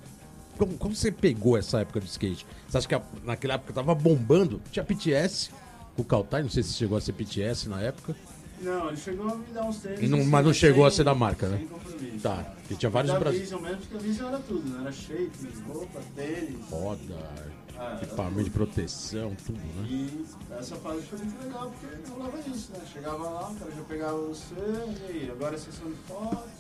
Como, 0.57 0.76
como 0.78 0.95
você 0.95 1.12
pegou 1.12 1.57
essa 1.57 1.80
época 1.80 2.01
do 2.01 2.07
skate? 2.07 2.47
Você 2.68 2.78
acha 2.78 2.89
que 2.89 2.95
a- 2.95 3.03
naquela 3.24 3.55
época 3.55 3.72
tava 3.72 3.95
bombando? 3.95 4.61
Tinha 4.72 4.84
PTS, 4.84 5.51
o 5.97 6.05
Kautai, 6.05 6.43
não 6.43 6.51
sei 6.51 6.62
se 6.62 6.72
chegou 6.74 6.97
a 6.97 7.01
ser 7.01 7.12
PTS 7.12 7.68
na 7.68 7.80
época. 7.80 8.14
Não, 8.61 8.89
ele 8.89 8.97
chegou 8.97 9.29
a 9.31 9.35
me 9.37 9.47
dar 9.53 9.65
uns 9.65 9.79
tênis. 9.79 10.11
Não- 10.11 10.19
assim, 10.19 10.29
mas 10.29 10.45
não 10.47 10.53
chegou 10.53 10.85
a 10.87 10.91
sem- 10.91 10.97
ser 10.99 11.05
da 11.05 11.15
marca, 11.15 11.49
né? 11.49 11.59
sem 11.59 11.69
compromisso. 11.69 12.19
Tá, 12.23 12.45
porque 12.59 12.75
tinha 12.75 12.91
vários 12.91 13.13
brasileiros. 13.19 13.51
Vision 13.51 13.63
mesmo, 13.63 13.79
porque 13.83 13.97
a 13.97 13.99
Vision 14.01 14.29
era 14.29 14.39
tudo, 14.41 14.69
né? 14.69 14.81
Era 14.83 14.93
shape, 14.93 15.31
roupa, 15.69 16.01
tênis. 16.17 16.67
Foda, 16.69 17.49
Ah, 17.81 17.97
equipamento 18.03 18.43
de 18.43 18.51
proteção, 18.51 19.37
tudo, 19.47 19.59
né? 19.61 19.87
E 19.89 20.25
essa 20.59 20.75
fase 20.77 21.01
foi 21.03 21.19
muito 21.21 21.45
legal, 21.45 21.71
porque 21.81 22.11
rolava 22.11 22.39
isso, 22.41 22.73
né? 22.73 22.81
Chegava 22.93 23.23
lá, 23.31 23.51
o 23.51 23.55
cara 23.55 23.71
já 23.71 23.83
pegava 23.85 24.17
você, 24.19 24.55
e 24.57 25.05
aí, 25.09 25.31
agora 25.31 25.55
é 25.55 25.59
sessão 25.59 25.89
de 25.89 25.97
fotos. 26.09 26.51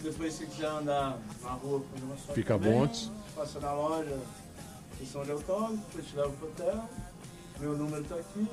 Depois, 0.00 0.32
se 0.34 0.46
quiser 0.46 0.66
andar 0.68 1.18
na 1.42 1.50
rua, 1.50 1.82
fazer 1.92 2.04
uma 2.04 2.14
foto 2.16 2.34
Fica 2.36 2.54
também, 2.56 2.72
bons. 2.72 3.10
Passa 3.34 3.58
na 3.58 3.72
loja, 3.72 4.16
sessão 5.00 5.24
de 5.24 5.32
autógrafo, 5.32 5.74
depois 5.88 6.06
te 6.06 6.16
leva 6.16 6.30
pro 6.30 6.46
hotel. 6.46 6.88
Meu 7.58 7.76
número 7.76 8.04
tá 8.04 8.14
aqui. 8.14 8.46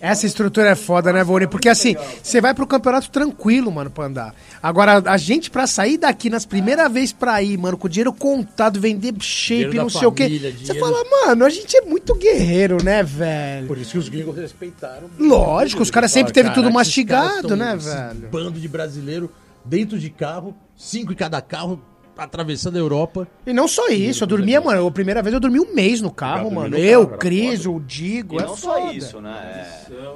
Essa 0.00 0.26
estrutura 0.26 0.70
é 0.70 0.74
foda, 0.74 1.12
né, 1.12 1.22
Vone? 1.24 1.46
Porque 1.46 1.68
assim, 1.68 1.96
você 2.22 2.40
vai 2.40 2.54
pro 2.54 2.66
campeonato 2.66 3.10
tranquilo, 3.10 3.70
mano, 3.72 3.90
pra 3.90 4.04
andar. 4.04 4.34
Agora, 4.62 5.02
a 5.06 5.16
gente, 5.16 5.50
pra 5.50 5.66
sair 5.66 5.98
daqui 5.98 6.28
nas 6.30 6.44
primeiras 6.44 6.90
vezes 6.92 7.12
pra 7.12 7.42
ir, 7.42 7.56
mano, 7.56 7.76
com 7.76 7.86
o 7.86 7.90
dinheiro 7.90 8.12
contado, 8.12 8.80
vender 8.80 9.14
shape, 9.20 9.76
não 9.76 9.88
sei 9.88 10.06
o 10.06 10.12
quê. 10.12 10.24
família, 10.24 10.52
Você 10.52 10.74
fala, 10.78 11.02
mano, 11.26 11.44
a 11.44 11.50
gente 11.50 11.76
é 11.76 11.82
muito 11.82 12.14
guerreiro, 12.14 12.82
né, 12.82 13.02
velho? 13.02 13.66
Por 13.66 13.78
isso 13.78 13.92
que 13.92 13.98
os 13.98 14.08
gringos 14.08 14.36
respeitaram. 14.36 15.08
Lógico, 15.18 15.82
os 15.82 15.90
caras 15.90 16.10
sempre 16.10 16.32
teve 16.32 16.50
tudo 16.50 16.70
mastigado, 16.70 17.56
né, 17.56 17.76
velho? 17.76 18.28
Bando 18.30 18.60
de 18.60 18.68
brasileiro 18.68 19.30
dentro 19.64 19.98
de 19.98 20.10
carro, 20.10 20.54
cinco 20.76 21.12
em 21.12 21.16
cada 21.16 21.40
carro, 21.40 21.80
atravessando 22.16 22.76
a 22.76 22.78
Europa. 22.78 23.28
E 23.46 23.52
não 23.52 23.68
só 23.68 23.88
isso, 23.88 24.24
eu 24.24 24.26
dormia, 24.28 24.60
mano, 24.60 24.86
a 24.86 24.90
primeira 24.90 25.22
vez 25.22 25.34
eu 25.34 25.40
dormi 25.40 25.60
um 25.60 25.74
mês 25.74 26.00
no 26.00 26.10
carro, 26.10 26.50
mano. 26.50 26.70
no 26.70 26.78
Eu, 26.78 27.06
carro, 27.06 27.18
Cris, 27.18 27.64
foda. 27.64 27.76
o 27.76 27.80
Digo, 27.80 28.34
E 28.34 28.38
é 28.38 28.42
não 28.46 28.56
foda. 28.56 28.80
só 28.80 28.92
isso, 28.92 29.20
né? 29.20 29.84
É, 29.90 30.14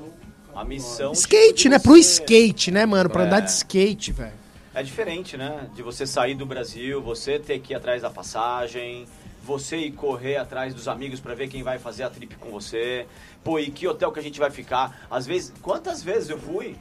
a 0.55 0.65
missão... 0.65 1.13
Skate, 1.13 1.69
né? 1.69 1.77
de 1.79 1.83
Pro 1.83 1.93
você- 1.95 2.01
skate, 2.23 2.71
né, 2.71 2.87
mano? 2.87 3.09
Pra 3.11 3.23
É. 3.25 3.27
andar 3.27 3.41
de 3.41 3.51
skate, 3.51 4.13
velho. 4.13 4.33
É 4.75 4.83
diferente, 4.83 5.37
né? 5.37 5.69
De 5.75 5.83
você 5.83 6.07
sair 6.07 6.35
do 6.35 6.47
Brasil, 6.47 7.03
você 7.03 7.39
ter 7.39 7.59
que 7.61 7.73
ir 7.73 7.77
atrás 7.77 8.03
da 8.03 8.11
passagem, 8.11 9.05
você 9.45 9.77
ir 9.77 9.93
correr 9.93 10.37
atrás 10.37 10.73
dos 10.73 10.87
amigos 10.87 11.19
pra 11.19 11.35
ver 11.35 11.49
quem 11.49 11.63
vai 11.63 11.79
fazer 11.79 12.05
a 12.05 12.11
trip 12.11 12.37
com 12.37 12.51
você. 12.51 13.07
Pô, 13.43 13.59
e 13.59 13.71
que 13.71 13.89
hotel 13.89 14.13
que 14.13 14.21
a 14.21 14.23
gente 14.23 14.39
vai 14.39 14.51
ficar? 14.51 15.07
Às 15.11 15.27
vezes, 15.27 15.53
quantas 15.61 16.03
vezes 16.03 16.31
eu 16.31 16.39
fui? 16.39 16.77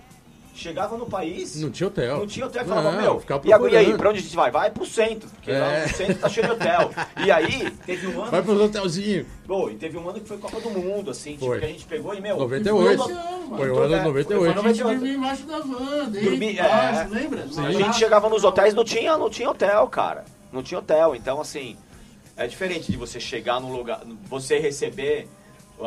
Chegava 0.60 0.98
no 0.98 1.06
país, 1.06 1.56
Não 1.62 1.72
tinha 1.72 1.88
hotel. 1.88 2.18
não 2.18 2.28
tinha 2.28 2.46
hotel, 2.46 2.64
eu 2.64 2.68
falava, 2.68 2.92
Não, 2.92 3.02
meu, 3.02 3.24
e, 3.46 3.54
agora- 3.54 3.72
e 3.72 3.78
aí, 3.78 3.94
pra 3.98 4.10
onde 4.10 4.20
a 4.20 4.22
gente 4.22 4.36
vai? 4.36 4.52
Vai 4.52 4.70
pro 4.70 4.86
centro, 4.86 5.30
porque 5.30 5.52
lá 5.54 5.72
É. 5.74 5.84
no 5.88 5.94
centro 5.94 6.16
tá 6.16 6.28
cheio 6.28 6.46
de 6.48 6.52
hotel. 6.52 6.92
E 7.26 7.32
aí, 7.32 7.72
teve 7.86 8.08
um 8.08 8.22
ano, 8.22 8.32
Vai 8.32 8.42
pros 8.42 8.60
hotelzinhos. 8.60 9.26
pô, 9.48 9.70
e 9.70 9.76
teve 9.76 9.98
um 9.98 10.10
ano 10.10 10.20
que 10.20 10.28
foi 10.28 10.38
Copa 10.38 10.60
do 10.60 10.70
Mundo, 10.70 11.12
assim, 11.12 11.38
tipo, 11.38 11.58
que 11.58 11.64
a 11.66 11.68
gente 11.70 11.86
pegou 11.86 12.14
e, 12.14 12.20
meu... 12.20 12.36
98. 12.38 13.02
foi 13.04 13.14
no- 13.14 13.58
Foi 13.58 13.70
o 13.72 13.80
ano 13.80 13.96
no- 13.98 14.04
98. 14.04 14.54
foi 14.54 14.70
a 14.70 14.74
gente 14.74 14.84
dormia 14.84 15.14
embaixo 15.14 15.44
da 15.44 15.60
van, 15.60 16.10
dentro, 16.10 16.30
Dormi- 16.30 16.52
embaixo, 16.54 17.02
é. 17.02 17.08
lembra? 17.20 17.44
A 17.66 17.72
gente 17.72 17.98
chegava 17.98 18.28
nos 18.30 18.44
hotéis, 18.44 18.74
não 18.74 18.84
tinha, 18.84 19.18
não 19.18 19.30
tinha 19.30 19.50
hotel, 19.50 19.88
cara. 19.88 20.26
Não 20.52 20.62
tinha 20.62 20.78
hotel. 20.80 21.16
Então, 21.16 21.40
assim, 21.40 21.78
é 22.36 22.46
diferente 22.48 22.92
de 22.92 22.98
você 22.98 23.18
chegar 23.20 23.62
num 23.62 23.72
lugar, 23.72 24.02
você 24.30 24.60
receber 24.60 25.28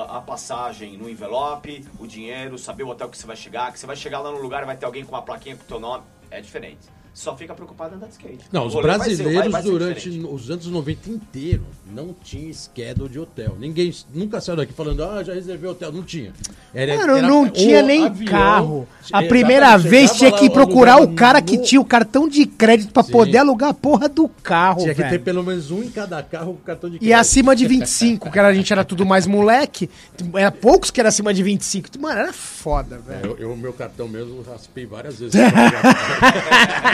a, 0.01 0.20
passagem 0.20 0.97
no 0.97 1.09
envelope, 1.09 1.86
o 1.99 2.07
dinheiro, 2.07 2.59
saber 2.59 2.82
o 2.82 2.88
hotel 2.88 3.09
que 3.09 3.18
você 3.18 3.26
vai 3.26 3.36
chegar, 3.36 3.72
que 3.72 3.78
você 3.78 3.86
vai 3.86 3.97
chegar 3.97 4.20
lá 4.20 4.30
no 4.30 4.38
lugar 4.38 4.62
e 4.62 4.66
vai 4.66 4.76
ter 4.76 4.86
alguém 4.86 5.05
com 5.05 5.12
uma 5.12 5.22
plaquinha 5.22 5.57
com 5.57 5.64
o 5.64 5.66
teu 5.66 5.80
nome. 5.80 6.05
É 6.30 6.40
diferente. 6.40 6.88
Só 7.15 7.37
fica 7.37 7.53
preocupado 7.55 7.93
em 7.93 7.97
andar 7.99 8.07
de 8.07 8.13
skate. 8.13 8.45
Não, 8.51 8.67
os 8.67 8.73
rolê 8.73 8.89
vai 8.89 8.99
ser- 9.01 9.05
brasileiros 9.17 9.53
vai- 9.53 9.63
vai 9.63 9.63
durante 9.71 10.09
os 10.09 10.51
anos 10.51 10.67
90 10.67 11.11
inteiro 11.11 11.63
não 11.95 12.15
tinha 12.25 12.51
schedule 12.55 13.09
de 13.11 13.19
hotel. 13.19 13.55
Ninguém 13.61 13.93
nunca 14.15 14.41
saiu 14.41 14.57
daqui 14.57 14.73
falando, 14.73 15.05
ah, 15.05 15.23
já 15.23 15.35
reservei 15.35 15.69
hotel. 15.69 15.93
Não 15.93 16.03
tinha. 16.03 16.33
Era, 16.73 16.97
Mano, 16.97 17.19
era 17.19 17.29
não 17.29 17.51
tinha 17.51 17.83
nem 17.83 18.07
avião, 18.07 18.31
carro. 18.33 18.89
A 19.13 19.23
primeira 19.25 19.77
vez 19.77 20.13
tinha 20.13 20.31
lá, 20.31 20.39
que 20.39 20.49
procurar 20.49 21.03
o 21.03 21.13
cara 21.13 21.41
no- 21.41 21.45
que 21.45 21.59
tinha 21.59 21.79
o 21.79 21.85
cartão 21.85 22.27
de 22.27 22.47
crédito 22.47 22.91
pra 22.95 23.03
Sim. 23.03 23.13
poder 23.13 23.37
alugar 23.39 23.69
a 23.71 23.75
porra 23.75 24.09
do 24.09 24.27
carro, 24.27 24.81
Tinha 24.81 24.95
que 24.95 25.03
ter 25.03 25.11
velho. 25.11 25.23
pelo 25.23 25.43
menos 25.45 25.71
um 25.71 25.83
em 25.83 25.91
cada 25.91 26.23
carro 26.23 26.55
com 26.55 26.61
cartão 26.61 26.89
de 26.89 26.97
E 26.97 26.99
crédito. 27.01 27.19
acima 27.21 27.55
de 27.55 27.67
25, 27.67 28.31
que 28.31 28.39
era, 28.39 28.49
a 28.49 28.55
gente 28.55 28.73
era 28.73 28.85
tudo 28.87 29.05
mais 29.05 29.27
moleque. 29.27 29.91
Era 30.35 30.51
poucos 30.51 30.91
que 30.91 30.99
era 30.99 31.11
acima 31.11 31.35
de 31.35 31.43
25. 31.43 31.91
Mano, 32.01 32.21
era 32.21 32.33
foda, 32.33 33.03
É, 33.07 33.13
velho. 33.21 33.37
Eu, 33.39 33.51
eu, 33.51 33.57
meu 33.57 33.75
cartão 33.75 34.09
mesmo, 34.09 34.41
raspei 34.43 34.87
várias 34.87 35.19
vezes. 35.19 35.35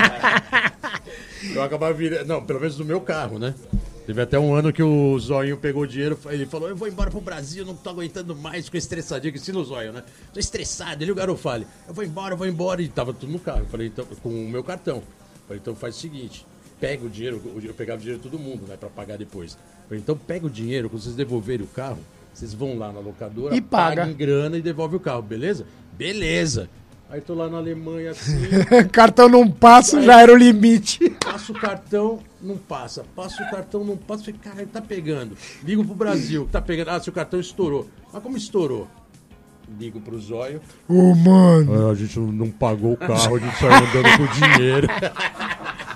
eu 1.55 1.63
acabava 1.63 1.93
virando. 1.95 2.27
Não, 2.27 2.45
pelo 2.45 2.61
menos 2.61 2.79
no 2.79 2.85
meu 2.85 3.01
carro, 3.01 3.39
né? 3.39 3.55
Teve 4.07 4.23
até 4.23 4.39
um 4.39 4.55
ano 4.55 4.73
que 4.73 4.83
o 4.83 5.19
Zóio 5.19 5.59
pegou 5.59 5.83
o 5.83 5.87
dinheiro 5.87 6.19
ele 6.31 6.47
falou: 6.47 6.69
Eu 6.69 6.77
vou 6.77 6.89
embora 6.89 7.11
pro 7.11 7.21
Brasil, 7.21 7.65
não 7.65 7.75
tô 7.75 7.91
aguentando 7.91 8.35
mais, 8.35 8.65
ficou 8.65 8.79
estressadinho, 8.79 9.33
que 9.33 9.39
estilo 9.39 9.63
Zóio, 9.65 9.93
né? 9.93 10.03
Tô 10.33 10.41
estressado. 10.41 11.03
Ele 11.05 11.13
o 11.13 11.15
garoto 11.15 11.41
fale: 11.41 11.67
Eu 11.87 11.93
vou 11.95 12.05
embora, 12.05 12.33
eu 12.35 12.39
vou 12.39 12.47
embora. 12.47 12.81
E 12.81 12.89
tava 12.89 13.13
tudo 13.13 13.31
no 13.33 13.39
carro. 13.39 13.61
Eu 13.61 13.67
falei: 13.67 13.89
então, 13.89 14.07
Com 14.23 14.31
o 14.31 14.49
meu 14.49 14.65
cartão. 14.65 14.97
Eu 14.99 15.03
falei: 15.47 15.61
Então 15.61 15.75
faz 15.75 15.97
o 15.97 15.99
seguinte: 16.01 16.47
pega 16.81 17.05
o 17.05 17.11
dinheiro, 17.11 17.37
o- 17.37 17.61
eu 17.63 17.75
pegava 17.75 17.99
o 17.99 18.01
dinheiro 18.01 18.23
de 18.23 18.29
todo 18.31 18.41
mundo, 18.41 18.67
né? 18.67 18.77
Pra 18.79 18.89
pagar 18.89 19.19
depois. 19.19 19.53
Eu 19.53 19.89
falei: 19.89 20.01
Então 20.01 20.17
pega 20.17 20.47
o 20.47 20.51
dinheiro, 20.51 20.89
quando 20.89 21.03
vocês 21.03 21.15
devolverem 21.15 21.65
o 21.67 21.69
carro, 21.69 21.99
vocês 22.33 22.55
vão 22.55 22.79
lá 22.79 22.91
na 22.91 23.01
locadora, 23.01 23.55
E 23.55 23.61
paga. 23.61 24.03
paguem 24.03 24.17
grana 24.17 24.57
e 24.57 24.63
devolve 24.63 24.97
o 24.97 25.01
carro, 25.01 25.21
beleza? 25.21 25.67
Beleza. 25.93 26.71
Aí 27.11 27.23
tô 27.23 27.33
lá 27.33 27.49
na 27.49 27.57
Alemanha 27.57 28.11
assim, 28.11 28.37
cartão 28.93 29.31
não 29.31 29.51
passa, 29.51 30.03
já 30.03 30.21
era 30.21 30.31
o 30.31 30.37
limite. 30.37 31.09
passo 31.25 31.53
o 31.53 31.59
cartão, 31.59 32.19
não 32.41 32.59
passa. 32.59 33.03
Passo 33.17 33.43
o 33.43 33.51
cartão, 33.51 33.83
não 33.83 33.97
passa. 33.97 34.25
Falei, 34.25 34.41
cara, 34.43 34.61
ele 34.61 34.71
tá 34.71 34.83
pegando. 34.83 35.35
Ligo 35.65 35.83
pro 35.83 35.95
Brasil, 35.95 36.47
tá 36.53 36.61
pegando. 36.61 36.91
Ah, 36.91 37.01
seu 37.01 37.13
cartão 37.13 37.41
estourou. 37.41 37.89
Mas 38.13 38.23
como 38.23 38.37
estourou? 38.37 38.87
Ligo 39.79 40.01
pro 40.01 40.19
zóio. 40.19 40.61
Ô, 40.87 41.15
mano. 41.15 41.91
a 41.91 41.95
gente 41.95 42.19
não, 42.19 42.31
não 42.31 42.51
pagou 42.51 42.93
o 42.93 42.97
carro, 42.97 43.37
a 43.37 43.39
gente 43.39 43.57
saiu 43.57 43.73
andando 43.73 44.19
com 44.19 44.57
dinheiro. 44.57 44.89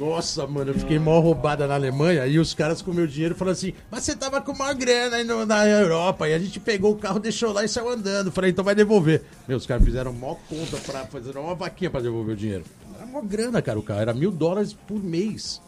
Nossa, 0.00 0.46
mano, 0.46 0.70
eu 0.70 0.74
fiquei 0.78 0.98
mó 0.98 1.20
roubada 1.20 1.66
na 1.66 1.74
Alemanha 1.74 2.26
e 2.26 2.38
os 2.38 2.54
caras 2.54 2.80
com 2.80 2.90
o 2.90 2.94
meu 2.94 3.06
dinheiro 3.06 3.34
falaram 3.34 3.52
assim: 3.52 3.74
Mas 3.90 4.02
você 4.04 4.16
tava 4.16 4.40
com 4.40 4.50
uma 4.52 4.72
grana 4.72 5.16
aí 5.18 5.24
no- 5.24 5.44
na 5.44 5.66
Europa 5.68 6.26
e 6.26 6.32
a 6.32 6.38
gente 6.38 6.58
pegou 6.58 6.92
o 6.92 6.96
carro, 6.96 7.18
deixou 7.20 7.52
lá 7.52 7.62
e 7.64 7.68
saiu 7.68 7.90
andando. 7.90 8.32
Falei, 8.32 8.50
então 8.50 8.64
vai 8.64 8.74
devolver. 8.74 9.22
Meu, 9.46 9.58
os 9.58 9.66
caras 9.66 9.84
fizeram 9.84 10.10
mó 10.12 10.36
conta 10.48 10.78
pra 10.78 11.04
fazer 11.06 11.36
uma 11.36 11.54
vaquinha 11.54 11.90
pra 11.90 12.00
devolver 12.00 12.32
o 12.34 12.36
dinheiro. 12.36 12.64
Era 12.96 13.04
mó 13.04 13.20
grana, 13.20 13.60
cara, 13.60 13.78
o 13.78 13.82
carro. 13.82 14.00
Era 14.00 14.14
mil 14.14 14.30
dólares 14.32 14.72
por 14.72 15.02
mês. 15.02 15.60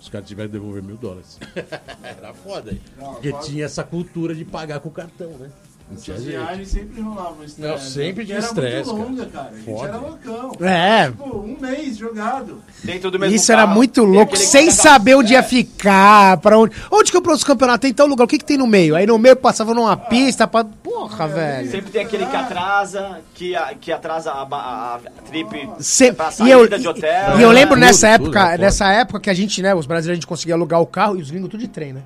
Os 0.00 0.08
caras 0.08 0.26
tiveram 0.28 0.48
que 0.48 0.52
devolver 0.54 0.82
mil 0.82 0.96
dólares. 0.96 1.38
Era 2.02 2.34
foda 2.34 2.72
aí. 2.72 2.80
Porque 2.96 3.32
tinha 3.44 3.64
essa 3.64 3.84
cultura 3.84 4.34
de 4.34 4.44
pagar 4.44 4.80
com 4.80 4.88
o 4.88 4.92
cartão, 4.92 5.30
né? 5.38 5.50
Não 5.90 5.96
tinha 5.96 6.14
Essas 6.16 6.26
jeito. 6.26 6.44
viagens 6.44 6.68
sempre 6.68 7.00
rolavam 7.00 7.44
estresse. 7.44 7.60
Não, 7.72 7.78
sempre 7.78 8.12
porque 8.12 8.24
tinha 8.26 8.36
era 8.38 8.46
estresse, 8.46 8.92
muito 8.92 8.96
cara. 8.98 9.08
longa, 9.08 9.26
cara. 9.26 9.50
A 9.52 9.58
gente 9.58 9.84
era 9.84 9.96
loucão. 9.96 10.52
É. 10.66 11.06
Tipo, 11.06 11.36
um 11.38 11.56
mês 11.60 11.96
jogado. 11.96 12.62
Dentro 12.84 13.10
do 13.10 13.18
mesmo 13.18 13.34
Isso 13.34 13.50
era 13.50 13.62
carro, 13.62 13.74
muito 13.74 14.02
tem 14.02 14.10
louco, 14.12 14.36
sem 14.36 14.70
saber 14.70 15.14
onde 15.14 15.32
ia 15.32 15.38
É. 15.38 15.42
ficar, 15.42 16.36
pra 16.38 16.58
onde. 16.58 16.74
Onde 16.90 17.10
que 17.10 17.16
eu 17.16 17.22
produzo 17.22 17.46
campeonato? 17.46 17.80
Tem 17.80 17.94
tal 17.94 18.06
lugar, 18.06 18.24
o 18.24 18.28
que 18.28 18.36
que 18.38 18.44
tem 18.44 18.58
no 18.58 18.66
meio? 18.66 18.94
Aí 18.94 19.06
no 19.06 19.18
meio 19.18 19.34
passava 19.36 19.72
numa 19.72 19.96
pista 19.96 20.46
pra. 20.46 20.62
Porra, 20.64 21.26
velho. 21.26 21.70
Sempre 21.70 21.90
tem 21.90 22.02
aquele 22.02 22.26
que 22.26 22.36
atrasa, 22.36 23.20
que, 23.34 23.56
a- 23.56 23.74
que 23.80 23.90
atrasa 23.90 24.30
a, 24.30 24.42
a, 24.42 24.94
a 24.96 24.98
trip 25.28 25.70
Sem- 25.80 26.12
pra 26.12 26.26
e 26.40 26.50
eu, 26.50 26.58
saída 26.60 26.78
de 26.78 26.88
hotel. 26.88 27.38
e 27.38 27.42
eu 27.42 27.50
lembro 27.50 27.76
Tudo, 27.76 27.80
nessa 27.86 28.18
tudo, 28.18 28.24
época, 28.28 28.40
é 28.40 28.50
foda. 28.52 28.58
nessa 28.58 28.92
época 28.92 29.20
que 29.20 29.30
a 29.30 29.34
gente, 29.34 29.62
né, 29.62 29.74
os 29.74 29.86
brasileiros 29.86 30.18
a 30.18 30.20
gente 30.20 30.26
conseguia 30.26 30.54
alugar 30.54 30.80
o 30.82 30.86
carro 30.86 31.16
e 31.16 31.22
os 31.22 31.30
gringos 31.30 31.48
tudo 31.48 31.60
de 31.60 31.68
trem, 31.68 31.94
né? 31.94 32.00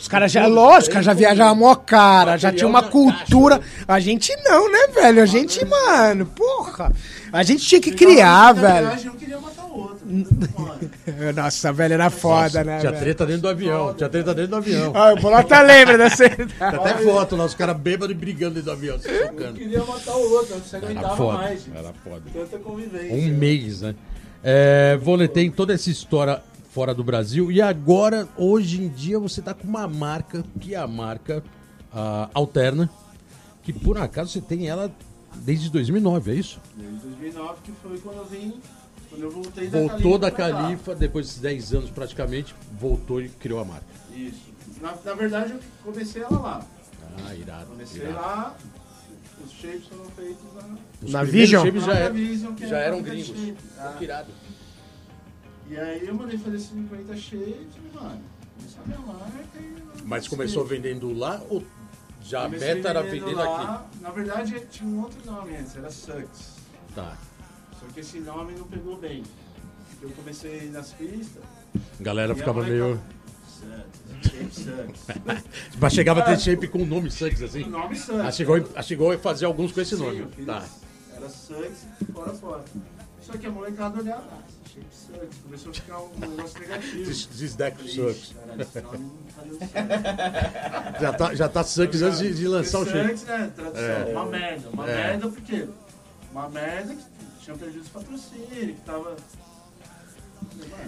Os 0.00 0.08
caras 0.08 0.32
já, 0.32 0.46
lógico, 0.46 1.02
já 1.02 1.12
viajavam 1.12 1.54
mó 1.54 1.74
cara, 1.74 2.38
já 2.38 2.50
tinha 2.50 2.66
uma 2.66 2.82
cultura. 2.82 3.58
caixa, 3.58 3.84
A 3.86 4.00
gente 4.00 4.34
não, 4.44 4.72
né, 4.72 4.88
velho? 4.94 5.22
A 5.22 5.26
gente, 5.26 5.62
mano, 5.64 6.24
porra. 6.24 6.90
A 7.30 7.42
gente 7.42 7.64
tinha 7.64 7.80
que 7.80 7.92
criar, 7.92 8.52
velho. 8.52 8.86
viagem, 8.88 9.10
queria 9.12 9.38
matar 9.38 9.64
o 9.66 9.78
outro. 9.78 9.98
Não 10.06 10.24
pode. 10.24 10.90
Nossa, 11.36 11.72
velho, 11.72 11.94
era 11.94 12.08
foda, 12.10 12.64
né? 12.64 12.78
Tinha 12.80 12.90
velho? 12.92 13.02
treta 13.04 13.26
dentro 13.26 13.42
do 13.42 13.48
avião. 13.48 13.94
Tinha 13.94 14.08
treta 14.08 14.34
dentro 14.34 14.50
do 14.52 14.56
avião. 14.56 14.92
Ah, 14.96 15.12
o 15.12 15.16
Bolota 15.20 15.60
lembra 15.60 15.98
dessa. 15.98 16.26
Tem 16.30 16.48
até 16.58 16.94
foto 17.04 17.36
lá, 17.36 17.44
os 17.44 17.54
caras 17.54 17.76
bêbados 17.76 18.16
e 18.16 18.18
brigando 18.18 18.54
dentro 18.54 18.70
do 18.70 18.72
avião, 18.72 18.98
se 18.98 19.06
chocando. 19.08 19.52
queria 19.52 19.84
matar 19.84 20.16
o 20.16 20.32
outro, 20.32 20.56
você 20.56 20.76
Era 20.76 20.86
aguentava 20.86 21.16
foda, 21.16 21.38
mais. 21.38 21.62
gente. 21.62 21.76
era 21.76 21.92
foda. 22.02 22.22
Tanta 22.32 22.58
convivência. 22.58 23.14
Um 23.14 23.36
mês, 23.36 23.82
né? 23.82 23.94
É, 24.42 24.98
tem 25.32 25.50
toda 25.50 25.74
essa 25.74 25.90
história 25.90 26.42
fora 26.72 26.94
do 26.94 27.02
Brasil 27.02 27.50
e 27.50 27.60
agora, 27.60 28.28
hoje 28.36 28.82
em 28.82 28.88
dia, 28.88 29.18
você 29.18 29.42
tá 29.42 29.52
com 29.52 29.66
uma 29.66 29.86
marca, 29.88 30.44
que 30.60 30.74
é 30.74 30.78
a 30.78 30.86
marca 30.86 31.42
ah, 31.92 32.30
Alterna, 32.32 32.88
que 33.62 33.72
por 33.72 33.98
acaso 33.98 34.30
você 34.30 34.40
tem 34.40 34.68
ela 34.68 34.90
desde 35.36 35.68
2009, 35.70 36.30
é 36.30 36.34
isso? 36.34 36.60
Desde 36.76 36.96
2009, 36.98 37.54
que 37.64 37.72
foi 37.72 37.98
quando 37.98 38.18
eu 38.18 38.24
vim, 38.26 38.54
quando 39.08 39.22
eu 39.22 39.30
voltei 39.30 39.68
da 39.68 39.78
Voltou 39.80 40.18
da 40.18 40.30
pra 40.30 40.50
cá. 40.50 40.52
Califa, 40.52 40.94
depois 40.94 41.34
de 41.34 41.40
10 41.40 41.74
anos 41.74 41.90
praticamente, 41.90 42.54
voltou 42.78 43.20
e 43.20 43.28
criou 43.28 43.60
a 43.60 43.64
marca. 43.64 43.86
Isso. 44.14 44.50
Na, 44.80 44.94
na 45.04 45.14
verdade, 45.14 45.52
eu 45.52 45.60
comecei 45.84 46.22
ela 46.22 46.38
lá. 46.38 46.66
Ah, 47.26 47.34
irado. 47.34 47.66
Comecei 47.66 48.02
irado. 48.02 48.16
lá, 48.16 48.56
os 49.44 49.52
shapes 49.52 49.86
foram 49.88 50.04
feitos 50.12 50.44
lá. 50.54 50.68
Os 51.02 51.12
Na 51.12 51.22
Vision? 51.24 51.64
shapes 51.64 51.84
já, 51.84 51.92
na 51.94 51.98
eram- 52.00 52.14
Vision, 52.14 52.54
que 52.54 52.66
já 52.66 52.78
era 52.78 52.86
eram 52.86 53.02
gringos. 53.02 53.54
Ah. 53.78 53.94
Que 53.98 54.04
irado. 54.04 54.28
E 55.70 55.78
aí 55.78 56.04
eu 56.04 56.14
mandei 56.14 56.36
fazer 56.36 56.58
50 56.58 57.16
shapes 57.16 57.76
e, 57.76 57.96
mano, 57.96 58.20
começou 58.56 58.82
a 58.82 58.86
minha 58.88 58.98
marca 58.98 59.58
e... 59.60 60.02
Mas 60.04 60.26
começou 60.26 60.64
vendendo 60.64 61.16
lá 61.16 61.40
ou 61.48 61.62
já 62.22 62.42
a 62.42 62.48
meta 62.48 62.88
era 62.88 63.02
vendendo 63.02 63.26
vendendo 63.26 63.40
aqui? 63.40 63.64
lá. 63.64 63.86
Na 64.00 64.10
verdade, 64.10 64.66
tinha 64.68 64.90
um 64.90 65.00
outro 65.00 65.24
nome 65.24 65.56
antes, 65.56 65.76
era 65.76 65.88
Sucks. 65.88 66.56
Tá. 66.92 67.16
Só 67.78 67.86
que 67.86 68.00
esse 68.00 68.18
nome 68.18 68.54
não 68.54 68.64
pegou 68.64 68.96
bem. 68.96 69.22
Eu 70.02 70.10
comecei 70.10 70.68
nas 70.70 70.92
pistas. 70.92 71.44
A 72.00 72.02
galera 72.02 72.32
a 72.32 72.36
ficava 72.36 72.64
meio. 72.64 73.00
Sucks, 73.46 74.28
shape 74.28 74.52
Sucks. 74.52 75.44
Mas 75.80 75.92
chegava 75.92 76.18
a 76.18 76.24
ter 76.24 76.40
shape 76.40 76.66
com 76.66 76.84
nome 76.84 77.12
Sucks 77.12 77.42
assim. 77.42 77.62
O 77.62 77.70
nome 77.70 77.94
Sucks. 77.94 78.20
Ah, 78.20 78.32
chegou, 78.32 78.68
ah, 78.74 78.82
chegou 78.82 79.12
a 79.12 79.18
fazer 79.18 79.44
alguns 79.44 79.70
com 79.70 79.80
esse 79.80 79.96
Sim, 79.96 80.02
nome. 80.02 80.26
Tá. 80.44 80.66
Era 81.14 81.28
Sucks 81.28 81.86
fora 82.12 82.34
fora. 82.34 82.64
Só 83.20 83.34
que 83.34 83.46
a 83.46 83.50
molecada 83.50 84.00
olhava, 84.00 84.26
Sucks. 84.90 85.36
Começou 85.44 85.70
a 85.70 85.74
ficar 85.74 86.00
um 86.00 86.10
negócio 86.18 86.60
negativo. 86.60 87.04
This, 87.04 87.26
this 87.26 87.54
deck 87.54 87.76
Falei, 87.76 87.94
sucks. 87.94 88.16
"Ixi, 88.22 88.34
caralho, 88.34 88.62
esse 88.62 88.80
nome 88.82 88.98
não 88.98 89.48
dando 89.58 89.70
certo." 89.72 91.00
Já 91.00 91.12
tá, 91.12 91.34
já 91.34 91.48
tá 91.48 91.64
Sucks 91.64 92.02
antes 92.02 92.18
de, 92.18 92.34
de 92.34 92.48
lançar 92.48 92.80
o. 92.80 92.84
Sucks, 92.84 93.24
né? 93.24 93.50
Tradução. 93.56 93.82
É. 93.84 94.04
Uma 94.12 94.26
merda. 94.26 94.68
Uma 94.70 94.90
É. 94.90 94.94
merda 94.96 95.28
porque 95.28 95.66
uma 96.32 96.48
merda 96.48 96.94
que 96.94 97.02
tinha 97.44 97.56
perdido 97.56 97.82
os 97.82 97.88
patrocínios, 97.88 98.48
que 98.50 98.72
tava. 98.84 99.16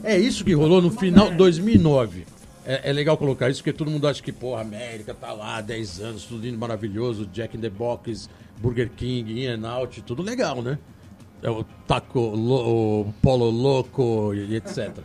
É 0.03 0.19
isso 0.19 0.45
que 0.45 0.53
rolou 0.55 0.81
no 0.83 0.91
final 0.91 1.31
de 1.31 1.37
2009. 1.37 2.27
É, 2.65 2.91
é 2.91 2.93
legal 2.93 3.17
colocar 3.17 3.51
isso, 3.51 3.61
porque 3.61 3.73
todo 3.73 3.91
mundo 3.91 4.07
acha 4.07 4.23
que, 4.23 4.31
porra, 4.33 4.61
América 4.63 5.13
tá 5.15 5.33
lá, 5.33 5.61
10 5.61 6.01
anos, 6.01 6.25
tudo 6.25 6.43
lindo, 6.43 6.57
maravilhoso, 6.59 7.27
Jack 7.27 7.57
in 7.57 7.61
the 7.61 7.69
Box, 7.69 8.29
Burger 8.59 8.89
King, 8.91 9.45
In 9.45 9.49
and 9.49 9.69
Out, 9.69 10.01
tudo 10.03 10.23
legal, 10.23 10.63
né? 10.63 10.79
É 11.43 11.51
o 11.51 11.65
Taco, 11.89 12.21
Lo- 12.21 13.01
o 13.09 13.13
Polo 13.21 13.51
Loco 13.51 14.33
e 14.33 14.55
etc. 14.57 14.97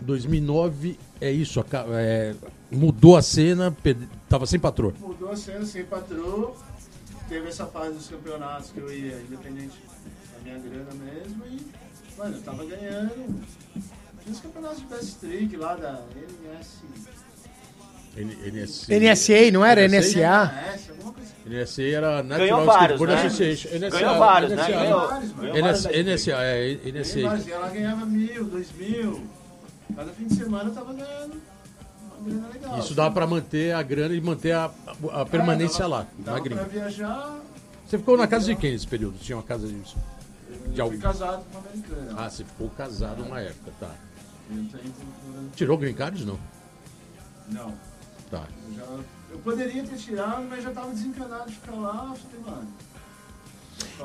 2009 0.00 0.98
é 1.20 1.30
isso, 1.30 1.62
é, 1.92 2.34
mudou 2.70 3.16
a 3.16 3.22
cena, 3.22 3.76
tava 4.28 4.46
sem 4.46 4.58
patroa. 4.58 4.94
Mudou 4.98 5.30
a 5.30 5.36
cena 5.36 5.64
sem 5.66 5.84
patrão. 5.84 6.54
Teve 7.28 7.48
essa 7.48 7.66
fase 7.66 7.92
dos 7.94 8.08
campeonatos 8.08 8.70
que 8.70 8.80
eu 8.80 8.90
ia 8.92 9.20
independente 9.20 9.78
da 10.34 10.42
minha 10.42 10.58
grana 10.58 10.90
mesmo 10.94 11.44
e, 11.46 12.18
mano, 12.18 12.36
eu 12.36 12.42
tava 12.42 12.64
ganhando. 12.64 13.40
Tinha 14.22 14.32
os 14.32 14.40
campeonatos 14.40 14.78
de 14.80 14.86
best 14.86 15.14
trick 15.20 15.56
lá 15.56 15.74
da 15.76 16.02
NS. 16.16 16.78
N- 18.16 18.50
NS, 18.50 18.88
NSA, 18.88 19.50
não 19.52 19.64
era? 19.64 19.86
NSA? 19.86 20.18
NS, 20.72 20.90
alguma 20.90 21.12
coisa 21.12 21.19
assim. 21.19 21.19
NSA 21.50 21.82
era 21.82 22.22
Natural 22.22 22.38
Ganhou 22.48 22.64
vários, 22.64 23.00
Skateboard 23.00 23.12
né? 23.12 23.26
Association. 23.26 23.68
NSA, 23.78 23.90
Ganhou 24.00 24.18
vários, 24.18 24.50
né? 24.52 24.56
NSA, 24.56 24.72
Ganhou, 24.72 25.08
vários, 25.08 25.32
ganhou 25.32 25.54
NS, 25.56 25.82
vários 25.82 25.82
da 25.82 26.12
NSA, 26.12 26.42
é, 26.44 26.92
NSA. 26.92 27.50
ela 27.52 27.68
ganhava 27.68 28.06
mil, 28.06 28.44
dois 28.44 28.72
mil. 28.78 29.26
Cada 29.96 30.12
fim 30.12 30.26
de 30.26 30.34
semana 30.34 30.70
eu 30.70 30.74
tava 30.74 30.92
ganhando 30.94 31.34
uma 32.20 32.28
grana 32.30 32.48
legal. 32.52 32.78
Isso 32.78 32.94
dá 32.94 33.10
pra 33.10 33.26
manter 33.26 33.74
a 33.74 33.82
grana 33.82 34.14
e 34.14 34.20
manter 34.20 34.52
a, 34.52 34.70
a- 35.12 35.20
a 35.22 35.26
permanência 35.26 35.78
É, 35.78 35.88
dava- 35.88 35.96
lá, 35.96 36.06
na 36.18 36.24
Dava 36.24 36.36
pra 36.40 36.44
gringa. 36.48 36.64
viajar. 36.64 37.38
Você 37.86 37.98
ficou 37.98 38.16
na 38.16 38.26
casa 38.28 38.46
de 38.46 38.54
quem 38.54 38.70
nesse 38.72 38.86
período? 38.86 39.18
Tinha 39.18 39.36
uma 39.36 39.42
casa 39.42 39.66
disso? 39.66 39.96
De 40.68 40.78
Eu 40.78 40.84
algum? 40.84 40.96
fui 40.96 41.02
casado 41.02 41.44
com 41.50 41.58
uma 41.58 41.68
americana. 41.68 42.14
Ah, 42.16 42.30
você 42.30 42.44
ficou 42.44 42.70
casado 42.70 43.22
uma 43.24 43.40
época, 43.40 43.72
tá. 43.80 43.90
Eu 44.48 44.56
morando- 44.56 45.50
Tirou 45.56 45.76
green 45.76 45.94
card? 45.94 46.24
Não. 46.24 46.38
Não. 47.48 47.74
Tá. 48.30 48.44
Eu, 48.68 48.74
já, 48.76 48.84
eu 49.30 49.38
poderia 49.38 49.82
ter 49.82 49.96
tirado, 49.96 50.44
mas 50.48 50.62
já 50.64 50.70
tava 50.70 50.90
desencanado 50.90 51.48
de 51.48 51.54
ficar 51.56 51.72
lá. 51.76 52.14
Falei, 52.14 52.44
mano. 52.46 52.68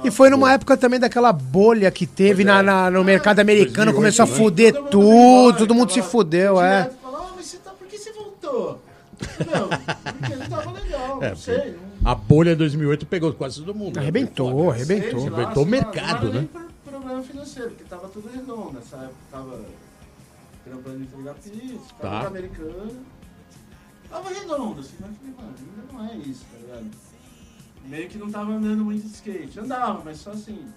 E 0.04 0.12
foi 0.12 0.30
numa 0.30 0.52
época 0.54 0.76
também 0.78 1.00
daquela 1.00 1.32
bolha 1.34 1.90
que 1.92 2.06
teve 2.06 2.44
na, 2.44 2.62
na- 2.62 2.92
no 2.92 3.04
mercado 3.04 3.40
americano, 3.40 3.92
2008, 3.92 3.96
começou 3.96 4.24
a 4.24 4.28
né? 4.28 4.34
fuder 4.36 4.74
Todo 4.74 4.82
mundo 4.84 4.90
tudo, 4.92 5.08
embora, 5.40 5.58
todo 5.58 5.76
mundo 5.76 5.92
se 5.94 6.02
fudeu, 6.02 6.62
é. 6.62 6.90
falava, 7.02 7.24
ah, 7.26 7.34
mas 7.36 7.46
você 7.46 7.58
tá, 7.58 7.72
por 7.72 7.88
que 7.88 7.98
você 7.98 8.12
voltou? 8.12 8.82
Não, 9.20 9.70
porque 9.70 10.34
ele 10.34 10.48
tava 10.50 10.72
legal, 10.72 11.24
É, 11.24 11.30
não 11.30 11.36
sei. 11.38 11.72
Não, 12.02 12.12
A 12.12 12.16
bolha 12.16 12.56
2008 12.56 13.06
pegou 13.06 13.34
quase 13.34 13.60
todo 13.60 13.74
mundo. 13.74 13.96
né? 13.96 14.02
Arrebentou, 14.02 14.52
foda. 14.52 14.72
arrebentou. 14.76 15.20
sei 15.22 15.30
lá, 15.30 15.38
Arrebentou 15.38 15.64
o 15.64 15.66
mercado, 15.66 16.34
né? 16.34 16.48
por 16.54 16.92
problema 16.92 17.22
financeiro, 17.24 17.70
porque 17.70 17.84
tava 17.86 18.08
tudo 18.10 18.30
redondo 18.34 18.74
nessa 18.74 18.98
época. 18.98 19.16
Tava 19.32 19.60
trampando 20.66 20.98
em 20.98 21.02
entregar 21.04 21.34
pizza, 21.36 21.80
tava 22.02 22.22
Tá. 22.22 22.28
americano. 22.28 22.92
Tava 24.16 24.30
redondo, 24.30 24.80
assim, 24.80 24.96
mas 25.02 25.12
eu 25.12 25.18
falei, 25.18 25.34
mano, 25.36 25.54
ainda 25.60 25.84
não 25.92 26.06
é 26.10 26.16
isso, 26.26 26.46
tá 26.50 26.58
ligado? 26.58 26.90
Meio 27.84 28.08
que 28.08 28.18
não 28.18 28.32
tava 28.32 28.54
andando 28.54 28.86
muito 28.86 29.06
de 29.06 29.14
skate. 29.14 29.60
Andava, 29.60 30.02
mas 30.06 30.20
só 30.20 30.32
assim. 30.32 30.72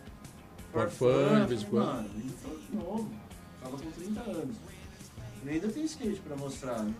For 0.72 0.90
fun, 0.90 1.42
de 1.42 1.46
vez 1.46 1.62
em 1.62 1.66
quando. 1.66 1.86
Mano, 1.86 2.10
novo. 2.72 3.08
Tava 3.62 3.78
com 3.78 3.90
30 3.92 4.20
anos. 4.22 4.56
E 5.44 5.50
ainda 5.50 5.68
tem 5.68 5.84
skate 5.84 6.18
pra 6.18 6.36
mostrar, 6.36 6.82
né? 6.82 6.92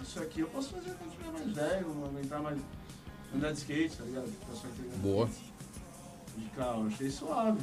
Isso 0.00 0.18
aqui 0.20 0.40
eu 0.40 0.48
posso 0.48 0.70
fazer 0.70 0.94
quando 0.94 1.12
tiver 1.12 1.30
mais 1.30 1.50
velho, 1.54 1.94
não 1.94 2.06
aguentar 2.06 2.40
mais 2.42 2.58
andar 3.34 3.52
de 3.52 3.58
skate, 3.58 3.98
tá 3.98 4.04
ligado? 4.04 4.26
Ficar 4.26 4.54
só 4.54 4.66
entregando 4.68 4.96
Boa. 5.02 5.28
De 6.38 6.46
carro, 6.56 6.84
eu 6.84 6.86
achei 6.86 7.10
suave. 7.10 7.60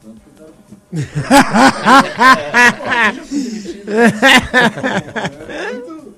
Tanto 0.00 0.18
que 0.18 0.28
eu 0.30 0.34
tava. 0.34 0.54
Já 3.12 3.22
fui 3.22 3.42
demitido. 3.42 3.90
É 5.50 5.72
muito 5.72 6.14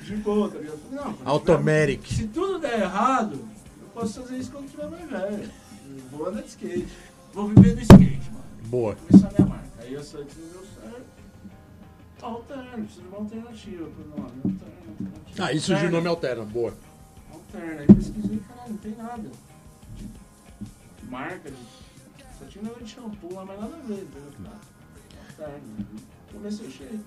de 0.00 0.16
boa, 0.16 0.48
tá 0.48 0.58
ligado? 0.58 0.74
Eu 0.74 0.75
falei, 0.75 0.75
não, 0.96 1.14
Automeric. 1.24 2.12
Se 2.14 2.26
tudo 2.28 2.58
der 2.58 2.80
errado, 2.80 3.34
eu 3.80 3.88
posso 3.94 4.20
fazer 4.22 4.38
isso 4.38 4.50
quando 4.50 4.70
tiver 4.70 4.88
mais 4.90 5.08
velho. 5.08 5.50
Eu 5.88 6.18
vou 6.18 6.26
andar 6.28 6.42
de 6.42 6.48
skate. 6.48 6.88
Vou 7.32 7.48
viver 7.48 7.74
do 7.74 7.80
skate, 7.82 8.30
mano. 8.30 8.44
Boa. 8.64 8.96
Começar 8.96 9.28
a 9.28 9.32
minha 9.32 9.46
marca. 9.48 9.66
Aí 9.80 9.92
eu 9.94 10.02
que 10.02 10.16
não 10.16 10.48
deu 10.52 10.66
certo. 10.82 11.06
Alterno, 12.22 12.84
preciso 12.84 13.02
de 13.02 13.08
uma 13.08 13.18
alternativa 13.18 13.84
pro 13.90 14.08
nome. 14.08 14.32
Alterno. 14.44 15.12
Ah, 15.38 15.52
isso 15.52 15.66
de 15.66 15.72
Alterno. 15.74 15.90
nome 15.96 16.08
alterna. 16.08 16.44
Boa. 16.44 16.74
Alterna. 17.32 17.80
Aí 17.82 17.86
pesquisei, 17.86 18.40
caralho, 18.48 18.70
não 18.70 18.76
tem 18.78 18.96
nada. 18.96 19.30
De 20.98 21.10
marca, 21.10 21.50
de... 21.50 21.56
só 22.38 22.44
tinha 22.46 22.62
um 22.62 22.66
negócio 22.66 22.84
de 22.86 22.92
shampoo 22.92 23.34
lá, 23.34 23.44
mas 23.44 23.60
nada 23.60 23.76
a 23.76 23.80
ver, 23.86 24.02
entendeu? 24.02 24.52
Alterna. 25.28 25.60
Comecei 26.32 26.66
o 26.66 26.70
shape. 26.70 27.00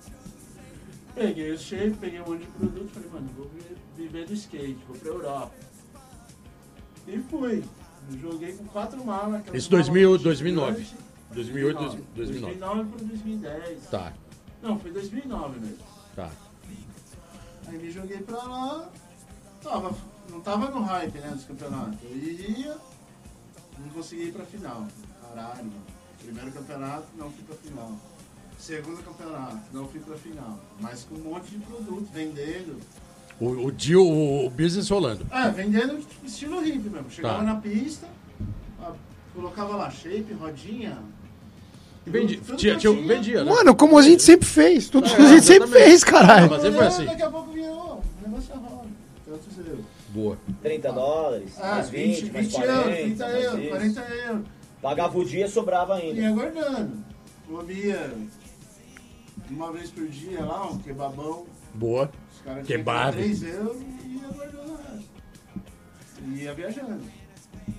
Peguei 1.15 1.51
o 1.51 1.57
shape, 1.59 1.97
peguei 1.99 2.21
um 2.21 2.25
monte 2.29 2.41
de 2.41 2.47
produto, 2.51 2.89
falei, 2.93 3.09
mano, 3.11 3.29
vou 3.35 3.49
vi- 3.49 3.75
viver 3.99 4.25
do 4.25 4.33
skate, 4.33 4.77
vou 4.87 4.97
pra 4.97 5.09
Europa. 5.09 5.51
E 7.07 7.19
fui. 7.29 7.63
Joguei 8.21 8.53
com 8.53 8.65
quatro 8.65 9.03
malas. 9.05 9.43
Isso 9.53 9.69
2000, 9.69 10.09
malas 10.09 10.23
2009. 10.23 10.83
gigantes. 10.83 11.05
2008, 11.33 11.77
2009. 11.79 12.03
2009. 12.15 12.59
2009 12.59 12.89
para 12.89 13.05
2010. 13.05 13.83
Tá, 13.89 14.13
Não, 14.63 14.79
foi 14.79 14.91
2009 14.91 15.59
mesmo. 15.59 15.77
tá. 16.15 16.29
Aí 17.67 17.77
me 17.77 17.91
joguei 17.91 18.17
pra 18.19 18.37
lá. 18.43 18.89
Tava, 19.61 19.95
não 20.31 20.39
tava 20.41 20.69
no 20.71 20.81
hype, 20.81 21.19
né, 21.19 21.29
dos 21.31 21.43
campeonatos. 21.45 21.99
Eu 22.03 22.17
ia, 22.17 22.77
não 23.77 23.89
consegui 23.89 24.29
ir 24.29 24.31
pra 24.33 24.45
final. 24.45 24.87
Caralho, 25.21 25.65
mano. 25.65 25.83
Primeiro 26.23 26.51
campeonato, 26.51 27.05
não 27.15 27.29
fui 27.29 27.43
pra 27.43 27.55
final. 27.57 27.91
Segundo 28.57 29.03
campeonato, 29.03 29.59
não 29.71 29.87
fui 29.87 29.99
pra 29.99 30.17
final. 30.17 30.59
Mas 30.79 31.03
com 31.03 31.15
um 31.15 31.19
monte 31.19 31.51
de 31.51 31.59
produto, 31.59 32.09
vendendo. 32.11 32.79
O, 33.39 33.67
o 33.67 33.71
deal, 33.71 34.01
o, 34.05 34.49
business 34.49 34.89
rolando. 34.89 35.25
É, 35.31 35.49
vendendo 35.49 35.99
estilo 36.25 36.59
hippie 36.61 36.89
mesmo. 36.89 37.09
Chegava 37.09 37.37
Tá. 37.39 37.43
na 37.43 37.55
pista, 37.55 38.05
colocava 39.33 39.75
lá 39.75 39.89
shape, 39.89 40.33
rodinha, 40.33 40.97
Vendi, 42.05 42.37
que 42.37 42.55
tinha, 42.55 42.75
tinha. 42.75 42.91
vendia, 42.93 43.43
né? 43.43 43.51
Mano, 43.51 43.75
como 43.75 43.97
a 43.97 44.01
gente 44.01 44.23
sempre 44.23 44.47
fez. 44.47 44.89
Tudo 44.89 45.07
que 45.07 45.21
É, 45.21 45.25
a 45.25 45.27
gente 45.29 45.45
sempre 45.45 45.69
fez, 45.69 46.03
caralho. 46.03 46.49
Mas 46.49 46.61
sempre 46.61 46.77
foi 46.77 46.87
assim. 46.87 47.05
Daqui 47.05 47.21
a 47.21 47.29
pouco 47.29 47.51
vinha, 47.51 47.71
ó, 47.71 47.97
o 47.97 48.01
negócio 48.27 48.53
é 48.53 48.57
euros. 49.69 49.85
Boa. 50.09 50.37
30 50.63 50.91
dólares, 50.91 51.51
Ah, 51.61 51.75
mais 51.75 51.89
20, 51.89 52.21
20, 52.23 52.31
mais 52.33 52.45
20 52.47 52.55
40, 52.55 52.73
euros, 52.73 52.97
30 52.99 53.25
mais 53.25 53.43
euros, 53.43 53.59
isso. 53.61 53.69
40 53.69 54.01
euros. 54.01 54.41
Pagava 54.81 55.17
o 55.19 55.25
dia, 55.25 55.47
sobrava 55.47 55.95
ainda. 55.95 56.19
Ia 56.19 56.31
guardando. 56.31 57.03
Comia 57.47 58.11
uma 59.51 59.71
vez 59.71 59.91
por 59.91 60.07
dia 60.07 60.43
lá, 60.43 60.67
um 60.67 60.79
kebabão. 60.79 61.45
Boa. 61.75 62.09
Os 62.49 62.55
caras 62.55 62.67
Kebab. 62.67 63.13
3 63.13 63.43
euros 63.43 63.77
e 63.81 64.17
ia 64.17 64.27
guardando 64.29 64.71
o 64.71 64.77
resto. 64.77 65.09
E 66.25 66.43
ia 66.43 66.53
viajando. 66.53 67.01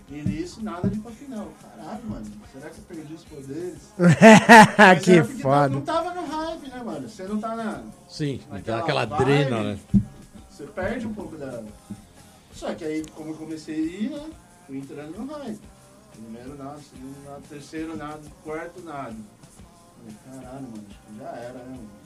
E 0.09 0.22
nisso, 0.22 0.62
nada 0.64 0.88
de 0.88 0.98
pra 1.01 1.10
final. 1.10 1.52
Caralho, 1.60 2.05
mano, 2.09 2.26
será 2.52 2.70
que 2.70 2.78
eu 2.78 2.84
perdi 2.84 3.14
os 3.14 3.24
poderes? 3.24 3.78
Mas 3.98 5.02
que 5.02 5.12
era 5.12 5.24
porque 5.24 5.42
foda. 5.42 5.68
Não 5.68 5.80
tava 5.82 6.14
no 6.14 6.26
hype, 6.26 6.68
né, 6.68 6.82
mano? 6.84 7.09
Você 7.09 7.24
não 7.24 7.40
tá 7.40 7.55
na. 7.56 7.82
Sim, 8.09 8.40
naquela 8.51 8.80
aquela 8.80 9.05
vibe, 9.06 9.24
drena, 9.24 9.62
né? 9.62 9.78
Você 10.48 10.66
perde 10.66 11.06
um 11.06 11.14
pouco 11.14 11.36
da. 11.36 11.62
Só 12.52 12.74
que 12.74 12.84
aí, 12.84 13.05
como 13.14 13.30
eu 13.30 13.36
comecei 13.36 13.74
a 13.74 13.78
ir, 13.78 14.10
né? 14.10 14.30
Fui 14.66 14.78
entrando 14.78 15.18
no 15.18 15.32
hype. 15.32 15.60
Primeiro 16.12 16.56
nada, 16.56 16.78
segundo 16.78 17.24
nada, 17.24 17.42
terceiro 17.48 17.97
nada, 17.97 18.20
quarto 18.44 18.82
nada. 18.82 19.16
Falei, 19.97 20.16
caralho, 20.26 20.62
mano, 20.62 20.84
acho 20.90 20.98
que 20.98 21.18
já 21.18 21.30
era, 21.30 21.52
né, 21.52 21.64
mano? 21.68 21.99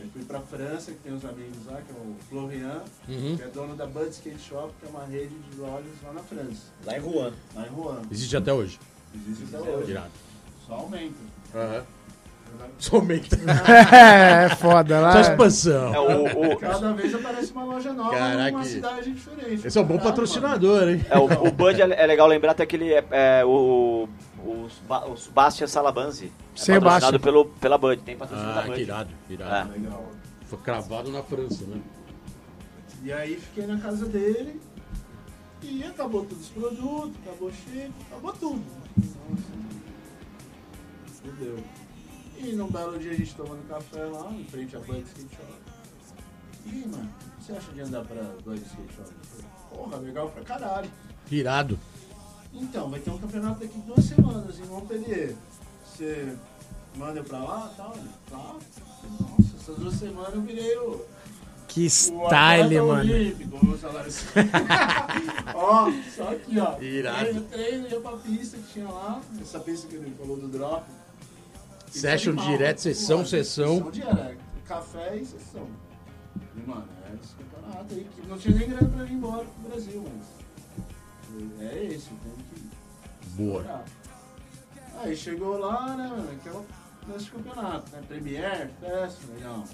Aí 0.00 0.08
fui 0.12 0.22
pra 0.24 0.40
França, 0.40 0.92
que 0.92 0.98
tem 0.98 1.12
uns 1.12 1.24
amigos 1.24 1.66
lá, 1.66 1.80
que 1.80 1.90
é 1.92 1.94
o 1.94 2.14
Florian, 2.28 2.82
Uhum. 3.08 3.36
que 3.36 3.42
é 3.42 3.46
dono 3.48 3.74
da 3.74 3.86
Bud 3.86 4.08
Skate 4.10 4.38
Shop, 4.40 4.72
que 4.80 4.86
é 4.86 4.88
uma 4.90 5.04
rede 5.06 5.34
de 5.34 5.56
lojas 5.60 5.90
lá 6.06 6.12
na 6.12 6.20
França, 6.22 6.62
Lá 6.86 6.96
em 6.96 7.00
Rouen. 7.00 7.32
lá 7.54 7.66
em 7.66 7.70
Rouen. 7.70 8.02
Existe 8.10 8.36
até 8.36 8.52
hoje. 8.52 8.78
Existe 9.14 9.56
até 9.56 9.68
hoje. 9.70 9.90
Irado. 9.90 10.10
Só 10.66 10.74
aumenta. 10.74 11.14
Somente. 12.78 13.28
é, 13.92 14.48
foda 14.56 15.00
lá. 15.00 15.12
Só 15.12 15.20
expansão. 15.32 15.94
É, 15.94 15.98
o, 16.00 16.52
o- 16.52 16.56
Cada 16.56 16.92
vez 16.92 17.14
aparece 17.14 17.52
uma 17.52 17.64
loja 17.64 17.92
nova 17.92 18.10
Caraca. 18.16 18.50
numa 18.52 18.64
cidade 18.64 19.12
diferente. 19.12 19.66
Esse 19.66 19.76
é 19.78 19.80
um 19.80 19.84
bom 19.84 19.98
patrocinador, 19.98 20.88
hein? 20.88 21.04
É, 21.10 21.18
o, 21.18 21.24
o 21.24 21.50
Bud 21.52 21.80
é, 21.80 21.84
é 22.02 22.06
legal 22.06 22.26
lembrar 22.26 22.52
até 22.52 22.64
que 22.64 22.76
ele 22.76 22.92
é, 22.92 23.04
é 23.10 23.44
o, 23.44 24.08
o, 24.44 24.68
Ba- 24.86 25.06
o 25.06 25.16
Sebastian 25.16 25.66
Salabanzi. 25.66 26.26
É 26.26 26.58
Sebastian. 26.58 26.80
patrocinado 26.80 27.20
pelo, 27.20 27.44
pela 27.46 27.78
Bud, 27.78 28.02
tem 28.02 28.16
patrocínio 28.16 28.54
da 28.54 28.60
Ah, 28.60 28.62
Bud. 28.64 28.74
que 28.76 28.80
irado, 28.82 29.10
irado. 29.28 29.72
É. 29.72 29.78
Legal. 29.78 30.08
Foi 30.46 30.58
cravado 30.60 31.10
na 31.10 31.22
França, 31.22 31.64
né? 31.66 31.80
E 33.02 33.12
aí 33.12 33.36
fiquei 33.36 33.66
na 33.66 33.78
casa 33.78 34.06
dele 34.06 34.60
e 35.62 35.84
acabou 35.84 36.24
todos 36.24 36.44
os 36.44 36.48
produtos, 36.50 37.12
acabou 37.26 37.50
cheio, 37.52 37.92
acabou 38.10 38.32
tudo. 38.32 38.64
Nossa, 38.96 39.52
fudeu. 41.22 41.58
E 42.38 42.52
num 42.52 42.68
belo 42.70 42.98
dia 42.98 43.12
a 43.12 43.14
gente 43.14 43.34
tomando 43.34 43.66
café 43.68 44.04
lá, 44.04 44.30
em 44.32 44.44
frente 44.44 44.76
à 44.76 44.80
Bud 44.80 45.02
Skate 45.02 45.36
Shop. 45.36 45.52
E 46.66 46.70
aí, 46.70 46.88
mano, 46.88 47.08
o 47.08 47.36
que 47.38 47.44
você 47.44 47.52
acha 47.52 47.72
de 47.72 47.80
andar 47.80 48.04
pra 48.04 48.22
Bud 48.44 48.60
Skate 48.60 48.94
Shop? 48.94 49.10
Porra, 49.70 49.96
legal 49.98 50.30
pra 50.30 50.42
caralho. 50.44 50.90
Irado. 51.30 51.78
Então, 52.52 52.90
vai 52.90 53.00
ter 53.00 53.10
um 53.10 53.18
campeonato 53.18 53.60
daqui 53.60 53.78
duas 53.80 54.04
semanas 54.04 54.58
em 54.58 54.64
Montpellier. 54.66 55.34
Você 55.84 56.34
manda 56.96 57.20
eu 57.20 57.24
pra 57.24 57.38
lá 57.38 57.70
e 57.72 57.76
tal? 57.76 57.96
Tá. 58.30 58.56
Nossa, 59.20 59.56
essas 59.60 59.76
duas 59.76 59.94
semanas 59.94 60.34
eu 60.34 60.42
virei 60.42 60.76
o. 60.78 61.04
Que 61.68 61.84
O 61.84 61.86
style, 61.90 62.78
atleta 62.78 62.84
mano. 62.84 63.12
olímpico, 63.12 63.58
vamos 63.58 63.80
falar 63.80 64.00
assim. 64.00 64.24
ó, 65.54 65.92
só 66.16 66.32
aqui, 66.32 66.58
ó. 66.58 66.80
Irado. 66.80 67.18
Treino, 67.20 67.40
treino, 67.42 67.88
ia 67.88 68.00
pra 68.00 68.12
pista 68.16 68.56
que 68.56 68.72
tinha 68.72 68.88
lá. 68.88 69.20
Essa 69.40 69.60
pista 69.60 69.86
que 69.86 69.96
ele 69.96 70.14
falou 70.18 70.38
do 70.38 70.48
drop. 70.48 70.84
Session 71.90 72.30
animal, 72.32 72.48
direto, 72.48 72.78
sessão, 72.80 73.24
sessão. 73.24 73.76
Sessão 73.76 73.90
direto. 73.90 74.38
Café 74.66 75.16
e 75.16 75.26
sessão. 75.26 75.66
E, 76.56 76.66
mano, 76.68 76.88
é 77.10 77.14
esse 77.22 77.34
campeonato 77.34 77.94
aí 77.94 78.06
que 78.14 78.26
não 78.26 78.38
tinha 78.38 78.56
nem 78.56 78.68
grana 78.70 78.88
pra 78.88 79.04
ir 79.04 79.12
embora 79.12 79.44
pro 79.44 79.70
Brasil, 79.70 80.02
mas. 80.04 80.37
É 81.60 81.84
esse, 81.84 82.08
tem 82.08 82.32
que. 82.50 82.68
Boa. 83.36 83.60
explorar. 83.60 83.84
Aí 85.00 85.16
chegou 85.16 85.58
lá, 85.58 85.96
né, 85.96 86.08
mano, 86.08 86.30
aquela 86.32 86.64
nesse 87.06 87.30
campeonato, 87.30 87.90
né? 87.92 88.02
Premier, 88.06 88.70
festa, 88.80 89.22
não. 89.40 89.64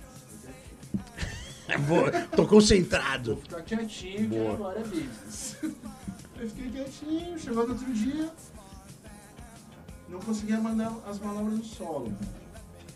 Boa. 1.89 2.11
Tô 2.37 2.47
concentrado. 2.47 3.35
Vou 3.35 3.43
ficar 3.43 3.63
quietinho, 3.63 4.29
que 4.29 4.37
Boa. 4.39 4.53
agora 4.53 4.81
é 4.81 4.83
business. 4.83 5.57
Eu 6.39 6.51
fiquei 6.51 6.71
quietinho, 6.71 7.39
chegou 7.39 7.67
no 7.67 7.73
outro 7.73 7.93
dia, 7.93 8.31
não 10.09 10.21
conseguia 10.21 10.61
mandar 10.61 10.93
as 11.09 11.19
manobras 11.19 11.59
no 11.59 11.65
solo. 11.65 12.13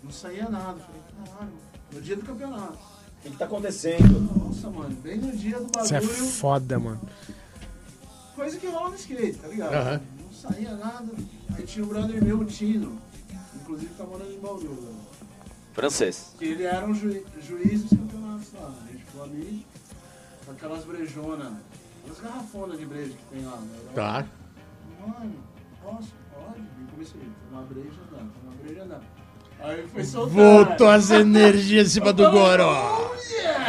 Não 0.03 0.11
saía 0.11 0.49
nada. 0.49 0.78
Falei, 0.78 1.03
caralho, 1.24 1.53
no 1.93 2.01
dia 2.01 2.16
do 2.16 2.23
campeonato. 2.23 2.78
O 3.19 3.23
que, 3.23 3.31
que 3.31 3.36
tá 3.36 3.47
acontecendo? 3.47 4.20
Nossa, 4.20 4.70
mano, 4.70 4.95
bem 4.97 5.19
no 5.19 5.36
dia 5.36 5.59
do 5.59 5.66
Isso 5.82 5.95
é 5.95 6.01
bagulho, 6.01 6.27
foda, 6.27 6.78
mano. 6.78 7.01
Coisa 8.39 8.56
que 8.56 8.69
rola 8.69 8.90
no 8.90 8.94
skate, 8.94 9.39
tá 9.39 9.48
ligado? 9.48 9.74
Aham. 9.74 10.01
Não 10.23 10.32
saía 10.32 10.77
nada. 10.77 11.12
Aí 11.56 11.65
tinha 11.65 11.85
um 11.85 11.89
brother 11.89 12.23
meu, 12.23 12.39
o 12.39 12.44
Tino, 12.44 13.01
inclusive 13.56 13.93
tá 13.98 14.05
morando 14.05 14.32
em 14.32 14.39
Bauru, 14.39 14.81
né? 14.81 14.94
Francês. 15.73 16.35
que 16.39 16.44
ele 16.44 16.65
era 16.65 16.86
um 16.86 16.94
juiz, 16.94 17.24
juiz 17.47 17.82
dos 17.82 17.98
campeonatos 17.98 18.52
lá. 18.55 18.73
A 18.85 18.93
gente 18.93 19.05
ficou 19.05 19.24
ali 19.24 19.66
com 20.47 20.52
aquelas 20.52 20.85
brejonas, 20.85 21.52
aquelas 22.01 22.20
garrafonas 22.20 22.78
de 22.78 22.86
breja 22.86 23.10
que 23.12 23.35
tem 23.36 23.44
lá. 23.44 23.56
Né? 23.56 23.78
Tá. 23.94 24.27
Mano, 25.01 25.35
posso? 25.82 26.12
Pode? 26.32 26.60
E 26.60 26.90
comecei, 26.93 27.20
tomar 27.48 27.62
breja, 27.62 27.90
andar, 28.09 28.27
tomar 28.40 28.56
breja, 28.62 28.82
andar. 28.85 29.02
Aí 29.60 29.89
foi 29.89 30.05
soltando. 30.05 30.35
Voltou 30.35 30.89
as 30.89 31.10
energias 31.10 31.89
em 31.89 31.90
cima 31.90 32.12
do 32.12 32.31
Goró. 32.31 33.16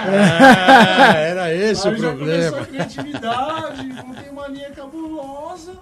É, 0.08 1.30
era 1.30 1.54
esse 1.54 1.88
Aí 1.88 1.94
o 1.94 1.98
já 1.98 2.12
começou 2.12 2.52
problema. 2.52 2.58
a 2.62 2.66
criatividade, 2.66 3.88
montei 3.88 4.30
uma 4.30 4.48
linha 4.48 4.70
cabulosa, 4.72 5.74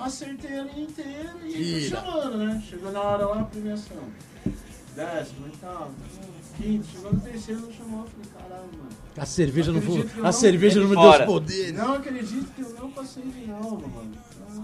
acertei 0.00 0.58
a 0.58 0.62
linha 0.64 0.82
inteira 0.82 1.30
e 1.44 1.46
aí 1.46 1.52
fui 1.52 1.80
Ira. 1.86 1.96
chamando, 2.00 2.36
né? 2.38 2.62
Chegou 2.68 2.92
na 2.92 3.00
hora 3.00 3.26
lá 3.26 3.40
a 3.40 3.44
premiação. 3.44 3.96
Décimo, 4.96 5.44
oitavo, 5.44 5.90
quinto, 6.56 6.86
chegou 6.92 7.12
no 7.12 7.20
terceiro, 7.20 7.60
não 7.60 7.72
chamou, 7.72 8.00
eu 8.00 8.06
falei, 8.10 8.26
caralho, 8.48 8.68
mano. 8.76 8.88
A 9.16 9.24
cerveja 9.26 9.72
não 9.72 9.80
foi. 9.80 10.02
que 10.04 10.18
A 10.20 10.22
não- 10.24 10.32
cerveja 10.32 10.80
não 10.80 10.88
me 10.88 10.96
deu 10.96 11.04
Fora. 11.04 11.20
os 11.20 11.26
poderes. 11.26 11.74
Não 11.74 11.92
acredito 11.94 12.50
que 12.54 12.60
eu 12.62 12.74
não 12.78 12.90
passei 12.90 13.22
de 13.22 13.46
novo, 13.46 13.88
mano. 13.88 14.12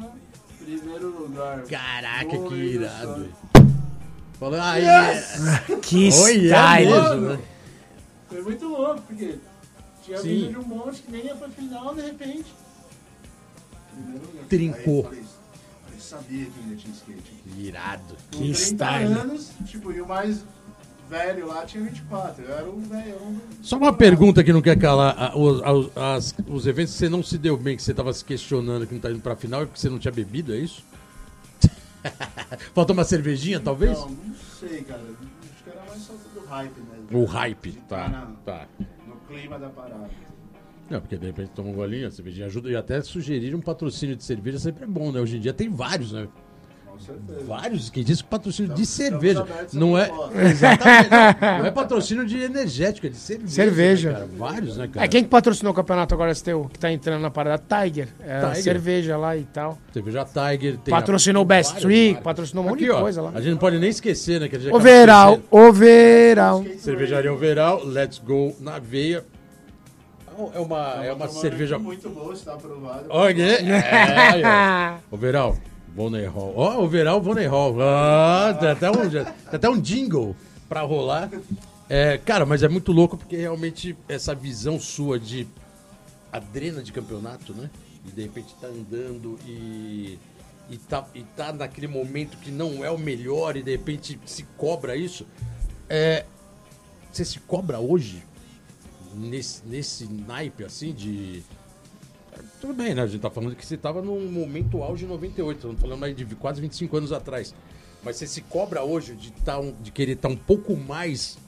Ah, 0.03 0.09
primeiro 0.63 1.09
lugar. 1.23 1.63
Caraca, 1.63 2.39
que 2.49 2.55
irado. 2.55 3.29
Falou, 4.39 4.61
aí. 4.61 4.85
Que 5.81 6.09
é 6.09 6.11
style. 6.11 6.87
mesmo, 6.91 7.03
Mano, 7.03 7.29
né? 7.35 7.39
Foi 8.29 8.43
muito 8.43 8.67
louco, 8.69 9.03
porque 9.03 9.39
tinha 10.05 10.19
Sim. 10.19 10.29
vindo 10.29 10.51
de 10.51 10.59
um 10.59 10.63
monte 10.65 11.03
que 11.03 11.11
nem 11.11 11.25
ia 11.27 11.35
pra 11.35 11.49
final, 11.49 11.95
de 11.95 12.03
repente. 12.03 12.53
Primeiro 13.95 14.27
lugar. 14.27 14.45
Trincou. 14.49 14.99
Aí 15.11 15.25
falei, 15.85 16.01
sabia 16.01 16.47
que 16.47 16.61
ainda 16.61 16.77
tinha 16.77 16.93
skate. 16.95 17.33
Irado. 17.59 18.15
Com 18.33 18.39
Que 18.39 18.53
30 18.53 18.59
style. 18.59 19.13
anos, 19.13 19.51
tipo, 19.67 19.93
e 19.93 20.01
o 20.01 20.07
mais 20.07 20.45
velho 21.09 21.47
lá 21.47 21.65
tinha 21.65 21.85
24. 21.85 22.43
Eu 22.45 22.53
era 22.55 22.69
o 22.69 22.81
velho. 22.81 23.41
Só 23.63 23.77
uma 23.77 23.93
pergunta 23.93 24.43
que 24.45 24.53
não 24.53 24.61
quer 24.61 24.77
calar. 24.79 25.37
Os, 25.39 25.63
as- 25.63 25.97
as- 25.97 26.35
os 26.49 26.67
eventos 26.67 26.93
que 26.93 26.99
você 26.99 27.09
não 27.09 27.23
se 27.23 27.39
deu 27.39 27.57
bem, 27.57 27.77
que 27.77 27.83
você 27.83 27.95
tava 27.95 28.13
se 28.13 28.25
questionando 28.25 28.87
que 28.87 28.95
não 28.95 29.01
tá 29.01 29.11
indo 29.11 29.21
pra 29.21 29.37
final, 29.37 29.63
é 29.63 29.67
porque 29.67 29.81
você 29.81 29.89
não 29.89 29.99
tinha 30.01 30.13
bebido, 30.13 30.53
é 30.53 30.59
isso? 30.59 30.85
Faltou 32.75 32.93
uma 32.95 33.05
cervejinha, 33.05 33.59
talvez? 33.61 33.99
Não, 33.99 34.11
não 34.11 34.35
sei, 34.61 34.83
cara. 34.83 35.01
Acho 35.01 35.65
que 35.65 35.71
era 35.71 35.83
mais 35.89 36.03
só 36.03 36.13
do 36.13 36.47
hype 36.47 36.77
mesmo. 36.77 36.86
O 37.13 37.25
hype, 37.25 37.73
tá. 37.89 38.09
na- 38.09 38.27
Tá. 38.45 38.67
No 39.07 39.17
clima 39.29 39.59
da 39.59 39.69
parada. 39.69 40.09
Não, 40.89 41.01
porque 41.01 41.17
de 41.17 41.27
repente 41.27 41.51
toma 41.51 41.71
um 41.71 41.73
golinho, 41.75 42.07
a 42.07 42.11
cervejinha 42.11 42.47
ajuda. 42.47 42.71
E 42.71 42.77
até 42.77 43.01
sugerir 43.03 43.55
um 43.55 43.61
patrocínio 43.61 44.15
de 44.17 44.23
cerveja 44.25 44.59
sempre 44.59 44.85
é 44.85 44.87
bom, 44.87 45.11
né? 45.11 45.21
Hoje 45.21 45.37
em 45.37 45.41
dia 45.41 45.53
tem 45.53 45.69
vários, 45.69 46.13
né? 46.13 46.29
Com 46.97 47.05
certeza. 47.05 47.45
Vários 47.47 47.91
que 47.91 48.03
dizem 48.03 48.25
que 48.25 48.31
patrocínio 48.31 48.75
de 48.75 48.83
Estamos 48.83 49.11
cerveja. 49.21 49.47
Não 49.73 49.99
é. 49.99 50.07
proposta. 50.07 50.43
Exatamente. 50.43 51.11
Não, 51.11 51.59
não 51.59 51.67
é 51.67 51.71
patrocínio 51.71 52.27
de 52.27 52.39
energético, 52.43 53.07
é 53.07 53.11
de 53.11 53.17
cerveja. 53.17 53.53
Cerveja. 53.55 54.09
né, 54.11 54.15
cara? 54.15 54.29
Vários, 54.37 54.77
né, 54.77 54.89
cara? 54.93 55.05
É, 55.05 55.09
quem 55.09 55.23
que 55.23 55.29
patrocinou 55.29 55.73
o 55.73 55.77
campeonato 55.77 56.15
agora, 56.15 56.31
esse 56.33 56.43
teu, 56.43 56.65
que 56.73 56.79
tá 56.79 56.91
entrando 56.91 57.21
na 57.23 57.31
parada? 57.31 57.63
Tiger. 57.83 58.09
É, 58.21 58.41
Tiger. 58.41 58.63
cerveja 58.63 59.17
lá 59.17 59.37
e 59.37 59.45
tal. 59.45 59.79
Cerveja 59.93 60.25
Tiger. 60.25 60.79
Tem 60.79 60.93
Patrocinou 60.93 61.41
a- 61.41 61.43
o 61.43 61.47
Best 61.47 61.77
Trick, 61.77 62.23
patrocinou 62.23 62.65
um 62.65 62.69
monte 62.69 62.79
Aqui, 62.79 62.85
de 62.87 62.91
ó, 62.91 63.01
coisa 63.01 63.23
lá. 63.23 63.33
A 63.35 63.41
gente 63.41 63.51
não 63.53 63.59
pode 63.59 63.79
nem 63.79 63.91
esquecer, 63.91 64.41
né? 64.41 64.49
Que 64.49 64.57
a 64.57 64.59
gente 64.59 64.73
O 64.73 64.77
acaba 64.77 64.85
Veral, 64.91 65.33
esquecendo. 65.35 65.69
o 65.69 65.73
Veral. 65.73 66.65
Cervejaria 66.79 67.33
Overal, 67.33 67.85
Let's 67.85 68.19
Go 68.19 68.55
na 68.61 68.79
veia. 68.79 69.25
É 70.55 70.59
uma, 70.61 71.05
é 71.05 71.13
uma 71.15 71.27
tomando 71.29 71.41
cerveja. 71.41 71.79
Muito 71.79 72.11
boa, 72.11 72.35
está 72.35 72.53
aprovado. 72.55 73.07
Olha, 73.09 73.43
é, 73.43 74.43
é. 74.43 74.95
Overal, 75.11 75.53
Vonner 75.53 75.76
Hall. 75.97 76.53
Ó, 76.57 76.83
Overal, 76.83 77.21
Vonner 77.21 77.51
Hall. 77.51 77.77
Ah, 77.81 78.57
tem 78.59 78.69
até 78.69 78.91
um, 78.91 79.11
tem 79.11 79.27
até 79.53 79.69
um 79.69 79.81
jingle 79.81 80.37
pra 80.69 80.83
rolar. 80.83 81.31
É, 81.89 82.19
cara, 82.19 82.45
mas 82.45 82.63
é 82.63 82.69
muito 82.69 82.93
louco 82.93 83.17
porque 83.17 83.37
realmente 83.37 83.97
essa 84.09 84.35
visão 84.35 84.79
sua 84.79 85.19
de 85.19 85.47
adrena 86.33 86.83
de 86.83 86.93
campeonato, 86.93 87.55
né? 87.55 87.71
E 88.05 88.11
de 88.11 88.23
repente 88.23 88.55
tá 88.61 88.67
andando 88.67 89.39
e 89.47 90.19
e 90.69 90.77
tá, 90.79 91.07
e 91.15 91.23
tá 91.23 91.53
naquele 91.53 91.87
momento 91.87 92.37
que 92.39 92.51
não 92.51 92.85
é 92.85 92.91
o 92.91 92.99
melhor 92.99 93.57
e 93.57 93.63
de 93.63 93.71
repente 93.71 94.19
se 94.27 94.43
cobra 94.57 94.97
isso, 94.97 95.25
é, 95.89 96.25
você 97.13 97.25
se 97.25 97.39
cobra 97.41 97.79
hoje 97.79 98.23
nesse, 99.15 99.63
nesse 99.67 100.07
naipe 100.07 100.65
assim 100.65 100.93
de. 100.93 101.43
Tudo 102.61 102.75
bem, 102.75 102.95
né? 102.95 103.03
A 103.03 103.07
gente 103.07 103.21
tá 103.21 103.31
falando 103.31 103.55
que 103.55 103.65
você 103.65 103.77
tava 103.77 104.03
num 104.03 104.31
momento 104.31 104.83
auge 104.83 105.05
em 105.05 105.09
98, 105.09 105.57
estamos 105.57 105.81
falando 105.81 106.05
aí 106.05 106.15
de 106.15 106.25
quase 106.37 106.61
25 106.61 106.97
anos 106.97 107.13
atrás. 107.13 107.55
Mas 108.03 108.17
você 108.17 108.27
se 108.27 108.41
cobra 108.43 108.83
hoje 108.85 109.15
de, 109.15 109.33
tá 109.33 109.59
um, 109.59 109.73
de 109.83 109.91
querer 109.91 110.13
estar 110.13 110.29
um 110.29 110.37
pouco 110.37 110.77
mais 110.77 111.39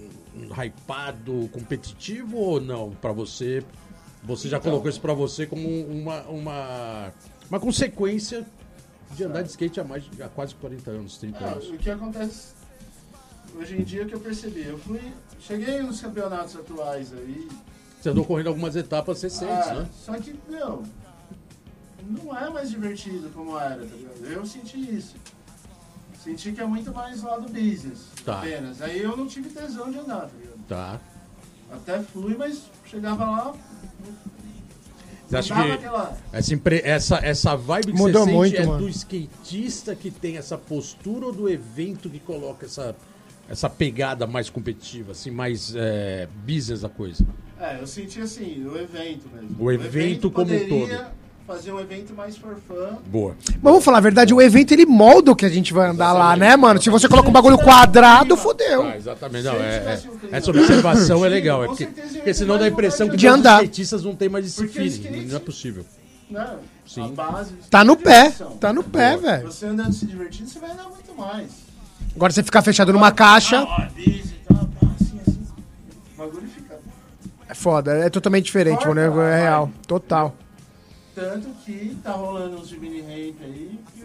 hum, 0.00 0.48
hypado, 0.62 1.48
competitivo 1.52 2.36
ou 2.36 2.60
não? 2.60 2.90
Pra 2.92 3.12
você, 3.12 3.64
você 4.22 4.48
já 4.48 4.60
colocou 4.60 4.88
isso 4.88 5.00
pra 5.00 5.12
você 5.14 5.46
como 5.46 5.68
uma, 5.86 6.22
uma, 6.22 7.12
uma 7.50 7.60
consequência 7.60 8.46
de 9.12 9.24
andar 9.24 9.42
de 9.42 9.50
skate 9.50 9.80
há, 9.80 9.84
mais, 9.84 10.04
há 10.20 10.28
quase 10.28 10.54
40 10.54 10.90
anos, 10.90 11.18
30 11.18 11.38
Ah, 11.38 11.52
anos. 11.52 11.68
o 11.68 11.76
que 11.76 11.90
acontece 11.90 12.54
hoje 13.56 13.76
em 13.76 13.84
dia 13.84 14.04
que 14.04 14.14
eu 14.14 14.20
percebi, 14.20 14.66
eu 14.66 14.78
fui, 14.78 15.00
cheguei 15.40 15.80
nos 15.82 16.00
campeonatos 16.00 16.56
atuais 16.56 17.12
aí, 17.12 17.48
Você 18.04 18.10
andou 18.10 18.26
correndo 18.26 18.48
algumas 18.48 18.76
etapas 18.76 19.22
recentes, 19.22 19.66
ah, 19.68 19.74
né? 19.76 19.88
só 20.04 20.12
que, 20.18 20.34
meu, 20.46 20.82
não 22.06 22.36
é 22.36 22.50
mais 22.50 22.68
divertido 22.68 23.30
como 23.30 23.58
era, 23.58 23.76
tá 23.78 23.96
ligado? 23.96 24.26
Eu 24.30 24.44
senti 24.44 24.78
isso. 24.94 25.14
Senti 26.22 26.52
que 26.52 26.60
é 26.60 26.66
muito 26.66 26.92
mais 26.92 27.22
lá 27.22 27.38
do 27.38 27.50
business, 27.50 28.08
Tá. 28.22 28.40
apenas. 28.40 28.82
Aí 28.82 29.00
eu 29.00 29.16
não 29.16 29.26
tive 29.26 29.48
tesão 29.48 29.90
de 29.90 29.96
andar, 30.00 30.20
tá 30.28 30.30
ligado? 30.38 30.58
Tá. 30.68 31.00
Até 31.72 31.98
fui, 32.02 32.36
mas 32.36 32.64
chegava 32.84 33.24
lá, 33.24 33.54
Você 35.26 35.36
acha 35.38 35.54
que 35.54 35.70
aquela... 35.72 36.18
essa, 36.30 36.52
impre- 36.54 36.82
essa, 36.84 37.16
essa 37.24 37.56
vibe 37.56 37.86
que 37.86 37.92
Mudou 37.98 38.12
você 38.12 38.24
sente 38.26 38.36
muito, 38.36 38.56
é 38.60 38.66
mano. 38.66 38.78
do 38.84 38.88
skatista 38.90 39.96
que 39.96 40.10
tem 40.10 40.36
essa 40.36 40.58
postura 40.58 41.24
ou 41.24 41.32
do 41.32 41.48
evento 41.48 42.10
que 42.10 42.20
coloca 42.20 42.66
essa, 42.66 42.94
essa 43.48 43.70
pegada 43.70 44.26
mais 44.26 44.50
competitiva, 44.50 45.12
assim, 45.12 45.30
mais 45.30 45.74
é, 45.74 46.28
business 46.44 46.84
a 46.84 46.90
coisa? 46.90 47.24
É, 47.60 47.78
eu 47.80 47.86
senti 47.86 48.20
assim, 48.20 48.64
o 48.66 48.76
evento 48.76 49.28
mesmo. 49.32 49.56
O 49.58 49.70
evento 49.72 50.30
como 50.30 50.54
um 50.54 50.58
poderia 50.68 51.08
fazer 51.46 51.72
um 51.72 51.78
evento 51.78 52.14
mais 52.14 52.36
for 52.36 52.56
fun. 52.66 52.96
Boa. 53.06 53.36
Mas 53.48 53.62
vamos 53.62 53.84
falar 53.84 53.98
a 53.98 54.00
verdade, 54.00 54.32
o 54.34 54.40
evento 54.40 54.72
ele 54.72 54.86
molda 54.86 55.30
o 55.32 55.36
que 55.36 55.44
a 55.44 55.48
gente 55.48 55.72
vai 55.72 55.88
andar 55.90 56.12
lá, 56.12 56.36
né, 56.36 56.56
mano? 56.56 56.80
Se 56.82 56.90
você 56.90 57.08
coloca 57.08 57.28
um 57.28 57.32
bagulho 57.32 57.58
quadrado, 57.58 58.36
fodeu. 58.36 58.82
Ah, 58.82 58.96
exatamente. 58.96 59.44
Não, 59.44 59.54
é, 59.54 59.76
é- 59.76 60.02
essa 60.32 60.50
observação 60.50 61.24
é 61.24 61.28
legal. 61.28 61.62
É 61.64 61.66
porque, 61.68 61.86
porque 61.86 62.34
senão 62.34 62.58
dá 62.58 62.64
a 62.64 62.68
impressão 62.68 63.08
que 63.08 63.16
de 63.16 63.26
todos 63.26 63.40
os 63.40 63.46
andar. 63.46 63.62
skatistas 63.62 64.02
não 64.02 64.16
tem 64.16 64.28
mais 64.28 64.46
esse 64.46 64.64
o 64.64 64.68
feeling. 64.68 65.26
Não 65.26 65.36
é 65.36 65.40
possível. 65.40 65.84
Né? 66.30 66.56
Sim. 66.86 67.04
A 67.04 67.08
base. 67.08 67.52
Tá 67.70 67.84
no 67.84 67.96
pé, 67.96 68.32
tá 68.58 68.72
no 68.72 68.82
pé, 68.82 69.16
velho. 69.16 69.46
Você 69.46 69.66
andando 69.66 69.92
se 69.92 70.06
divertindo, 70.06 70.48
você 70.48 70.58
vai 70.58 70.70
andar 70.70 70.84
muito 70.88 71.14
mais. 71.16 71.50
Agora 72.16 72.32
você 72.32 72.42
ficar 72.42 72.62
fechado 72.62 72.92
numa 72.92 73.12
caixa, 73.12 73.58
Ah, 73.60 73.62
ó, 73.62 73.76
tá, 73.76 74.86
assim, 75.00 75.20
assim. 75.26 75.38
O 76.14 76.18
bagulho 76.18 76.48
fica. 76.48 76.63
É 77.54 77.56
foda, 77.56 77.92
é 77.94 78.10
totalmente 78.10 78.46
diferente, 78.46 78.86
mano, 78.86 79.00
é 79.00 79.40
real, 79.40 79.70
total. 79.86 80.34
Tanto 81.14 81.48
que 81.64 81.96
tá 82.02 82.10
rolando 82.10 82.56
uns 82.56 82.68
de 82.68 82.76
mini 82.76 83.00
ramp 83.00 83.36
aí. 83.42 83.78
que 83.94 84.04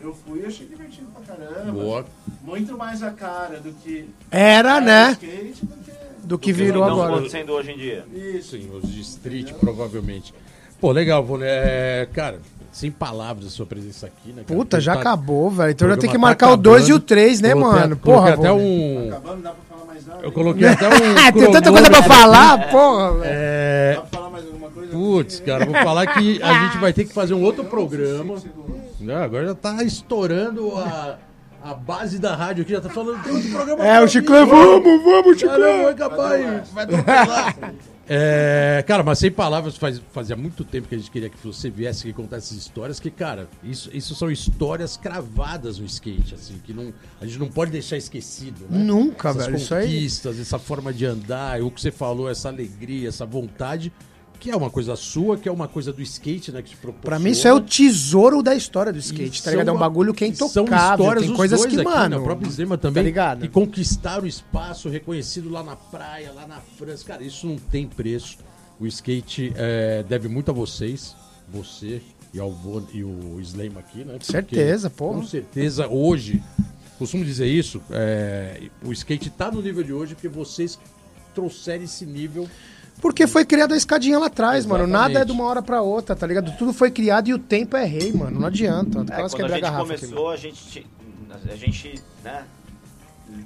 eu, 0.00 0.14
fui 0.14 0.42
e 0.42 0.46
achei 0.46 0.66
divertido 0.66 1.08
pra 1.08 1.34
caramba. 1.34 1.72
Boa. 1.72 2.06
Muito 2.42 2.78
mais 2.78 3.02
a 3.02 3.10
cara 3.10 3.58
do 3.58 3.72
que. 3.72 4.08
Era, 4.30 4.80
né? 4.80 5.10
Skate 5.12 5.66
do 5.66 5.76
que. 5.76 5.92
Do 6.22 6.38
que 6.38 6.52
virou 6.52 6.86
não 6.86 6.92
agora. 6.92 7.14
acontecendo 7.14 7.52
hoje 7.52 7.72
em 7.72 7.76
dia. 7.76 8.06
Isso. 8.14 8.56
Sim, 8.56 8.70
os 8.72 8.88
de 8.88 9.00
street, 9.00 9.52
provavelmente. 9.54 10.32
Pô, 10.80 10.92
legal, 10.92 11.24
Vô, 11.24 11.38
é, 11.42 12.08
cara, 12.12 12.40
sem 12.74 12.90
palavras 12.90 13.46
a 13.46 13.50
sua 13.50 13.64
presença 13.64 14.06
aqui, 14.06 14.28
né? 14.32 14.42
cara? 14.46 14.58
Puta, 14.58 14.80
já 14.80 14.94
Tá- 14.94 15.00
acabou, 15.00 15.48
velho. 15.48 15.70
Então 15.70 15.88
já 15.88 15.94
tem 15.94 16.00
que 16.02 16.06
programa 16.18 16.26
marcar 16.28 16.46
tá 16.48 16.52
o 16.52 16.56
2 16.56 16.88
e 16.88 16.92
o 16.92 16.96
acabando. 16.96 17.06
3, 17.06 17.40
né, 17.40 17.52
Coloquei- 17.52 17.72
mano? 17.80 17.96
coloquei 17.96 18.12
Porra, 18.12 18.34
até 18.34 18.50
vô. 18.50 18.56
um. 18.58 19.08
Acabando, 19.08 19.34
não 19.36 19.42
dá 19.42 19.50
pra 19.50 19.58
falar 19.76 19.86
mais 19.86 20.06
nada. 20.06 20.20
Eu 20.22 20.32
coloquei 20.32 20.66
até 20.68 20.88
um. 20.88 20.90
tem 21.40 21.52
tanta 21.52 21.70
coisa 21.72 21.88
pra 21.90 22.02
falar, 22.02 22.70
porra, 22.70 23.12
velho. 23.12 23.22
É. 23.24 23.92
Dá 23.94 24.00
pra 24.02 24.10
falar 24.18 24.30
mais 24.30 24.44
alguma 24.46 24.68
coisa? 24.70 24.90
Putz, 24.92 25.40
cara, 25.40 25.64
vou 25.64 25.74
falar 25.74 26.06
que 26.08 26.42
a 26.42 26.52
gente 26.66 26.78
vai 26.78 26.92
ter 26.92 27.04
que 27.04 27.14
fazer 27.14 27.32
um 27.34 27.42
outro 27.42 27.64
programa. 27.64 28.34
Não, 29.00 29.22
agora 29.22 29.46
já 29.46 29.54
tá 29.54 29.82
estourando 29.84 30.76
a, 30.76 31.16
a 31.62 31.74
base 31.74 32.18
da 32.18 32.34
rádio 32.34 32.62
aqui, 32.62 32.72
já 32.72 32.80
tá 32.80 32.88
falando 32.90 33.22
tem 33.22 33.32
outro 33.34 33.50
programa. 33.50 33.84
É, 33.86 34.00
o 34.02 34.08
Chiclã, 34.08 34.44
mim. 34.44 34.50
vamos, 34.50 35.04
vamos, 35.04 35.38
Chiclã. 35.38 35.82
vai 35.84 35.94
capaz, 35.94 36.70
vai 36.72 36.84
atropelar. 36.84 37.54
É, 38.08 38.84
cara, 38.86 39.02
mas 39.02 39.18
sem 39.18 39.30
palavras, 39.30 39.76
faz, 39.76 40.00
fazia 40.12 40.36
muito 40.36 40.64
tempo 40.64 40.88
que 40.88 40.94
a 40.94 40.98
gente 40.98 41.10
queria 41.10 41.30
que 41.30 41.38
você 41.44 41.70
viesse 41.70 42.02
aqui 42.02 42.12
contar 42.12 42.36
essas 42.36 42.56
histórias, 42.56 43.00
que, 43.00 43.10
cara, 43.10 43.48
isso, 43.62 43.90
isso 43.92 44.14
são 44.14 44.30
histórias 44.30 44.96
cravadas 44.96 45.78
no 45.78 45.86
skate, 45.86 46.34
assim, 46.34 46.58
que 46.62 46.72
não, 46.72 46.92
a 47.20 47.26
gente 47.26 47.38
não 47.38 47.48
pode 47.48 47.70
deixar 47.70 47.96
esquecido, 47.96 48.66
né? 48.68 48.78
Nunca, 48.78 49.30
Essas 49.30 49.46
velho. 49.46 49.56
Isso 49.56 49.74
aí. 49.74 49.86
conquistas, 49.86 50.38
essa 50.38 50.58
forma 50.58 50.92
de 50.92 51.06
andar, 51.06 51.62
o 51.62 51.70
que 51.70 51.80
você 51.80 51.90
falou, 51.90 52.30
essa 52.30 52.48
alegria, 52.48 53.08
essa 53.08 53.24
vontade, 53.24 53.90
que 54.44 54.50
é 54.50 54.56
uma 54.56 54.68
coisa 54.68 54.94
sua, 54.94 55.38
que 55.38 55.48
é 55.48 55.52
uma 55.52 55.66
coisa 55.66 55.90
do 55.90 56.02
skate, 56.02 56.52
né, 56.52 56.60
que 56.60 56.68
te 56.68 56.76
proporciona. 56.76 57.16
Pra 57.16 57.18
mim, 57.18 57.30
isso 57.30 57.48
é 57.48 57.52
o 57.54 57.62
tesouro 57.62 58.42
da 58.42 58.54
história 58.54 58.92
do 58.92 58.98
skate, 58.98 59.42
tá 59.42 59.50
ligado? 59.50 59.68
É 59.68 59.72
um 59.72 59.78
bagulho 59.78 60.12
que 60.12 60.22
é 60.22 60.28
e 60.28 60.36
são 60.36 60.48
intocável. 60.48 61.06
histórias 61.06 61.24
Tem 61.24 61.34
coisas 61.34 61.64
que, 61.64 61.76
aqui, 61.76 61.82
mano. 61.82 62.08
né? 62.10 62.16
O 62.18 62.24
próprio 62.24 62.50
Zema 62.50 62.76
também. 62.76 63.02
Tá 63.02 63.06
ligado? 63.06 63.40
Que 63.40 63.48
conquistaram 63.48 64.26
espaço 64.26 64.90
reconhecido 64.90 65.48
lá 65.48 65.62
na 65.62 65.76
praia, 65.76 66.30
lá 66.30 66.46
na 66.46 66.60
França. 66.76 67.02
Cara, 67.06 67.22
isso 67.22 67.46
não 67.46 67.56
tem 67.56 67.86
preço. 67.86 68.36
O 68.78 68.86
skate 68.86 69.50
é, 69.56 70.04
deve 70.06 70.28
muito 70.28 70.50
a 70.50 70.54
vocês, 70.54 71.16
você 71.48 72.02
e, 72.34 72.38
ao 72.38 72.54
e 72.92 73.02
o 73.02 73.40
Slame 73.40 73.78
aqui, 73.78 74.04
né? 74.04 74.12
Porque, 74.12 74.26
Certeza, 74.26 74.90
porra. 74.90 75.20
Com 75.20 75.26
certeza, 75.26 75.88
hoje, 75.88 76.42
costumo 76.98 77.24
dizer 77.24 77.46
isso, 77.46 77.80
é, 77.90 78.60
o 78.84 78.92
skate 78.92 79.30
tá 79.30 79.50
no 79.50 79.62
nível 79.62 79.82
de 79.82 79.92
hoje 79.94 80.14
porque 80.14 80.28
vocês 80.28 80.78
trouxeram 81.34 81.84
esse 81.84 82.04
nível. 82.04 82.46
Porque 83.00 83.26
foi 83.26 83.44
criada 83.44 83.74
a 83.74 83.76
escadinha 83.76 84.18
lá 84.18 84.26
atrás, 84.26 84.64
mano. 84.64 84.86
Nada 84.86 85.04
é 85.04 85.10
Exatamente. 85.10 85.26
de 85.26 85.32
uma 85.32 85.44
hora 85.44 85.62
pra 85.62 85.82
outra, 85.82 86.16
tá 86.16 86.26
ligado? 86.26 86.56
Tudo 86.56 86.72
foi 86.72 86.90
criado 86.90 87.28
e 87.28 87.34
o 87.34 87.38
tempo 87.38 87.76
é 87.76 87.84
rei, 87.84 88.12
mano. 88.12 88.40
Não 88.40 88.46
adianta. 88.46 89.00
É, 89.00 89.04
quando 89.04 89.26
a 89.26 89.28
quebrar 89.30 89.48
gente 89.48 89.60
garrafa 89.60 89.92
aqui, 89.94 90.06
começou, 90.06 90.30
a 90.30 90.36
gente, 90.36 90.86
a 91.52 91.56
gente, 91.56 92.02
né, 92.22 92.44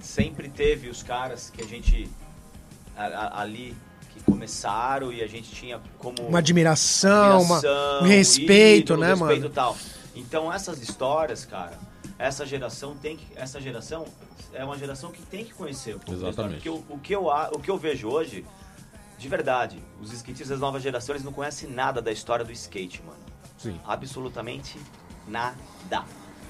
sempre 0.00 0.48
teve 0.48 0.88
os 0.88 1.02
caras 1.02 1.50
que 1.50 1.62
a 1.62 1.66
gente 1.66 2.08
a- 2.96 3.06
a- 3.06 3.42
ali 3.42 3.76
que 4.12 4.20
começaram 4.24 5.12
e 5.12 5.22
a 5.22 5.26
gente 5.28 5.50
tinha 5.52 5.80
como 5.98 6.20
Uma 6.28 6.38
admiração, 6.40 7.42
uma- 7.42 7.58
admiração, 7.58 8.02
um 8.02 8.06
respeito, 8.08 8.92
ídolo, 8.94 9.00
né, 9.00 9.08
respeito 9.14 9.40
mano? 9.42 9.50
tal. 9.50 9.76
Então 10.16 10.52
essas 10.52 10.80
histórias, 10.82 11.44
cara, 11.44 11.78
essa 12.18 12.44
geração 12.44 12.96
tem 12.96 13.16
que, 13.16 13.26
essa 13.36 13.60
geração 13.60 14.04
é 14.52 14.64
uma 14.64 14.76
geração 14.76 15.12
que 15.12 15.22
tem 15.22 15.44
que 15.44 15.54
conhecer 15.54 15.94
história, 15.96 16.14
Exatamente. 16.28 16.54
porque 16.56 16.68
o, 16.70 16.84
o 16.88 16.98
que 16.98 17.14
eu 17.14 17.30
a- 17.30 17.50
o 17.52 17.60
que 17.60 17.70
eu 17.70 17.78
vejo 17.78 18.08
hoje, 18.08 18.44
de 19.18 19.28
verdade, 19.28 19.82
os 20.00 20.12
skatistas 20.12 20.48
das 20.48 20.60
novas 20.60 20.82
gerações 20.82 21.22
não 21.24 21.32
conhecem 21.32 21.68
nada 21.68 22.00
da 22.00 22.12
história 22.12 22.44
do 22.44 22.52
skate, 22.52 23.02
mano 23.04 23.18
Sim. 23.58 23.78
absolutamente 23.86 24.78
nada. 25.26 25.56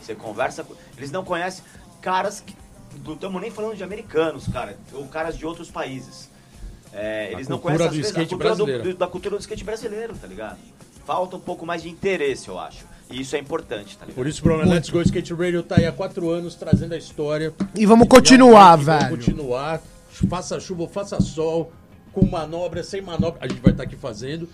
Você 0.01 0.15
conversa 0.15 0.63
com. 0.63 0.75
Eles 0.97 1.11
não 1.11 1.25
conhecem 1.25 1.65
caras 2.01 2.41
que. 2.41 2.55
Não 3.05 3.15
estamos 3.15 3.41
nem 3.41 3.51
falando 3.51 3.77
de 3.77 3.85
americanos, 3.85 4.47
cara, 4.49 4.79
ou 4.93 5.07
caras 5.09 5.37
de 5.37 5.45
outros 5.47 5.71
países. 5.71 6.29
É, 6.93 7.31
eles 7.33 7.49
não 7.49 7.59
conhecem 7.59 7.87
do 7.87 7.91
às 7.91 7.97
vezes, 7.97 8.11
skate 8.11 8.27
a 8.35 8.37
cultura 8.37 8.51
do- 8.57 8.65
brasileiro. 8.65 8.93
do- 8.95 8.99
da 8.99 9.07
cultura 9.07 9.37
do 9.37 9.41
skate 9.41 9.65
brasileiro, 9.65 10.15
tá 10.17 10.27
ligado? 10.27 10.59
Falta 11.05 11.37
um 11.37 11.41
pouco 11.41 11.67
mais 11.67 11.83
de 11.83 11.89
interesse, 11.91 12.49
eu 12.49 12.59
acho. 12.59 12.85
E 13.11 13.21
isso 13.21 13.37
é 13.37 13.39
importante, 13.39 13.97
tá 13.97 14.05
ligado? 14.05 14.17
Por 14.17 14.27
isso 14.27 14.41
o 14.41 14.43
programa 14.43 14.73
Let's 14.75 14.91
Go 14.91 15.01
Skate 15.03 15.33
Radio 15.35 15.63
tá 15.63 15.77
aí 15.79 15.87
há 15.87 15.93
quatro 15.93 16.31
anos 16.31 16.55
trazendo 16.55 16.93
a 16.95 16.97
história. 16.99 17.55
E 17.75 17.85
vamos 17.87 18.07
continuar, 18.09 18.79
E 18.79 18.85
vamos 18.85 19.03
velho. 19.05 19.17
continuar. 19.17 19.81
Faça 20.29 20.59
chuva 20.61 20.83
ou 20.83 20.89
faça 20.89 21.21
sol, 21.21 21.73
com 22.13 22.27
manobra, 22.27 22.83
sem 22.83 23.01
manobra. 23.01 23.39
A 23.41 23.49
gente 23.49 23.61
vai 23.61 23.73
estar 23.73 23.85
aqui 23.85 23.97
fazendo. 23.97 24.49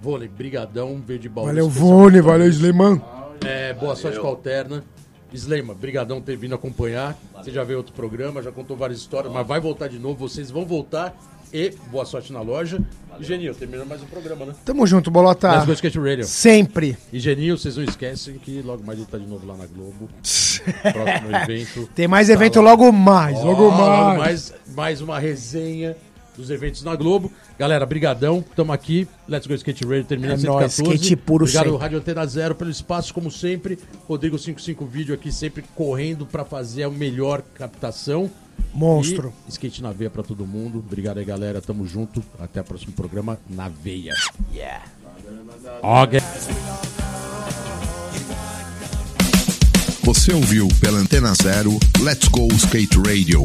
Vôlei, 0.00 0.28
brigadão, 0.28 1.02
veio 1.04 1.18
de 1.18 1.28
baú. 1.28 1.46
Valeu. 1.46 1.68
Vone, 1.68 2.20
valeu, 2.20 2.48
Sleiman. 2.48 3.00
É, 3.44 3.72
boa 3.74 3.96
sorte 3.96 4.18
com 4.18 4.26
a 4.26 4.30
Alterna. 4.30 4.84
Slema, 5.32 5.74
brigadão 5.74 6.20
ter 6.22 6.36
vindo 6.36 6.54
acompanhar. 6.54 7.16
Você 7.36 7.50
já 7.50 7.62
veio 7.62 7.78
outro 7.78 7.92
programa, 7.92 8.42
já 8.42 8.50
contou 8.50 8.76
várias 8.76 8.98
histórias, 8.98 9.30
mas 9.32 9.46
vai 9.46 9.60
voltar 9.60 9.88
de 9.88 9.98
novo, 9.98 10.26
vocês 10.28 10.50
vão 10.50 10.64
voltar. 10.64 11.14
E 11.52 11.70
boa 11.90 12.04
sorte 12.04 12.30
na 12.32 12.40
loja. 12.42 12.78
E 13.18 13.24
Genil, 13.24 13.54
terminando 13.54 13.88
mais 13.88 14.02
um 14.02 14.06
programa, 14.06 14.44
né? 14.46 14.54
Tamo 14.64 14.86
junto, 14.86 15.10
Bolota. 15.10 15.64
Go 15.64 15.72
Skate 15.72 15.98
Radio. 15.98 16.24
Sempre. 16.26 16.96
E 17.12 17.18
Genil, 17.18 17.56
vocês 17.58 17.76
não 17.76 17.84
esquecem 17.84 18.38
que 18.38 18.60
logo 18.62 18.84
mais 18.84 18.98
ele 18.98 19.08
tá 19.10 19.16
de 19.18 19.26
novo 19.26 19.46
lá 19.46 19.56
na 19.56 19.66
Globo. 19.66 20.08
Próximo 20.22 21.36
evento. 21.36 21.88
Tem 21.94 22.06
mais 22.06 22.28
Tá 22.28 22.34
evento 22.34 22.60
lá. 22.60 22.70
logo 22.70 22.92
mais, 22.92 23.38
Ó, 23.38 23.44
logo 23.44 23.70
mais. 23.70 24.18
mais. 24.18 24.54
Mais 24.76 25.00
uma 25.00 25.18
resenha 25.18 25.96
dos 26.38 26.50
eventos 26.50 26.82
na 26.82 26.94
Globo. 26.94 27.30
Galera, 27.58 27.84
brigadão. 27.84 28.42
Tamo 28.54 28.72
aqui. 28.72 29.06
Let's 29.28 29.46
Go 29.46 29.54
Skate 29.54 29.84
Radio 29.84 30.04
termina 30.04 30.34
É 30.34 30.36
114. 30.38 30.82
nóis, 30.82 30.94
skate 31.00 31.16
puro 31.16 31.44
Obrigado, 31.44 31.64
sempre. 31.64 31.80
Rádio 31.80 31.98
Antena 31.98 32.26
Zero, 32.26 32.54
pelo 32.54 32.70
espaço, 32.70 33.12
como 33.12 33.30
sempre. 33.30 33.78
Rodrigo 34.08 34.38
55 34.38 34.86
Vídeo 34.86 35.14
aqui 35.14 35.32
sempre 35.32 35.64
correndo 35.74 36.24
pra 36.24 36.44
fazer 36.44 36.84
a 36.84 36.90
melhor 36.90 37.42
captação. 37.54 38.30
Monstro. 38.72 39.32
E 39.46 39.50
skate 39.50 39.82
na 39.82 39.92
veia 39.92 40.10
pra 40.10 40.22
todo 40.22 40.46
mundo. 40.46 40.78
Obrigado 40.78 41.18
aí, 41.18 41.24
galera. 41.24 41.60
Tamo 41.60 41.86
junto. 41.86 42.22
Até 42.38 42.60
o 42.60 42.64
próximo 42.64 42.92
programa 42.92 43.38
na 43.48 43.68
veia. 43.68 44.14
Yeah. 44.54 44.84
Ok. 45.82 46.20
Você 50.02 50.32
ouviu 50.32 50.68
pela 50.80 50.98
Antena 50.98 51.34
Zero 51.34 51.78
Let's 52.00 52.28
Go 52.28 52.48
Skate 52.54 52.96
Radio. 52.98 53.44